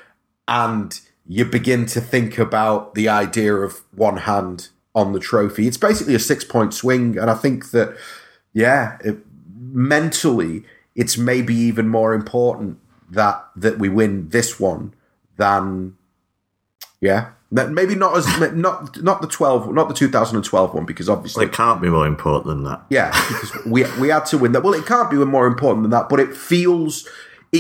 and 0.48 1.00
you 1.28 1.46
begin 1.46 1.86
to 1.88 2.02
think 2.02 2.38
about 2.38 2.96
the 2.96 3.08
idea 3.10 3.56
of 3.56 3.82
one 3.96 4.18
hand 4.18 4.70
on 4.94 5.14
the 5.14 5.20
trophy. 5.20 5.68
It's 5.68 5.78
basically 5.78 6.16
a 6.16 6.20
six 6.20 6.44
point 6.44 6.74
swing. 6.74 7.18
And 7.18 7.30
I 7.30 7.34
think 7.36 7.72
that, 7.72 7.96
yeah, 8.54 8.98
it, 9.04 9.18
mentally, 9.58 10.64
it's 10.96 11.18
maybe 11.18 11.56
even 11.56 11.88
more 11.88 12.14
important 12.14 12.80
that 13.10 13.46
that 13.56 13.80
we 13.80 13.90
win 13.90 14.30
this 14.30 14.60
one 14.60 14.94
than 15.38 15.96
yeah 17.00 17.30
maybe 17.52 17.94
not 17.94 18.16
as 18.18 18.26
not 18.56 19.02
not 19.04 19.22
the 19.22 19.28
12 19.28 19.72
not 19.74 19.88
the 19.88 19.94
2012 19.94 20.74
one 20.74 20.86
because 20.86 21.08
obviously 21.10 21.46
It 21.46 21.52
can't 21.52 21.82
be 21.82 21.90
more 21.90 22.08
important 22.08 22.48
than 22.48 22.64
that. 22.64 22.82
yeah 22.90 23.12
because 23.28 23.66
we 23.66 23.84
we 24.00 24.08
had 24.10 24.26
to 24.28 24.38
win 24.38 24.52
that 24.54 24.64
well 24.64 24.74
it 24.74 24.86
can't 24.88 25.12
be 25.12 25.18
more 25.18 25.46
important 25.46 25.84
than 25.84 25.92
that 25.92 26.10
but 26.10 26.20
it 26.20 26.36
feels 26.36 27.08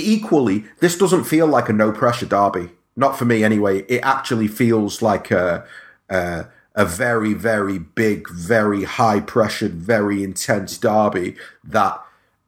equally 0.01 0.65
this 0.79 0.97
doesn't 0.97 1.25
feel 1.25 1.47
like 1.47 1.69
a 1.69 1.73
no 1.73 1.91
pressure 1.91 2.25
derby 2.25 2.69
not 2.95 3.17
for 3.17 3.25
me 3.25 3.43
anyway 3.43 3.79
it 3.83 4.01
actually 4.03 4.47
feels 4.47 5.01
like 5.01 5.31
a 5.31 5.65
a, 6.09 6.45
a 6.75 6.85
very 6.85 7.33
very 7.33 7.77
big 7.79 8.29
very 8.29 8.83
high 8.83 9.19
pressured 9.19 9.73
very 9.73 10.23
intense 10.23 10.77
derby 10.77 11.35
that 11.63 11.99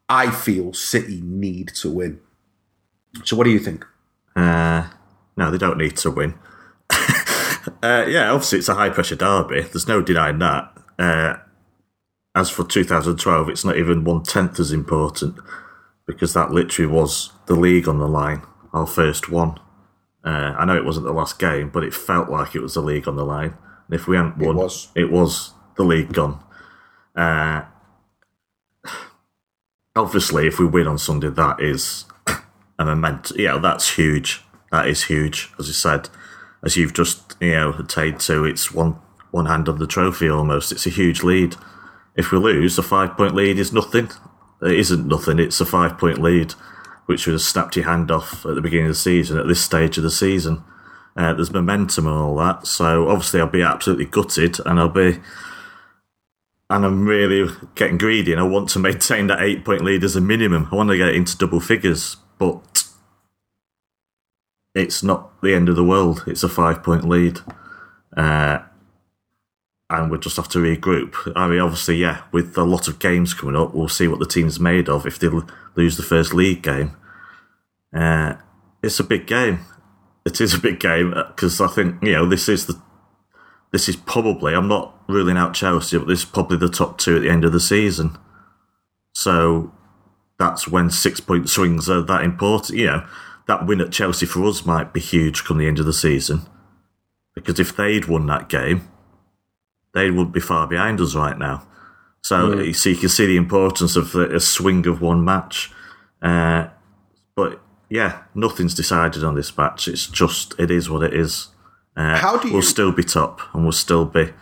I 0.08 0.30
feel 0.30 0.72
City 0.72 1.20
need 1.20 1.68
to 1.76 1.90
win 1.90 2.20
so 3.24 3.36
what 3.36 3.44
do 3.44 3.50
you 3.50 3.58
think 3.60 3.86
Uh, 4.36 4.88
no, 5.36 5.50
they 5.50 5.58
don't 5.58 5.78
need 5.78 5.96
to 5.96 6.10
win. 6.10 6.34
uh, 7.82 8.04
yeah, 8.08 8.30
obviously 8.30 8.58
it's 8.58 8.68
a 8.68 8.74
high 8.74 8.90
pressure 8.90 9.16
derby. 9.16 9.62
There's 9.62 9.88
no 9.88 10.02
denying 10.02 10.38
that. 10.38 10.72
Uh, 10.98 11.36
as 12.34 12.50
for 12.50 12.64
2012, 12.64 13.48
it's 13.48 13.64
not 13.64 13.76
even 13.76 14.04
one 14.04 14.22
tenth 14.22 14.60
as 14.60 14.72
important 14.72 15.38
because 16.06 16.32
that 16.34 16.50
literally 16.50 16.90
was 16.90 17.32
the 17.46 17.56
league 17.56 17.88
on 17.88 17.98
the 17.98 18.08
line, 18.08 18.42
our 18.72 18.86
first 18.86 19.28
one. 19.28 19.58
Uh, 20.24 20.54
I 20.58 20.64
know 20.64 20.76
it 20.76 20.84
wasn't 20.84 21.06
the 21.06 21.12
last 21.12 21.38
game, 21.38 21.70
but 21.70 21.84
it 21.84 21.94
felt 21.94 22.28
like 22.28 22.54
it 22.54 22.62
was 22.62 22.74
the 22.74 22.80
league 22.80 23.06
on 23.06 23.16
the 23.16 23.24
line. 23.24 23.54
And 23.86 23.94
if 23.94 24.06
we 24.08 24.16
hadn't 24.16 24.38
won, 24.38 24.56
was. 24.56 24.88
it 24.94 25.10
was 25.10 25.52
the 25.76 25.84
league 25.84 26.12
gone. 26.12 26.42
Uh, 27.14 27.62
obviously, 29.94 30.46
if 30.46 30.58
we 30.58 30.66
win 30.66 30.86
on 30.86 30.98
Sunday, 30.98 31.30
that 31.30 31.60
is 31.60 32.04
a 32.78 32.84
memento. 32.84 33.34
Yeah, 33.36 33.58
that's 33.58 33.94
huge. 33.94 34.42
That 34.72 34.88
is 34.88 35.04
huge. 35.04 35.52
As 35.58 35.68
you 35.68 35.74
said, 35.74 36.08
as 36.64 36.76
you've 36.76 36.92
just 36.92 37.36
you 37.40 37.52
know 37.52 37.70
attained 37.78 38.20
to, 38.20 38.44
it's 38.44 38.72
one 38.72 38.98
one 39.30 39.46
hand 39.46 39.68
on 39.68 39.78
the 39.78 39.86
trophy 39.86 40.28
almost. 40.28 40.72
It's 40.72 40.86
a 40.86 40.90
huge 40.90 41.22
lead. 41.22 41.56
If 42.16 42.32
we 42.32 42.38
lose, 42.38 42.78
a 42.78 42.82
five 42.82 43.16
point 43.16 43.34
lead 43.34 43.58
is 43.58 43.72
nothing. 43.72 44.10
It 44.62 44.78
isn't 44.78 45.06
nothing. 45.06 45.38
It's 45.38 45.60
a 45.60 45.66
five 45.66 45.98
point 45.98 46.20
lead, 46.20 46.52
which 47.06 47.26
have 47.26 47.40
snapped 47.40 47.76
your 47.76 47.84
hand 47.84 48.10
off 48.10 48.44
at 48.46 48.54
the 48.54 48.60
beginning 48.60 48.86
of 48.86 48.92
the 48.92 48.94
season. 48.94 49.38
At 49.38 49.46
this 49.46 49.62
stage 49.62 49.96
of 49.96 50.02
the 50.02 50.10
season, 50.10 50.64
uh, 51.16 51.34
there's 51.34 51.52
momentum 51.52 52.06
and 52.06 52.16
all 52.16 52.36
that. 52.36 52.66
So 52.66 53.08
obviously, 53.08 53.40
I'll 53.40 53.46
be 53.48 53.62
absolutely 53.62 54.06
gutted, 54.06 54.58
and 54.64 54.78
I'll 54.78 54.88
be. 54.88 55.20
And 56.68 56.84
I'm 56.84 57.06
really 57.06 57.48
getting 57.76 57.98
greedy, 57.98 58.32
and 58.32 58.40
I 58.40 58.44
want 58.44 58.70
to 58.70 58.78
maintain 58.80 59.28
that 59.28 59.42
eight 59.42 59.64
point 59.64 59.84
lead 59.84 60.04
as 60.04 60.16
a 60.16 60.20
minimum. 60.20 60.68
I 60.72 60.76
want 60.76 60.90
to 60.90 60.96
get 60.96 61.14
into 61.14 61.36
double 61.36 61.60
figures, 61.60 62.16
but 62.38 62.60
it's 64.74 65.02
not 65.02 65.40
the 65.42 65.54
end 65.54 65.68
of 65.68 65.76
the 65.76 65.84
world. 65.84 66.24
It's 66.26 66.42
a 66.42 66.48
five 66.48 66.82
point 66.82 67.08
lead. 67.08 67.40
Uh, 68.16 68.60
and 69.88 70.10
we'll 70.10 70.20
just 70.20 70.36
have 70.36 70.48
to 70.48 70.58
regroup. 70.58 71.32
I 71.36 71.46
mean, 71.46 71.60
obviously, 71.60 71.96
yeah, 71.96 72.22
with 72.32 72.56
a 72.58 72.64
lot 72.64 72.88
of 72.88 72.98
games 72.98 73.34
coming 73.34 73.56
up, 73.56 73.74
we'll 73.74 73.88
see 73.88 74.08
what 74.08 74.18
the 74.18 74.26
team's 74.26 74.58
made 74.58 74.88
of 74.88 75.06
if 75.06 75.18
they 75.18 75.28
lose 75.76 75.96
the 75.96 76.02
first 76.02 76.34
league 76.34 76.62
game. 76.62 76.96
Uh, 77.94 78.34
it's 78.82 78.98
a 78.98 79.04
big 79.04 79.26
game. 79.26 79.60
It 80.24 80.40
is 80.40 80.54
a 80.54 80.60
big 80.60 80.80
game 80.80 81.10
because 81.10 81.60
I 81.60 81.68
think, 81.68 82.02
you 82.02 82.12
know, 82.12 82.26
this 82.26 82.48
is 82.48 82.66
the 82.66 82.80
this 83.72 83.88
is 83.88 83.96
probably, 83.96 84.54
I'm 84.54 84.68
not 84.68 84.94
ruling 85.08 85.36
out 85.36 85.54
Chelsea, 85.54 85.98
but 85.98 86.08
this 86.08 86.20
is 86.20 86.24
probably 86.24 86.56
the 86.56 86.68
top 86.68 86.98
two 86.98 87.16
at 87.16 87.22
the 87.22 87.28
end 87.28 87.44
of 87.44 87.52
the 87.52 87.60
season. 87.60 88.16
So 89.12 89.72
that's 90.38 90.68
when 90.68 90.88
six 90.90 91.20
point 91.20 91.48
swings 91.48 91.88
are 91.88 92.02
that 92.02 92.24
important. 92.24 92.78
You 92.78 92.86
know, 92.86 93.06
that 93.48 93.66
win 93.66 93.80
at 93.80 93.92
Chelsea 93.92 94.26
for 94.26 94.44
us 94.44 94.64
might 94.64 94.92
be 94.92 95.00
huge 95.00 95.44
come 95.44 95.58
the 95.58 95.68
end 95.68 95.78
of 95.78 95.86
the 95.86 95.92
season. 95.92 96.42
Because 97.34 97.60
if 97.60 97.76
they'd 97.76 98.06
won 98.06 98.26
that 98.26 98.48
game, 98.48 98.88
they 99.96 100.10
would 100.10 100.30
be 100.30 100.40
far 100.40 100.66
behind 100.66 101.00
us 101.00 101.14
right 101.14 101.38
now. 101.38 101.66
So, 102.22 102.50
mm. 102.50 102.76
so 102.76 102.90
you 102.90 102.96
can 102.96 103.08
see 103.08 103.26
the 103.26 103.36
importance 103.36 103.96
of 103.96 104.14
a 104.14 104.38
swing 104.38 104.86
of 104.86 105.00
one 105.00 105.24
match. 105.24 105.72
Uh, 106.20 106.68
but 107.34 107.60
yeah, 107.88 108.24
nothing's 108.34 108.74
decided 108.74 109.24
on 109.24 109.34
this 109.34 109.56
match. 109.56 109.88
It's 109.88 110.06
just, 110.06 110.54
it 110.58 110.70
is 110.70 110.90
what 110.90 111.02
it 111.02 111.14
is. 111.14 111.48
Uh, 111.96 112.18
How 112.18 112.36
do 112.36 112.48
you... 112.48 112.54
We'll 112.54 112.62
still 112.62 112.92
be 112.92 113.04
top 113.04 113.40
and 113.54 113.62
we'll 113.62 113.72
still 113.72 114.04
be 114.04 114.34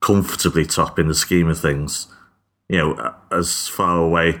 comfortably 0.00 0.64
top 0.64 0.98
in 1.00 1.08
the 1.08 1.14
scheme 1.14 1.48
of 1.48 1.58
things. 1.58 2.06
You 2.68 2.78
know, 2.78 3.14
as 3.32 3.66
far 3.66 3.98
away 3.98 4.40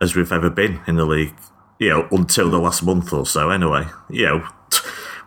as 0.00 0.14
we've 0.14 0.32
ever 0.32 0.50
been 0.50 0.80
in 0.86 0.96
the 0.96 1.06
league. 1.06 1.34
You 1.78 1.90
know, 1.90 2.08
until 2.10 2.50
the 2.50 2.58
last 2.58 2.82
month 2.82 3.12
or 3.12 3.24
so. 3.24 3.50
Anyway, 3.50 3.86
you 4.10 4.26
know, 4.26 4.48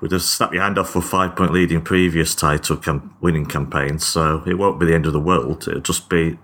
we'd 0.02 0.12
have 0.12 0.22
snapped 0.22 0.54
your 0.54 0.64
hand 0.64 0.78
off 0.78 0.90
for 0.90 1.02
five 1.02 1.36
point 1.36 1.54
lead 1.54 1.72
in 1.72 1.82
previous 1.82 2.36
title 2.36 2.78
cam- 2.78 3.16
winning 3.22 3.46
campaigns. 3.46 4.06
So 4.06 4.44
it 4.46 4.56
won't 4.56 4.80
be 4.80 4.86
the 4.88 4.96
end 4.96 5.06
of 5.06 5.14
the 5.14 5.20
world. 5.20 5.68
It'll 5.68 5.82
just 5.82 6.10
be 6.10 6.38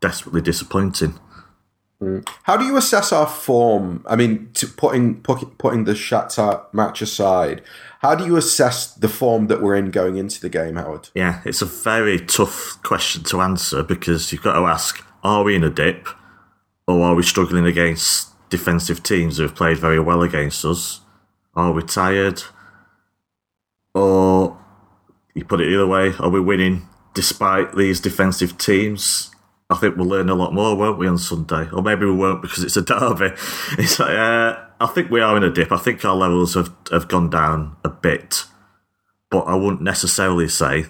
desperately 0.00 0.40
disappointing. 0.40 1.18
Mm. 2.00 2.26
How 2.44 2.56
do 2.56 2.64
you 2.64 2.76
assess 2.76 3.12
our 3.12 3.26
form? 3.26 4.04
I 4.08 4.16
mean, 4.16 4.50
putting 4.76 5.20
putting 5.20 5.84
the 5.84 5.92
Shakhtar 5.92 6.72
match 6.72 7.02
aside, 7.02 7.62
how 8.00 8.14
do 8.14 8.24
you 8.24 8.36
assess 8.36 8.94
the 8.94 9.08
form 9.08 9.48
that 9.48 9.60
we're 9.60 9.74
in 9.74 9.90
going 9.90 10.16
into 10.16 10.40
the 10.40 10.48
game, 10.48 10.76
Howard? 10.76 11.10
Yeah, 11.14 11.42
it's 11.44 11.60
a 11.60 11.66
very 11.66 12.18
tough 12.18 12.82
question 12.82 13.22
to 13.24 13.42
answer 13.42 13.82
because 13.82 14.32
you've 14.32 14.42
got 14.42 14.58
to 14.58 14.66
ask: 14.66 15.04
Are 15.22 15.42
we 15.42 15.54
in 15.54 15.64
a 15.64 15.68
dip, 15.68 16.08
or 16.86 17.02
are 17.02 17.14
we 17.14 17.22
struggling 17.22 17.66
against 17.66 18.28
defensive 18.48 19.02
teams 19.02 19.36
who 19.36 19.42
have 19.42 19.54
played 19.54 19.76
very 19.76 20.00
well 20.00 20.22
against 20.22 20.64
us? 20.64 21.00
Are 21.54 21.72
we 21.72 21.82
tired, 21.82 22.42
or 23.94 24.58
you 25.34 25.44
put 25.44 25.60
it 25.60 25.72
either 25.72 25.86
way? 25.86 26.12
Are 26.18 26.30
we 26.30 26.40
winning 26.40 26.88
despite 27.14 27.76
these 27.76 28.00
defensive 28.00 28.58
teams? 28.58 29.30
I 29.68 29.76
think 29.76 29.96
we'll 29.96 30.08
learn 30.08 30.28
a 30.28 30.34
lot 30.34 30.52
more, 30.52 30.76
won't 30.76 30.98
we, 30.98 31.06
on 31.06 31.18
Sunday? 31.18 31.68
Or 31.72 31.82
maybe 31.82 32.04
we 32.04 32.14
won't 32.14 32.42
because 32.42 32.64
it's 32.64 32.76
a 32.76 32.82
derby. 32.82 33.30
It's 33.78 34.00
like, 34.00 34.10
uh, 34.10 34.56
I 34.80 34.86
think 34.86 35.10
we 35.10 35.20
are 35.20 35.36
in 35.36 35.44
a 35.44 35.52
dip. 35.52 35.70
I 35.70 35.76
think 35.76 36.04
our 36.04 36.16
levels 36.16 36.54
have, 36.54 36.74
have 36.90 37.06
gone 37.06 37.30
down 37.30 37.76
a 37.84 37.88
bit, 37.88 38.44
but 39.30 39.42
I 39.42 39.54
wouldn't 39.54 39.82
necessarily 39.82 40.48
say 40.48 40.86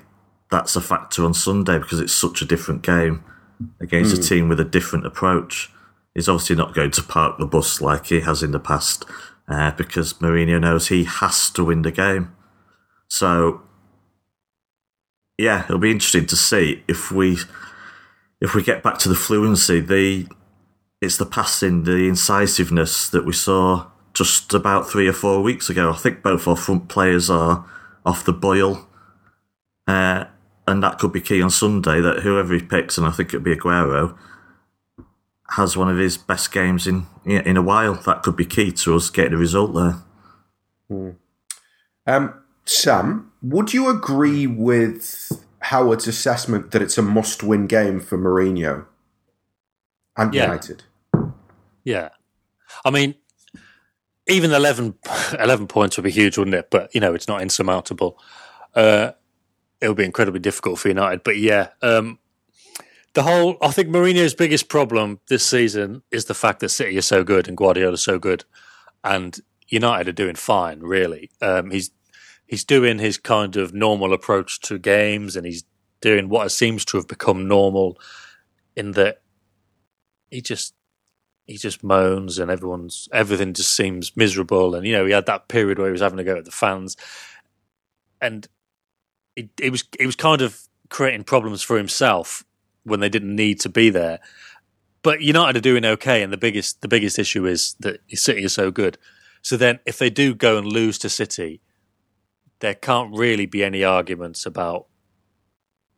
that's 0.50 0.76
a 0.76 0.80
factor 0.80 1.24
on 1.24 1.34
Sunday 1.34 1.78
because 1.78 2.00
it's 2.00 2.12
such 2.12 2.40
a 2.40 2.46
different 2.46 2.82
game 2.82 3.22
against 3.80 4.14
mm. 4.14 4.18
a 4.18 4.22
hmm. 4.22 4.28
team 4.28 4.48
with 4.48 4.60
a 4.60 4.64
different 4.64 5.06
approach. 5.06 5.70
He's 6.14 6.28
obviously 6.28 6.56
not 6.56 6.74
going 6.74 6.90
to 6.92 7.02
park 7.02 7.38
the 7.38 7.46
bus 7.46 7.80
like 7.80 8.06
he 8.06 8.20
has 8.20 8.42
in 8.42 8.52
the 8.52 8.58
past 8.58 9.04
uh, 9.46 9.70
because 9.72 10.14
Mourinho 10.14 10.60
knows 10.60 10.88
he 10.88 11.04
has 11.04 11.50
to 11.50 11.64
win 11.64 11.82
the 11.82 11.92
game. 11.92 12.34
So, 13.10 13.60
yeah, 15.36 15.64
it'll 15.64 15.78
be 15.78 15.90
interesting 15.90 16.26
to 16.26 16.36
see 16.36 16.82
if 16.88 17.10
we 17.10 17.38
if 18.40 18.54
we 18.54 18.62
get 18.62 18.82
back 18.82 18.98
to 19.00 19.08
the 19.08 19.14
fluency, 19.14 19.80
the 19.80 20.26
it's 21.00 21.16
the 21.16 21.26
passing, 21.26 21.84
the 21.84 22.08
incisiveness 22.08 23.08
that 23.08 23.26
we 23.26 23.32
saw 23.32 23.86
just 24.14 24.54
about 24.54 24.88
three 24.88 25.08
or 25.08 25.12
four 25.12 25.42
weeks 25.42 25.68
ago. 25.68 25.90
I 25.90 25.96
think 25.96 26.22
both 26.22 26.46
our 26.46 26.56
front 26.56 26.88
players 26.88 27.28
are 27.28 27.64
off 28.06 28.24
the 28.24 28.32
boil, 28.32 28.88
uh, 29.86 30.26
and 30.66 30.82
that 30.82 30.98
could 30.98 31.12
be 31.12 31.20
key 31.20 31.42
on 31.42 31.50
Sunday. 31.50 32.00
That 32.00 32.20
whoever 32.20 32.54
he 32.54 32.60
picks, 32.60 32.96
and 32.96 33.06
I 33.06 33.10
think 33.10 33.30
it'd 33.30 33.44
be 33.44 33.56
Aguero, 33.56 34.16
has 35.50 35.76
one 35.76 35.88
of 35.88 35.98
his 35.98 36.16
best 36.16 36.52
games 36.52 36.86
in 36.86 37.06
in 37.24 37.56
a 37.56 37.62
while. 37.62 37.94
That 37.94 38.22
could 38.22 38.36
be 38.36 38.46
key 38.46 38.70
to 38.72 38.94
us 38.94 39.10
getting 39.10 39.34
a 39.34 39.38
result 39.38 39.74
there. 39.74 39.96
Hmm. 40.88 41.10
Um, 42.06 42.39
Sam, 42.70 43.32
would 43.42 43.72
you 43.72 43.88
agree 43.88 44.46
with 44.46 45.32
Howard's 45.60 46.06
assessment 46.06 46.70
that 46.70 46.82
it's 46.82 46.98
a 46.98 47.02
must-win 47.02 47.66
game 47.66 48.00
for 48.00 48.18
Mourinho 48.18 48.86
and 50.16 50.34
yeah. 50.34 50.44
United. 50.44 50.84
Yeah, 51.84 52.10
I 52.84 52.90
mean, 52.90 53.14
even 54.26 54.52
11, 54.52 54.94
11, 55.38 55.66
points 55.66 55.96
would 55.96 56.04
be 56.04 56.10
huge, 56.10 56.38
wouldn't 56.38 56.54
it? 56.54 56.70
But 56.70 56.94
you 56.94 57.00
know, 57.00 57.14
it's 57.14 57.28
not 57.28 57.42
insurmountable. 57.42 58.18
Uh, 58.74 59.12
it 59.80 59.88
would 59.88 59.96
be 59.96 60.04
incredibly 60.04 60.40
difficult 60.40 60.78
for 60.78 60.88
United. 60.88 61.24
But 61.24 61.38
yeah, 61.38 61.68
um, 61.82 62.18
the 63.14 63.22
whole 63.22 63.56
I 63.62 63.70
think 63.70 63.88
Mourinho's 63.88 64.34
biggest 64.34 64.68
problem 64.68 65.20
this 65.28 65.44
season 65.44 66.02
is 66.10 66.26
the 66.26 66.34
fact 66.34 66.60
that 66.60 66.68
City 66.68 66.96
are 66.98 67.02
so 67.02 67.24
good 67.24 67.48
and 67.48 67.56
Guardiola's 67.56 68.02
so 68.02 68.18
good, 68.18 68.44
and 69.02 69.38
United 69.68 70.08
are 70.08 70.12
doing 70.12 70.36
fine. 70.36 70.80
Really, 70.80 71.30
um, 71.40 71.70
he's 71.70 71.90
he's 72.50 72.64
doing 72.64 72.98
his 72.98 73.16
kind 73.16 73.54
of 73.54 73.72
normal 73.72 74.12
approach 74.12 74.58
to 74.60 74.76
games 74.76 75.36
and 75.36 75.46
he's 75.46 75.62
doing 76.00 76.28
what 76.28 76.50
seems 76.50 76.84
to 76.84 76.96
have 76.96 77.06
become 77.06 77.46
normal 77.46 77.96
in 78.74 78.90
that 78.92 79.22
he 80.32 80.40
just 80.40 80.74
he 81.46 81.56
just 81.56 81.84
moans 81.84 82.40
and 82.40 82.50
everyone's 82.50 83.08
everything 83.12 83.54
just 83.54 83.70
seems 83.70 84.16
miserable. 84.16 84.74
And 84.74 84.84
you 84.84 84.92
know 84.92 85.06
he 85.06 85.12
had 85.12 85.26
that 85.26 85.46
period 85.46 85.78
where 85.78 85.86
he 85.86 85.92
was 85.92 86.00
having 86.00 86.16
to 86.16 86.24
go 86.24 86.36
at 86.36 86.44
the 86.44 86.50
fans. 86.50 86.96
And 88.20 88.48
it, 89.36 89.50
it 89.60 89.70
was 89.70 89.84
it 89.96 90.06
was 90.06 90.16
kind 90.16 90.42
of 90.42 90.60
creating 90.88 91.22
problems 91.22 91.62
for 91.62 91.76
himself 91.76 92.44
when 92.82 92.98
they 92.98 93.08
didn't 93.08 93.36
need 93.36 93.60
to 93.60 93.68
be 93.68 93.90
there. 93.90 94.18
But 95.02 95.20
United 95.20 95.58
are 95.58 95.60
doing 95.60 95.84
okay 95.84 96.20
and 96.20 96.32
the 96.32 96.36
biggest 96.36 96.82
the 96.82 96.88
biggest 96.88 97.16
issue 97.16 97.46
is 97.46 97.74
that 97.78 98.00
City 98.12 98.42
is 98.42 98.52
so 98.52 98.72
good. 98.72 98.98
So 99.40 99.56
then 99.56 99.78
if 99.86 99.98
they 99.98 100.10
do 100.10 100.34
go 100.34 100.58
and 100.58 100.66
lose 100.66 100.98
to 100.98 101.08
City 101.08 101.60
there 102.60 102.74
can't 102.74 103.16
really 103.16 103.46
be 103.46 103.64
any 103.64 103.84
arguments 103.84 104.46
about. 104.46 104.86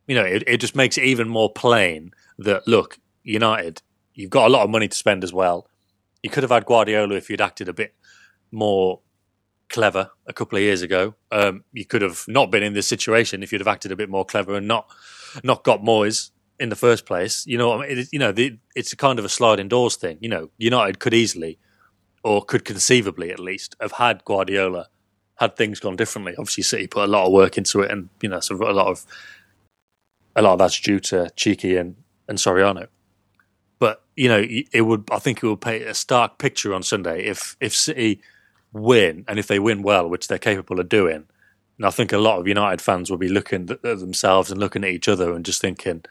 You 0.07 0.15
know, 0.15 0.25
it, 0.25 0.43
it 0.47 0.57
just 0.57 0.75
makes 0.75 0.97
it 0.97 1.03
even 1.03 1.29
more 1.29 1.51
plain 1.51 2.11
that 2.37 2.67
look, 2.67 2.99
United, 3.23 3.81
you've 4.13 4.29
got 4.29 4.47
a 4.47 4.53
lot 4.53 4.63
of 4.63 4.69
money 4.69 4.87
to 4.87 4.97
spend 4.97 5.23
as 5.23 5.31
well. 5.31 5.67
You 6.21 6.29
could 6.29 6.43
have 6.43 6.51
had 6.51 6.65
Guardiola 6.65 7.15
if 7.15 7.29
you'd 7.29 7.41
acted 7.41 7.69
a 7.69 7.73
bit 7.73 7.93
more 8.51 9.01
clever 9.69 10.11
a 10.27 10.33
couple 10.33 10.57
of 10.57 10.63
years 10.63 10.81
ago. 10.81 11.15
Um, 11.31 11.63
you 11.73 11.85
could 11.85 12.01
have 12.01 12.25
not 12.27 12.51
been 12.51 12.63
in 12.63 12.73
this 12.73 12.87
situation 12.87 13.43
if 13.43 13.51
you'd 13.51 13.61
have 13.61 13.67
acted 13.67 13.91
a 13.91 13.95
bit 13.95 14.09
more 14.09 14.25
clever 14.25 14.55
and 14.55 14.67
not 14.67 14.89
not 15.43 15.63
got 15.63 15.81
Moyes 15.81 16.31
in 16.59 16.69
the 16.69 16.75
first 16.75 17.05
place. 17.05 17.45
You 17.47 17.57
know, 17.57 17.81
it, 17.81 18.07
you 18.11 18.19
know, 18.19 18.31
the, 18.31 18.59
it's 18.75 18.93
a 18.93 18.97
kind 18.97 19.19
of 19.19 19.25
a 19.25 19.29
sliding 19.29 19.67
doors 19.67 19.95
thing. 19.95 20.17
You 20.21 20.29
know, 20.29 20.49
United 20.57 20.99
could 20.99 21.13
easily, 21.13 21.59
or 22.23 22.43
could 22.45 22.65
conceivably 22.65 23.31
at 23.31 23.39
least, 23.39 23.75
have 23.81 23.93
had 23.93 24.23
Guardiola 24.25 24.87
had 25.35 25.55
things 25.55 25.79
gone 25.79 25.95
differently. 25.95 26.33
Obviously, 26.37 26.63
City 26.63 26.87
put 26.87 27.03
a 27.03 27.11
lot 27.11 27.25
of 27.25 27.31
work 27.31 27.57
into 27.57 27.81
it, 27.81 27.91
and 27.91 28.09
you 28.21 28.29
know, 28.29 28.39
a 28.39 28.53
lot 28.53 28.87
of 28.87 29.05
a 30.35 30.41
lot 30.41 30.53
of 30.53 30.59
that's 30.59 30.79
due 30.79 30.99
to 30.99 31.31
Txiki 31.35 31.79
and 31.79 31.95
and 32.27 32.37
Soriano. 32.37 32.87
But 33.79 34.01
you 34.15 34.29
know, 34.29 34.43
it 34.47 34.81
would 34.81 35.09
I 35.11 35.19
think 35.19 35.43
it 35.43 35.47
would 35.47 35.61
paint 35.61 35.83
a 35.83 35.93
stark 35.93 36.37
picture 36.37 36.73
on 36.73 36.83
Sunday 36.83 37.25
if 37.25 37.57
if 37.59 37.75
City 37.75 38.21
win 38.71 39.25
and 39.27 39.39
if 39.39 39.47
they 39.47 39.59
win 39.59 39.83
well, 39.83 40.09
which 40.09 40.27
they're 40.27 40.37
capable 40.37 40.79
of 40.79 40.89
doing. 40.89 41.25
And 41.77 41.85
I 41.85 41.89
think 41.89 42.11
a 42.13 42.17
lot 42.17 42.39
of 42.39 42.47
United 42.47 42.81
fans 42.81 43.09
will 43.09 43.17
be 43.17 43.29
looking 43.29 43.69
at 43.69 43.81
themselves 43.81 44.51
and 44.51 44.59
looking 44.59 44.83
at 44.83 44.91
each 44.91 45.07
other 45.07 45.33
and 45.33 45.45
just 45.45 45.61
thinking, 45.61 46.03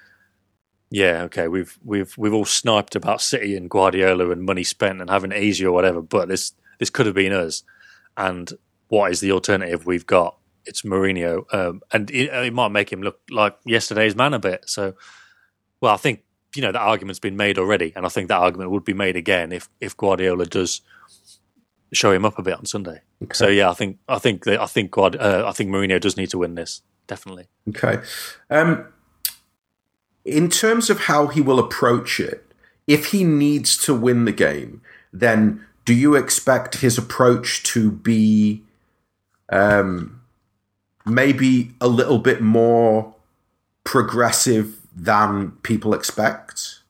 yeah, 0.91 1.23
okay, 1.23 1.49
we've 1.49 1.79
we've 1.85 2.17
we've 2.19 2.35
all 2.35 2.45
sniped 2.45 2.95
about 2.97 3.23
City 3.23 3.57
and 3.57 3.71
Guardiola 3.71 4.31
and 4.31 4.43
money 4.43 4.65
spent 4.65 5.01
and 5.01 5.09
having 5.09 5.33
it 5.33 5.43
easy 5.43 5.65
or 5.65 5.73
whatever, 5.73 6.03
but 6.03 6.29
this 6.29 6.53
this 6.79 6.91
could 6.91 7.07
have 7.07 7.15
been 7.15 7.33
us. 7.33 7.63
And 8.17 8.53
what 8.93 9.11
is 9.11 9.21
the 9.21 9.33
alternative 9.33 9.87
we've 9.87 10.07
got? 10.07 10.37
It's 10.67 10.83
Mourinho, 10.83 11.45
um, 11.55 11.81
and 11.93 12.11
it, 12.11 12.29
it, 12.29 12.53
might 12.53 12.69
make 12.69 12.93
him 12.93 13.01
look 13.01 13.21
like 13.31 13.57
yesterday's 13.65 14.15
man 14.15 14.35
a 14.35 14.39
bit. 14.39 14.69
So, 14.69 14.93
well, 15.81 15.95
I 15.95 15.97
think 15.97 16.21
you 16.55 16.61
know 16.61 16.73
that 16.73 16.79
argument's 16.79 17.19
been 17.19 17.39
made 17.39 17.59
already, 17.59 17.95
and 17.97 18.05
I 18.05 18.11
think 18.11 18.29
that 18.29 18.37
argument 18.37 18.71
would 18.71 18.85
be 18.85 18.93
made 18.93 19.17
again 19.17 19.51
if 19.51 19.71
if 19.81 19.97
Guardiola 19.97 20.45
does 20.45 20.83
show 21.95 22.13
him 22.13 22.27
up 22.27 22.39
a 22.39 22.43
bit 22.43 22.59
on 22.59 22.67
Sunday. 22.67 23.01
Okay. 23.23 23.33
So 23.33 23.49
yeah, 23.49 23.71
I 23.71 23.73
think 23.73 23.97
I 24.09 24.19
think 24.19 24.45
that, 24.45 24.61
I 24.61 24.67
think 24.67 24.91
Guard, 24.91 25.17
uh, 25.17 25.45
I 25.47 25.53
think 25.53 25.71
Mourinho 25.71 25.99
does 25.99 26.19
need 26.19 26.29
to 26.29 26.39
win 26.39 26.55
this 26.55 26.83
definitely. 27.07 27.47
Okay. 27.71 27.99
Um, 28.51 28.93
in 30.27 30.51
terms 30.51 30.91
of 30.91 31.01
how 31.01 31.29
he 31.29 31.41
will 31.41 31.59
approach 31.59 32.21
it, 32.21 32.45
if 32.87 33.07
he 33.07 33.25
needs 33.25 33.79
to 33.87 33.95
win 33.95 34.27
the 34.27 34.33
game, 34.33 34.83
then 35.15 35.65
do 35.87 35.95
you 35.95 36.15
expect 36.15 36.77
his 36.77 36.99
approach 36.99 37.63
to 37.63 37.91
be 37.91 38.63
um, 39.53 40.23
maybe 41.05 41.75
a 41.81 41.89
little 41.89 42.19
bit 42.19 42.41
more 42.41 43.15
progressive 43.85 44.79
than 44.97 45.53
people 45.63 45.95
expect. 45.95 46.81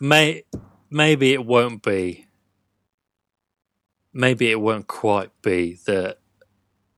May 0.00 0.44
maybe 0.90 1.32
it 1.32 1.44
won't 1.44 1.82
be. 1.82 2.26
Maybe 4.12 4.50
it 4.50 4.60
won't 4.60 4.86
quite 4.86 5.30
be 5.42 5.78
that 5.86 6.18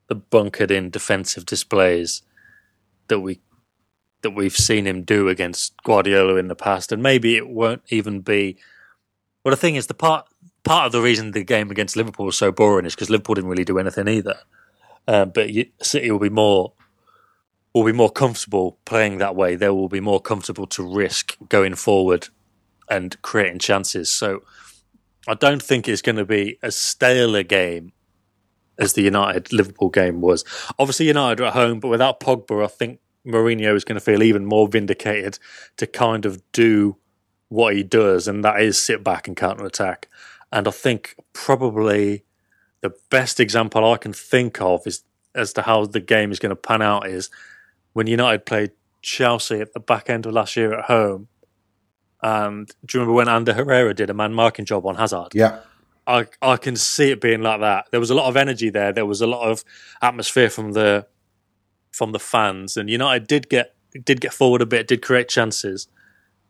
the 0.07 0.15
bunkered 0.15 0.71
in 0.71 0.89
defensive 0.89 1.45
displays 1.45 2.21
that 3.07 3.19
we 3.19 3.39
that 4.21 4.31
we've 4.31 4.55
seen 4.55 4.85
him 4.85 5.01
do 5.01 5.29
against 5.29 5.81
Guardiola 5.83 6.35
in 6.35 6.47
the 6.47 6.55
past, 6.55 6.91
and 6.91 7.01
maybe 7.01 7.35
it 7.35 7.49
won't 7.49 7.81
even 7.89 8.21
be. 8.21 8.57
Well, 9.43 9.51
the 9.51 9.57
thing 9.57 9.75
is, 9.75 9.87
the 9.87 9.95
part 9.95 10.27
part 10.63 10.85
of 10.85 10.91
the 10.91 11.01
reason 11.01 11.31
the 11.31 11.43
game 11.43 11.71
against 11.71 11.95
Liverpool 11.95 12.25
was 12.25 12.37
so 12.37 12.51
boring 12.51 12.85
is 12.85 12.95
because 12.95 13.09
Liverpool 13.09 13.35
didn't 13.35 13.49
really 13.49 13.65
do 13.65 13.79
anything 13.79 14.07
either. 14.07 14.39
Uh, 15.07 15.25
but 15.25 15.49
City 15.81 16.11
will 16.11 16.19
be 16.19 16.29
more 16.29 16.73
will 17.73 17.85
be 17.85 17.93
more 17.93 18.11
comfortable 18.11 18.77
playing 18.85 19.17
that 19.19 19.35
way. 19.35 19.55
They 19.55 19.69
will 19.69 19.87
be 19.87 20.01
more 20.01 20.19
comfortable 20.19 20.67
to 20.67 20.83
risk 20.83 21.37
going 21.47 21.75
forward 21.75 22.27
and 22.89 23.19
creating 23.21 23.59
chances. 23.59 24.11
So 24.11 24.43
I 25.27 25.35
don't 25.35 25.61
think 25.61 25.87
it's 25.87 26.01
going 26.01 26.17
to 26.17 26.25
be 26.25 26.57
as 26.61 26.75
stale 26.75 27.35
a 27.35 27.43
game 27.43 27.93
as 28.77 28.93
the 28.93 29.03
United 29.03 29.53
Liverpool 29.53 29.89
game 29.89 30.19
was. 30.19 30.43
Obviously, 30.77 31.07
United 31.07 31.41
are 31.41 31.47
at 31.47 31.53
home, 31.53 31.79
but 31.79 31.87
without 31.87 32.19
Pogba, 32.19 32.63
I 32.63 32.67
think 32.67 32.99
Mourinho 33.25 33.75
is 33.75 33.85
going 33.85 33.95
to 33.95 34.03
feel 34.03 34.23
even 34.23 34.45
more 34.45 34.67
vindicated 34.67 35.37
to 35.77 35.87
kind 35.87 36.25
of 36.25 36.41
do 36.51 36.97
what 37.49 37.75
he 37.75 37.83
does, 37.83 38.27
and 38.27 38.43
that 38.43 38.61
is 38.61 38.81
sit 38.81 39.03
back 39.03 39.27
and 39.27 39.37
counter 39.37 39.65
attack. 39.65 40.07
And 40.51 40.67
I 40.67 40.71
think 40.71 41.15
probably 41.33 42.23
the 42.81 42.93
best 43.09 43.39
example 43.39 43.89
I 43.89 43.97
can 43.97 44.13
think 44.13 44.61
of 44.61 44.85
is 44.85 45.03
as 45.33 45.53
to 45.53 45.61
how 45.61 45.85
the 45.85 45.99
game 45.99 46.31
is 46.31 46.39
going 46.39 46.49
to 46.49 46.55
pan 46.55 46.81
out 46.81 47.07
is 47.07 47.29
when 47.93 48.07
United 48.07 48.45
played 48.45 48.71
Chelsea 49.01 49.61
at 49.61 49.73
the 49.73 49.79
back 49.79 50.09
end 50.09 50.25
of 50.25 50.33
last 50.33 50.55
year 50.57 50.77
at 50.77 50.85
home. 50.85 51.27
And 52.21 52.67
do 52.85 52.97
you 52.97 52.99
remember 53.01 53.15
when 53.15 53.29
Ander 53.29 53.53
Herrera 53.53 53.93
did 53.93 54.09
a 54.09 54.13
man 54.13 54.33
marking 54.33 54.65
job 54.65 54.85
on 54.85 54.95
Hazard? 54.95 55.29
Yeah. 55.33 55.59
I 56.07 56.27
I 56.41 56.57
can 56.57 56.75
see 56.75 57.11
it 57.11 57.21
being 57.21 57.41
like 57.41 57.61
that. 57.61 57.87
There 57.91 57.99
was 57.99 58.09
a 58.09 58.15
lot 58.15 58.27
of 58.27 58.35
energy 58.35 58.69
there. 58.69 58.91
There 58.91 59.05
was 59.05 59.21
a 59.21 59.27
lot 59.27 59.49
of 59.49 59.63
atmosphere 60.01 60.49
from 60.49 60.73
the 60.73 61.07
from 61.91 62.11
the 62.11 62.19
fans, 62.19 62.77
and 62.77 62.89
United 62.89 63.27
did 63.27 63.49
get 63.49 63.75
did 64.03 64.21
get 64.21 64.33
forward 64.33 64.61
a 64.61 64.65
bit, 64.65 64.87
did 64.87 65.01
create 65.01 65.29
chances, 65.29 65.87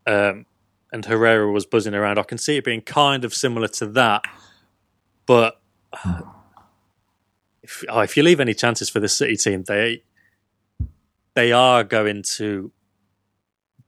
um, 0.06 0.46
and 0.92 1.04
Herrera 1.04 1.50
was 1.50 1.66
buzzing 1.66 1.94
around. 1.94 2.18
I 2.18 2.22
can 2.22 2.38
see 2.38 2.58
it 2.58 2.64
being 2.64 2.82
kind 2.82 3.24
of 3.24 3.34
similar 3.34 3.68
to 3.68 3.86
that, 3.86 4.22
but 5.26 5.60
if, 7.62 7.84
oh, 7.88 8.00
if 8.00 8.16
you 8.16 8.22
leave 8.22 8.40
any 8.40 8.54
chances 8.54 8.90
for 8.90 9.00
the 9.00 9.08
City 9.08 9.36
team, 9.36 9.64
they 9.64 10.02
they 11.34 11.52
are 11.52 11.82
going 11.82 12.22
to 12.22 12.72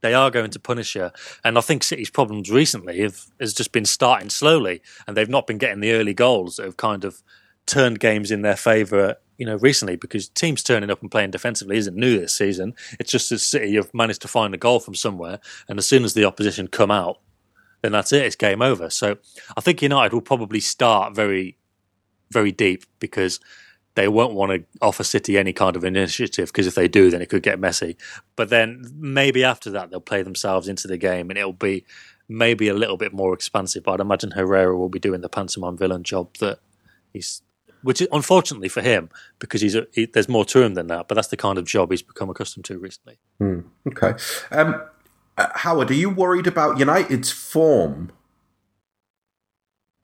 they 0.01 0.13
are 0.13 0.29
going 0.29 0.51
to 0.51 0.59
punish 0.59 0.95
you. 0.95 1.09
And 1.43 1.57
I 1.57 1.61
think 1.61 1.83
City's 1.83 2.09
problems 2.09 2.51
recently 2.51 3.01
have 3.01 3.25
has 3.39 3.53
just 3.53 3.71
been 3.71 3.85
starting 3.85 4.29
slowly, 4.29 4.81
and 5.07 5.15
they've 5.15 5.29
not 5.29 5.47
been 5.47 5.57
getting 5.57 5.79
the 5.79 5.93
early 5.93 6.13
goals 6.13 6.57
that 6.57 6.65
have 6.65 6.77
kind 6.77 7.03
of 7.03 7.23
turned 7.65 7.99
games 7.99 8.31
in 8.31 8.41
their 8.41 8.55
favour. 8.55 9.17
You 9.37 9.45
know, 9.45 9.57
recently 9.57 9.95
because 9.97 10.29
teams 10.29 10.63
turning 10.63 10.89
up 10.89 11.01
and 11.01 11.11
playing 11.11 11.31
defensively 11.31 11.77
isn't 11.77 11.95
new 11.95 12.19
this 12.19 12.35
season. 12.35 12.73
It's 12.99 13.11
just 13.11 13.29
that 13.29 13.39
City 13.39 13.75
have 13.75 13.93
managed 13.93 14.21
to 14.21 14.27
find 14.27 14.53
a 14.53 14.57
goal 14.57 14.79
from 14.79 14.95
somewhere, 14.95 15.39
and 15.67 15.77
as 15.77 15.87
soon 15.87 16.03
as 16.03 16.13
the 16.13 16.25
opposition 16.25 16.67
come 16.67 16.91
out, 16.91 17.19
then 17.81 17.91
that's 17.91 18.13
it. 18.13 18.23
It's 18.23 18.35
game 18.35 18.61
over. 18.61 18.89
So 18.89 19.17
I 19.55 19.61
think 19.61 19.81
United 19.81 20.13
will 20.13 20.21
probably 20.21 20.59
start 20.59 21.15
very, 21.15 21.57
very 22.31 22.51
deep 22.51 22.85
because 22.99 23.39
they 23.95 24.07
won't 24.07 24.33
want 24.33 24.51
to 24.51 24.65
offer 24.81 25.03
City 25.03 25.37
any 25.37 25.53
kind 25.53 25.75
of 25.75 25.83
initiative 25.83 26.49
because 26.49 26.67
if 26.67 26.75
they 26.75 26.87
do, 26.87 27.09
then 27.09 27.21
it 27.21 27.29
could 27.29 27.43
get 27.43 27.59
messy. 27.59 27.97
But 28.35 28.49
then 28.49 28.85
maybe 28.95 29.43
after 29.43 29.69
that, 29.71 29.89
they'll 29.89 30.01
play 30.01 30.21
themselves 30.21 30.67
into 30.67 30.87
the 30.87 30.97
game 30.97 31.29
and 31.29 31.39
it'll 31.39 31.53
be 31.53 31.85
maybe 32.27 32.67
a 32.67 32.73
little 32.73 32.97
bit 32.97 33.13
more 33.13 33.33
expansive. 33.33 33.83
But 33.83 33.93
I'd 33.93 33.99
imagine 34.01 34.31
Herrera 34.31 34.77
will 34.77 34.89
be 34.89 34.99
doing 34.99 35.21
the 35.21 35.29
pantomime 35.29 35.77
villain 35.77 36.03
job 36.03 36.35
that 36.39 36.59
he's, 37.13 37.41
which 37.85 38.01
is 38.01 38.07
unfortunately 38.11 38.67
for 38.67 38.81
him 38.81 39.09
because 39.39 39.61
he's 39.61 39.75
a, 39.75 39.85
he, 39.93 40.05
there's 40.05 40.27
more 40.27 40.43
to 40.45 40.61
him 40.61 40.73
than 40.73 40.87
that. 40.87 41.07
But 41.07 41.15
that's 41.15 41.27
the 41.27 41.37
kind 41.37 41.57
of 41.57 41.65
job 41.65 41.91
he's 41.91 42.01
become 42.01 42.29
accustomed 42.29 42.65
to 42.65 42.79
recently. 42.79 43.19
Hmm, 43.37 43.59
okay, 43.87 44.13
um, 44.51 44.81
uh, 45.37 45.47
Howard, 45.55 45.91
are 45.91 45.95
you 45.95 46.09
worried 46.09 46.47
about 46.47 46.79
United's 46.79 47.31
form? 47.31 48.11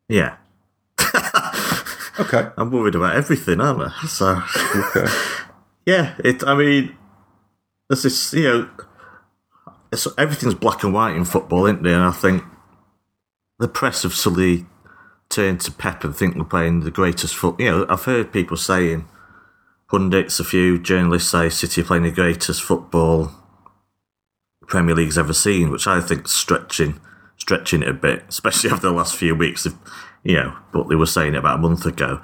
Yeah. 0.08 0.36
Okay. 2.20 2.50
I'm 2.58 2.70
worried 2.72 2.94
about 2.96 3.16
everything, 3.16 3.60
aren't 3.62 3.82
I? 3.82 4.06
So, 4.06 4.42
Okay. 4.76 5.12
yeah, 5.86 6.16
it. 6.20 6.44
I 6.44 6.56
mean, 6.56 6.96
there's 7.90 8.04
this, 8.04 8.34
you 8.34 8.44
know, 8.44 8.70
it's, 9.92 10.08
everything's 10.18 10.54
black 10.54 10.84
and 10.84 10.94
white 10.94 11.16
in 11.16 11.26
football, 11.26 11.66
isn't 11.66 11.86
it? 11.86 11.92
And 11.92 12.04
I 12.04 12.12
think 12.12 12.44
the 13.60 13.68
press 13.68 14.04
have 14.04 14.14
suddenly 14.14 14.66
turned 15.32 15.62
to 15.62 15.72
Pep 15.72 16.04
and 16.04 16.16
think 16.16 16.36
we're 16.36 16.44
playing 16.44 16.82
the 16.82 16.92
greatest 16.92 17.36
foot. 17.36 17.60
You 17.60 17.72
know, 17.72 17.86
I've 17.90 18.04
heard 18.04 18.32
people 18.32 18.58
saying, 18.58 19.08
pundits, 19.90 20.40
a 20.40 20.44
few 20.44 20.78
journalists 20.78 21.32
say 21.32 21.50
City 21.50 21.82
are 21.82 21.86
playing 21.86 22.04
the 22.04 22.12
greatest 22.12 22.62
football 22.62 23.32
Premier 24.68 24.96
League's 24.96 25.18
ever 25.18 25.34
seen, 25.34 25.70
which 25.70 25.86
I 25.86 26.00
think 26.00 26.28
stretching 26.28 27.00
stretching 27.38 27.82
it 27.82 27.90
a 27.90 27.94
bit, 27.94 28.24
especially 28.30 28.70
after 28.70 28.88
the 28.88 28.94
last 28.94 29.16
few 29.16 29.36
weeks. 29.36 29.66
Of, 29.66 29.76
you 30.24 30.36
know, 30.36 30.56
but 30.72 30.88
they 30.88 30.96
were 30.96 31.08
saying 31.08 31.34
it 31.34 31.40
about 31.40 31.60
a 31.60 31.62
month 31.62 31.86
ago. 31.86 32.22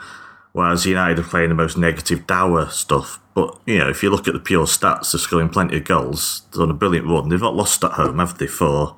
Whereas 0.54 0.86
United 0.86 1.20
are 1.20 1.28
playing 1.28 1.50
the 1.50 1.56
most 1.56 1.78
negative 1.78 2.26
dour 2.26 2.70
stuff. 2.70 3.20
But, 3.36 3.60
you 3.66 3.80
know, 3.80 3.90
if 3.90 4.02
you 4.02 4.10
look 4.10 4.28
at 4.28 4.34
the 4.34 4.40
pure 4.40 4.66
stats, 4.66 5.12
they're 5.12 5.20
scoring 5.20 5.50
plenty 5.50 5.78
of 5.78 5.84
goals. 5.84 6.44
They're 6.54 6.64
on 6.64 6.72
a 6.72 6.74
brilliant 6.74 7.08
run. 7.08 7.30
They've 7.30 7.42
not 7.42 7.56
lost 7.56 7.84
at 7.84 7.92
home, 7.92 8.20
have 8.20 8.38
they, 8.38 8.48
for. 8.48 8.98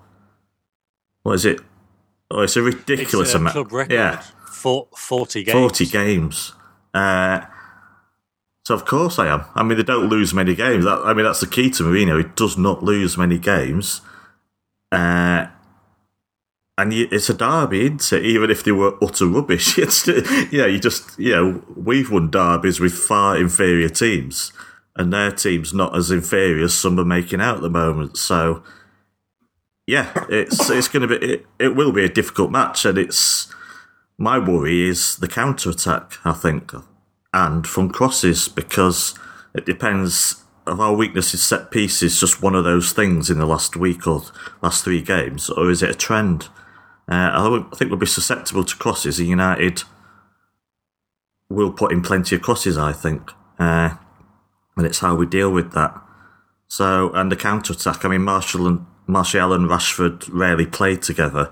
What 1.24 1.34
is 1.34 1.46
it? 1.46 1.60
Oh, 2.32 2.42
it's 2.42 2.56
a 2.56 2.62
ridiculous 2.62 3.30
It's 3.30 3.34
a 3.36 3.38
amount. 3.38 3.54
club 3.54 3.72
record. 3.72 3.94
Yeah, 3.94 4.22
For, 4.52 4.88
40 4.96 5.44
games. 5.46 5.58
40 5.58 5.86
games. 5.88 6.54
Uh, 6.94 7.42
so, 8.66 8.76
of 8.76 8.86
course, 8.86 9.18
I 9.18 9.28
am. 9.28 9.46
I 9.56 9.64
mean, 9.64 9.78
they 9.78 9.84
don't 9.84 10.10
lose 10.10 10.34
many 10.34 10.54
games. 10.54 10.86
That, 10.86 11.00
I 11.04 11.14
mean, 11.14 11.26
that's 11.26 11.40
the 11.40 11.48
key 11.48 11.72
to 11.72 11.84
Mourinho. 11.84 12.24
He 12.24 12.30
does 12.36 12.58
not 12.58 12.84
lose 12.84 13.18
many 13.18 13.40
games. 13.40 14.02
Uh, 14.92 15.48
and 16.78 16.94
you, 16.94 17.08
it's 17.12 17.30
a 17.30 17.34
derby, 17.34 17.86
isn't 17.86 18.14
it? 18.14 18.26
Even 18.26 18.50
if 18.52 18.64
they 18.64 18.72
were 18.72 18.96
utter 19.04 19.26
rubbish, 19.26 19.78
it's 19.80 20.08
yeah. 20.08 20.66
You 20.66 20.80
just 20.80 21.20
you 21.20 21.32
know 21.32 21.64
we've 21.76 22.10
won 22.10 22.30
derbies 22.32 22.80
with 22.80 22.94
far 22.94 23.38
inferior 23.38 23.90
teams, 23.90 24.54
and 24.96 25.12
their 25.12 25.32
team's 25.32 25.74
not 25.74 25.96
as 25.96 26.10
inferior 26.10 26.64
as 26.64 26.74
some 26.74 26.98
are 27.00 27.04
making 27.06 27.42
out 27.42 27.58
at 27.58 27.62
the 27.64 27.70
moment. 27.70 28.18
So 28.18 28.64
yeah, 29.90 30.26
it's 30.30 30.70
it's 30.70 30.88
going 30.88 31.08
to 31.08 31.20
be 31.20 31.26
it, 31.26 31.46
it 31.58 31.76
will 31.76 31.92
be 31.92 32.06
a 32.06 32.10
difficult 32.10 32.52
match, 32.52 32.86
and 32.86 32.96
it's 32.96 33.52
my 34.20 34.38
worry 34.38 34.88
is 34.88 35.18
the 35.18 35.28
counter 35.28 35.72
attack. 35.72 36.14
I 36.24 36.34
think, 36.34 36.72
and 37.34 37.66
from 37.66 37.90
crosses 37.90 38.48
because 38.48 39.18
it 39.54 39.66
depends. 39.66 40.44
Of 40.68 40.80
our 40.80 40.94
weakness 40.94 41.34
is 41.34 41.42
set 41.42 41.72
pieces, 41.72 42.20
just 42.20 42.44
one 42.44 42.54
of 42.54 42.64
those 42.64 42.94
things 42.94 43.32
in 43.32 43.40
the 43.40 43.48
last 43.48 43.76
week 43.76 44.06
or 44.06 44.22
last 44.62 44.84
three 44.84 45.02
games, 45.02 45.50
or 45.50 45.72
is 45.72 45.82
it 45.82 45.90
a 45.90 45.96
trend? 45.96 46.44
Uh, 47.08 47.32
I, 47.34 47.66
I 47.72 47.76
think 47.76 47.90
we'll 47.90 47.98
be 47.98 48.06
susceptible 48.06 48.64
to 48.64 48.76
crosses. 48.76 49.20
United 49.20 49.82
will 51.50 51.72
put 51.72 51.92
in 51.92 52.04
plenty 52.04 52.36
of 52.36 52.44
crosses, 52.44 52.78
I 52.78 52.94
think, 52.94 53.32
uh, 53.58 53.96
and 54.78 54.86
it's 54.86 55.00
how 55.00 55.16
we 55.16 55.26
deal 55.26 55.50
with 55.50 55.72
that. 55.72 56.00
So, 56.68 57.12
and 57.14 57.32
the 57.32 57.36
counter 57.36 57.74
attack. 57.74 58.06
I 58.06 58.10
mean, 58.10 58.22
Martial 58.22 58.68
and 58.68 58.86
Martial 59.10 59.54
and 59.54 59.68
Rashford 59.70 60.30
rarely 60.32 60.66
play 60.68 60.96
together, 60.96 61.52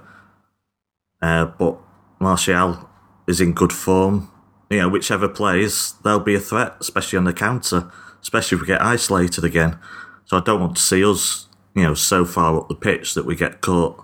uh, 1.21 1.45
but 1.45 1.77
Martial 2.19 2.87
is 3.27 3.41
in 3.41 3.53
good 3.53 3.73
form. 3.73 4.29
You 4.69 4.79
know, 4.79 4.89
whichever 4.89 5.27
plays, 5.27 5.93
they'll 6.03 6.19
be 6.19 6.35
a 6.35 6.39
threat, 6.39 6.75
especially 6.79 7.17
on 7.17 7.23
the 7.23 7.33
counter, 7.33 7.91
especially 8.21 8.57
if 8.57 8.61
we 8.61 8.67
get 8.67 8.81
isolated 8.81 9.43
again. 9.43 9.79
So 10.25 10.37
I 10.37 10.41
don't 10.41 10.59
want 10.59 10.75
to 10.75 10.81
see 10.81 11.03
us, 11.03 11.47
you 11.73 11.83
know, 11.83 11.93
so 11.93 12.25
far 12.25 12.57
up 12.57 12.67
the 12.67 12.75
pitch 12.75 13.13
that 13.13 13.25
we 13.25 13.35
get 13.35 13.61
caught 13.61 14.03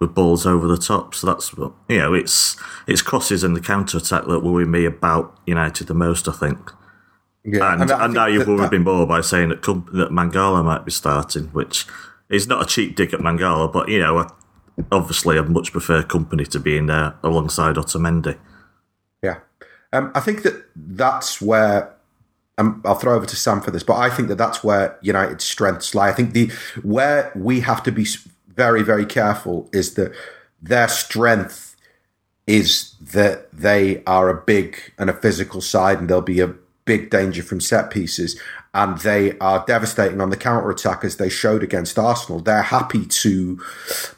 with 0.00 0.14
balls 0.14 0.46
over 0.46 0.66
the 0.66 0.76
top. 0.76 1.14
So 1.14 1.26
that's 1.28 1.54
what 1.56 1.72
you 1.88 1.98
know. 1.98 2.12
It's 2.12 2.56
it's 2.86 3.02
crosses 3.02 3.44
and 3.44 3.54
the 3.56 3.60
counter 3.60 3.98
attack 3.98 4.24
that 4.26 4.40
worry 4.40 4.66
me 4.66 4.84
about 4.84 5.38
United 5.46 5.86
the 5.86 5.94
most. 5.94 6.26
I 6.28 6.32
think. 6.32 6.58
Yeah, 7.44 7.72
And, 7.72 7.90
I 7.90 7.94
and, 7.94 8.00
think 8.02 8.12
now 8.14 8.26
you've 8.26 8.46
worried 8.48 8.64
that- 8.64 8.72
me 8.72 8.78
more 8.78 9.06
by 9.06 9.20
saying 9.22 9.48
that, 9.50 9.62
that 9.62 10.10
Mangala 10.10 10.62
might 10.62 10.84
be 10.84 10.90
starting, 10.90 11.44
which 11.52 11.86
is 12.30 12.46
not 12.46 12.62
a 12.62 12.66
cheap 12.66 12.96
dig 12.96 13.12
at 13.12 13.20
Mangala, 13.20 13.72
but 13.72 13.88
you 13.88 13.98
know, 13.98 14.18
I- 14.18 14.30
obviously 14.92 15.38
I'd 15.38 15.48
much 15.50 15.72
prefer 15.72 16.02
Kompany 16.02 16.48
to 16.48 16.60
be 16.60 16.76
in 16.76 16.86
there 16.86 17.14
alongside 17.22 17.76
Otamendi. 17.76 18.38
Yeah, 19.22 19.38
um, 19.92 20.12
I 20.14 20.20
think 20.20 20.42
that 20.42 20.64
that's 20.74 21.40
where 21.42 21.92
um, 22.58 22.82
I'll 22.84 22.94
throw 22.94 23.14
over 23.16 23.26
to 23.26 23.36
Sam 23.36 23.60
for 23.60 23.70
this, 23.70 23.82
but 23.82 23.96
I 23.96 24.10
think 24.10 24.28
that 24.28 24.38
that's 24.38 24.62
where 24.62 24.98
United's 25.00 25.44
strengths 25.44 25.94
lie. 25.94 26.08
I 26.08 26.12
think 26.12 26.32
the 26.32 26.50
where 26.82 27.32
we 27.34 27.60
have 27.60 27.82
to 27.84 27.92
be 27.92 28.06
very, 28.48 28.82
very 28.82 29.06
careful 29.06 29.68
is 29.72 29.94
that 29.94 30.12
their 30.60 30.88
strength 30.88 31.74
is 32.46 32.94
that 33.00 33.50
they 33.52 34.02
are 34.04 34.28
a 34.28 34.34
big 34.42 34.92
and 34.98 35.08
a 35.08 35.14
physical 35.14 35.60
side, 35.60 35.98
and 35.98 36.08
there'll 36.08 36.22
be 36.22 36.40
a 36.40 36.54
big 36.84 37.10
danger 37.10 37.42
from 37.42 37.60
set 37.60 37.90
pieces. 37.90 38.38
And 38.72 38.98
they 38.98 39.36
are 39.38 39.64
devastating 39.66 40.20
on 40.20 40.30
the 40.30 40.36
counter 40.36 40.70
attack 40.70 41.02
as 41.02 41.16
they 41.16 41.28
showed 41.28 41.64
against 41.64 41.98
Arsenal. 41.98 42.40
They're 42.40 42.62
happy 42.62 43.04
to, 43.04 43.60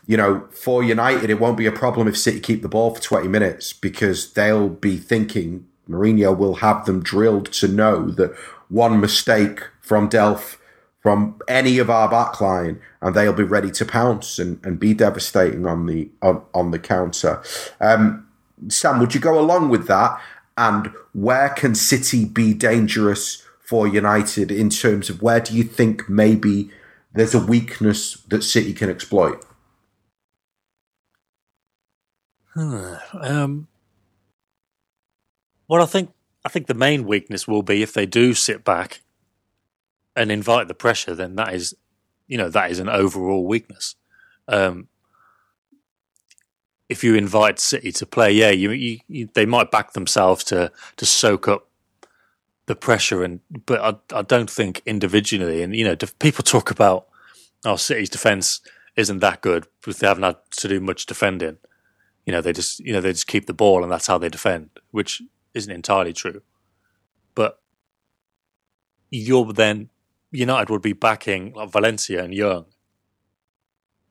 you 0.07 0.17
know, 0.17 0.47
for 0.51 0.83
United, 0.83 1.31
it 1.31 1.41
won't 1.41 1.57
be 1.57 1.65
a 1.65 1.73
problem 1.73 2.07
if 2.07 2.19
City 2.19 2.39
keep 2.39 2.61
the 2.61 2.69
ball 2.69 2.95
for 2.95 3.01
20 3.01 3.29
minutes 3.29 3.73
because 3.73 4.35
they'll 4.35 4.69
be 4.69 4.99
thinking 4.99 5.67
Mourinho 5.89 6.37
will 6.37 6.57
have 6.57 6.85
them 6.85 7.03
drilled 7.03 7.53
to 7.53 7.69
know 7.69 8.11
that 8.11 8.35
one 8.69 9.01
mistake 9.01 9.63
from 9.81 10.09
Delph, 10.09 10.57
from 11.01 11.41
any 11.49 11.79
of 11.79 11.91
our 11.91 12.09
backline, 12.09 12.81
and 13.01 13.15
they'll 13.15 13.33
be 13.33 13.43
ready 13.43 13.71
to 13.73 13.85
pounce 13.85 14.39
and, 14.39 14.65
and 14.65 14.79
be 14.79 14.95
devastating 14.95 15.67
on 15.67 15.87
the 15.87 16.09
on, 16.23 16.43
on 16.55 16.71
the 16.71 16.79
counter. 16.79 17.43
Um, 17.81 18.29
Sam, 18.69 19.01
would 19.01 19.15
you 19.15 19.21
go 19.21 19.39
along 19.39 19.69
with 19.69 19.87
that? 19.89 20.21
And 20.57 20.93
where 21.13 21.49
can 21.49 21.75
City 21.75 22.25
be 22.25 22.55
dangerous 22.55 23.41
for 23.73 23.89
United 23.89 24.53
in 24.53 24.68
terms 24.68 25.09
of 25.09 25.23
where 25.23 25.41
do 25.41 25.57
you 25.57 25.62
think 25.62 26.07
maybe 26.07 26.68
there's 27.14 27.35
a 27.35 27.43
weakness 27.43 28.18
that 28.29 28.43
City 28.43 28.75
can 28.75 28.91
exploit? 28.91 29.43
um, 32.55 33.68
well, 35.68 35.83
I 35.83 35.87
think 35.87 36.11
I 36.45 36.51
think 36.51 36.66
the 36.66 36.75
main 36.75 37.07
weakness 37.07 37.49
will 37.49 37.62
be 37.62 37.83
if 37.83 37.95
they 37.95 38.05
do 38.05 38.35
sit 38.35 38.62
back 38.62 39.01
and 40.14 40.31
invite 40.31 40.68
the 40.68 40.75
pressure. 40.75 41.14
Then 41.14 41.37
that 41.37 41.55
is, 41.55 41.75
you 42.27 42.37
know, 42.37 42.51
that 42.51 42.70
is 42.70 42.79
an 42.79 42.91
overall 42.91 43.47
weakness. 43.47 43.97
Um, 44.49 44.89
if 46.91 47.03
you 47.03 47.14
invite 47.14 47.59
City 47.59 47.91
to 47.93 48.05
play, 48.05 48.33
yeah, 48.33 48.51
you, 48.51 48.70
you, 48.73 48.99
you, 49.09 49.29
they 49.33 49.47
might 49.47 49.70
back 49.70 49.95
themselves 49.95 50.45
to 50.45 50.70
to 50.99 51.07
soak 51.07 51.49
up 51.49 51.68
the 52.67 52.77
pressure, 52.77 53.23
and 53.23 53.41
but 53.67 53.81
I, 53.81 54.19
I 54.19 54.23
don't 54.23 54.51
think 54.51 54.83
individually, 54.87 55.63
and 55.63 55.75
you 55.75 55.85
know, 55.85 55.97
people 56.19 56.45
talk 56.45 56.71
about 56.71 57.07
oh, 57.65 57.77
City's 57.77 58.11
defense 58.11 58.61
isn't 58.97 59.21
that 59.21 59.41
good 59.41 59.67
because 59.81 59.99
they 59.99 60.07
haven't 60.07 60.25
had 60.25 60.37
to 60.59 60.69
do 60.69 60.81
much 60.81 61.07
defending. 61.07 61.59
You 62.27 62.33
know, 62.33 62.41
they 62.41 62.53
just 62.53 62.81
you 62.81 62.93
know 62.93 63.01
they 63.01 63.13
just 63.13 63.27
keep 63.27 63.47
the 63.47 63.55
ball, 63.55 63.83
and 63.83 63.91
that's 63.91 64.07
how 64.07 64.19
they 64.19 64.29
defend, 64.29 64.71
which 64.91 65.23
isn't 65.55 65.73
entirely 65.73 66.13
true. 66.13 66.43
But 67.35 67.61
you're 69.11 69.53
then 69.53 69.91
United 70.31 70.71
would 70.71 70.83
be 70.83 70.95
backing 70.95 71.53
like 71.53 71.71
Valencia 71.71 72.25
and 72.25 72.35
Young 72.35 72.67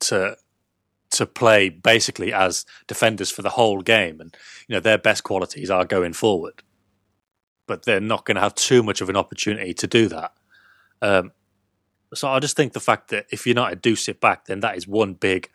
to 0.01 0.37
to 1.11 1.25
play 1.25 1.67
basically 1.69 2.31
as 2.31 2.65
defenders 2.87 3.29
for 3.31 3.41
the 3.41 3.49
whole 3.49 3.81
game, 3.81 4.19
and 4.19 4.35
you 4.67 4.75
know 4.75 4.79
their 4.79 4.97
best 4.97 5.23
qualities 5.23 5.69
are 5.69 5.85
going 5.85 6.13
forward, 6.13 6.63
but 7.71 7.85
they're 7.85 8.01
not 8.01 8.25
going 8.25 8.35
to 8.35 8.41
have 8.41 8.53
too 8.53 8.83
much 8.83 8.99
of 8.99 9.07
an 9.07 9.15
opportunity 9.15 9.73
to 9.73 9.87
do 9.87 10.09
that. 10.09 10.33
Um, 11.01 11.31
so 12.13 12.27
I 12.27 12.41
just 12.41 12.57
think 12.57 12.73
the 12.73 12.81
fact 12.81 13.07
that 13.11 13.27
if 13.31 13.47
United 13.47 13.81
do 13.81 13.95
sit 13.95 14.19
back, 14.19 14.43
then 14.43 14.59
that 14.59 14.75
is 14.75 14.89
one 14.89 15.13
big 15.13 15.49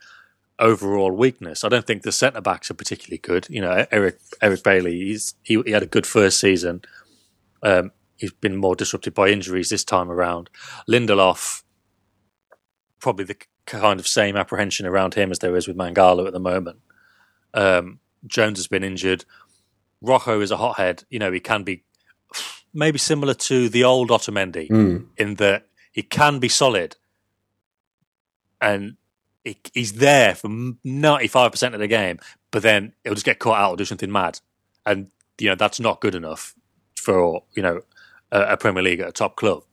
overall 0.57 1.11
weakness. 1.11 1.63
I 1.63 1.69
don't 1.69 1.85
think 1.85 2.01
the 2.01 2.11
centre 2.11 2.41
backs 2.41 2.71
are 2.71 2.73
particularly 2.73 3.19
good. 3.19 3.45
You 3.51 3.61
know, 3.61 3.85
Eric 3.91 4.17
Eric 4.41 4.63
Bailly, 4.63 4.97
he's 4.97 5.35
he, 5.43 5.61
he 5.63 5.69
had 5.69 5.83
a 5.83 5.85
good 5.85 6.07
first 6.07 6.39
season. 6.39 6.81
Um, 7.61 7.91
he's 8.15 8.31
been 8.31 8.55
more 8.55 8.75
disrupted 8.75 9.13
by 9.13 9.29
injuries 9.29 9.69
this 9.69 9.83
time 9.83 10.09
around. 10.09 10.49
Lindelof, 10.89 11.61
probably 12.99 13.25
the 13.25 13.37
kind 13.67 13.99
of 13.99 14.07
same 14.07 14.35
apprehension 14.35 14.87
around 14.87 15.13
him 15.13 15.29
as 15.29 15.37
there 15.37 15.55
is 15.55 15.67
with 15.67 15.77
Mangala 15.77 16.25
at 16.25 16.33
the 16.33 16.39
moment. 16.39 16.79
Um, 17.53 17.99
Jones 18.25 18.57
has 18.57 18.65
been 18.65 18.83
injured. 18.83 19.23
Rojo 20.01 20.41
is 20.41 20.49
a 20.49 20.57
hothead. 20.57 21.03
You 21.11 21.19
know, 21.19 21.31
he 21.31 21.39
can 21.39 21.61
be 21.61 21.83
maybe 22.77 22.99
similar 22.99 23.33
to 23.33 23.69
the 23.69 23.83
old 23.83 24.09
Otamendi 24.09 24.69
mm. 24.69 25.05
in 25.17 25.35
that 25.35 25.65
he 25.91 26.03
can 26.03 26.37
be 26.37 26.47
solid 26.47 26.95
and 28.61 28.97
he, 29.43 29.57
he's 29.73 29.93
there 29.93 30.35
for 30.35 30.47
95% 30.47 31.73
of 31.73 31.79
the 31.79 31.87
game, 31.87 32.19
but 32.51 32.61
then 32.61 32.93
he'll 33.03 33.15
just 33.15 33.25
get 33.25 33.39
caught 33.39 33.59
out 33.59 33.71
or 33.71 33.77
do 33.77 33.85
something 33.85 34.11
mad. 34.11 34.39
And, 34.85 35.07
you 35.39 35.49
know, 35.49 35.55
that's 35.55 35.79
not 35.79 36.01
good 36.01 36.13
enough 36.13 36.53
for, 36.95 37.43
you 37.55 37.63
know, 37.63 37.81
a, 38.31 38.41
a 38.41 38.57
Premier 38.57 38.83
League 38.83 38.99
at 38.99 39.09
a 39.09 39.11
top 39.11 39.35
club. 39.35 39.63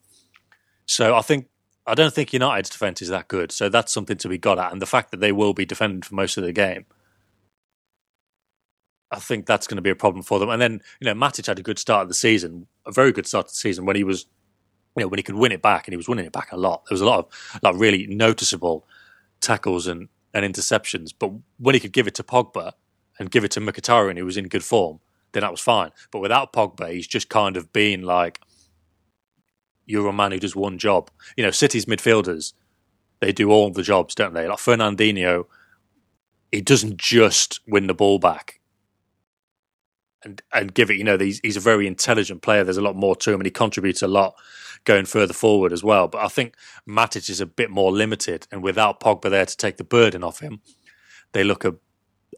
So 0.86 1.14
I 1.14 1.20
think 1.20 1.48
I 1.86 1.94
don't 1.94 2.14
think 2.14 2.32
United's 2.32 2.70
defence 2.70 3.02
is 3.02 3.08
that 3.10 3.28
good. 3.28 3.52
So 3.52 3.68
that's 3.68 3.92
something 3.92 4.16
to 4.16 4.28
be 4.28 4.38
got 4.38 4.58
at. 4.58 4.72
And 4.72 4.80
the 4.80 4.86
fact 4.86 5.10
that 5.10 5.20
they 5.20 5.32
will 5.32 5.52
be 5.52 5.66
defending 5.66 6.00
for 6.00 6.14
most 6.14 6.38
of 6.38 6.44
the 6.44 6.52
game, 6.52 6.86
I 9.10 9.18
think 9.18 9.44
that's 9.44 9.66
going 9.66 9.76
to 9.76 9.82
be 9.82 9.90
a 9.90 9.96
problem 9.96 10.22
for 10.22 10.38
them. 10.38 10.48
And 10.48 10.62
then, 10.62 10.80
you 11.00 11.04
know, 11.04 11.14
Matic 11.14 11.46
had 11.46 11.58
a 11.58 11.62
good 11.62 11.78
start 11.78 12.02
of 12.02 12.08
the 12.08 12.14
season, 12.14 12.66
a 12.86 12.92
very 12.92 13.12
good 13.12 13.26
start 13.26 13.46
of 13.46 13.52
the 13.52 13.56
season 13.56 13.86
when 13.86 13.96
he 13.96 14.04
was, 14.04 14.26
you 14.96 15.02
know, 15.02 15.08
when 15.08 15.18
he 15.18 15.22
could 15.22 15.34
win 15.34 15.52
it 15.52 15.62
back 15.62 15.86
and 15.86 15.92
he 15.92 15.96
was 15.96 16.08
winning 16.08 16.26
it 16.26 16.32
back 16.32 16.52
a 16.52 16.56
lot. 16.56 16.84
There 16.84 16.94
was 16.94 17.00
a 17.00 17.06
lot 17.06 17.18
of 17.20 17.60
like 17.62 17.76
really 17.76 18.06
noticeable 18.06 18.86
tackles 19.40 19.86
and, 19.86 20.08
and 20.32 20.44
interceptions. 20.54 21.12
But 21.18 21.32
when 21.58 21.74
he 21.74 21.80
could 21.80 21.92
give 21.92 22.06
it 22.06 22.14
to 22.16 22.22
Pogba 22.22 22.72
and 23.18 23.30
give 23.30 23.44
it 23.44 23.50
to 23.52 23.60
Mkhitaryan, 23.60 24.18
who 24.18 24.24
was 24.24 24.36
in 24.36 24.48
good 24.48 24.64
form, 24.64 25.00
then 25.32 25.42
that 25.42 25.50
was 25.50 25.60
fine. 25.60 25.90
But 26.10 26.20
without 26.20 26.52
Pogba, 26.52 26.92
he's 26.92 27.06
just 27.06 27.28
kind 27.28 27.56
of 27.56 27.72
been 27.72 28.02
like, 28.02 28.40
you're 29.86 30.08
a 30.08 30.12
man 30.12 30.32
who 30.32 30.38
does 30.38 30.56
one 30.56 30.78
job. 30.78 31.10
You 31.36 31.44
know, 31.44 31.50
City's 31.50 31.84
midfielders, 31.84 32.54
they 33.20 33.32
do 33.32 33.50
all 33.50 33.70
the 33.70 33.82
jobs, 33.82 34.14
don't 34.14 34.32
they? 34.32 34.48
Like 34.48 34.58
Fernandinho, 34.58 35.46
he 36.50 36.60
doesn't 36.60 36.96
just 36.96 37.60
win 37.66 37.86
the 37.86 37.94
ball 37.94 38.18
back 38.18 38.60
and 40.24 40.42
and 40.52 40.74
give 40.74 40.90
it. 40.90 40.96
You 40.96 41.04
know, 41.04 41.18
he's 41.18 41.40
he's 41.42 41.56
a 41.56 41.60
very 41.60 41.86
intelligent 41.86 42.42
player. 42.42 42.64
There's 42.64 42.76
a 42.76 42.82
lot 42.82 42.96
more 42.96 43.16
to 43.16 43.30
him, 43.30 43.40
and 43.40 43.46
he 43.46 43.50
contributes 43.50 44.02
a 44.02 44.08
lot 44.08 44.34
going 44.84 45.06
further 45.06 45.32
forward 45.32 45.72
as 45.72 45.82
well. 45.82 46.08
But 46.08 46.22
I 46.22 46.28
think 46.28 46.56
Matic 46.88 47.30
is 47.30 47.40
a 47.40 47.46
bit 47.46 47.70
more 47.70 47.92
limited, 47.92 48.46
and 48.50 48.62
without 48.62 49.00
Pogba 49.00 49.30
there 49.30 49.46
to 49.46 49.56
take 49.56 49.76
the 49.76 49.84
burden 49.84 50.22
off 50.22 50.40
him, 50.40 50.60
they 51.32 51.44
look 51.44 51.64
a 51.64 51.74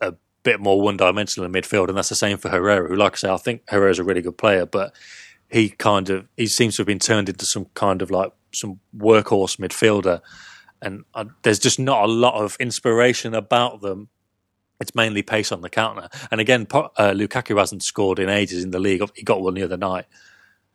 a 0.01 0.15
bit 0.43 0.61
more 0.61 0.81
one 0.81 0.97
dimensional 0.97 1.47
in 1.47 1.53
midfield, 1.53 1.89
and 1.89 1.97
that's 1.97 2.09
the 2.09 2.15
same 2.15 2.39
for 2.39 2.49
Herrera, 2.49 2.89
who, 2.89 2.97
like 2.97 3.15
I 3.15 3.17
say, 3.17 3.31
I 3.31 3.37
think 3.37 3.63
Herrera's 3.69 3.99
a 3.99 4.05
really 4.05 4.23
good 4.23 4.39
player, 4.39 4.67
but 4.67 4.95
he 5.49 5.71
kind 5.71 6.11
of 6.11 6.27
he 6.37 6.47
seems 6.47 6.77
to 6.77 6.83
have 6.83 6.87
been 6.87 6.99
turned 6.99 7.29
into 7.29 7.47
some 7.47 7.67
kind 7.75 8.03
of 8.03 8.11
like 8.11 8.33
some 8.53 8.81
workhorse 8.97 9.59
midfielder, 9.59 10.21
and 10.83 11.05
uh, 11.15 11.25
there's 11.43 11.59
just 11.59 11.79
not 11.79 12.05
a 12.05 12.13
lot 12.13 12.35
of 12.35 12.57
inspiration 12.61 13.35
about 13.35 13.81
them. 13.81 14.09
It's 14.81 14.95
mainly 14.95 15.23
pace 15.23 15.53
on 15.53 15.63
the 15.63 15.71
counter, 15.71 16.09
and 16.31 16.41
again, 16.41 16.67
uh, 16.71 17.13
Lukaku 17.13 17.59
hasn't 17.59 17.83
scored 17.83 18.19
in 18.19 18.29
ages 18.29 18.63
in 18.63 18.73
the 18.73 18.79
league. 18.79 19.03
He 19.15 19.23
got 19.23 19.41
one 19.41 19.55
the 19.55 19.63
other 19.63 19.79
night 19.79 20.05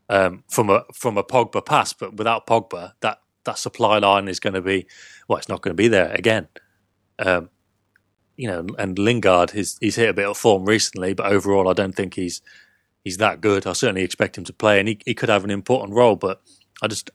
um, 0.09 0.43
from 0.49 0.69
a 0.69 0.83
from 0.93 1.17
a 1.17 1.23
Pogba 1.23 1.65
pass, 1.65 1.93
but 1.93 2.15
without 2.15 2.47
Pogba, 2.47 2.93
that 3.01 3.19
that 3.45 3.57
supply 3.57 3.99
line 3.99 4.27
is 4.27 4.39
going 4.39 4.53
to 4.53 4.61
be 4.61 4.85
well, 5.27 5.37
it's 5.37 5.49
not 5.49 5.61
going 5.61 5.75
to 5.75 5.81
be 5.81 5.87
there 5.87 6.11
again. 6.13 6.47
Um, 7.19 7.49
you 8.35 8.47
know, 8.47 8.65
and 8.77 8.97
Lingard, 8.97 9.51
he's 9.51 9.77
he's 9.79 9.95
hit 9.95 10.09
a 10.09 10.13
bit 10.13 10.27
of 10.27 10.37
form 10.37 10.65
recently, 10.65 11.13
but 11.13 11.31
overall, 11.31 11.69
I 11.69 11.73
don't 11.73 11.95
think 11.95 12.15
he's 12.15 12.41
he's 13.03 13.17
that 13.17 13.39
good. 13.39 13.65
I 13.65 13.73
certainly 13.73 14.03
expect 14.03 14.37
him 14.37 14.43
to 14.45 14.53
play, 14.53 14.79
and 14.79 14.89
he, 14.89 14.99
he 15.05 15.13
could 15.13 15.29
have 15.29 15.43
an 15.43 15.51
important 15.51 15.93
role. 15.93 16.15
But 16.15 16.41
I 16.81 16.87
just, 16.87 17.09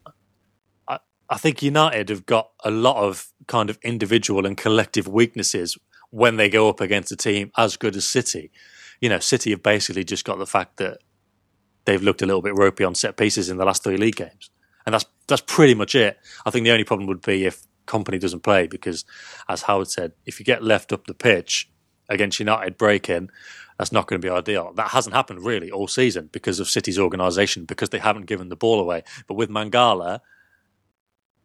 I, 0.88 0.98
I 1.28 1.36
think 1.36 1.62
United 1.62 2.08
have 2.08 2.26
got 2.26 2.50
a 2.64 2.70
lot 2.70 2.96
of 2.96 3.32
kind 3.46 3.70
of 3.70 3.78
individual 3.82 4.46
and 4.46 4.56
collective 4.56 5.06
weaknesses 5.06 5.76
when 6.10 6.36
they 6.36 6.48
go 6.48 6.68
up 6.68 6.80
against 6.80 7.12
a 7.12 7.16
team 7.16 7.50
as 7.56 7.76
good 7.76 7.96
as 7.96 8.06
City. 8.06 8.50
You 9.00 9.08
know, 9.08 9.18
City 9.18 9.50
have 9.50 9.62
basically 9.62 10.04
just 10.04 10.24
got 10.24 10.38
the 10.38 10.46
fact 10.46 10.78
that 10.78 10.98
they've 11.84 12.02
looked 12.02 12.22
a 12.22 12.26
little 12.26 12.42
bit 12.42 12.56
ropey 12.56 12.84
on 12.84 12.94
set 12.94 13.16
pieces 13.16 13.48
in 13.48 13.56
the 13.56 13.64
last 13.64 13.84
three 13.84 13.96
league 13.96 14.16
games, 14.16 14.50
and 14.84 14.94
that's 14.94 15.06
that's 15.26 15.42
pretty 15.46 15.74
much 15.74 15.94
it. 15.94 16.18
I 16.44 16.50
think 16.50 16.64
the 16.64 16.72
only 16.72 16.84
problem 16.84 17.06
would 17.08 17.22
be 17.22 17.44
if 17.44 17.66
Kompany 17.86 18.20
doesn't 18.20 18.42
play 18.42 18.66
because, 18.66 19.04
as 19.48 19.62
Howard 19.62 19.88
said, 19.88 20.12
if 20.24 20.38
you 20.38 20.44
get 20.44 20.62
left 20.62 20.92
up 20.92 21.06
the 21.06 21.14
pitch 21.14 21.70
against 22.08 22.38
United 22.38 22.76
breaking, 22.78 23.30
that's 23.78 23.92
not 23.92 24.06
going 24.06 24.20
to 24.20 24.26
be 24.26 24.32
ideal. 24.32 24.72
That 24.74 24.88
hasn't 24.88 25.14
happened 25.14 25.44
really 25.44 25.70
all 25.70 25.88
season 25.88 26.28
because 26.32 26.60
of 26.60 26.68
City's 26.68 26.98
organisation, 26.98 27.64
because 27.64 27.90
they 27.90 27.98
haven't 27.98 28.26
given 28.26 28.48
the 28.48 28.56
ball 28.56 28.80
away. 28.80 29.02
But 29.26 29.34
with 29.34 29.50
Mangala, 29.50 30.20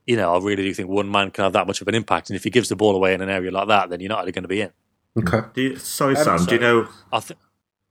you 0.05 0.15
know, 0.15 0.33
I 0.33 0.37
really 0.39 0.63
do 0.63 0.73
think 0.73 0.89
one 0.89 1.09
man 1.11 1.31
can 1.31 1.43
have 1.43 1.53
that 1.53 1.67
much 1.67 1.81
of 1.81 1.87
an 1.87 1.95
impact. 1.95 2.29
And 2.29 2.35
if 2.35 2.43
he 2.43 2.49
gives 2.49 2.69
the 2.69 2.75
ball 2.75 2.95
away 2.95 3.13
in 3.13 3.21
an 3.21 3.29
area 3.29 3.51
like 3.51 3.67
that, 3.67 3.89
then 3.89 3.99
United 3.99 4.29
are 4.29 4.31
going 4.31 4.43
to 4.43 4.47
be 4.47 4.61
in. 4.61 4.71
Okay. 5.17 5.41
You, 5.55 5.75
sorry, 5.77 6.15
Sam. 6.15 6.39
Um, 6.39 6.45
do 6.45 6.55
you 6.55 6.61
know? 6.61 6.87
Th- 7.19 7.39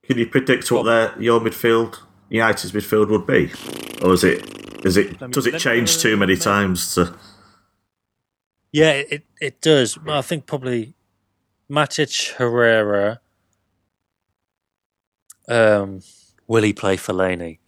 can 0.03 0.19
you 0.19 0.27
predict 0.27 0.73
what 0.73 0.85
their 0.85 1.15
your 1.21 1.41
midfield, 1.41 1.99
United's 2.31 2.73
midfield 2.73 3.09
would 3.11 3.27
be, 3.27 3.53
or 4.03 4.15
is 4.15 4.25
it 4.25 4.85
is 4.85 4.97
it 4.97 5.21
me, 5.21 5.29
does 5.29 5.47
it 5.47 5.59
change 5.59 5.97
me, 5.97 6.03
too 6.03 6.17
many 6.17 6.37
times 6.37 6.95
to? 6.95 7.15
Yeah, 8.73 8.93
it 8.93 9.25
it 9.41 9.61
does. 9.61 9.99
I 10.09 10.23
think 10.23 10.47
probably 10.47 10.95
Matic, 11.71 12.35
Herrera. 12.35 13.21
Um, 15.49 16.01
will 16.49 16.65
he 16.65 16.73
play 16.73 16.97
Fellaini? 16.97 17.60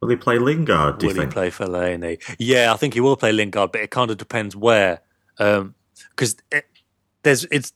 Will 0.00 0.08
he 0.10 0.16
play 0.16 0.38
Lingard? 0.38 1.02
will 1.02 1.14
he 1.14 1.26
play 1.26 1.50
Fellaini? 1.50 2.22
Yeah, 2.38 2.72
I 2.72 2.76
think 2.76 2.94
he 2.94 3.00
will 3.00 3.16
play 3.16 3.32
Lingard, 3.32 3.72
but 3.72 3.80
it 3.80 3.90
kind 3.90 4.10
of 4.10 4.18
depends 4.18 4.54
where. 4.54 5.00
Because 5.36 5.60
um, 5.60 5.74
it, 6.52 6.66
there's 7.22 7.44
it's 7.44 7.72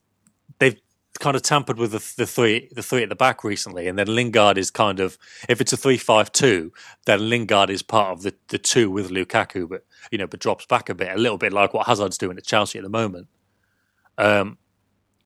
they've 0.59 0.81
kind 1.18 1.37
of 1.37 1.43
tampered 1.43 1.79
with 1.79 1.93
the, 1.93 2.14
the, 2.16 2.27
three 2.27 2.68
the 2.73 2.83
three 2.83 3.03
at 3.03 3.09
the 3.09 3.14
back 3.14 3.43
recently, 3.43 3.89
and 3.89 3.99
then 3.99 4.07
Lingard 4.07 4.59
is 4.59 4.71
kind 4.71 5.01
of 5.01 5.18
if 5.49 5.61
it's 5.61 5.73
a 5.73 5.77
three 5.77 5.99
five 5.99 6.31
two, 6.33 6.73
then 7.07 7.29
Lingard 7.29 7.71
is 7.71 7.83
part 7.83 8.12
of 8.12 8.23
the, 8.23 8.35
the 8.49 8.59
two 8.59 8.91
with 8.91 9.11
Lukaku, 9.11 9.68
but 9.68 9.85
you 10.11 10.18
know, 10.18 10.27
but 10.27 10.41
drops 10.41 10.66
back 10.66 10.89
a 10.89 10.95
bit, 10.95 11.09
a 11.14 11.18
little 11.18 11.39
bit 11.39 11.53
like 11.53 11.73
what 11.75 11.87
Hazard's 11.87 12.18
doing 12.18 12.37
at 12.37 12.45
Chelsea 12.45 12.79
at 12.79 12.85
the 12.85 12.91
moment. 12.91 13.29
Um, 14.18 14.59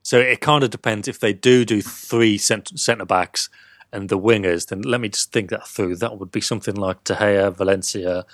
so 0.02 0.18
it 0.18 0.40
kind 0.40 0.62
of 0.62 0.70
depends 0.70 1.08
if 1.08 1.18
they 1.18 1.32
do 1.32 1.64
do 1.64 1.80
three 1.80 2.38
centre 2.38 3.06
backs 3.06 3.48
and 3.94 4.08
the 4.08 4.18
wingers, 4.18 4.66
then 4.66 4.82
let 4.82 5.00
me 5.00 5.08
just 5.08 5.32
think 5.32 5.50
that 5.50 5.66
through. 5.68 5.96
That 5.96 6.18
would 6.18 6.32
be 6.32 6.40
something 6.40 6.74
like 6.74 7.04
De 7.04 7.14
Gea, 7.14 7.56
Valencia, 7.56 8.26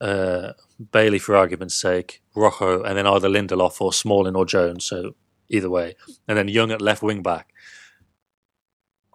uh, 0.00 0.52
Bailly, 0.90 1.20
for 1.20 1.36
argument's 1.36 1.76
sake, 1.76 2.20
Rojo, 2.34 2.82
and 2.82 2.98
then 2.98 3.06
either 3.06 3.28
Lindelof 3.28 3.80
or 3.80 3.92
Smalling 3.92 4.34
or 4.34 4.44
Jones. 4.44 4.84
So 4.84 5.14
either 5.48 5.70
way, 5.70 5.94
and 6.26 6.36
then 6.36 6.48
Young 6.48 6.72
at 6.72 6.82
left 6.82 7.02
wing 7.02 7.22
back. 7.22 7.52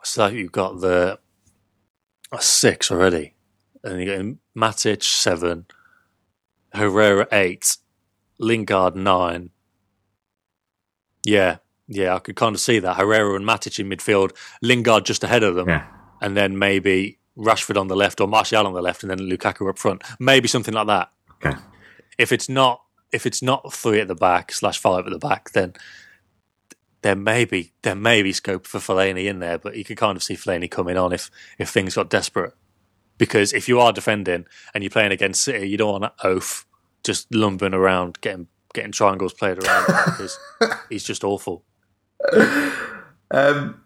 So 0.03 0.28
you've 0.28 0.53
got 0.53 0.80
the 0.80 1.20
six 2.39 2.89
already, 2.89 3.36
and 3.84 3.99
you 3.99 4.05
get 4.05 4.38
Matic 4.55 5.03
seven, 5.03 5.65
Herrera 6.74 7.28
eight, 7.34 7.78
Lingard 8.39 8.95
nine. 8.95 9.49
Yeah, 11.26 11.57
yeah, 11.88 12.15
I 12.15 12.19
could 12.19 12.35
kind 12.35 12.55
of 12.55 12.61
see 12.61 12.79
that 12.79 12.97
Herrera 12.97 13.35
and 13.35 13.45
Matic 13.45 13.79
in 13.79 13.89
midfield, 13.89 14.31
Lingard 14.61 15.05
just 15.05 15.23
ahead 15.23 15.43
of 15.43 15.55
them, 15.55 15.69
Yeah. 15.69 15.85
and 16.21 16.35
then 16.35 16.57
maybe 16.59 17.19
Rashford 17.38 17.79
on 17.79 17.88
the 17.88 17.95
left 17.95 18.19
or 18.19 18.27
Martial 18.27 18.65
on 18.65 18.73
the 18.73 18.81
left, 18.81 19.03
and 19.03 19.09
then 19.09 19.19
Lukaku 19.19 19.69
up 19.69 19.77
front. 19.77 20.01
Maybe 20.19 20.47
something 20.47 20.73
like 20.73 20.88
that. 20.88 21.11
Okay. 21.45 21.57
If 22.17 22.31
it's 22.31 22.49
not, 22.49 22.81
if 23.11 23.25
it's 23.25 23.41
not 23.41 23.71
three 23.73 23.99
at 24.01 24.07
the 24.07 24.15
back 24.15 24.51
slash 24.51 24.79
five 24.79 25.05
at 25.05 25.11
the 25.13 25.19
back, 25.19 25.51
then 25.51 25.73
there 27.03 27.15
may 27.15 27.45
be 27.45 27.73
there 27.83 27.95
may 27.95 28.23
be 28.23 28.33
scope 28.33 28.65
for 28.65 28.79
Fellaini 28.79 29.25
in 29.25 29.39
there, 29.39 29.57
but 29.57 29.75
you 29.77 29.83
could 29.85 29.97
kind 29.97 30.15
of 30.15 30.23
see 30.23 30.33
Fellaini 30.35 30.69
coming 30.69 30.97
on 30.97 31.13
if 31.13 31.29
if 31.59 31.69
things 31.69 31.95
got 31.95 32.09
desperate. 32.09 32.53
Because 33.17 33.53
if 33.53 33.67
you 33.67 33.79
are 33.79 33.93
defending 33.93 34.45
and 34.73 34.83
you're 34.83 34.91
playing 34.91 35.11
against 35.11 35.41
City, 35.43 35.67
you 35.69 35.77
don't 35.77 36.01
want 36.01 36.03
to 36.17 36.27
oaf 36.27 36.65
just 37.03 37.33
lumbering 37.33 37.73
around 37.73 38.19
getting 38.21 38.47
getting 38.73 38.91
triangles 38.91 39.33
played 39.33 39.63
around 39.63 39.85
because 39.85 40.38
he's 40.89 41.03
just 41.03 41.23
awful. 41.23 41.63
Um, 43.30 43.82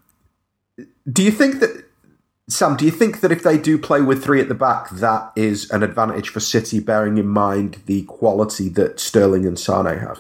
do 1.12 1.24
you 1.24 1.32
think 1.32 1.60
that 1.62 1.86
Sam? 2.48 2.76
Do 2.76 2.86
you 2.86 2.92
think 2.92 3.22
that 3.22 3.32
if 3.32 3.44
they 3.44 3.58
do 3.58 3.78
play 3.78 4.02
with 4.02 4.24
three 4.24 4.40
at 4.40 4.50
the 4.50 4.56
back, 4.56 4.90
that 4.92 5.32
is 5.36 5.70
an 5.72 5.84
advantage 5.84 6.30
for 6.30 6.40
City, 6.40 6.80
bearing 6.80 7.18
in 7.18 7.28
mind 7.28 7.82
the 7.86 8.04
quality 8.04 8.70
that 8.70 9.00
Sterling 9.00 9.46
and 9.46 9.58
Sane 9.58 9.86
have? 9.86 10.20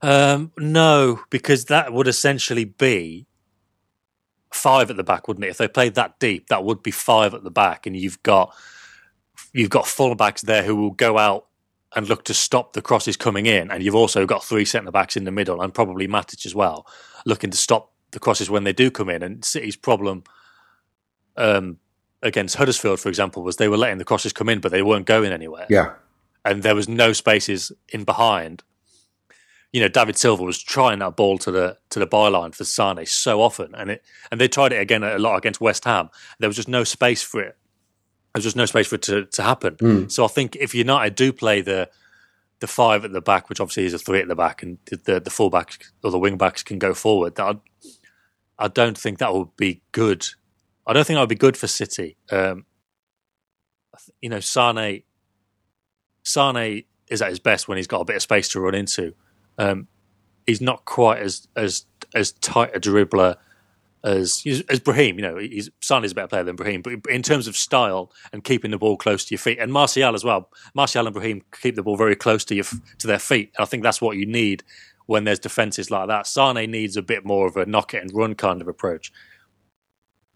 Um, 0.00 0.50
no, 0.58 1.20
because 1.30 1.66
that 1.66 1.92
would 1.92 2.08
essentially 2.08 2.64
be 2.64 3.26
five 4.52 4.90
at 4.90 4.96
the 4.96 5.04
back, 5.04 5.28
wouldn't 5.28 5.44
it? 5.44 5.50
If 5.50 5.58
they 5.58 5.68
played 5.68 5.94
that 5.94 6.18
deep, 6.18 6.48
that 6.48 6.64
would 6.64 6.82
be 6.82 6.90
five 6.90 7.34
at 7.34 7.44
the 7.44 7.50
back, 7.50 7.86
and 7.86 7.96
you've 7.96 8.22
got 8.22 8.54
you've 9.52 9.70
got 9.70 9.84
fullbacks 9.84 10.40
there 10.40 10.62
who 10.62 10.74
will 10.74 10.90
go 10.90 11.18
out 11.18 11.46
and 11.94 12.08
look 12.08 12.24
to 12.24 12.34
stop 12.34 12.72
the 12.72 12.82
crosses 12.82 13.16
coming 13.16 13.46
in, 13.46 13.70
and 13.70 13.82
you've 13.82 13.94
also 13.94 14.26
got 14.26 14.44
three 14.44 14.64
centre 14.64 14.90
backs 14.90 15.16
in 15.16 15.24
the 15.24 15.30
middle, 15.30 15.60
and 15.60 15.74
probably 15.74 16.08
Matic 16.08 16.46
as 16.46 16.54
well, 16.54 16.86
looking 17.26 17.50
to 17.50 17.56
stop 17.56 17.92
the 18.12 18.18
crosses 18.18 18.48
when 18.50 18.64
they 18.64 18.72
do 18.72 18.90
come 18.90 19.08
in. 19.08 19.22
And 19.22 19.44
City's 19.44 19.76
problem 19.76 20.24
um, 21.36 21.78
against 22.22 22.56
Huddersfield, 22.56 23.00
for 23.00 23.08
example, 23.08 23.42
was 23.42 23.56
they 23.56 23.68
were 23.68 23.76
letting 23.76 23.98
the 23.98 24.04
crosses 24.04 24.32
come 24.32 24.48
in, 24.48 24.60
but 24.60 24.72
they 24.72 24.82
weren't 24.82 25.06
going 25.06 25.32
anywhere 25.32 25.66
Yeah, 25.68 25.92
and 26.44 26.62
there 26.62 26.74
was 26.74 26.88
no 26.88 27.12
spaces 27.12 27.72
in 27.88 28.04
behind. 28.04 28.62
You 29.72 29.80
know, 29.80 29.88
David 29.88 30.18
Silva 30.18 30.42
was 30.42 30.62
trying 30.62 30.98
that 30.98 31.16
ball 31.16 31.38
to 31.38 31.50
the 31.50 31.78
to 31.90 31.98
the 31.98 32.06
byline 32.06 32.54
for 32.54 32.64
Sane 32.64 33.06
so 33.06 33.40
often, 33.40 33.74
and 33.74 33.90
it 33.90 34.04
and 34.30 34.40
they 34.40 34.48
tried 34.48 34.72
it 34.72 34.80
again 34.80 35.02
a 35.02 35.18
lot 35.18 35.36
against 35.36 35.60
West 35.60 35.84
Ham. 35.84 36.10
There 36.38 36.48
was 36.48 36.56
just 36.56 36.68
no 36.68 36.84
space 36.84 37.22
for 37.22 37.42
it. 37.42 37.56
There 38.32 38.38
was 38.38 38.44
just 38.44 38.56
no 38.56 38.66
space 38.66 38.86
for 38.86 38.94
it 38.94 39.02
to, 39.02 39.26
to 39.26 39.42
happen. 39.42 39.76
So 40.08 40.24
I 40.24 40.28
think 40.28 40.56
if 40.56 40.74
United 40.74 41.14
do 41.14 41.32
play 41.32 41.60
the 41.60 41.90
the 42.60 42.66
five 42.68 43.04
at 43.04 43.12
the 43.12 43.20
back, 43.20 43.48
which 43.48 43.60
obviously 43.60 43.84
is 43.84 43.92
a 43.92 43.98
three 43.98 44.20
at 44.20 44.28
the 44.28 44.36
back, 44.36 44.62
and 44.62 44.78
the 44.86 45.20
the, 45.20 45.30
fullbacks 45.30 45.90
or 46.02 46.10
the 46.10 46.18
wing 46.18 46.38
backs 46.38 46.62
can 46.62 46.78
go 46.78 46.94
forward, 46.94 47.34
that 47.34 47.44
I'd, 47.44 47.60
I 48.58 48.68
don't 48.68 48.96
think 48.96 49.18
that 49.18 49.34
would 49.34 49.56
be 49.56 49.82
good. 49.90 50.26
I 50.86 50.92
don't 50.92 51.06
think 51.06 51.16
that 51.16 51.20
would 51.22 51.28
be 51.28 51.34
good 51.34 51.56
for 51.56 51.66
City. 51.66 52.16
Um, 52.30 52.66
you 54.20 54.28
know, 54.28 54.40
Sane 54.40 55.02
Sane 56.22 56.84
is 57.08 57.20
at 57.20 57.30
his 57.30 57.40
best 57.40 57.68
when 57.68 57.76
he's 57.76 57.86
got 57.86 58.00
a 58.00 58.04
bit 58.04 58.16
of 58.16 58.22
space 58.22 58.48
to 58.50 58.60
run 58.60 58.74
into. 58.74 59.14
Um, 59.58 59.88
he's 60.46 60.60
not 60.60 60.84
quite 60.84 61.20
as 61.20 61.48
as 61.56 61.86
as 62.14 62.32
tight 62.32 62.74
a 62.74 62.80
dribbler 62.80 63.36
as 64.04 64.42
as 64.68 64.80
Brahim. 64.80 65.18
You 65.18 65.22
know, 65.22 65.36
he's 65.38 65.70
Sane 65.80 66.04
is 66.04 66.12
a 66.12 66.14
better 66.14 66.28
player 66.28 66.44
than 66.44 66.56
Brahim, 66.56 66.82
but 66.82 66.94
in 67.08 67.22
terms 67.22 67.46
of 67.46 67.56
style 67.56 68.12
and 68.32 68.42
keeping 68.44 68.70
the 68.70 68.78
ball 68.78 68.96
close 68.96 69.24
to 69.24 69.34
your 69.34 69.38
feet, 69.38 69.58
and 69.58 69.72
Martial 69.72 70.14
as 70.14 70.24
well. 70.24 70.50
Martial 70.74 71.06
and 71.06 71.14
Brahim 71.14 71.42
keep 71.60 71.76
the 71.76 71.82
ball 71.82 71.96
very 71.96 72.16
close 72.16 72.44
to 72.46 72.54
your 72.54 72.64
to 72.98 73.06
their 73.06 73.18
feet. 73.18 73.52
I 73.58 73.64
think 73.64 73.82
that's 73.82 74.00
what 74.00 74.16
you 74.16 74.26
need 74.26 74.62
when 75.06 75.24
there's 75.24 75.38
defenses 75.38 75.90
like 75.90 76.08
that. 76.08 76.26
Sane 76.26 76.70
needs 76.70 76.96
a 76.96 77.02
bit 77.02 77.24
more 77.24 77.46
of 77.46 77.56
a 77.56 77.66
knock 77.66 77.94
it 77.94 78.02
and 78.02 78.14
run 78.14 78.34
kind 78.34 78.60
of 78.60 78.68
approach. 78.68 79.12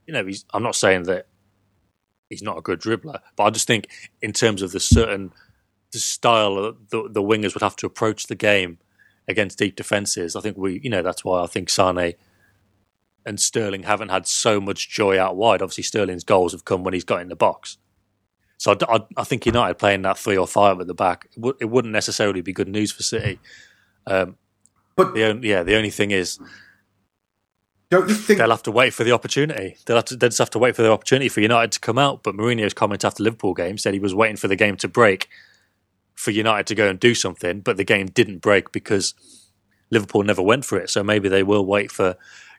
You 0.06 0.14
know, 0.14 0.28
I'm 0.54 0.62
not 0.62 0.76
saying 0.76 1.04
that 1.04 1.26
he's 2.28 2.42
not 2.42 2.58
a 2.58 2.62
good 2.62 2.80
dribbler, 2.80 3.20
but 3.36 3.44
I 3.44 3.50
just 3.50 3.66
think 3.66 3.88
in 4.22 4.32
terms 4.32 4.62
of 4.62 4.72
the 4.72 4.80
certain 4.80 5.32
the 5.92 5.98
style 5.98 6.56
that 6.56 6.90
the, 6.90 7.08
the 7.10 7.22
wingers 7.22 7.54
would 7.54 7.62
have 7.62 7.76
to 7.76 7.86
approach 7.86 8.26
the 8.26 8.34
game 8.34 8.78
against 9.28 9.58
deep 9.58 9.76
defenses. 9.76 10.36
I 10.36 10.40
think 10.40 10.56
we, 10.56 10.80
you 10.82 10.90
know, 10.90 11.02
that's 11.02 11.24
why 11.24 11.42
I 11.42 11.46
think 11.46 11.70
Sane 11.70 12.14
and 13.26 13.40
Sterling 13.40 13.82
haven't 13.82 14.10
had 14.10 14.26
so 14.26 14.60
much 14.60 14.88
joy 14.88 15.20
out 15.20 15.36
wide. 15.36 15.60
Obviously, 15.60 15.84
Sterling's 15.84 16.24
goals 16.24 16.52
have 16.52 16.64
come 16.64 16.84
when 16.84 16.94
he's 16.94 17.04
got 17.04 17.20
in 17.20 17.28
the 17.28 17.36
box. 17.36 17.76
So 18.58 18.72
I, 18.72 18.96
I, 18.96 19.00
I 19.18 19.24
think 19.24 19.44
United 19.44 19.74
playing 19.74 20.02
that 20.02 20.16
three 20.16 20.36
or 20.36 20.46
five 20.46 20.80
at 20.80 20.86
the 20.86 20.94
back, 20.94 21.26
it, 21.32 21.40
w- 21.40 21.56
it 21.60 21.66
wouldn't 21.66 21.92
necessarily 21.92 22.40
be 22.40 22.52
good 22.52 22.68
news 22.68 22.92
for 22.92 23.02
City. 23.02 23.38
Um, 24.06 24.36
but 24.94 25.12
the 25.12 25.24
only, 25.24 25.50
yeah, 25.50 25.62
the 25.62 25.76
only 25.76 25.90
thing 25.90 26.10
is 26.10 26.38
don't 27.90 28.08
you 28.08 28.14
think? 28.14 28.38
they'll 28.38 28.50
have 28.50 28.62
to 28.64 28.72
wait 28.72 28.94
for 28.94 29.04
the 29.04 29.12
opportunity. 29.12 29.76
They'll, 29.84 29.96
have 29.96 30.06
to, 30.06 30.16
they'll 30.16 30.30
just 30.30 30.38
have 30.38 30.50
to 30.50 30.58
wait 30.58 30.74
for 30.74 30.82
the 30.82 30.90
opportunity 30.90 31.28
for 31.28 31.40
United 31.40 31.72
to 31.72 31.80
come 31.80 31.98
out. 31.98 32.22
But 32.22 32.34
Mourinho's 32.34 32.74
comment 32.74 33.04
after 33.04 33.18
the 33.18 33.24
Liverpool 33.24 33.54
game 33.54 33.78
said 33.78 33.94
he 33.94 34.00
was 34.00 34.14
waiting 34.14 34.36
for 34.36 34.48
the 34.48 34.56
game 34.56 34.76
to 34.78 34.88
break 34.88 35.28
for 36.14 36.30
United 36.30 36.66
to 36.68 36.74
go 36.74 36.88
and 36.88 36.98
do 36.98 37.14
something, 37.14 37.60
but 37.60 37.76
the 37.76 37.84
game 37.84 38.06
didn't 38.06 38.38
break 38.38 38.72
because 38.72 39.14
Liverpool 39.90 40.22
never 40.22 40.42
went 40.42 40.64
for 40.64 40.78
it. 40.78 40.90
So 40.90 41.04
maybe 41.04 41.28
they 41.28 41.42
will 41.42 41.64
wait 41.64 41.92
for 41.92 42.16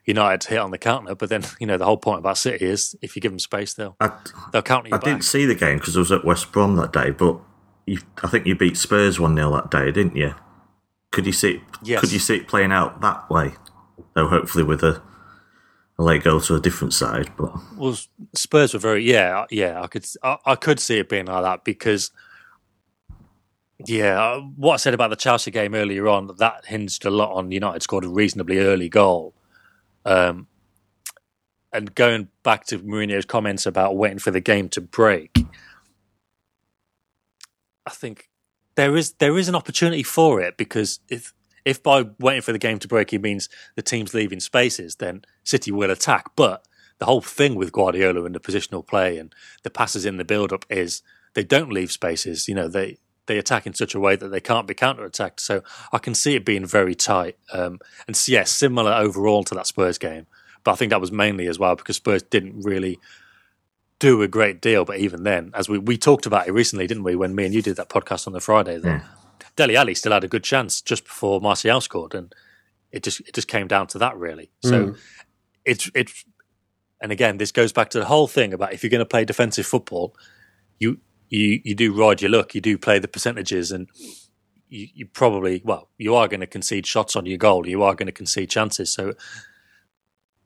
United 0.08 0.48
hit 0.48 0.58
on 0.58 0.70
the 0.70 0.78
counter. 0.78 1.14
But 1.14 1.28
then, 1.28 1.44
you 1.60 1.66
know, 1.66 1.76
the 1.76 1.84
whole 1.84 1.98
point 1.98 2.18
about 2.20 2.38
City 2.38 2.64
is 2.64 2.96
if 3.02 3.14
you 3.14 3.22
give 3.22 3.30
them 3.30 3.38
space, 3.38 3.74
they'll 3.74 3.94
I, 4.00 4.10
they'll 4.52 4.62
counter 4.62 4.88
you 4.88 4.94
I 4.94 4.98
back. 4.98 5.04
didn't 5.04 5.24
see 5.24 5.44
the 5.44 5.54
game 5.54 5.78
because 5.78 5.96
I 5.96 6.00
was 6.00 6.10
at 6.10 6.24
West 6.24 6.50
Brom 6.50 6.76
that 6.76 6.92
day, 6.92 7.10
but 7.10 7.38
you, 7.86 7.98
I 8.22 8.28
think 8.28 8.46
you 8.46 8.54
beat 8.56 8.76
Spurs 8.76 9.20
1 9.20 9.36
0 9.36 9.50
that 9.52 9.70
day, 9.70 9.92
didn't 9.92 10.16
you? 10.16 10.34
Could 11.12 11.26
you 11.26 11.32
see 11.32 11.52
it, 11.56 11.60
Yes. 11.82 12.00
could 12.00 12.12
you 12.12 12.18
see 12.18 12.36
it 12.36 12.48
playing 12.48 12.72
out 12.72 13.00
that 13.02 13.28
way? 13.30 13.52
Though 14.14 14.28
hopefully 14.28 14.64
with 14.64 14.82
a, 14.82 15.00
a 15.98 16.02
late 16.02 16.24
goal 16.24 16.40
to 16.40 16.54
a 16.54 16.60
different 16.60 16.92
side, 16.94 17.30
but 17.36 17.52
Well, 17.76 17.96
Spurs 18.34 18.72
were 18.74 18.80
very 18.80 19.04
yeah 19.04 19.44
yeah. 19.50 19.80
I 19.82 19.86
could 19.88 20.06
I, 20.22 20.36
I 20.46 20.54
could 20.54 20.80
see 20.80 20.98
it 20.98 21.08
being 21.08 21.26
like 21.26 21.42
that 21.42 21.64
because 21.64 22.10
yeah, 23.86 24.38
what 24.56 24.74
I 24.74 24.76
said 24.78 24.94
about 24.94 25.10
the 25.10 25.16
Chelsea 25.16 25.50
game 25.52 25.74
earlier 25.74 26.08
on 26.08 26.28
that 26.38 26.64
hinged 26.66 27.04
a 27.04 27.10
lot 27.10 27.32
on 27.32 27.52
United 27.52 27.82
scored 27.82 28.04
a 28.04 28.08
reasonably 28.08 28.58
early 28.58 28.88
goal. 28.88 29.34
Um, 30.04 30.46
and 31.72 31.94
going 31.94 32.28
back 32.42 32.64
to 32.66 32.78
Mourinho's 32.78 33.24
comments 33.24 33.66
about 33.66 33.96
waiting 33.96 34.18
for 34.18 34.30
the 34.30 34.40
game 34.40 34.68
to 34.70 34.80
break, 34.80 35.38
I 37.86 37.90
think 37.90 38.28
there 38.74 38.96
is 38.96 39.12
there 39.14 39.36
is 39.36 39.48
an 39.48 39.54
opportunity 39.54 40.02
for 40.02 40.40
it 40.40 40.56
because 40.56 41.00
if 41.08 41.34
if 41.64 41.82
by 41.82 42.06
waiting 42.18 42.42
for 42.42 42.52
the 42.52 42.58
game 42.58 42.78
to 42.78 42.88
break 42.88 43.10
he 43.10 43.18
means 43.18 43.48
the 43.74 43.82
team's 43.82 44.14
leaving 44.14 44.40
spaces, 44.40 44.96
then 44.96 45.24
City 45.44 45.70
will 45.70 45.90
attack. 45.90 46.30
But 46.36 46.64
the 46.98 47.04
whole 47.04 47.20
thing 47.20 47.54
with 47.54 47.72
Guardiola 47.72 48.24
and 48.24 48.34
the 48.34 48.40
positional 48.40 48.86
play 48.86 49.18
and 49.18 49.34
the 49.62 49.70
passes 49.70 50.04
in 50.04 50.16
the 50.16 50.24
build 50.24 50.52
up 50.52 50.64
is 50.70 51.02
they 51.34 51.44
don't 51.44 51.72
leave 51.72 51.92
spaces. 51.92 52.48
You 52.48 52.54
know, 52.54 52.68
they 52.68 52.98
they 53.28 53.38
attack 53.38 53.66
in 53.66 53.74
such 53.74 53.94
a 53.94 54.00
way 54.00 54.16
that 54.16 54.28
they 54.28 54.40
can't 54.40 54.66
be 54.66 54.74
counter 54.74 55.04
attacked. 55.04 55.40
So 55.40 55.62
I 55.92 55.98
can 55.98 56.14
see 56.14 56.34
it 56.34 56.44
being 56.44 56.66
very 56.66 56.94
tight. 56.94 57.38
Um, 57.52 57.78
and 58.06 58.28
yeah, 58.28 58.44
similar 58.44 58.92
overall 58.92 59.44
to 59.44 59.54
that 59.54 59.68
Spurs 59.68 59.98
game. 59.98 60.26
But 60.64 60.72
I 60.72 60.74
think 60.74 60.90
that 60.90 61.00
was 61.00 61.12
mainly 61.12 61.46
as 61.46 61.58
well 61.58 61.76
because 61.76 61.96
Spurs 61.96 62.22
didn't 62.22 62.62
really 62.62 62.98
do 64.00 64.22
a 64.22 64.28
great 64.28 64.60
deal. 64.60 64.84
But 64.84 64.98
even 64.98 65.22
then, 65.22 65.52
as 65.54 65.68
we, 65.68 65.78
we 65.78 65.96
talked 65.96 66.26
about 66.26 66.48
it 66.48 66.52
recently, 66.52 66.86
didn't 66.86 67.04
we, 67.04 67.14
when 67.14 67.34
me 67.34 67.44
and 67.44 67.54
you 67.54 67.62
did 67.62 67.76
that 67.76 67.88
podcast 67.88 68.26
on 68.26 68.32
the 68.32 68.40
Friday, 68.40 68.78
that 68.78 69.04
Dele 69.54 69.76
Alli 69.76 69.94
still 69.94 70.12
had 70.12 70.24
a 70.24 70.28
good 70.28 70.44
chance 70.44 70.80
just 70.80 71.04
before 71.04 71.40
Martial 71.40 71.80
scored. 71.80 72.14
And 72.14 72.34
it 72.90 73.04
just 73.04 73.20
it 73.20 73.34
just 73.34 73.48
came 73.48 73.68
down 73.68 73.86
to 73.88 73.98
that, 73.98 74.16
really. 74.16 74.50
So 74.62 74.94
it's 75.64 75.90
it's 75.94 76.24
and 77.00 77.12
again, 77.12 77.36
this 77.36 77.52
goes 77.52 77.72
back 77.72 77.90
to 77.90 77.98
the 77.98 78.06
whole 78.06 78.26
thing 78.26 78.52
about 78.52 78.72
if 78.72 78.82
you're 78.82 78.90
going 78.90 79.00
to 79.00 79.06
play 79.06 79.24
defensive 79.24 79.66
football, 79.66 80.16
you 80.78 80.98
you 81.28 81.60
you 81.64 81.74
do 81.74 81.92
ride 81.92 82.22
your 82.22 82.30
luck, 82.30 82.54
you 82.54 82.60
do 82.60 82.78
play 82.78 82.98
the 82.98 83.08
percentages, 83.08 83.70
and 83.72 83.88
you, 84.68 84.88
you 84.94 85.06
probably 85.06 85.62
well, 85.64 85.88
you 85.98 86.14
are 86.14 86.28
going 86.28 86.40
to 86.40 86.46
concede 86.46 86.86
shots 86.86 87.16
on 87.16 87.26
your 87.26 87.38
goal, 87.38 87.66
you 87.66 87.82
are 87.82 87.94
going 87.94 88.06
to 88.06 88.12
concede 88.12 88.50
chances. 88.50 88.92
So, 88.92 89.14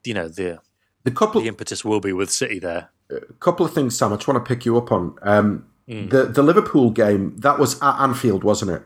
you 0.05 0.14
know 0.14 0.28
the 0.28 0.61
The 1.05 1.11
couple 1.11 1.41
the 1.41 1.49
impetus 1.49 1.85
will 1.85 2.01
be 2.01 2.12
with 2.12 2.30
City 2.30 2.59
there. 2.59 2.91
A 3.11 3.33
couple 3.41 3.66
of 3.66 3.74
things, 3.74 3.97
Sam. 3.97 4.12
I 4.12 4.16
just 4.16 4.28
want 4.28 4.45
to 4.45 4.49
pick 4.49 4.64
you 4.64 4.78
up 4.78 4.91
on 4.91 5.16
um, 5.22 5.66
the 5.87 6.24
the 6.24 6.43
Liverpool 6.43 6.91
game. 6.91 7.35
That 7.39 7.59
was 7.59 7.80
at 7.83 8.01
Anfield, 8.01 8.45
wasn't 8.45 8.70
it? 8.70 8.83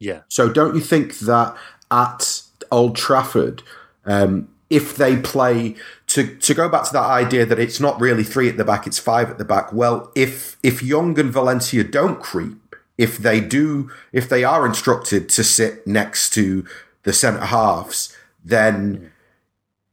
Yeah, 0.00 0.22
So 0.28 0.52
don't 0.52 0.74
you 0.74 0.80
think 0.82 1.18
that 1.20 1.56
at 1.90 2.42
Old 2.70 2.96
Trafford, 2.96 3.62
um, 4.04 4.48
if 4.68 4.96
they 4.96 5.16
play 5.16 5.76
to 6.14 6.36
to 6.36 6.54
go 6.54 6.68
back 6.68 6.84
to 6.84 6.92
that 6.92 7.06
idea 7.06 7.44
that 7.44 7.58
it's 7.58 7.80
not 7.80 8.00
really 8.00 8.22
three 8.22 8.48
at 8.48 8.56
the 8.56 8.64
back, 8.64 8.86
it's 8.86 9.00
five 9.00 9.30
at 9.30 9.38
the 9.38 9.44
back. 9.44 9.72
Well, 9.72 10.12
if 10.14 10.56
if 10.62 10.80
Young 10.80 11.18
and 11.18 11.32
Valencia 11.32 11.82
don't 11.82 12.22
creep, 12.22 12.76
if 12.96 13.18
they 13.18 13.40
do, 13.40 13.90
if 14.12 14.28
they 14.28 14.44
are 14.44 14.64
instructed 14.64 15.28
to 15.30 15.42
sit 15.42 15.84
next 15.88 16.30
to 16.34 16.64
the 17.02 17.12
centre 17.12 17.46
halves, 17.46 18.16
then 18.44 19.10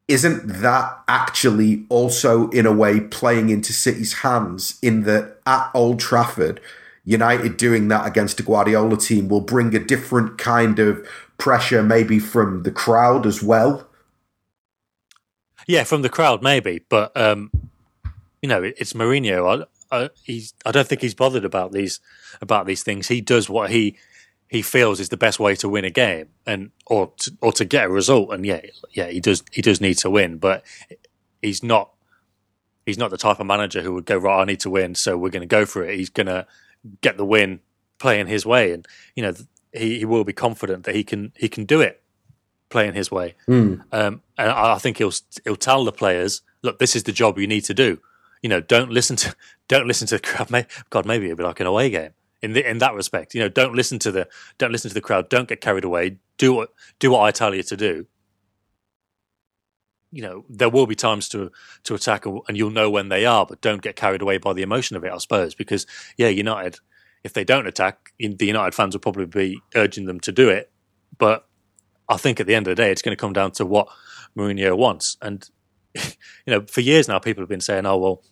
isn't 0.08 0.46
that 0.62 1.00
actually 1.08 1.86
also 1.90 2.50
in 2.50 2.68
a 2.68 2.72
way 2.72 3.00
playing 3.00 3.50
into 3.50 3.74
City's 3.74 4.20
hands 4.20 4.78
in 4.84 5.04
that 5.04 5.40
at 5.48 5.72
Old 5.74 6.00
Trafford, 6.00 6.62
United 7.04 7.58
doing 7.58 7.88
that 7.88 8.06
against 8.06 8.40
a 8.40 8.44
Guardiola 8.44 8.98
team 8.98 9.28
will 9.28 9.42
bring 9.42 9.74
a 9.74 9.80
different 9.80 10.38
kind 10.38 10.78
of 10.78 11.04
pressure, 11.40 11.82
maybe 11.82 12.20
from 12.20 12.62
the 12.62 12.72
crowd 12.72 13.26
as 13.26 13.42
well? 13.42 13.88
Yeah, 15.68 15.84
from 15.84 16.02
the 16.02 16.10
crowd, 16.10 16.42
maybe, 16.42 16.82
but 16.90 17.16
um, 17.16 17.52
you 18.42 18.50
know, 18.50 18.64
it's 18.64 18.94
Mourinho. 18.94 19.66
I, 19.92 19.96
I, 19.96 20.10
he's, 20.24 20.54
I 20.66 20.72
don't 20.72 20.88
think 20.88 21.02
he's 21.02 21.14
bothered 21.14 21.46
about 21.46 21.72
these 21.72 22.00
about 22.42 22.66
these 22.66 22.84
things. 22.84 23.08
He 23.08 23.22
does 23.22 23.50
what 23.50 23.70
he 23.70 23.98
he 24.50 24.62
feels 24.62 25.00
is 25.00 25.10
the 25.10 25.18
best 25.18 25.40
way 25.40 25.56
to 25.56 25.70
win 25.70 25.86
a 25.86 25.90
game 25.90 26.28
and 26.46 26.72
or 26.88 27.14
to, 27.20 27.32
or 27.42 27.52
to 27.54 27.66
get 27.66 27.86
a 27.86 27.90
result. 27.90 28.34
And 28.34 28.46
yeah, 28.46 28.62
yeah, 28.92 29.08
he 29.08 29.20
does 29.20 29.44
he 29.52 29.62
does 29.62 29.80
need 29.80 29.98
to 30.00 30.10
win, 30.10 30.38
but 30.38 30.64
he's 31.42 31.64
not 31.64 31.92
he's 32.86 32.98
not 32.98 33.12
the 33.12 33.18
type 33.18 33.40
of 33.40 33.46
manager 33.46 33.82
who 33.82 33.94
would 33.94 34.06
go 34.06 34.18
right. 34.18 34.42
I 34.42 34.46
need 34.46 34.60
to 34.62 34.70
win, 34.70 34.96
so 34.96 35.18
we're 35.18 35.30
going 35.30 35.42
to 35.42 35.48
go 35.48 35.66
for 35.66 35.84
it. 35.84 35.98
He's 35.98 36.10
going 36.10 36.28
to 36.28 36.48
get 37.02 37.18
the 37.18 37.26
win 37.26 37.60
playing 38.00 38.28
his 38.28 38.46
way, 38.46 38.72
and 38.74 38.88
you 39.16 39.24
know 39.24 39.34
he, 39.72 40.00
he 40.00 40.06
will 40.06 40.24
be 40.24 40.34
confident 40.34 40.84
that 40.86 40.96
he 40.96 41.04
can 41.04 41.32
he 41.38 41.48
can 41.48 41.66
do 41.66 41.80
it 41.82 42.01
playing 42.72 42.94
his 42.94 43.12
way. 43.12 43.36
Mm. 43.48 43.84
Um, 43.92 44.22
and 44.38 44.50
I, 44.50 44.76
I 44.76 44.78
think 44.80 44.98
he'll 44.98 45.14
he'll 45.44 45.56
tell 45.56 45.86
the 45.86 45.92
players, 45.92 46.42
look, 46.64 46.80
this 46.80 46.96
is 46.96 47.04
the 47.04 47.12
job 47.12 47.38
you 47.38 47.48
need 47.48 47.66
to 47.66 47.74
do. 47.74 48.00
You 48.42 48.50
know, 48.50 48.62
don't 48.62 48.90
listen 48.90 49.16
to 49.18 49.36
don't 49.68 49.88
listen 49.88 50.08
to 50.08 50.16
the 50.16 50.22
crowd. 50.22 50.66
God, 50.90 51.06
maybe 51.06 51.26
it'll 51.26 51.38
be 51.38 51.44
like 51.44 51.60
an 51.60 51.68
away 51.68 51.90
game 51.92 52.12
in 52.42 52.54
the, 52.54 52.68
in 52.68 52.80
that 52.80 52.96
respect. 52.96 53.36
You 53.36 53.42
know, 53.42 53.50
don't 53.50 53.76
listen 53.76 54.00
to 54.00 54.12
the 54.12 54.28
don't 54.58 54.72
listen 54.72 54.90
to 54.90 54.96
the 54.96 55.02
crowd. 55.02 55.30
Don't 55.30 55.48
get 55.48 55.62
carried 55.62 55.84
away. 55.84 56.18
Do 56.38 56.54
what 56.54 56.74
do 57.00 57.12
what 57.12 57.22
I 57.22 57.32
tell 57.32 57.54
you 57.54 57.64
to 57.64 57.78
do. 57.78 58.08
You 60.14 60.24
know, 60.24 60.46
there 60.50 60.70
will 60.70 60.88
be 60.88 60.96
times 60.96 61.30
to 61.30 61.52
to 61.84 61.96
attack, 61.96 62.26
and 62.26 62.58
you'll 62.58 62.72
know 62.72 62.90
when 62.90 63.10
they 63.10 63.26
are. 63.26 63.46
But 63.46 63.62
don't 63.62 63.82
get 63.82 63.96
carried 63.96 64.22
away 64.22 64.38
by 64.38 64.54
the 64.54 64.64
emotion 64.64 64.98
of 64.98 65.04
it, 65.04 65.12
I 65.12 65.18
suppose, 65.18 65.56
because 65.56 65.86
yeah, 66.18 66.28
United, 66.28 66.80
if 67.24 67.34
they 67.34 67.44
don't 67.44 67.68
attack, 67.68 68.12
the 68.20 68.46
United 68.46 68.74
fans 68.74 68.96
will 68.96 69.02
probably 69.02 69.26
be 69.26 69.62
urging 69.76 70.06
them 70.06 70.20
to 70.22 70.32
do 70.32 70.50
it. 70.50 70.72
But 71.18 71.48
I 72.12 72.18
think 72.18 72.40
at 72.40 72.48
the 72.48 72.56
end 72.56 72.68
of 72.68 72.76
the 72.76 72.82
day, 72.82 72.92
it's 72.92 73.02
going 73.02 73.16
to 73.16 73.20
come 73.20 73.34
down 73.34 73.52
to 73.54 73.66
what 73.66 73.88
Mourinho 74.38 74.78
wants. 74.78 75.18
And 75.22 75.50
you 75.96 76.04
know, 76.48 76.62
for 76.68 76.82
years 76.82 77.08
now, 77.08 77.20
people 77.20 77.42
have 77.42 77.50
been 77.50 77.62
saying, 77.62 77.86
"Oh 77.86 77.98
well, 77.98 78.24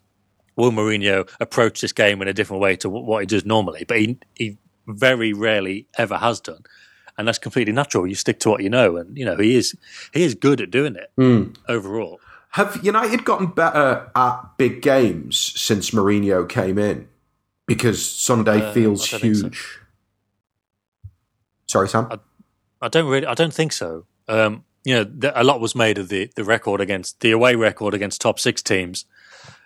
will 0.55 0.71
Mourinho 0.71 1.30
approach 1.39 1.82
this 1.82 1.93
game 1.93 2.21
in 2.21 2.27
a 2.27 2.34
different 2.34 2.61
way 2.61 2.75
to 2.77 2.89
what 2.89 3.21
he 3.21 3.25
does 3.25 3.45
normally?" 3.45 3.86
But 3.88 3.99
he 3.99 4.17
he 4.36 4.57
very 4.88 5.34
rarely 5.34 5.88
ever 5.97 6.17
has 6.17 6.39
done 6.39 6.63
and 7.19 7.27
that's 7.27 7.38
completely 7.38 7.73
natural. 7.73 8.07
You 8.07 8.15
stick 8.15 8.39
to 8.39 8.49
what 8.49 8.63
you 8.63 8.69
know, 8.69 8.95
and 8.95 9.15
you 9.15 9.25
know 9.25 9.36
he 9.36 9.55
is 9.55 9.75
he 10.13 10.23
is 10.23 10.34
good 10.36 10.61
at 10.61 10.71
doing 10.71 10.95
it 10.95 11.11
mm. 11.17 11.55
overall. 11.67 12.19
Have 12.51 12.80
United 12.84 13.25
gotten 13.25 13.47
better 13.47 14.09
at 14.15 14.57
big 14.57 14.82
games 14.82 15.38
since 15.38 15.91
Mourinho 15.91 16.47
came 16.47 16.80
in? 16.80 17.09
Because 17.67 18.03
Sunday 18.03 18.61
uh, 18.61 18.73
feels 18.73 19.05
huge. 19.05 19.61
So. 19.61 21.09
Sorry, 21.67 21.89
Sam. 21.89 22.07
I, 22.09 22.19
I, 22.82 22.88
don't 22.88 23.07
really. 23.07 23.25
I 23.25 23.34
don't 23.34 23.53
think 23.53 23.73
so. 23.73 24.05
Um, 24.27 24.63
you 24.84 24.95
know, 24.95 25.03
the, 25.03 25.39
a 25.39 25.43
lot 25.43 25.59
was 25.59 25.75
made 25.75 25.97
of 25.97 26.09
the 26.09 26.32
the 26.36 26.43
record 26.43 26.82
against 26.82 27.19
the 27.19 27.32
away 27.32 27.55
record 27.55 27.93
against 27.93 28.21
top 28.21 28.39
six 28.39 28.61
teams, 28.61 29.05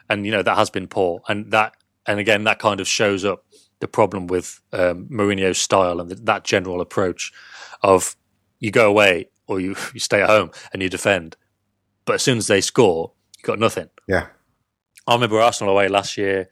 and 0.09 0.25
you 0.25 0.31
know 0.31 0.43
that 0.43 0.57
has 0.57 0.69
been 0.69 0.87
poor, 0.87 1.21
and 1.27 1.51
that 1.51 1.75
and 2.05 2.19
again 2.19 2.43
that 2.45 2.59
kind 2.59 2.79
of 2.79 2.87
shows 2.87 3.23
up 3.23 3.45
the 3.79 3.87
problem 3.87 4.27
with 4.27 4.61
um, 4.71 5.07
Mourinho's 5.09 5.57
style 5.57 5.99
and 5.99 6.09
the, 6.09 6.15
that 6.15 6.45
general 6.45 6.79
approach 6.79 7.33
of 7.81 8.15
you 8.59 8.71
go 8.71 8.87
away 8.87 9.27
or 9.45 9.59
you, 9.59 9.75
you 9.93 9.99
stay 9.99 10.21
at 10.21 10.29
home 10.29 10.51
and 10.71 10.81
you 10.81 10.89
defend. 10.89 11.35
But 12.05 12.13
as 12.13 12.23
soon 12.23 12.37
as 12.37 12.47
they 12.47 12.61
score, 12.61 13.11
you 13.37 13.43
got 13.43 13.59
nothing. 13.59 13.89
Yeah. 14.07 14.27
I 15.05 15.13
remember 15.13 15.39
Arsenal 15.41 15.73
away 15.73 15.89
last 15.89 16.17
year. 16.17 16.49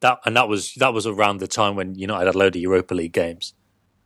That 0.00 0.18
and 0.24 0.36
that 0.36 0.48
was 0.48 0.74
that 0.74 0.92
was 0.92 1.06
around 1.06 1.38
the 1.38 1.46
time 1.46 1.76
when 1.76 1.94
United 1.94 2.26
had 2.26 2.34
a 2.34 2.38
load 2.38 2.56
of 2.56 2.62
Europa 2.62 2.94
League 2.94 3.12
games. 3.12 3.54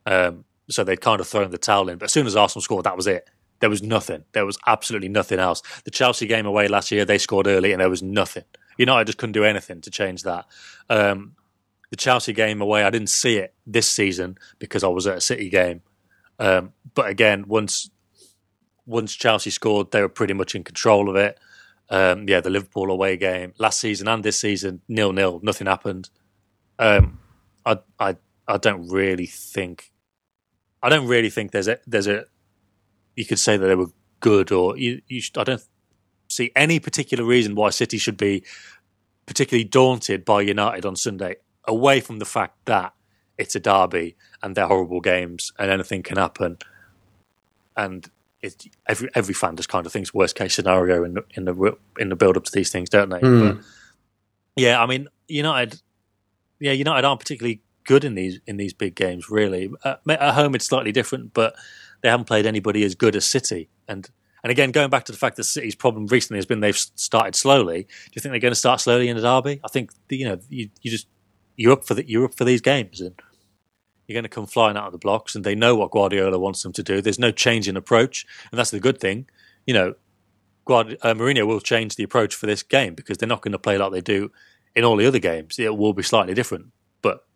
Um, 0.04 0.44
so 0.70 0.84
they'd 0.84 1.00
kind 1.00 1.20
of 1.20 1.26
thrown 1.26 1.50
the 1.50 1.58
towel 1.58 1.88
in. 1.88 1.98
But 1.98 2.06
as 2.06 2.12
soon 2.12 2.26
as 2.26 2.36
Arsenal 2.36 2.62
scored, 2.62 2.84
that 2.84 2.96
was 2.96 3.06
it. 3.06 3.28
There 3.60 3.70
was 3.70 3.82
nothing. 3.82 4.24
There 4.32 4.46
was 4.46 4.58
absolutely 4.66 5.08
nothing 5.08 5.38
else. 5.38 5.62
The 5.84 5.90
Chelsea 5.90 6.26
game 6.26 6.46
away 6.46 6.68
last 6.68 6.90
year, 6.90 7.04
they 7.04 7.18
scored 7.18 7.46
early 7.46 7.72
and 7.72 7.80
there 7.80 7.90
was 7.90 8.02
nothing. 8.02 8.44
United 8.76 9.06
just 9.06 9.18
couldn't 9.18 9.32
do 9.32 9.44
anything 9.44 9.80
to 9.80 9.90
change 9.90 10.22
that. 10.22 10.46
Um, 10.88 11.34
the 11.90 11.96
Chelsea 11.96 12.32
game 12.32 12.60
away, 12.60 12.84
I 12.84 12.90
didn't 12.90 13.10
see 13.10 13.38
it 13.38 13.54
this 13.66 13.88
season 13.88 14.38
because 14.58 14.84
I 14.84 14.88
was 14.88 15.06
at 15.06 15.16
a 15.16 15.20
City 15.20 15.48
game. 15.48 15.82
Um, 16.38 16.72
but 16.94 17.08
again, 17.08 17.46
once 17.48 17.90
once 18.86 19.14
Chelsea 19.14 19.50
scored, 19.50 19.90
they 19.90 20.00
were 20.00 20.08
pretty 20.08 20.32
much 20.32 20.54
in 20.54 20.64
control 20.64 21.10
of 21.10 21.16
it. 21.16 21.38
Um, 21.90 22.28
yeah, 22.28 22.40
the 22.40 22.50
Liverpool 22.50 22.90
away 22.90 23.16
game 23.16 23.52
last 23.58 23.80
season 23.80 24.08
and 24.08 24.24
this 24.24 24.38
season, 24.38 24.82
nil 24.88 25.12
nil, 25.12 25.40
nothing 25.42 25.66
happened. 25.66 26.10
Um, 26.78 27.18
I 27.66 27.78
I 27.98 28.16
I 28.46 28.56
don't 28.58 28.88
really 28.88 29.26
think 29.26 29.90
I 30.82 30.88
don't 30.88 31.06
really 31.06 31.30
think 31.30 31.52
there's 31.52 31.68
a 31.68 31.78
there's 31.86 32.06
a 32.06 32.24
you 33.16 33.24
could 33.24 33.38
say 33.38 33.56
that 33.56 33.66
they 33.66 33.74
were 33.74 33.90
good 34.20 34.52
or 34.52 34.76
you, 34.76 35.02
you 35.08 35.20
I 35.36 35.44
don't 35.44 35.62
see 36.28 36.52
any 36.54 36.78
particular 36.78 37.24
reason 37.24 37.54
why 37.54 37.70
City 37.70 37.98
should 37.98 38.16
be 38.16 38.44
particularly 39.26 39.64
daunted 39.64 40.24
by 40.24 40.40
United 40.42 40.86
on 40.86 40.96
Sunday 40.96 41.36
away 41.64 42.00
from 42.00 42.18
the 42.18 42.24
fact 42.24 42.56
that 42.64 42.94
it's 43.36 43.54
a 43.54 43.60
derby 43.60 44.16
and 44.42 44.54
they're 44.54 44.66
horrible 44.66 45.00
games 45.00 45.52
and 45.58 45.70
anything 45.70 46.02
can 46.02 46.16
happen, 46.16 46.58
and 47.76 48.10
it, 48.40 48.66
every 48.86 49.08
every 49.14 49.34
fan 49.34 49.56
just 49.56 49.68
kind 49.68 49.86
of 49.86 49.92
thinks 49.92 50.14
worst 50.14 50.34
case 50.34 50.54
scenario 50.54 51.04
in 51.04 51.14
the 51.14 51.24
in 51.34 51.44
the 51.44 51.76
in 51.98 52.08
the 52.08 52.16
build 52.16 52.36
up 52.36 52.44
to 52.44 52.52
these 52.52 52.70
things, 52.70 52.88
don't 52.88 53.08
they? 53.08 53.20
Mm. 53.20 53.56
But 53.56 53.64
yeah, 54.56 54.82
I 54.82 54.86
mean 54.86 55.08
United, 55.28 55.80
yeah, 56.60 56.72
United 56.72 57.06
aren't 57.06 57.20
particularly 57.20 57.60
good 57.88 58.04
in 58.04 58.14
these 58.14 58.38
in 58.46 58.58
these 58.58 58.74
big 58.74 58.94
games. 58.94 59.28
Really, 59.30 59.70
at, 59.84 60.00
at 60.08 60.34
home 60.34 60.54
it's 60.54 60.66
slightly 60.66 60.92
different, 60.92 61.32
but 61.34 61.54
they 62.02 62.08
haven't 62.08 62.26
played 62.26 62.46
anybody 62.46 62.84
as 62.84 62.94
good 62.94 63.16
as 63.16 63.24
City 63.24 63.68
and. 63.88 64.08
And 64.44 64.52
again, 64.52 64.70
going 64.70 64.88
back 64.88 65.04
to 65.06 65.12
the 65.12 65.18
fact 65.18 65.34
that 65.38 65.44
City's 65.44 65.74
problem 65.74 66.06
recently 66.06 66.38
has 66.38 66.46
been 66.46 66.60
they've 66.60 66.76
started 66.76 67.34
slowly. 67.34 67.82
Do 67.82 68.12
you 68.14 68.22
think 68.22 68.30
they're 68.32 68.38
going 68.38 68.52
to 68.52 68.64
start 68.64 68.80
slowly 68.80 69.08
in 69.08 69.16
the 69.16 69.22
derby? 69.22 69.60
I 69.64 69.68
think 69.68 69.90
you 70.10 70.26
know 70.26 70.38
you, 70.48 70.70
you 70.80 70.92
just 70.92 71.08
you're 71.56 71.72
up 71.72 71.84
for 71.84 71.94
the, 71.94 72.08
you're 72.08 72.26
up 72.26 72.34
for 72.34 72.44
these 72.44 72.60
games, 72.60 73.00
and 73.00 73.20
you're 74.06 74.14
going 74.14 74.22
to 74.22 74.28
come 74.28 74.46
flying 74.46 74.76
out 74.76 74.86
of 74.86 74.92
the 74.92 74.98
blocks. 74.98 75.34
And 75.34 75.42
they 75.42 75.56
know 75.56 75.74
what 75.74 75.90
Guardiola 75.90 76.38
wants 76.38 76.62
them 76.62 76.72
to 76.74 76.84
do. 76.84 77.02
There's 77.02 77.18
no 77.18 77.32
change 77.32 77.66
in 77.66 77.76
approach, 77.76 78.24
and 78.52 78.58
that's 78.60 78.70
the 78.70 78.78
good 78.78 79.00
thing. 79.00 79.28
You 79.66 79.74
know, 79.74 79.94
Guard, 80.66 80.96
uh, 81.02 81.14
Mourinho 81.14 81.44
will 81.44 81.60
change 81.60 81.96
the 81.96 82.04
approach 82.04 82.36
for 82.36 82.46
this 82.46 82.62
game 82.62 82.94
because 82.94 83.18
they're 83.18 83.28
not 83.28 83.42
going 83.42 83.52
to 83.52 83.58
play 83.58 83.76
like 83.76 83.90
they 83.90 84.00
do 84.00 84.30
in 84.76 84.84
all 84.84 84.96
the 84.96 85.06
other 85.06 85.18
games. 85.18 85.58
It 85.58 85.76
will 85.76 85.94
be 85.94 86.04
slightly 86.04 86.34
different, 86.34 86.66
but 87.02 87.26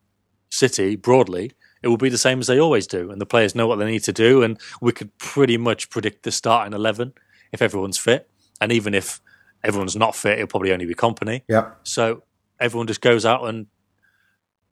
City 0.53 0.97
broadly 0.97 1.53
it 1.83 1.89
will 1.89 1.97
be 1.97 2.09
the 2.09 2.19
same 2.19 2.39
as 2.39 2.47
they 2.47 2.61
always 2.61 2.87
do, 2.87 3.11
and 3.11 3.21
the 3.21 3.27
players 3.27 3.55
know 3.55 3.67
what 3.67 3.77
they 3.77 3.91
need 3.91 4.05
to 4.05 4.13
do. 4.13 4.43
And 4.43 4.59
we 4.81 4.93
could 4.93 5.17
pretty 5.19 5.57
much 5.57 5.91
predict 5.91 6.23
the 6.23 6.31
starting 6.31 6.73
eleven 6.73 7.13
if 7.53 7.61
everyone's 7.61 7.99
fit, 7.99 8.31
and 8.61 8.71
even 8.73 8.95
if 8.95 9.21
everyone's 9.65 9.97
not 9.97 10.15
fit, 10.15 10.39
it'll 10.39 10.49
probably 10.49 10.73
only 10.73 10.87
be 10.87 10.95
Kompany. 10.95 11.43
Yeah. 11.49 11.73
So 11.83 12.23
everyone 12.61 12.87
just 12.87 13.01
goes 13.01 13.27
out 13.27 13.45
and 13.45 13.67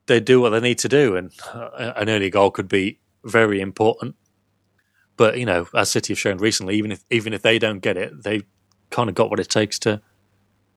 they 0.07 0.19
do 0.19 0.41
what 0.41 0.49
they 0.49 0.61
need 0.61 0.79
to 0.79 0.89
do, 0.89 1.15
and 1.15 1.31
uh, 1.53 1.93
an 1.97 2.09
early 2.09 2.29
goal 2.29 2.51
could 2.51 2.69
be 2.69 2.99
very 3.23 3.59
important. 3.59 4.15
But 5.17 5.37
you 5.37 5.45
know, 5.45 5.67
as 5.75 5.91
City 5.91 6.13
have 6.13 6.19
shown 6.19 6.37
recently, 6.37 6.75
even 6.75 6.93
if 6.93 7.03
even 7.09 7.33
if 7.33 7.41
they 7.41 7.59
don't 7.59 7.79
get 7.79 7.97
it, 7.97 8.23
they 8.23 8.43
kind 8.89 9.09
of 9.09 9.15
got 9.15 9.29
what 9.29 9.39
it 9.39 9.49
takes 9.49 9.77
to 9.79 10.01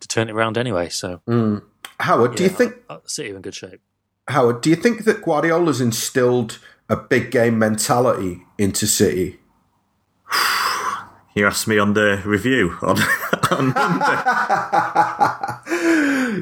to 0.00 0.08
turn 0.08 0.28
it 0.28 0.32
around 0.32 0.58
anyway. 0.58 0.88
So, 0.88 1.20
mm. 1.28 1.62
Howard, 2.00 2.32
yeah, 2.32 2.36
do 2.36 2.42
you 2.42 2.48
think 2.48 2.74
uh, 2.90 2.98
City 3.06 3.30
are 3.30 3.36
in 3.36 3.42
good 3.42 3.54
shape? 3.54 3.80
Howard, 4.28 4.62
do 4.62 4.70
you 4.70 4.76
think 4.76 5.04
that 5.04 5.22
Guardiola's 5.22 5.80
instilled 5.80 6.58
a 6.88 6.96
big 6.96 7.30
game 7.30 7.58
mentality 7.58 8.42
into 8.58 8.86
City? 8.86 9.38
You 11.34 11.48
asked 11.48 11.66
me 11.66 11.78
on 11.78 11.94
the 11.94 12.22
review 12.24 12.78
on, 12.80 12.96
on 13.50 13.74
Monday. 13.74 13.74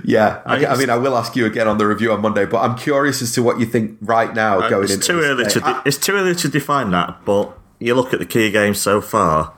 yeah, 0.05 0.43
I, 0.45 0.67
I, 0.69 0.77
mean, 0.77 0.91
I 0.91 0.97
will 0.97 1.17
ask 1.17 1.35
you 1.35 1.47
again 1.47 1.67
on 1.67 1.79
the 1.79 1.87
review 1.87 2.13
on 2.13 2.21
Monday, 2.21 2.45
but 2.45 2.59
I'm 2.59 2.77
curious 2.77 3.23
as 3.23 3.33
to 3.33 3.43
what 3.43 3.59
you 3.59 3.65
think 3.65 3.97
right 4.03 4.35
now 4.35 4.61
uh, 4.61 4.69
going 4.69 4.85
it's 4.85 4.93
into 4.93 5.07
too 5.07 5.21
early 5.21 5.47
to 5.47 5.61
de- 5.61 5.83
it's 5.87 5.97
too 5.97 6.13
early 6.13 6.35
to 6.35 6.49
define 6.49 6.91
that. 6.91 7.25
But 7.25 7.59
you 7.79 7.95
look 7.95 8.13
at 8.13 8.19
the 8.19 8.27
key 8.27 8.51
games 8.51 8.81
so 8.81 9.01
far. 9.01 9.55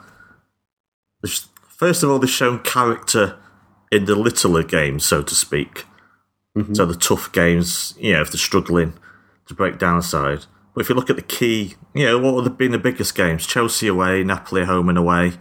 First 1.67 2.05
of 2.05 2.11
all, 2.11 2.21
they've 2.21 2.31
shown 2.31 2.61
character 2.61 3.37
in 3.91 4.05
the 4.05 4.15
littler 4.15 4.63
games, 4.63 5.05
so 5.05 5.21
to 5.23 5.35
speak. 5.35 5.85
Mm-hmm. 6.57 6.75
So 6.75 6.87
the 6.87 6.95
tough 6.95 7.33
games, 7.33 7.95
you 7.99 8.13
know, 8.13 8.21
if 8.21 8.31
they're 8.31 8.39
struggling 8.39 8.95
to 9.47 9.55
break 9.55 9.79
down 9.79 9.99
a 9.99 10.03
side. 10.03 10.47
But 10.75 10.81
if 10.81 10.89
you 10.89 10.95
look 10.95 11.11
at 11.11 11.17
the 11.17 11.23
key, 11.23 11.75
you 11.95 12.07
know, 12.07 12.19
what 12.19 12.45
have 12.45 12.59
been 12.59 12.73
the 12.73 12.79
biggest 12.79 13.15
games? 13.15 13.47
Chelsea 13.47 13.87
away, 13.87 14.25
Napoli 14.25 14.65
home 14.65 14.89
and 14.89 14.99
away, 14.99 15.35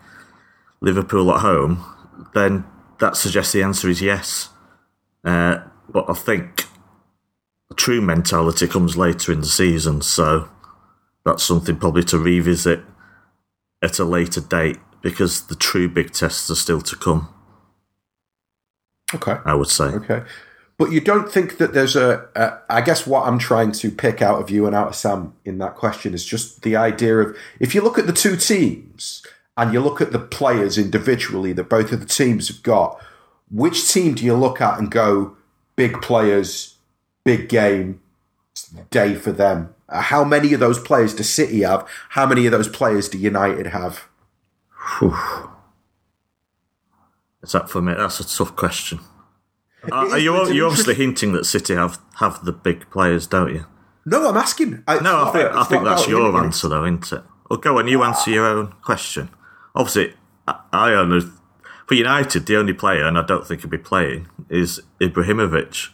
Liverpool 0.82 1.34
at 1.34 1.42
home. 1.42 1.84
then 2.34 2.66
that 3.00 3.18
suggests 3.18 3.54
the 3.54 3.64
answer 3.64 3.90
is 3.90 4.02
yes. 4.02 4.50
Uh, 5.24 5.60
but 5.90 6.10
I 6.10 6.14
think 6.14 6.66
the 7.70 7.76
true 7.76 8.02
mentality 8.02 8.68
comes 8.68 8.96
later 8.98 9.32
in 9.32 9.42
the 9.42 9.48
season, 9.48 10.02
so 10.02 10.50
that's 11.26 11.44
something 11.44 11.78
probably 11.78 12.04
to 12.06 12.20
revisit 12.20 12.82
at 13.82 14.00
a 14.00 14.04
later 14.04 14.42
date 14.42 14.78
because 15.02 15.48
the 15.48 15.56
true 15.56 15.90
big 15.90 16.12
tests 16.12 16.50
are 16.50 16.56
still 16.56 16.82
to 16.82 16.96
come. 16.96 17.30
Okay. 19.14 19.38
I 19.46 19.54
would 19.54 19.68
say. 19.68 19.86
Okay. 19.86 20.24
But 20.78 20.92
you 20.92 21.00
don't 21.00 21.32
think 21.32 21.58
that 21.58 21.74
there's 21.74 21.96
a, 21.96 22.28
a. 22.36 22.58
I 22.70 22.82
guess 22.82 23.06
what 23.06 23.28
I'm 23.28 23.38
trying 23.38 23.72
to 23.74 23.92
pick 23.92 24.22
out 24.22 24.42
of 24.42 24.50
you 24.50 24.66
and 24.66 24.76
out 24.76 24.88
of 24.90 24.96
Sam 24.96 25.34
in 25.46 25.60
that 25.60 25.76
question 25.76 26.14
is 26.14 26.26
just 26.26 26.64
the 26.64 26.76
idea 26.76 27.18
of 27.18 27.38
if 27.60 27.76
you 27.76 27.82
look 27.82 28.00
at 28.00 28.08
the 28.08 28.14
two 28.14 28.36
teams 28.36 29.26
and 29.56 29.72
you 29.72 29.80
look 29.80 30.02
at 30.02 30.12
the 30.12 30.20
players 30.20 30.78
individually 30.78 31.54
that 31.54 31.70
both 31.70 31.92
of 31.92 32.00
the 32.00 32.08
teams 32.08 32.48
have 32.48 32.64
got, 32.64 33.00
which 33.52 33.92
team 33.92 34.16
do 34.16 34.26
you 34.26 34.34
look 34.34 34.62
at 34.62 34.80
and 34.80 34.90
go, 34.90 35.38
big 35.76 36.02
players, 36.02 36.76
big 37.24 37.50
game, 37.50 38.02
day 38.90 39.14
for 39.14 39.32
them? 39.32 39.74
How 39.90 40.24
many 40.24 40.54
of 40.54 40.60
those 40.60 40.80
players 40.80 41.14
does 41.14 41.30
City 41.30 41.62
have? 41.62 41.88
How 42.10 42.26
many 42.26 42.48
of 42.48 42.52
those 42.52 42.68
players 42.68 43.10
do 43.10 43.20
United 43.20 43.68
have? 43.68 44.08
Is 47.44 47.52
that 47.52 47.70
for 47.70 47.82
me? 47.82 47.94
That's 47.94 48.20
a 48.20 48.28
tough 48.28 48.56
question. 48.56 49.00
Are, 49.92 50.12
are 50.12 50.20
you 50.20 50.52
you 50.52 50.66
obviously 50.66 50.94
hinting 51.04 51.34
that 51.34 51.46
City 51.46 51.76
have 51.76 52.00
have 52.16 52.44
the 52.46 52.52
big 52.52 52.90
players, 52.90 53.28
don't 53.28 53.54
you? 53.54 53.66
No, 54.06 54.30
I'm 54.30 54.38
asking. 54.38 54.84
I, 54.88 55.00
No, 55.00 55.26
I 55.26 55.32
think 55.32 55.50
I 55.52 55.64
think 55.64 55.84
that's 55.84 56.08
your 56.08 56.36
answer. 56.38 56.70
though, 56.70 56.86
isn't 56.86 57.12
it? 57.12 57.24
Well, 57.50 57.60
go 57.60 57.78
on, 57.80 57.88
you 57.88 58.04
answer 58.04 58.32
your 58.32 58.46
own 58.46 58.74
question. 58.82 59.30
Obviously, 59.76 60.14
I, 60.48 60.60
I 60.72 60.94
only 60.94 61.22
for 61.88 61.96
United, 61.96 62.46
the 62.46 62.56
only 62.58 62.74
player, 62.74 63.06
and 63.06 63.18
I 63.18 63.26
don't 63.26 63.46
think 63.46 63.62
he'll 63.62 63.70
be 63.70 63.78
playing, 63.78 64.28
is 64.50 64.82
Ibrahimovic. 65.00 65.90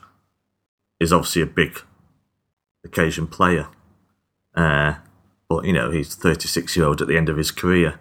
Is 0.99 1.13
obviously 1.13 1.41
a 1.41 1.45
big 1.45 1.81
occasion 2.83 3.25
player, 3.25 3.67
uh, 4.53 4.95
but 5.47 5.65
you 5.65 5.73
know 5.73 5.91
he's 5.91 6.13
36 6.13 6.75
year 6.75 6.85
old 6.85 7.01
at 7.01 7.07
the 7.07 7.17
end 7.17 7.29
of 7.29 7.37
his 7.37 7.51
career. 7.51 7.99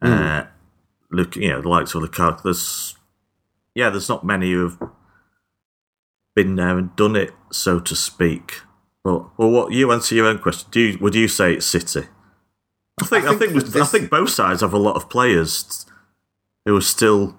Uh, 0.00 0.44
look, 1.10 1.36
you 1.36 1.48
know 1.48 1.60
the 1.60 1.68
likes 1.68 1.94
of 1.94 2.02
Lukaku. 2.02 2.42
There's 2.42 2.96
yeah, 3.74 3.90
there's 3.90 4.08
not 4.08 4.24
many 4.24 4.52
who 4.52 4.68
have 4.68 4.90
been 6.34 6.56
there 6.56 6.78
and 6.78 6.94
done 6.96 7.16
it, 7.16 7.32
so 7.50 7.80
to 7.80 7.94
speak. 7.96 8.60
Well, 9.04 9.32
well, 9.36 9.50
what 9.50 9.72
you 9.72 9.92
answer 9.92 10.14
your 10.14 10.26
own 10.26 10.38
question? 10.38 10.68
Do 10.70 10.80
you, 10.80 10.98
would 10.98 11.14
you 11.14 11.28
say 11.28 11.54
it's 11.54 11.66
City? 11.66 12.08
I 13.00 13.06
think 13.06 13.24
I 13.24 13.34
think 13.34 13.52
think, 13.52 13.64
that 13.66 13.82
I 13.82 13.86
think 13.86 14.10
both 14.10 14.30
sides 14.30 14.60
have 14.60 14.72
a 14.72 14.78
lot 14.78 14.96
of 14.96 15.10
players 15.10 15.86
who 16.64 16.76
are 16.76 16.80
still 16.80 17.36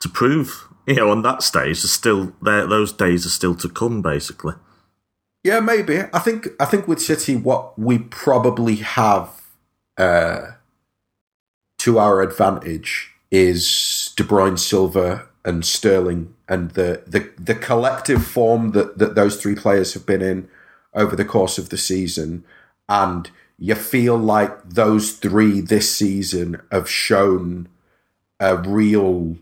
to 0.00 0.08
prove. 0.08 0.68
You 0.86 0.96
know, 0.96 1.10
on 1.10 1.22
that 1.22 1.42
stage, 1.42 1.84
are 1.84 1.88
still 1.88 2.32
there. 2.42 2.66
Those 2.66 2.92
days 2.92 3.26
are 3.26 3.30
still 3.30 3.54
to 3.56 3.68
come, 3.68 4.00
basically. 4.02 4.54
Yeah, 5.44 5.60
maybe. 5.60 6.00
I 6.12 6.18
think 6.18 6.48
I 6.58 6.64
think 6.64 6.88
with 6.88 7.00
City, 7.00 7.36
what 7.36 7.78
we 7.78 7.98
probably 7.98 8.76
have 8.76 9.30
uh, 9.96 10.52
to 11.78 11.98
our 11.98 12.22
advantage 12.22 13.12
is 13.30 14.12
De 14.16 14.24
Bruyne, 14.24 14.58
Silva, 14.58 15.26
and 15.48 15.64
Sterling, 15.64 16.34
and 16.46 16.72
the 16.72 17.02
the, 17.06 17.30
the 17.38 17.54
collective 17.54 18.24
form 18.24 18.72
that, 18.72 18.98
that 18.98 19.14
those 19.14 19.40
three 19.40 19.54
players 19.54 19.94
have 19.94 20.04
been 20.04 20.20
in 20.20 20.48
over 20.92 21.16
the 21.16 21.24
course 21.24 21.56
of 21.56 21.70
the 21.70 21.78
season, 21.78 22.44
and 22.88 23.30
you 23.58 23.74
feel 23.74 24.16
like 24.18 24.68
those 24.68 25.12
three 25.12 25.62
this 25.62 25.94
season 25.94 26.60
have 26.70 26.88
shown 26.88 27.68
a 28.38 28.58
real 28.58 29.36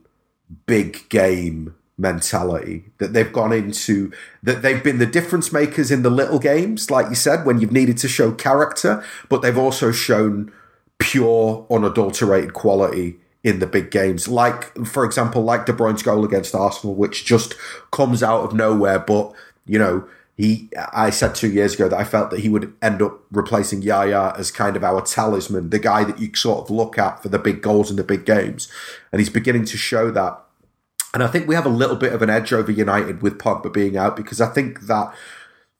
big 0.66 1.08
game 1.08 1.74
mentality 1.98 2.84
that 2.98 3.12
they've 3.12 3.32
gone 3.32 3.52
into 3.52 4.12
that 4.42 4.60
they've 4.62 4.84
been 4.84 4.98
the 4.98 5.06
difference 5.06 5.50
makers 5.50 5.90
in 5.90 6.02
the 6.02 6.10
little 6.10 6.38
games 6.38 6.90
like 6.90 7.08
you 7.08 7.14
said 7.14 7.46
when 7.46 7.58
you've 7.58 7.72
needed 7.72 7.96
to 7.96 8.06
show 8.06 8.30
character 8.30 9.02
but 9.30 9.40
they've 9.40 9.56
also 9.56 9.90
shown 9.90 10.52
pure 10.98 11.66
unadulterated 11.70 12.52
quality 12.52 13.16
in 13.42 13.58
the 13.58 13.66
big 13.66 13.90
games. 13.90 14.28
Like 14.28 14.76
for 14.86 15.04
example 15.04 15.42
like 15.42 15.66
De 15.66 15.72
Bruyne's 15.72 16.02
goal 16.02 16.24
against 16.24 16.54
Arsenal 16.54 16.94
which 16.94 17.24
just 17.24 17.54
comes 17.90 18.22
out 18.22 18.42
of 18.42 18.54
nowhere 18.54 18.98
but 18.98 19.32
you 19.66 19.78
know 19.78 20.06
he 20.36 20.68
I 20.92 21.10
said 21.10 21.34
2 21.34 21.50
years 21.50 21.74
ago 21.74 21.88
that 21.88 21.98
I 21.98 22.04
felt 22.04 22.30
that 22.30 22.40
he 22.40 22.48
would 22.48 22.74
end 22.82 23.00
up 23.00 23.20
replacing 23.32 23.82
Yaya 23.82 24.34
as 24.36 24.50
kind 24.50 24.76
of 24.76 24.84
our 24.84 25.00
talisman 25.00 25.70
the 25.70 25.78
guy 25.78 26.04
that 26.04 26.20
you 26.20 26.34
sort 26.34 26.64
of 26.64 26.70
look 26.70 26.98
at 26.98 27.22
for 27.22 27.30
the 27.30 27.38
big 27.38 27.62
goals 27.62 27.90
in 27.90 27.96
the 27.96 28.04
big 28.04 28.26
games. 28.26 28.68
And 29.10 29.20
he's 29.20 29.30
beginning 29.30 29.64
to 29.66 29.76
show 29.78 30.10
that. 30.10 30.42
And 31.14 31.22
I 31.22 31.28
think 31.28 31.48
we 31.48 31.54
have 31.54 31.64
a 31.64 31.70
little 31.70 31.96
bit 31.96 32.12
of 32.12 32.20
an 32.20 32.28
edge 32.28 32.52
over 32.52 32.70
United 32.70 33.22
with 33.22 33.38
Pogba 33.38 33.72
being 33.72 33.96
out 33.96 34.16
because 34.16 34.38
I 34.38 34.48
think 34.48 34.82
that, 34.82 35.14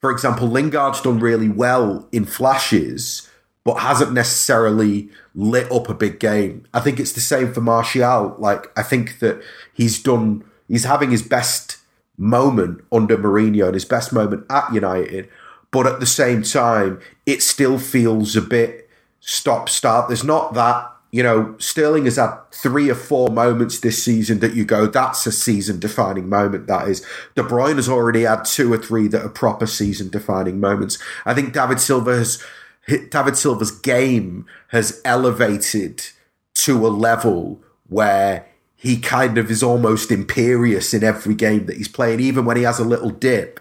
for 0.00 0.10
example, 0.10 0.48
Lingard's 0.48 1.02
done 1.02 1.18
really 1.18 1.50
well 1.50 2.08
in 2.10 2.24
flashes, 2.24 3.25
but 3.66 3.80
hasn't 3.80 4.12
necessarily 4.12 5.10
lit 5.34 5.70
up 5.72 5.88
a 5.88 5.94
big 5.94 6.20
game. 6.20 6.64
I 6.72 6.78
think 6.78 7.00
it's 7.00 7.12
the 7.12 7.20
same 7.20 7.52
for 7.52 7.60
Martial. 7.60 8.36
Like, 8.38 8.70
I 8.78 8.82
think 8.84 9.18
that 9.18 9.42
he's 9.74 10.00
done, 10.00 10.44
he's 10.68 10.84
having 10.84 11.10
his 11.10 11.22
best 11.22 11.78
moment 12.16 12.82
under 12.92 13.18
Mourinho 13.18 13.64
and 13.64 13.74
his 13.74 13.84
best 13.84 14.12
moment 14.12 14.46
at 14.48 14.72
United, 14.72 15.28
but 15.72 15.84
at 15.84 15.98
the 15.98 16.06
same 16.06 16.44
time, 16.44 17.00
it 17.26 17.42
still 17.42 17.76
feels 17.76 18.36
a 18.36 18.40
bit 18.40 18.88
stop 19.18 19.68
start. 19.68 20.08
There's 20.08 20.22
not 20.22 20.54
that 20.54 20.92
you 21.12 21.22
know, 21.22 21.54
Sterling 21.58 22.04
has 22.04 22.16
had 22.16 22.36
three 22.52 22.90
or 22.90 22.94
four 22.94 23.28
moments 23.28 23.80
this 23.80 24.04
season 24.04 24.40
that 24.40 24.54
you 24.54 24.66
go, 24.66 24.86
that's 24.86 25.26
a 25.26 25.32
season 25.32 25.78
defining 25.78 26.28
moment. 26.28 26.66
That 26.66 26.88
is. 26.88 27.00
De 27.34 27.42
Bruyne 27.42 27.76
has 27.76 27.88
already 27.88 28.22
had 28.22 28.44
two 28.44 28.70
or 28.70 28.76
three 28.76 29.08
that 29.08 29.24
are 29.24 29.30
proper 29.30 29.66
season 29.66 30.10
defining 30.10 30.60
moments. 30.60 30.98
I 31.24 31.32
think 31.32 31.54
David 31.54 31.80
Silva 31.80 32.16
has, 32.16 32.44
David 32.86 33.36
Silva's 33.36 33.70
game 33.70 34.46
has 34.68 35.00
elevated 35.04 36.06
to 36.54 36.86
a 36.86 36.88
level 36.88 37.60
where 37.88 38.46
he 38.76 38.98
kind 38.98 39.38
of 39.38 39.50
is 39.50 39.62
almost 39.62 40.10
imperious 40.10 40.94
in 40.94 41.02
every 41.02 41.34
game 41.34 41.66
that 41.66 41.76
he's 41.76 41.88
playing. 41.88 42.20
Even 42.20 42.44
when 42.44 42.56
he 42.56 42.62
has 42.62 42.78
a 42.78 42.84
little 42.84 43.10
dip, 43.10 43.58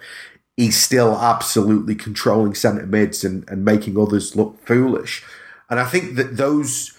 he's 0.55 0.79
still 0.79 1.17
absolutely 1.17 1.95
controlling 1.95 2.53
centre 2.53 2.85
mids 2.85 3.23
and, 3.23 3.47
and 3.49 3.65
making 3.65 3.97
others 3.97 4.35
look 4.35 4.59
foolish. 4.65 5.23
And 5.69 5.79
I 5.79 5.85
think 5.85 6.15
that 6.15 6.37
those 6.37 6.91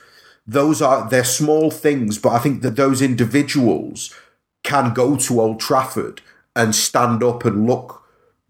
those 0.47 0.81
are 0.81 1.09
they're 1.09 1.25
small 1.25 1.71
things, 1.71 2.19
but 2.19 2.33
I 2.33 2.39
think 2.39 2.63
that 2.63 2.77
those 2.77 3.03
individuals 3.03 4.15
can 4.63 4.93
go 4.93 5.17
to 5.17 5.41
Old 5.41 5.61
Trafford 5.61 6.23
and 6.55 6.75
stand 6.75 7.23
up 7.23 7.45
and 7.45 7.67
look 7.67 8.06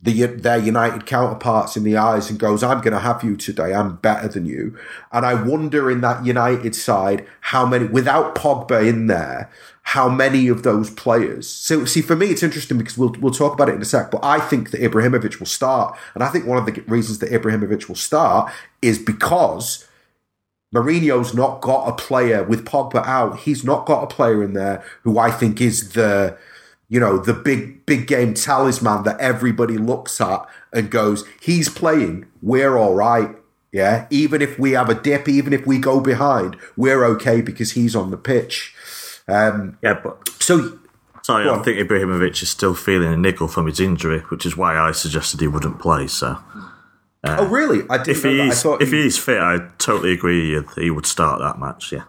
the 0.06 0.26
their 0.26 0.58
United 0.58 1.04
counterparts 1.04 1.76
in 1.76 1.84
the 1.84 1.96
eyes 1.96 2.30
and 2.30 2.38
goes, 2.38 2.62
"I'm 2.62 2.80
going 2.80 2.94
to 2.94 3.00
have 3.00 3.22
you 3.22 3.36
today. 3.36 3.74
I'm 3.74 3.96
better 3.96 4.28
than 4.28 4.46
you." 4.46 4.76
And 5.12 5.26
I 5.26 5.34
wonder 5.34 5.90
in 5.90 6.00
that 6.00 6.24
United 6.24 6.74
side 6.74 7.26
how 7.40 7.66
many, 7.66 7.86
without 7.86 8.34
Pogba 8.34 8.88
in 8.88 9.08
there, 9.08 9.50
how 9.82 10.08
many 10.08 10.48
of 10.48 10.62
those 10.62 10.88
players. 10.90 11.48
So 11.48 11.84
see, 11.84 12.00
for 12.00 12.16
me, 12.16 12.26
it's 12.28 12.42
interesting 12.42 12.78
because 12.78 12.96
we'll 12.96 13.14
we'll 13.20 13.34
talk 13.34 13.52
about 13.52 13.68
it 13.68 13.74
in 13.74 13.82
a 13.82 13.84
sec. 13.84 14.10
But 14.10 14.24
I 14.24 14.40
think 14.40 14.70
that 14.70 14.80
Ibrahimovic 14.80 15.38
will 15.38 15.46
start, 15.46 15.98
and 16.14 16.22
I 16.22 16.28
think 16.28 16.46
one 16.46 16.58
of 16.58 16.66
the 16.66 16.80
reasons 16.86 17.18
that 17.18 17.30
Ibrahimovic 17.30 17.88
will 17.88 17.96
start 17.96 18.52
is 18.80 18.98
because. 18.98 19.86
Mourinho's 20.74 21.32
not 21.32 21.62
got 21.62 21.88
a 21.88 21.92
player 21.92 22.42
with 22.42 22.66
Pogba 22.66 23.06
out. 23.06 23.38
He's 23.38 23.62
not 23.62 23.86
got 23.86 24.02
a 24.02 24.06
player 24.08 24.42
in 24.42 24.52
there 24.52 24.84
who 25.04 25.16
I 25.16 25.30
think 25.30 25.60
is 25.60 25.90
the, 25.90 26.36
you 26.88 27.00
know, 27.00 27.18
the 27.18 27.34
big 27.34 27.84
big 27.86 28.06
game 28.06 28.34
talisman 28.34 29.02
that 29.04 29.18
everybody 29.20 29.76
looks 29.78 30.20
at 30.20 30.46
and 30.72 30.90
goes, 30.90 31.24
he's 31.40 31.68
playing. 31.68 32.26
We're 32.42 32.76
all 32.76 32.94
right. 32.94 33.30
Yeah, 33.72 34.06
even 34.10 34.40
if 34.40 34.58
we 34.58 34.72
have 34.72 34.88
a 34.88 34.94
dip, 34.94 35.28
even 35.28 35.52
if 35.52 35.66
we 35.66 35.78
go 35.78 36.00
behind, 36.00 36.56
we're 36.76 37.04
okay 37.16 37.42
because 37.42 37.72
he's 37.72 37.94
on 37.94 38.10
the 38.10 38.16
pitch. 38.16 38.74
Um, 39.28 39.76
Yeah, 39.82 40.00
but 40.02 40.28
so 40.40 40.78
sorry, 41.22 41.48
I 41.50 41.58
think 41.62 41.78
Ibrahimovic 41.78 42.42
is 42.42 42.48
still 42.48 42.74
feeling 42.74 43.12
a 43.12 43.16
niggle 43.16 43.48
from 43.48 43.66
his 43.66 43.80
injury, 43.80 44.20
which 44.30 44.46
is 44.46 44.56
why 44.56 44.78
I 44.78 44.92
suggested 44.92 45.40
he 45.40 45.48
wouldn't 45.48 45.78
play. 45.80 46.06
So 46.06 46.38
oh 47.24 47.46
really? 47.48 47.82
I 47.90 47.98
didn't 47.98 48.16
if 48.16 48.24
know 48.24 48.44
he's 48.44 48.62
thought 48.62 48.80
if 48.80 48.92
he- 48.92 49.02
he's 49.02 49.18
fit, 49.18 49.40
I 49.40 49.58
totally 49.78 50.12
agree 50.12 50.54
with 50.54 50.76
you. 50.76 50.82
He 50.84 50.90
would 50.90 51.06
start 51.06 51.40
that 51.40 51.58
match. 51.58 51.92
Yeah. 51.92 52.04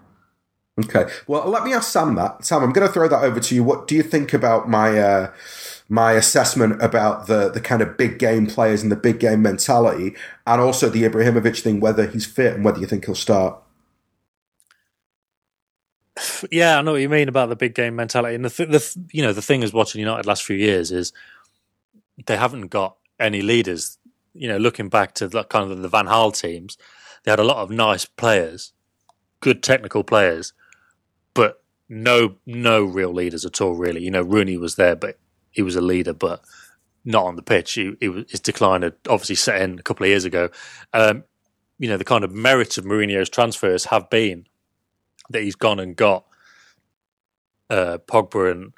Okay. 0.80 1.06
Well, 1.26 1.48
let 1.50 1.64
me 1.64 1.74
ask 1.74 1.92
Sam 1.92 2.16
that. 2.16 2.46
Sam, 2.46 2.62
I'm 2.62 2.72
going 2.72 2.86
to 2.86 2.94
throw 2.94 3.08
that 3.08 3.24
over 3.24 3.40
to 3.40 3.56
you. 3.56 3.64
What 3.64 3.88
do 3.88 3.96
you 3.96 4.04
think 4.04 4.34
about 4.34 4.70
my 4.70 5.00
uh, 5.00 5.34
my 5.90 6.12
assessment 6.14 6.82
about 6.84 7.28
the 7.28 7.50
the 7.50 7.62
kind 7.62 7.82
of 7.82 7.98
big 7.98 8.20
game 8.20 8.46
players 8.46 8.84
and 8.84 8.92
the 8.92 8.96
big 8.96 9.20
game 9.20 9.42
mentality, 9.42 10.16
and 10.46 10.62
also 10.62 10.90
the 10.90 11.04
Ibrahimovic 11.04 11.62
thing, 11.62 11.80
whether 11.80 12.06
he's 12.06 12.28
fit 12.28 12.54
and 12.54 12.64
whether 12.64 12.80
you 12.80 12.86
think 12.86 13.06
he'll 13.06 13.16
start? 13.16 13.60
Yeah, 16.52 16.78
I 16.78 16.82
know 16.82 16.94
what 16.94 17.02
you 17.02 17.10
mean 17.10 17.30
about 17.30 17.50
the 17.50 17.56
big 17.56 17.76
game 17.76 17.96
mentality. 17.96 18.36
And 18.36 18.46
the, 18.46 18.50
th- 18.50 18.70
the 18.70 18.80
th- 18.80 18.98
you 19.12 19.24
know 19.24 19.34
the 19.34 19.42
thing 19.42 19.64
is 19.64 19.74
watching 19.74 20.00
United 20.00 20.26
last 20.28 20.44
few 20.44 20.56
years 20.56 20.92
is 20.92 21.12
they 22.26 22.38
haven't 22.38 22.68
got 22.68 22.98
any 23.20 23.42
leaders. 23.42 23.98
You 24.34 24.48
know, 24.48 24.58
looking 24.58 24.90
back 24.90 25.16
to 25.16 25.28
the, 25.28 25.44
kind 25.46 25.72
of 25.72 25.82
the 25.82 25.88
Van 25.88 26.06
Gaal 26.06 26.40
teams, 26.40 26.78
they 27.24 27.32
had 27.32 27.40
a 27.40 27.44
lot 27.44 27.58
of 27.58 27.72
nice 27.72 28.06
players, 28.06 28.74
good 29.40 29.64
technical 29.64 30.04
players, 30.04 30.54
no 31.90 32.36
no 32.46 32.84
real 32.84 33.14
leaders 33.14 33.46
at 33.46 33.62
all. 33.62 33.74
Really, 33.74 34.04
you 34.04 34.12
know, 34.12 34.22
Rooney 34.22 34.58
was 34.58 34.76
there, 34.76 34.96
but 34.96 35.20
he 35.52 35.62
was 35.62 35.76
a 35.76 35.82
leader, 35.82 36.14
but 36.14 36.42
not 37.06 37.26
on 37.26 37.36
the 37.36 37.42
pitch. 37.42 37.74
He, 37.74 37.94
he 38.00 38.10
was, 38.10 38.26
his 38.30 38.40
decline 38.40 38.82
had 38.82 38.96
obviously 39.08 39.36
set 39.36 39.62
in 39.62 39.80
a 39.80 39.84
couple 39.84 40.04
of 40.04 40.10
years 40.10 40.26
ago. 40.26 40.50
Um, 40.94 41.24
you 41.80 41.88
know, 41.88 41.98
the 41.98 42.04
kind 42.04 42.24
of 42.24 42.32
merits 42.32 42.78
of 42.78 42.86
Mourinho's 42.86 43.30
transfers 43.30 43.86
have 43.86 44.10
been 44.10 44.46
that 45.30 45.44
he's 45.44 45.56
gone 45.56 45.80
and 45.80 45.96
got 45.96 46.26
uh, 47.70 47.98
Pogba 48.08 48.52
and 48.52 48.74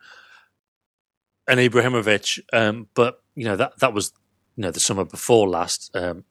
and 1.47 1.59
Ibrahimovic, 1.59 2.39
um, 2.53 2.87
but 2.93 3.23
you 3.35 3.45
know 3.45 3.55
that 3.55 3.79
that 3.79 3.93
was 3.93 4.13
you 4.55 4.63
know 4.63 4.71
the 4.71 4.79
summer 4.79 5.05
before 5.05 5.49
last. 5.49 5.95
Um, 5.95 6.25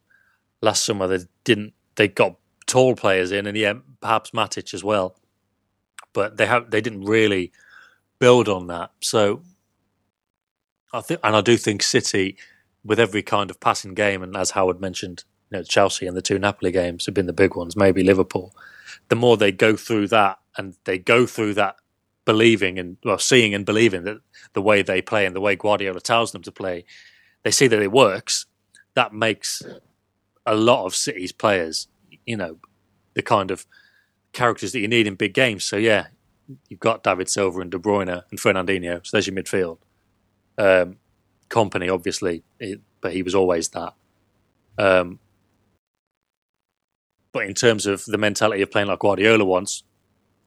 last 0.60 0.84
summer 0.84 1.06
they 1.06 1.24
didn't 1.44 1.72
they 1.96 2.08
got 2.08 2.36
tall 2.66 2.94
players 2.94 3.32
in, 3.32 3.46
and 3.46 3.56
yeah, 3.56 3.74
perhaps 4.00 4.30
Matic 4.30 4.74
as 4.74 4.84
well, 4.84 5.16
but 6.18 6.36
they 6.36 6.46
have 6.46 6.72
they 6.72 6.80
didn't 6.80 7.04
really 7.04 7.52
build 8.18 8.48
on 8.48 8.66
that. 8.66 8.90
So 8.98 9.42
I 10.92 11.00
think, 11.00 11.20
and 11.22 11.36
I 11.36 11.40
do 11.40 11.56
think 11.56 11.80
City, 11.80 12.36
with 12.84 12.98
every 12.98 13.22
kind 13.22 13.50
of 13.50 13.60
passing 13.60 13.94
game, 13.94 14.20
and 14.24 14.36
as 14.36 14.50
Howard 14.50 14.80
mentioned, 14.80 15.22
you 15.48 15.58
know 15.58 15.62
Chelsea 15.62 16.08
and 16.08 16.16
the 16.16 16.20
two 16.28 16.36
Napoli 16.36 16.72
games 16.72 17.06
have 17.06 17.14
been 17.14 17.26
the 17.26 17.32
big 17.32 17.54
ones. 17.54 17.76
Maybe 17.76 18.02
Liverpool. 18.02 18.52
The 19.10 19.14
more 19.14 19.36
they 19.36 19.52
go 19.52 19.76
through 19.76 20.08
that, 20.08 20.40
and 20.56 20.74
they 20.86 20.98
go 20.98 21.24
through 21.24 21.54
that 21.54 21.76
believing 22.24 22.80
and 22.80 22.96
well, 23.04 23.20
seeing 23.20 23.54
and 23.54 23.64
believing 23.64 24.02
that 24.02 24.18
the 24.54 24.62
way 24.62 24.82
they 24.82 25.00
play 25.00 25.24
and 25.24 25.36
the 25.36 25.40
way 25.40 25.54
Guardiola 25.54 26.00
tells 26.00 26.32
them 26.32 26.42
to 26.42 26.50
play, 26.50 26.84
they 27.44 27.52
see 27.52 27.68
that 27.68 27.80
it 27.80 27.92
works. 27.92 28.46
That 28.94 29.12
makes 29.12 29.62
a 30.44 30.56
lot 30.56 30.84
of 30.84 30.96
City's 30.96 31.30
players, 31.30 31.86
you 32.26 32.36
know, 32.36 32.58
the 33.14 33.22
kind 33.22 33.52
of 33.52 33.66
characters 34.38 34.70
that 34.72 34.78
you 34.78 34.88
need 34.88 35.08
in 35.08 35.16
big 35.16 35.34
games. 35.34 35.64
So 35.64 35.76
yeah, 35.76 36.06
you've 36.68 36.80
got 36.80 37.02
David 37.02 37.28
Silva 37.28 37.60
and 37.60 37.70
De 37.70 37.78
Bruyne 37.78 38.22
and 38.30 38.38
Fernandinho. 38.38 39.04
So 39.04 39.16
there's 39.16 39.26
your 39.26 39.36
midfield. 39.36 39.78
Um, 40.56 40.98
Kompany, 41.50 41.92
obviously, 41.92 42.44
it, 42.60 42.80
but 43.00 43.12
he 43.12 43.22
was 43.22 43.34
always 43.34 43.68
that. 43.70 43.94
Um, 44.78 45.18
but 47.32 47.46
in 47.46 47.54
terms 47.54 47.86
of 47.86 48.04
the 48.04 48.18
mentality 48.18 48.62
of 48.62 48.70
playing 48.70 48.88
like 48.88 49.00
Guardiola 49.00 49.44
wants, 49.44 49.82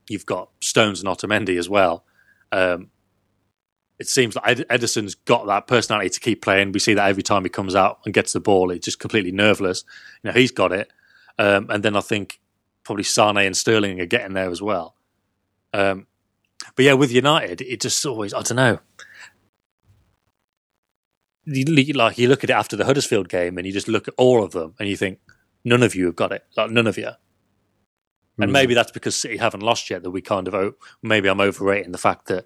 you've 0.10 0.26
got 0.26 0.50
Stones 0.62 1.02
and 1.02 1.10
Otamendi 1.10 1.58
as 1.60 1.70
well. 1.70 2.06
Um, 2.52 2.92
it 4.00 4.08
seems 4.08 4.36
like 4.36 4.58
Ederson's 4.58 5.16
got 5.16 5.46
that 5.48 5.68
personality 5.68 6.10
to 6.10 6.20
keep 6.20 6.42
playing. 6.42 6.72
We 6.72 6.80
see 6.80 6.94
that 6.94 7.08
every 7.08 7.24
time 7.24 7.44
he 7.44 7.50
comes 7.50 7.76
out 7.76 8.00
and 8.06 8.14
gets 8.14 8.34
the 8.34 8.40
ball, 8.40 8.70
he's 8.70 8.82
just 8.82 9.00
completely 9.00 9.32
nerveless. 9.32 9.84
You 10.24 10.30
know, 10.30 10.34
he's 10.34 10.52
got 10.52 10.72
it. 10.72 10.92
Um, 11.38 11.68
and 11.70 11.84
then 11.84 11.96
I 11.96 12.02
think 12.02 12.40
probably 12.84 13.04
Sane 13.04 13.38
and 13.38 13.56
Sterling 13.56 14.00
are 14.02 14.06
getting 14.06 14.34
there 14.34 14.50
as 14.50 14.62
well. 14.62 14.96
Um, 15.74 16.08
but 16.76 16.86
yeah, 16.86 16.94
with 16.94 17.12
United, 17.12 17.62
it 17.62 17.82
just 17.82 18.06
always, 18.06 18.34
I 18.34 18.42
don't 18.42 18.56
know. 18.56 18.80
You, 21.46 21.66
like 21.94 22.18
you 22.18 22.28
look 22.28 22.44
at 22.44 22.50
it 22.50 22.54
after 22.54 22.76
the 22.76 22.86
Huddersfield 22.86 23.30
game 23.30 23.58
and 23.58 23.66
you 23.66 23.74
just 23.74 23.88
look 23.88 24.08
at 24.08 24.14
all 24.18 24.44
of 24.44 24.52
them 24.52 24.76
and 24.80 24.88
you 24.88 24.96
think, 24.96 25.20
none 25.64 25.84
of 25.84 25.96
you 25.96 26.06
have 26.06 26.16
got 26.16 26.32
it. 26.32 26.46
Like, 26.56 26.72
none 26.72 26.88
of 26.88 26.98
you. 26.98 27.10
And 28.38 28.50
mm. 28.50 28.54
maybe 28.54 28.74
that's 28.74 28.92
because 28.92 29.16
City 29.16 29.38
haven't 29.38 29.64
lost 29.64 29.90
yet 29.90 30.04
that 30.04 30.12
we 30.12 30.22
kind 30.22 30.48
of, 30.48 30.76
maybe 31.02 31.30
I'm 31.30 31.42
overrating 31.42 31.92
the 31.92 31.98
fact 31.98 32.28
that 32.28 32.46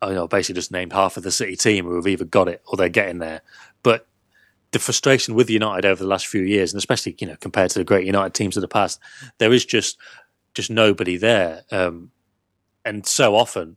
I 0.00 0.12
know, 0.12 0.26
basically 0.26 0.58
just 0.58 0.72
named 0.72 0.92
half 0.92 1.16
of 1.16 1.22
the 1.22 1.30
City 1.30 1.56
team 1.56 1.84
who 1.84 1.94
have 1.96 2.06
either 2.06 2.24
got 2.24 2.48
it 2.48 2.62
or 2.66 2.76
they're 2.76 2.88
getting 2.88 3.18
there. 3.18 3.42
But 3.82 4.06
the 4.72 4.78
frustration 4.78 5.34
with 5.34 5.50
United 5.50 5.86
over 5.86 6.02
the 6.02 6.08
last 6.08 6.26
few 6.26 6.42
years, 6.42 6.72
and 6.72 6.78
especially 6.78 7.14
you 7.18 7.26
know 7.26 7.36
compared 7.40 7.70
to 7.70 7.78
the 7.78 7.84
great 7.84 8.06
United 8.06 8.34
teams 8.34 8.56
of 8.56 8.62
the 8.62 8.68
past, 8.68 9.00
there 9.38 9.52
is 9.52 9.64
just 9.64 9.98
just 10.54 10.70
nobody 10.70 11.16
there, 11.16 11.62
um, 11.70 12.10
and 12.84 13.06
so 13.06 13.36
often 13.36 13.76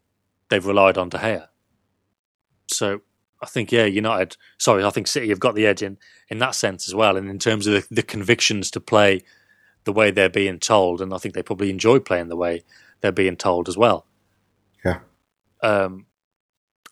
they've 0.50 0.66
relied 0.66 0.98
on 0.98 1.10
De 1.10 1.18
Gea. 1.18 1.48
So 2.68 3.02
I 3.42 3.46
think 3.46 3.72
yeah, 3.72 3.86
United. 3.86 4.38
Sorry, 4.58 4.84
I 4.84 4.90
think 4.90 5.08
City 5.08 5.30
have 5.30 5.40
got 5.40 5.56
the 5.56 5.68
edge 5.68 5.84
in 5.84 5.98
in 6.30 6.40
that 6.40 6.56
sense 6.56 6.88
as 6.88 6.96
well, 6.96 7.18
and 7.18 7.30
in 7.30 7.40
terms 7.40 7.68
of 7.68 7.74
the, 7.74 7.96
the 7.96 8.04
convictions 8.04 8.72
to 8.72 8.80
play 8.80 9.22
the 9.84 9.94
way 9.94 10.12
they're 10.12 10.30
being 10.30 10.60
told, 10.60 11.02
and 11.02 11.14
I 11.14 11.18
think 11.18 11.36
they 11.36 11.44
probably 11.44 11.70
enjoy 11.70 12.00
playing 12.00 12.30
the 12.30 12.36
way 12.36 12.64
they're 13.02 13.12
being 13.12 13.36
told 13.36 13.68
as 13.68 13.78
well. 13.78 14.06
Yeah. 14.84 15.00
Um, 15.62 16.08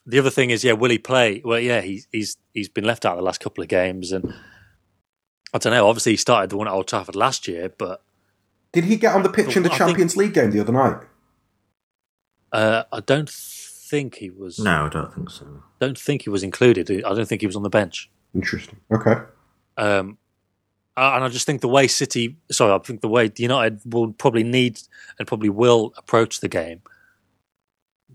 the 0.06 0.18
other 0.18 0.30
thing 0.30 0.50
is, 0.50 0.64
yeah, 0.64 0.72
will 0.72 0.90
he 0.90 0.98
play? 0.98 1.40
Well, 1.44 1.58
yeah, 1.58 1.80
he's 1.80 2.06
he's 2.12 2.36
he's 2.52 2.68
been 2.68 2.84
left 2.84 3.04
out 3.04 3.16
the 3.16 3.22
last 3.22 3.40
couple 3.40 3.62
of 3.62 3.68
games, 3.68 4.12
and 4.12 4.34
I 5.52 5.58
don't 5.58 5.72
know. 5.72 5.88
Obviously, 5.88 6.12
he 6.12 6.16
started 6.16 6.50
the 6.50 6.56
one 6.56 6.68
at 6.68 6.74
Old 6.74 6.88
Trafford 6.88 7.16
last 7.16 7.48
year, 7.48 7.68
but 7.68 8.02
did 8.72 8.84
he 8.84 8.96
get 8.96 9.14
on 9.14 9.22
the 9.22 9.28
pitch 9.28 9.56
in 9.56 9.62
the 9.62 9.68
Champions 9.70 10.14
think, 10.14 10.26
League 10.26 10.34
game 10.34 10.50
the 10.50 10.60
other 10.60 10.72
night? 10.72 11.02
Uh, 12.52 12.84
I 12.92 13.00
don't 13.00 13.30
think 13.30 14.16
he 14.16 14.30
was. 14.30 14.58
No, 14.58 14.86
I 14.86 14.88
don't 14.88 15.14
think 15.14 15.30
so. 15.30 15.62
Don't 15.80 15.98
think 15.98 16.22
he 16.22 16.30
was 16.30 16.42
included. 16.42 16.90
I 16.90 17.14
don't 17.14 17.26
think 17.26 17.40
he 17.40 17.46
was 17.46 17.56
on 17.56 17.62
the 17.62 17.70
bench. 17.70 18.10
Interesting. 18.34 18.80
Okay. 18.92 19.14
Um, 19.76 20.18
and 20.96 21.24
I 21.24 21.28
just 21.28 21.46
think 21.46 21.60
the 21.60 21.68
way 21.68 21.88
City, 21.88 22.36
sorry, 22.50 22.72
I 22.72 22.78
think 22.78 23.00
the 23.00 23.08
way 23.08 23.30
United 23.36 23.80
will 23.84 24.12
probably 24.12 24.44
need 24.44 24.80
and 25.18 25.26
probably 25.26 25.48
will 25.48 25.92
approach 25.96 26.40
the 26.40 26.48
game, 26.48 26.82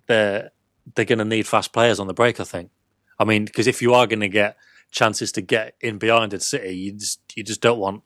they're 0.08 0.52
they're 0.96 1.06
going 1.06 1.20
to 1.20 1.26
need 1.26 1.48
fast 1.48 1.74
players 1.74 2.00
on 2.00 2.08
the 2.08 2.14
break. 2.14 2.40
I 2.40 2.44
think. 2.44 2.72
I 3.20 3.26
mean, 3.26 3.46
because 3.46 3.68
if 3.68 3.82
you 3.82 3.94
are 3.94 4.08
going 4.08 4.22
to 4.22 4.30
get 4.30 4.58
chances 4.92 5.32
to 5.34 5.42
get 5.42 5.76
in 5.82 5.98
behind 5.98 6.34
at 6.34 6.42
City, 6.42 6.76
you 6.76 6.94
just 6.94 7.22
you 7.36 7.44
just 7.44 7.62
don't 7.62 7.80
want 7.80 8.04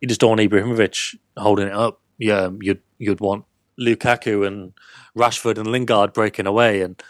you 0.00 0.08
just 0.08 0.20
don't 0.20 0.30
want 0.30 0.40
Ibrahimovic 0.40 1.16
holding 1.36 1.68
it 1.68 1.74
up. 1.74 2.00
Yeah, 2.18 2.50
you'd 2.60 2.82
you'd 2.98 3.20
want 3.20 3.44
Lukaku 3.78 4.46
and 4.46 4.72
Rashford 5.16 5.58
and 5.58 5.68
Lingard 5.68 6.12
breaking 6.12 6.46
away, 6.46 6.82
and 6.82 7.02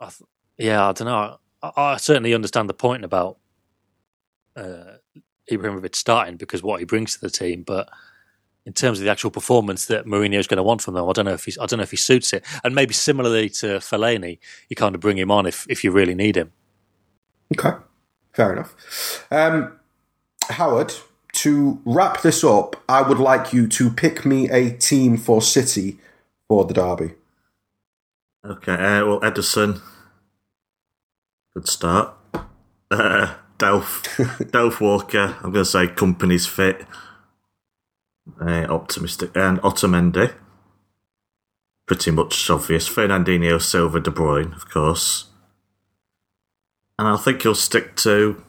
I 0.00 0.06
th- 0.06 0.28
yeah, 0.58 0.88
I 0.88 0.92
don't 0.92 1.06
know. 1.06 1.38
I, 1.62 1.72
I, 1.76 1.96
certainly 1.96 2.34
understand 2.34 2.68
the 2.68 2.74
point 2.74 3.04
about 3.04 3.38
uh, 4.56 4.96
Ibrahimovic 5.50 5.94
starting 5.94 6.36
because 6.36 6.62
what 6.62 6.80
he 6.80 6.86
brings 6.86 7.14
to 7.14 7.20
the 7.20 7.30
team, 7.30 7.62
but 7.66 7.88
in 8.66 8.72
terms 8.72 8.98
of 8.98 9.04
the 9.04 9.10
actual 9.10 9.30
performance 9.30 9.86
that 9.86 10.06
Mourinho 10.06 10.38
is 10.38 10.48
going 10.48 10.56
to 10.56 10.62
want 10.62 10.82
from 10.82 10.94
them. 10.94 11.08
I 11.08 11.12
don't 11.12 11.24
know 11.24 11.32
if 11.32 11.44
he's, 11.44 11.56
I 11.56 11.66
don't 11.66 11.78
know 11.78 11.84
if 11.84 11.92
he 11.92 11.96
suits 11.96 12.32
it. 12.32 12.44
And 12.64 12.74
maybe 12.74 12.92
similarly 12.92 13.48
to 13.50 13.78
Fellaini, 13.78 14.38
you 14.68 14.76
kind 14.76 14.94
of 14.94 15.00
bring 15.00 15.16
him 15.16 15.30
on 15.30 15.46
if 15.46 15.66
if 15.70 15.84
you 15.84 15.92
really 15.92 16.14
need 16.14 16.36
him. 16.36 16.52
Okay, 17.56 17.76
fair 18.32 18.52
enough. 18.52 19.24
Um, 19.30 19.78
Howard, 20.50 20.92
to 21.34 21.80
wrap 21.84 22.22
this 22.22 22.42
up, 22.42 22.82
I 22.88 23.02
would 23.02 23.20
like 23.20 23.52
you 23.52 23.68
to 23.68 23.88
pick 23.88 24.26
me 24.26 24.50
a 24.50 24.70
team 24.70 25.16
for 25.16 25.40
City 25.40 25.98
for 26.48 26.64
the 26.64 26.74
derby. 26.74 27.12
Okay, 28.44 28.72
uh, 28.72 29.06
well, 29.06 29.20
Ederson. 29.20 29.80
good 31.54 31.68
start. 31.68 32.14
Uh, 32.90 33.34
Delph, 33.58 34.02
Delph 34.50 34.80
Walker. 34.80 35.36
I'm 35.42 35.52
going 35.52 35.64
to 35.64 35.70
say 35.70 35.86
Kompany's 35.86 36.46
fit 36.46 36.84
uh, 38.40 38.66
optimistic, 38.68 39.30
and 39.34 39.58
Otamendi. 39.60 40.34
Pretty 41.86 42.10
much 42.10 42.50
obvious. 42.50 42.88
Fernandinho, 42.88 43.60
Silva, 43.60 44.00
De 44.00 44.10
Bruyne, 44.10 44.54
of 44.56 44.68
course. 44.68 45.26
And 46.98 47.06
I 47.06 47.16
think 47.16 47.42
he'll 47.42 47.54
stick 47.54 47.94
to. 47.96 48.42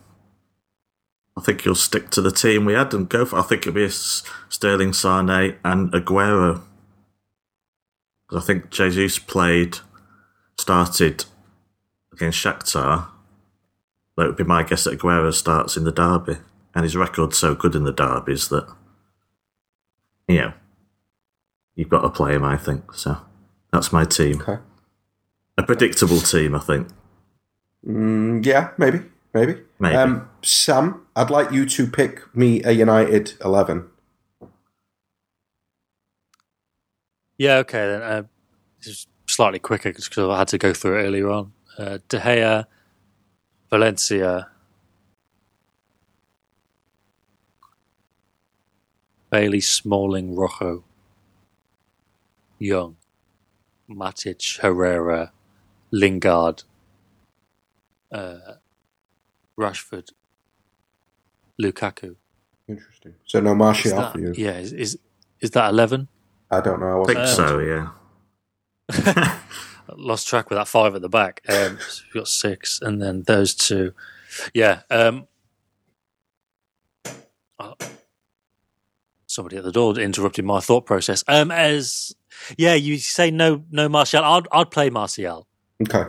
I 1.37 1.41
think 1.41 1.61
he'll 1.61 1.75
stick 1.75 2.09
to 2.11 2.21
the 2.21 2.31
team 2.31 2.65
we 2.65 2.73
had 2.73 2.93
and 2.93 3.07
go 3.07 3.25
for. 3.25 3.37
I 3.37 3.43
think 3.43 3.67
it'll 3.67 3.73
be 3.73 3.89
Sterling, 3.89 4.93
Sane, 4.93 5.29
and 5.63 5.91
Aguero. 5.91 6.63
Because 8.27 8.43
I 8.43 8.47
think 8.47 8.71
Jesus 8.71 9.19
played, 9.19 9.77
started 10.59 11.25
against 12.11 12.43
Shakhtar. 12.43 13.09
That 14.17 14.25
would 14.25 14.35
be 14.35 14.43
my 14.43 14.63
guess 14.63 14.85
that 14.85 14.97
Aguero 14.97 15.31
starts 15.31 15.77
in 15.77 15.83
the 15.83 15.91
derby, 15.91 16.37
and 16.73 16.83
his 16.83 16.95
record's 16.95 17.37
so 17.37 17.53
good 17.53 17.75
in 17.75 17.83
the 17.83 17.93
derbies 17.93 18.49
that 18.49 18.67
you 20.27 20.37
know, 20.37 20.53
you've 21.75 21.89
got 21.89 22.01
to 22.01 22.09
play 22.09 22.33
him, 22.33 22.43
I 22.43 22.57
think. 22.57 22.93
So 22.93 23.17
that's 23.71 23.93
my 23.93 24.05
team. 24.05 24.41
Okay. 24.41 24.61
A 25.57 25.63
predictable 25.63 26.19
team, 26.19 26.55
I 26.55 26.59
think. 26.59 26.87
Mm, 27.85 28.45
yeah, 28.45 28.71
maybe. 28.77 29.01
Maybe. 29.33 29.61
Maybe. 29.79 29.95
Um, 29.95 30.29
Sam, 30.41 31.05
I'd 31.15 31.29
like 31.29 31.51
you 31.51 31.65
to 31.65 31.87
pick 31.87 32.35
me 32.35 32.63
a 32.63 32.71
United 32.71 33.33
11. 33.43 33.89
Yeah, 37.37 37.57
okay 37.57 37.87
then. 37.87 38.01
Uh, 38.01 38.23
just 38.81 39.07
slightly 39.27 39.59
quicker 39.59 39.91
because 39.91 40.09
I 40.17 40.37
had 40.37 40.47
to 40.49 40.57
go 40.57 40.73
through 40.73 40.99
it 40.99 41.03
earlier 41.03 41.29
on. 41.29 41.53
Uh, 41.77 41.99
De 42.09 42.19
Gea, 42.19 42.65
Valencia, 43.69 44.49
Bailly, 49.37 49.61
Smalling, 49.61 50.35
Rojo, 50.35 50.83
Young, 52.57 52.95
Matic, 53.87 54.61
Herrera, 54.61 55.31
Lingard, 55.91 56.63
uh, 58.11 58.55
Rashford, 59.55 60.09
Lukaku. 61.61 62.15
Interesting. 62.67 63.13
So 63.27 63.39
no 63.39 63.53
Martial 63.53 64.09
for 64.11 64.19
you? 64.19 64.33
Yeah, 64.35 64.57
is, 64.57 64.73
is 64.73 64.97
is 65.39 65.51
that 65.51 65.69
eleven? 65.69 66.07
I 66.49 66.59
don't 66.59 66.79
know. 66.79 67.01
I, 67.01 67.03
I 67.03 67.05
think 67.05 67.27
so. 67.27 67.59
Yeah. 67.59 69.37
Lost 69.95 70.27
track 70.27 70.49
with 70.49 70.57
that 70.57 70.67
five 70.67 70.95
at 70.95 71.03
the 71.03 71.09
back. 71.09 71.41
Um, 71.47 71.77
so 71.87 72.01
we've 72.05 72.21
got 72.21 72.27
six, 72.27 72.79
and 72.81 72.99
then 72.99 73.21
those 73.27 73.53
two. 73.53 73.93
Yeah. 74.55 74.81
Um, 74.89 75.27
uh, 77.59 77.75
somebody 79.27 79.57
at 79.57 79.63
the 79.63 79.71
door 79.71 79.97
interrupted 79.97 80.45
my 80.45 80.59
thought 80.59 80.85
process. 80.85 81.23
Um, 81.27 81.51
as 81.51 82.15
yeah, 82.57 82.73
you 82.73 82.97
say 82.97 83.29
no, 83.29 83.63
no 83.69 83.87
Martial. 83.87 84.23
I'd 84.23 84.47
I'd 84.51 84.71
play 84.71 84.89
Martial 84.89 85.47
Okay. 85.81 86.05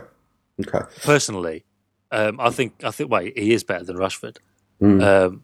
Okay. 0.61 0.85
personally. 1.03 1.63
Um, 2.11 2.39
I 2.39 2.49
think 2.49 2.83
I 2.83 2.91
think 2.91 3.11
wait, 3.11 3.37
he 3.37 3.53
is 3.53 3.63
better 3.63 3.85
than 3.85 3.97
Rashford. 3.97 4.37
Mm. 4.81 5.03
Um, 5.03 5.43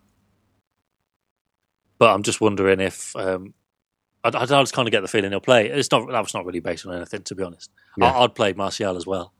but 1.99 2.13
I'm 2.13 2.23
just 2.23 2.41
wondering 2.41 2.79
if 2.79 3.15
um, 3.15 3.53
I, 4.23 4.29
I 4.29 4.45
just 4.45 4.73
kind 4.73 4.87
of 4.87 4.91
get 4.91 5.01
the 5.01 5.07
feeling 5.07 5.31
he'll 5.31 5.39
play. 5.39 5.69
It's 5.69 5.91
not 5.91 6.09
that 6.09 6.19
was 6.21 6.33
not 6.33 6.45
really 6.45 6.59
based 6.59 6.85
on 6.85 6.95
anything, 6.95 7.21
to 7.23 7.35
be 7.35 7.43
honest. 7.43 7.69
Yeah. 7.97 8.11
I, 8.11 8.23
I'd 8.23 8.35
play 8.35 8.53
Martial 8.53 8.97
as 8.97 9.05
well. 9.05 9.33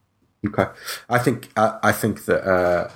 Okay, 0.46 0.68
I 1.10 1.18
think 1.18 1.50
I, 1.58 1.80
I 1.82 1.92
think 1.92 2.26
that 2.26 2.48
uh, 2.48 2.92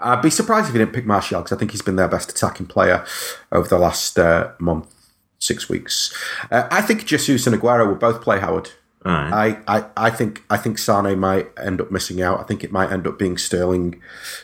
I'd 0.00 0.22
be 0.22 0.30
surprised 0.30 0.68
if 0.68 0.72
he 0.72 0.78
didn't 0.78 0.94
pick 0.94 1.06
Martial 1.06 1.40
because 1.40 1.54
I 1.54 1.58
think 1.58 1.72
he's 1.72 1.82
been 1.82 1.96
their 1.96 2.08
best 2.08 2.30
attacking 2.30 2.66
player 2.66 3.04
over 3.52 3.68
the 3.68 3.78
last 3.78 4.18
uh, 4.18 4.52
month, 4.58 4.94
six 5.38 5.68
weeks. 5.68 6.14
Uh, 6.50 6.66
I 6.70 6.82
think 6.82 7.06
Jesus 7.06 7.46
and 7.46 7.56
Aguero 7.56 7.86
will 7.86 7.96
both 7.96 8.22
play 8.22 8.38
Howard. 8.38 8.70
Right. 9.04 9.62
I, 9.66 9.78
I, 9.78 9.84
I 9.96 10.10
think 10.10 10.42
I 10.50 10.58
think 10.58 10.76
Sane 10.76 11.18
might 11.18 11.48
end 11.58 11.80
up 11.80 11.90
missing 11.90 12.20
out. 12.20 12.40
I 12.40 12.42
think 12.42 12.62
it 12.62 12.70
might 12.70 12.92
end 12.92 13.06
up 13.06 13.18
being 13.18 13.38
Sterling, 13.38 14.00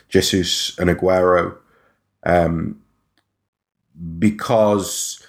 Jesus, 0.08 0.78
and 0.78 0.88
Aguero, 0.88 1.58
um, 2.24 2.80
because 4.18 5.22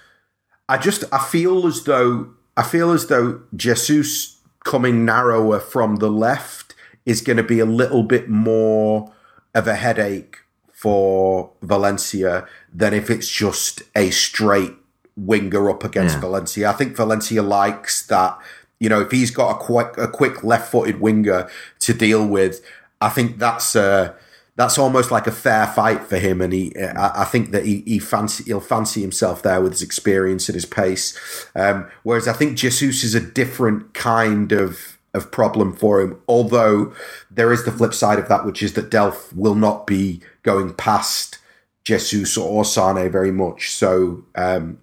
I 0.69 0.77
just 0.77 1.03
I 1.11 1.19
feel 1.19 1.67
as 1.67 1.83
though 1.83 2.29
I 2.55 2.63
feel 2.63 2.91
as 2.91 3.07
though 3.07 3.41
Jesus 3.53 4.39
coming 4.63 5.03
narrower 5.03 5.59
from 5.59 5.97
the 5.97 6.09
left 6.09 6.73
is 7.05 7.21
going 7.21 7.37
to 7.37 7.43
be 7.43 7.59
a 7.59 7.65
little 7.65 8.03
bit 8.03 8.29
more 8.29 9.13
of 9.57 9.67
a 9.67 9.75
headache 9.75 10.37
for 10.71 11.49
Valencia 11.61 12.47
than 12.73 12.93
if 12.93 13.09
it's 13.09 13.27
just 13.27 13.81
a 13.95 14.09
straight 14.11 14.73
winger 15.15 15.69
up 15.69 15.83
against 15.83 16.15
Yeah. 16.15 16.21
Valencia. 16.21 16.69
I 16.69 16.73
think 16.73 16.95
Valencia 16.95 17.41
likes 17.41 18.05
that. 18.07 18.37
You 18.79 18.89
know, 18.89 19.01
if 19.01 19.09
he's 19.09 19.31
got 19.31 19.49
a 19.55 19.59
quick 19.59 19.97
a 19.97 20.07
quick 20.07 20.43
left 20.43 20.71
footed 20.71 21.01
winger 21.01 21.49
to 21.79 21.93
deal 21.93 22.25
with, 22.27 22.61
I 23.01 23.09
think 23.09 23.39
that's 23.39 23.75
uh 23.75 24.13
that's 24.55 24.77
almost 24.77 25.11
like 25.11 25.27
a 25.27 25.31
fair 25.31 25.67
fight 25.67 26.03
for 26.03 26.17
him, 26.17 26.41
and 26.41 26.51
he, 26.51 26.75
I, 26.79 27.21
I 27.21 27.25
think 27.25 27.51
that 27.51 27.63
he, 27.65 27.83
he 27.85 27.99
fancy, 27.99 28.43
he'll 28.45 28.59
fancy 28.59 29.01
himself 29.01 29.43
there 29.43 29.61
with 29.61 29.71
his 29.73 29.83
experience 29.83 30.49
and 30.49 30.55
his 30.55 30.65
pace. 30.65 31.15
Um, 31.55 31.85
whereas 32.01 32.27
I 32.27 32.33
think 32.33 32.57
Jesus 32.57 33.03
is 33.03 33.13
a 33.13 33.19
different 33.19 33.93
kind 33.93 34.51
of 34.51 34.96
of 35.13 35.31
problem 35.31 35.75
for 35.75 36.01
him. 36.01 36.19
Although 36.27 36.93
there 37.31 37.51
is 37.51 37.65
the 37.65 37.71
flip 37.71 37.93
side 37.93 38.19
of 38.19 38.29
that, 38.29 38.45
which 38.45 38.61
is 38.61 38.73
that 38.73 38.89
Delph 38.89 39.33
will 39.33 39.55
not 39.55 39.87
be 39.87 40.21
going 40.43 40.73
past 40.73 41.39
Jesus 41.83 42.37
or 42.37 42.65
Sane 42.65 43.09
very 43.11 43.31
much. 43.31 43.71
So 43.71 44.25
um, 44.35 44.79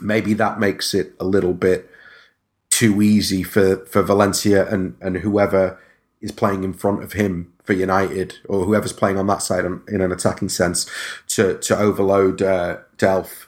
maybe 0.00 0.34
that 0.34 0.60
makes 0.60 0.94
it 0.94 1.14
a 1.18 1.24
little 1.24 1.54
bit 1.54 1.90
too 2.70 3.02
easy 3.02 3.42
for, 3.42 3.84
for 3.86 4.02
Valencia 4.02 4.68
and, 4.68 4.96
and 5.00 5.18
whoever 5.18 5.78
is 6.20 6.32
playing 6.32 6.64
in 6.64 6.72
front 6.72 7.02
of 7.02 7.12
him 7.12 7.52
for 7.64 7.72
United 7.72 8.38
or 8.48 8.64
whoever's 8.64 8.92
playing 8.92 9.18
on 9.18 9.26
that 9.26 9.42
side 9.42 9.64
in, 9.64 9.82
an 9.88 10.12
attacking 10.12 10.48
sense 10.48 10.88
to 11.28 11.58
to 11.58 11.76
overload 11.76 12.42
uh, 12.42 12.78
Delph. 12.98 13.46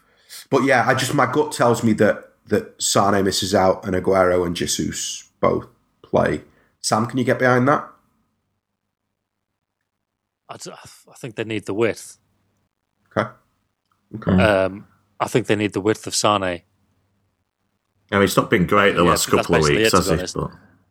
But 0.51 0.65
yeah, 0.65 0.85
I 0.87 0.95
just 0.95 1.15
my 1.15 1.31
gut 1.31 1.53
tells 1.53 1.83
me 1.83 1.93
that 1.95 2.33
that 2.47 2.81
Sane 2.81 3.25
misses 3.25 3.55
out 3.55 3.85
and 3.85 3.95
Aguero 3.95 4.47
and 4.47 4.57
Jesus 4.57 5.29
both 5.41 5.67
play. 6.11 6.43
Sam, 6.81 7.07
can 7.07 7.19
you 7.19 7.25
get 7.25 7.39
behind 7.39 7.67
that? 7.69 7.89
I 10.49 10.57
think 11.19 11.35
they 11.35 11.45
need 11.45 11.67
the 11.67 11.75
width. 11.75 12.19
Okay. 13.17 13.31
Okay. 14.17 14.31
Um, 14.43 14.87
I 15.19 15.29
think 15.29 15.47
they 15.47 15.57
need 15.57 15.73
the 15.73 15.81
width 15.81 16.07
of 16.07 16.15
Sane. 16.15 16.43
I 16.43 16.63
mean, 18.13 18.23
it's 18.23 18.37
not 18.37 18.51
been 18.51 18.67
great 18.67 18.95
the 18.95 19.03
Yeah, 19.03 19.11
last 19.11 19.27
couple 19.29 19.57
of 19.57 19.63
weeks, 19.63 19.93
it, 19.93 19.97
has 19.97 20.09
be 20.09 20.15
it? 20.15 20.37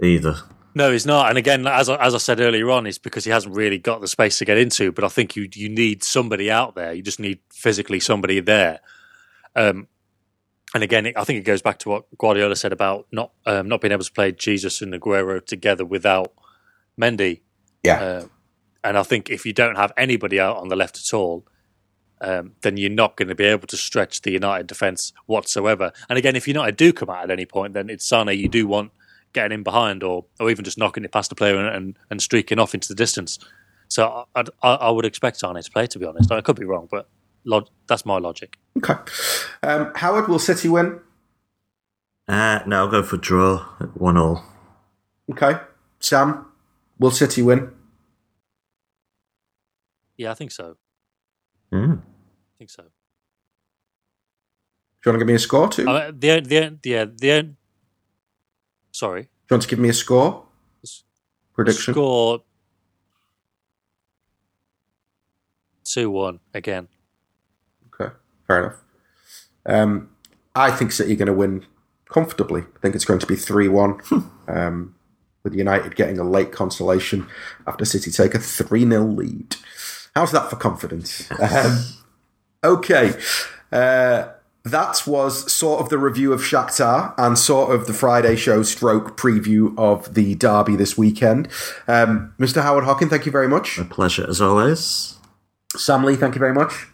either. 0.04 0.36
No, 0.78 0.92
he's 0.92 1.06
not. 1.06 1.30
And 1.30 1.38
again, 1.38 1.66
as 1.66 1.88
I, 1.88 1.96
as 2.06 2.14
I 2.14 2.18
said 2.18 2.42
earlier 2.42 2.70
on, 2.70 2.86
it's 2.86 2.98
because 2.98 3.24
he 3.24 3.32
hasn't 3.32 3.56
really 3.56 3.78
got 3.78 4.02
the 4.02 4.10
space 4.10 4.38
to 4.40 4.46
get 4.46 4.58
into. 4.58 4.92
But 4.92 5.06
I 5.06 5.08
think 5.08 5.38
you 5.38 5.48
you 5.54 5.70
need 5.70 6.04
somebody 6.04 6.52
out 6.52 6.76
there. 6.76 6.92
You 6.92 7.02
just 7.02 7.22
need 7.22 7.40
physically 7.54 8.02
somebody 8.02 8.42
there. 8.42 8.82
Um, 9.56 9.88
and 10.76 10.84
again, 10.84 11.10
I 11.16 11.24
think 11.24 11.40
it 11.40 11.46
goes 11.46 11.62
back 11.62 11.80
to 11.80 11.90
what 11.90 12.18
Guardiola 12.18 12.58
said 12.58 12.74
about 12.74 13.08
not 13.10 13.32
um, 13.46 13.70
not 13.70 13.80
being 13.80 13.94
able 13.94 14.04
to 14.04 14.12
play 14.12 14.34
Jesus 14.34 14.82
and 14.82 14.94
Aguero 14.94 15.44
together 15.44 15.86
without 15.86 16.34
Mendy. 17.00 17.40
yeah. 17.82 18.02
Uh, 18.02 18.26
and 18.84 18.98
I 18.98 19.04
think 19.04 19.30
if 19.30 19.46
you 19.46 19.54
don't 19.54 19.78
have 19.78 19.94
anybody 19.96 20.38
out 20.38 20.58
on 20.58 20.68
the 20.68 20.76
left 20.76 20.98
at 20.98 21.14
all, 21.14 21.48
um, 22.20 22.56
then 22.62 22.76
you're 22.76 22.90
not 22.90 23.16
going 23.16 23.30
to 23.30 23.36
be 23.36 23.46
able 23.46 23.68
to 23.68 23.78
stretch 23.78 24.22
the 24.22 24.32
United 24.32 24.68
defence 24.68 25.14
whatsoever. 25.28 25.94
And 26.10 26.20
again, 26.20 26.36
if 26.36 26.46
United 26.46 26.76
do 26.76 26.92
come 26.92 27.10
out 27.10 27.24
at 27.24 27.32
any 27.32 27.46
point, 27.46 27.74
then 27.74 27.90
it's 27.90 28.06
Sane 28.06 28.28
you 28.28 28.50
do 28.50 28.68
want 28.68 28.92
getting 29.32 29.56
in 29.56 29.64
behind 29.64 30.04
or, 30.04 30.26
or 30.42 30.50
even 30.50 30.66
just 30.66 30.78
knocking 30.78 31.06
it 31.06 31.12
past 31.14 31.30
the 31.30 31.36
player 31.36 31.58
and, 31.58 31.74
and, 31.74 32.00
and 32.10 32.22
streaking 32.22 32.60
off 32.60 32.74
into 32.74 32.90
the 32.90 32.96
distance. 32.96 33.40
So 33.88 34.26
I, 34.36 34.44
I, 34.62 34.74
I 34.74 34.90
would 34.90 35.06
expect 35.06 35.40
Sane 35.40 35.56
to 35.56 35.72
play, 35.72 35.88
to 35.88 36.00
be 36.00 36.06
honest. 36.06 36.32
I 36.34 36.42
could 36.42 36.60
be 36.60 36.66
wrong, 36.66 36.90
but 36.92 37.08
log- 37.46 37.70
that's 37.88 38.06
my 38.06 38.18
logic. 38.18 38.58
Okay. 38.78 38.96
Um, 39.64 39.92
Howard, 39.96 40.28
will 40.28 40.40
City 40.40 40.68
win? 40.68 41.00
Uh, 42.28 42.60
no, 42.66 42.78
I'll 42.80 42.88
go 42.92 43.04
for 43.04 43.18
draw 43.18 43.66
at 43.80 43.96
1 44.00 44.18
all. 44.18 44.44
Okay. 45.32 45.60
Sam, 46.00 46.46
will 47.00 47.12
City 47.12 47.42
win? 47.42 47.72
Yeah, 50.18 50.32
I 50.32 50.34
think 50.34 50.52
so. 50.52 50.78
Mm. 51.72 52.00
I 52.00 52.58
think 52.58 52.70
so. 52.70 52.84
Do 52.84 52.90
you 55.06 55.12
want 55.12 55.16
to 55.16 55.26
give 55.26 55.28
me 55.28 55.34
a 55.36 55.40
score 55.40 55.68
too? 55.68 55.88
I 55.88 56.10
mean, 56.12 56.20
the 56.20 56.40
the 56.42 56.90
yeah 56.90 57.06
the 57.06 57.54
sorry 58.92 59.24
Do 59.24 59.28
you 59.28 59.56
want 59.56 59.64
to 59.64 59.70
give 59.70 59.80
me 59.80 59.90
a 59.90 59.94
score? 59.94 60.46
Prediction? 61.54 61.94
score 61.94 62.42
two 65.84 66.10
one 66.10 66.40
again. 66.54 66.88
Fair 68.48 68.60
enough. 68.60 68.82
Um, 69.66 70.10
I 70.54 70.72
think 70.72 70.92
City 70.92 71.14
are 71.14 71.18
going 71.18 71.28
to 71.28 71.34
win 71.34 71.66
comfortably. 72.10 72.62
I 72.62 72.80
think 72.80 72.96
it's 72.96 73.06
going 73.06 73.20
to 73.20 73.26
be 73.26 73.36
3 73.36 73.68
1, 73.68 74.02
um, 74.48 74.96
with 75.44 75.54
United 75.54 75.96
getting 75.96 76.20
a 76.20 76.24
late 76.24 76.52
consolation 76.52 77.28
after 77.68 77.86
City 77.86 78.12
take 78.12 78.36
a 78.36 78.40
3 78.40 78.88
0 78.88 79.04
lead. 79.06 79.56
How's 80.16 80.32
that 80.32 80.50
for 80.50 80.56
confidence? 80.56 81.30
Um, 81.32 81.84
okay. 82.64 83.14
Uh, 83.72 84.30
that 84.64 85.04
was 85.06 85.52
sort 85.52 85.80
of 85.80 85.90
the 85.90 85.98
review 85.98 86.34
of 86.34 86.42
Shakhtar 86.42 87.14
and 87.18 87.38
sort 87.38 87.74
of 87.74 87.86
the 87.86 87.94
Friday 87.94 88.36
show 88.36 88.64
stroke 88.64 89.16
preview 89.16 89.78
of 89.78 90.16
the 90.16 90.34
derby 90.36 90.76
this 90.76 90.98
weekend. 90.98 91.48
Um, 91.88 92.34
Mr. 92.40 92.64
Howard 92.64 92.86
Hockin, 92.86 93.10
thank 93.10 93.28
you 93.28 93.32
very 93.32 93.48
much. 93.48 93.78
A 93.78 93.86
pleasure 93.86 94.26
as 94.28 94.42
always. 94.42 95.20
Sam 95.76 96.04
Lee, 96.04 96.16
thank 96.16 96.34
you 96.34 96.40
very 96.40 96.54
much. 96.54 96.88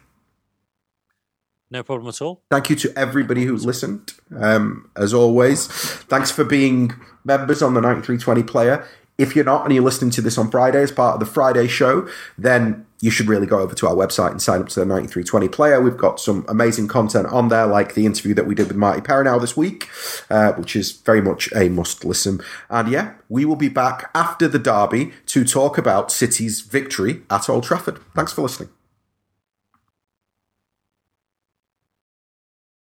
No 1.72 1.82
problem 1.82 2.10
at 2.10 2.20
all. 2.20 2.42
Thank 2.50 2.68
you 2.68 2.76
to 2.76 2.92
everybody 2.98 3.46
who 3.46 3.56
listened. 3.56 4.12
Um, 4.38 4.90
as 4.94 5.14
always, 5.14 5.68
thanks 5.68 6.30
for 6.30 6.44
being 6.44 6.92
members 7.24 7.62
on 7.62 7.72
the 7.72 7.80
9320 7.80 8.42
player. 8.42 8.86
If 9.16 9.34
you're 9.34 9.46
not 9.46 9.64
and 9.64 9.74
you're 9.74 9.82
listening 9.82 10.10
to 10.12 10.20
this 10.20 10.36
on 10.36 10.50
Friday 10.50 10.82
as 10.82 10.92
part 10.92 11.14
of 11.14 11.20
the 11.20 11.26
Friday 11.26 11.68
show, 11.68 12.06
then 12.36 12.84
you 13.00 13.10
should 13.10 13.26
really 13.26 13.46
go 13.46 13.60
over 13.60 13.74
to 13.74 13.88
our 13.88 13.94
website 13.94 14.32
and 14.32 14.42
sign 14.42 14.60
up 14.60 14.68
to 14.68 14.80
the 14.80 14.84
9320 14.84 15.48
player. 15.48 15.80
We've 15.80 15.96
got 15.96 16.20
some 16.20 16.44
amazing 16.46 16.88
content 16.88 17.28
on 17.28 17.48
there, 17.48 17.66
like 17.66 17.94
the 17.94 18.04
interview 18.04 18.34
that 18.34 18.46
we 18.46 18.54
did 18.54 18.68
with 18.68 18.76
Martí 18.76 19.02
Perarnau 19.02 19.40
this 19.40 19.56
week, 19.56 19.88
uh, 20.28 20.52
which 20.52 20.76
is 20.76 20.92
very 20.92 21.22
much 21.22 21.50
a 21.54 21.70
must 21.70 22.04
listen. 22.04 22.42
And 22.68 22.90
yeah, 22.90 23.14
we 23.30 23.46
will 23.46 23.56
be 23.56 23.70
back 23.70 24.10
after 24.14 24.46
the 24.46 24.58
derby 24.58 25.12
to 25.26 25.42
talk 25.42 25.78
about 25.78 26.12
City's 26.12 26.60
victory 26.60 27.22
at 27.30 27.48
Old 27.48 27.64
Trafford. 27.64 27.98
Thanks 28.14 28.34
for 28.34 28.42
listening. 28.42 28.68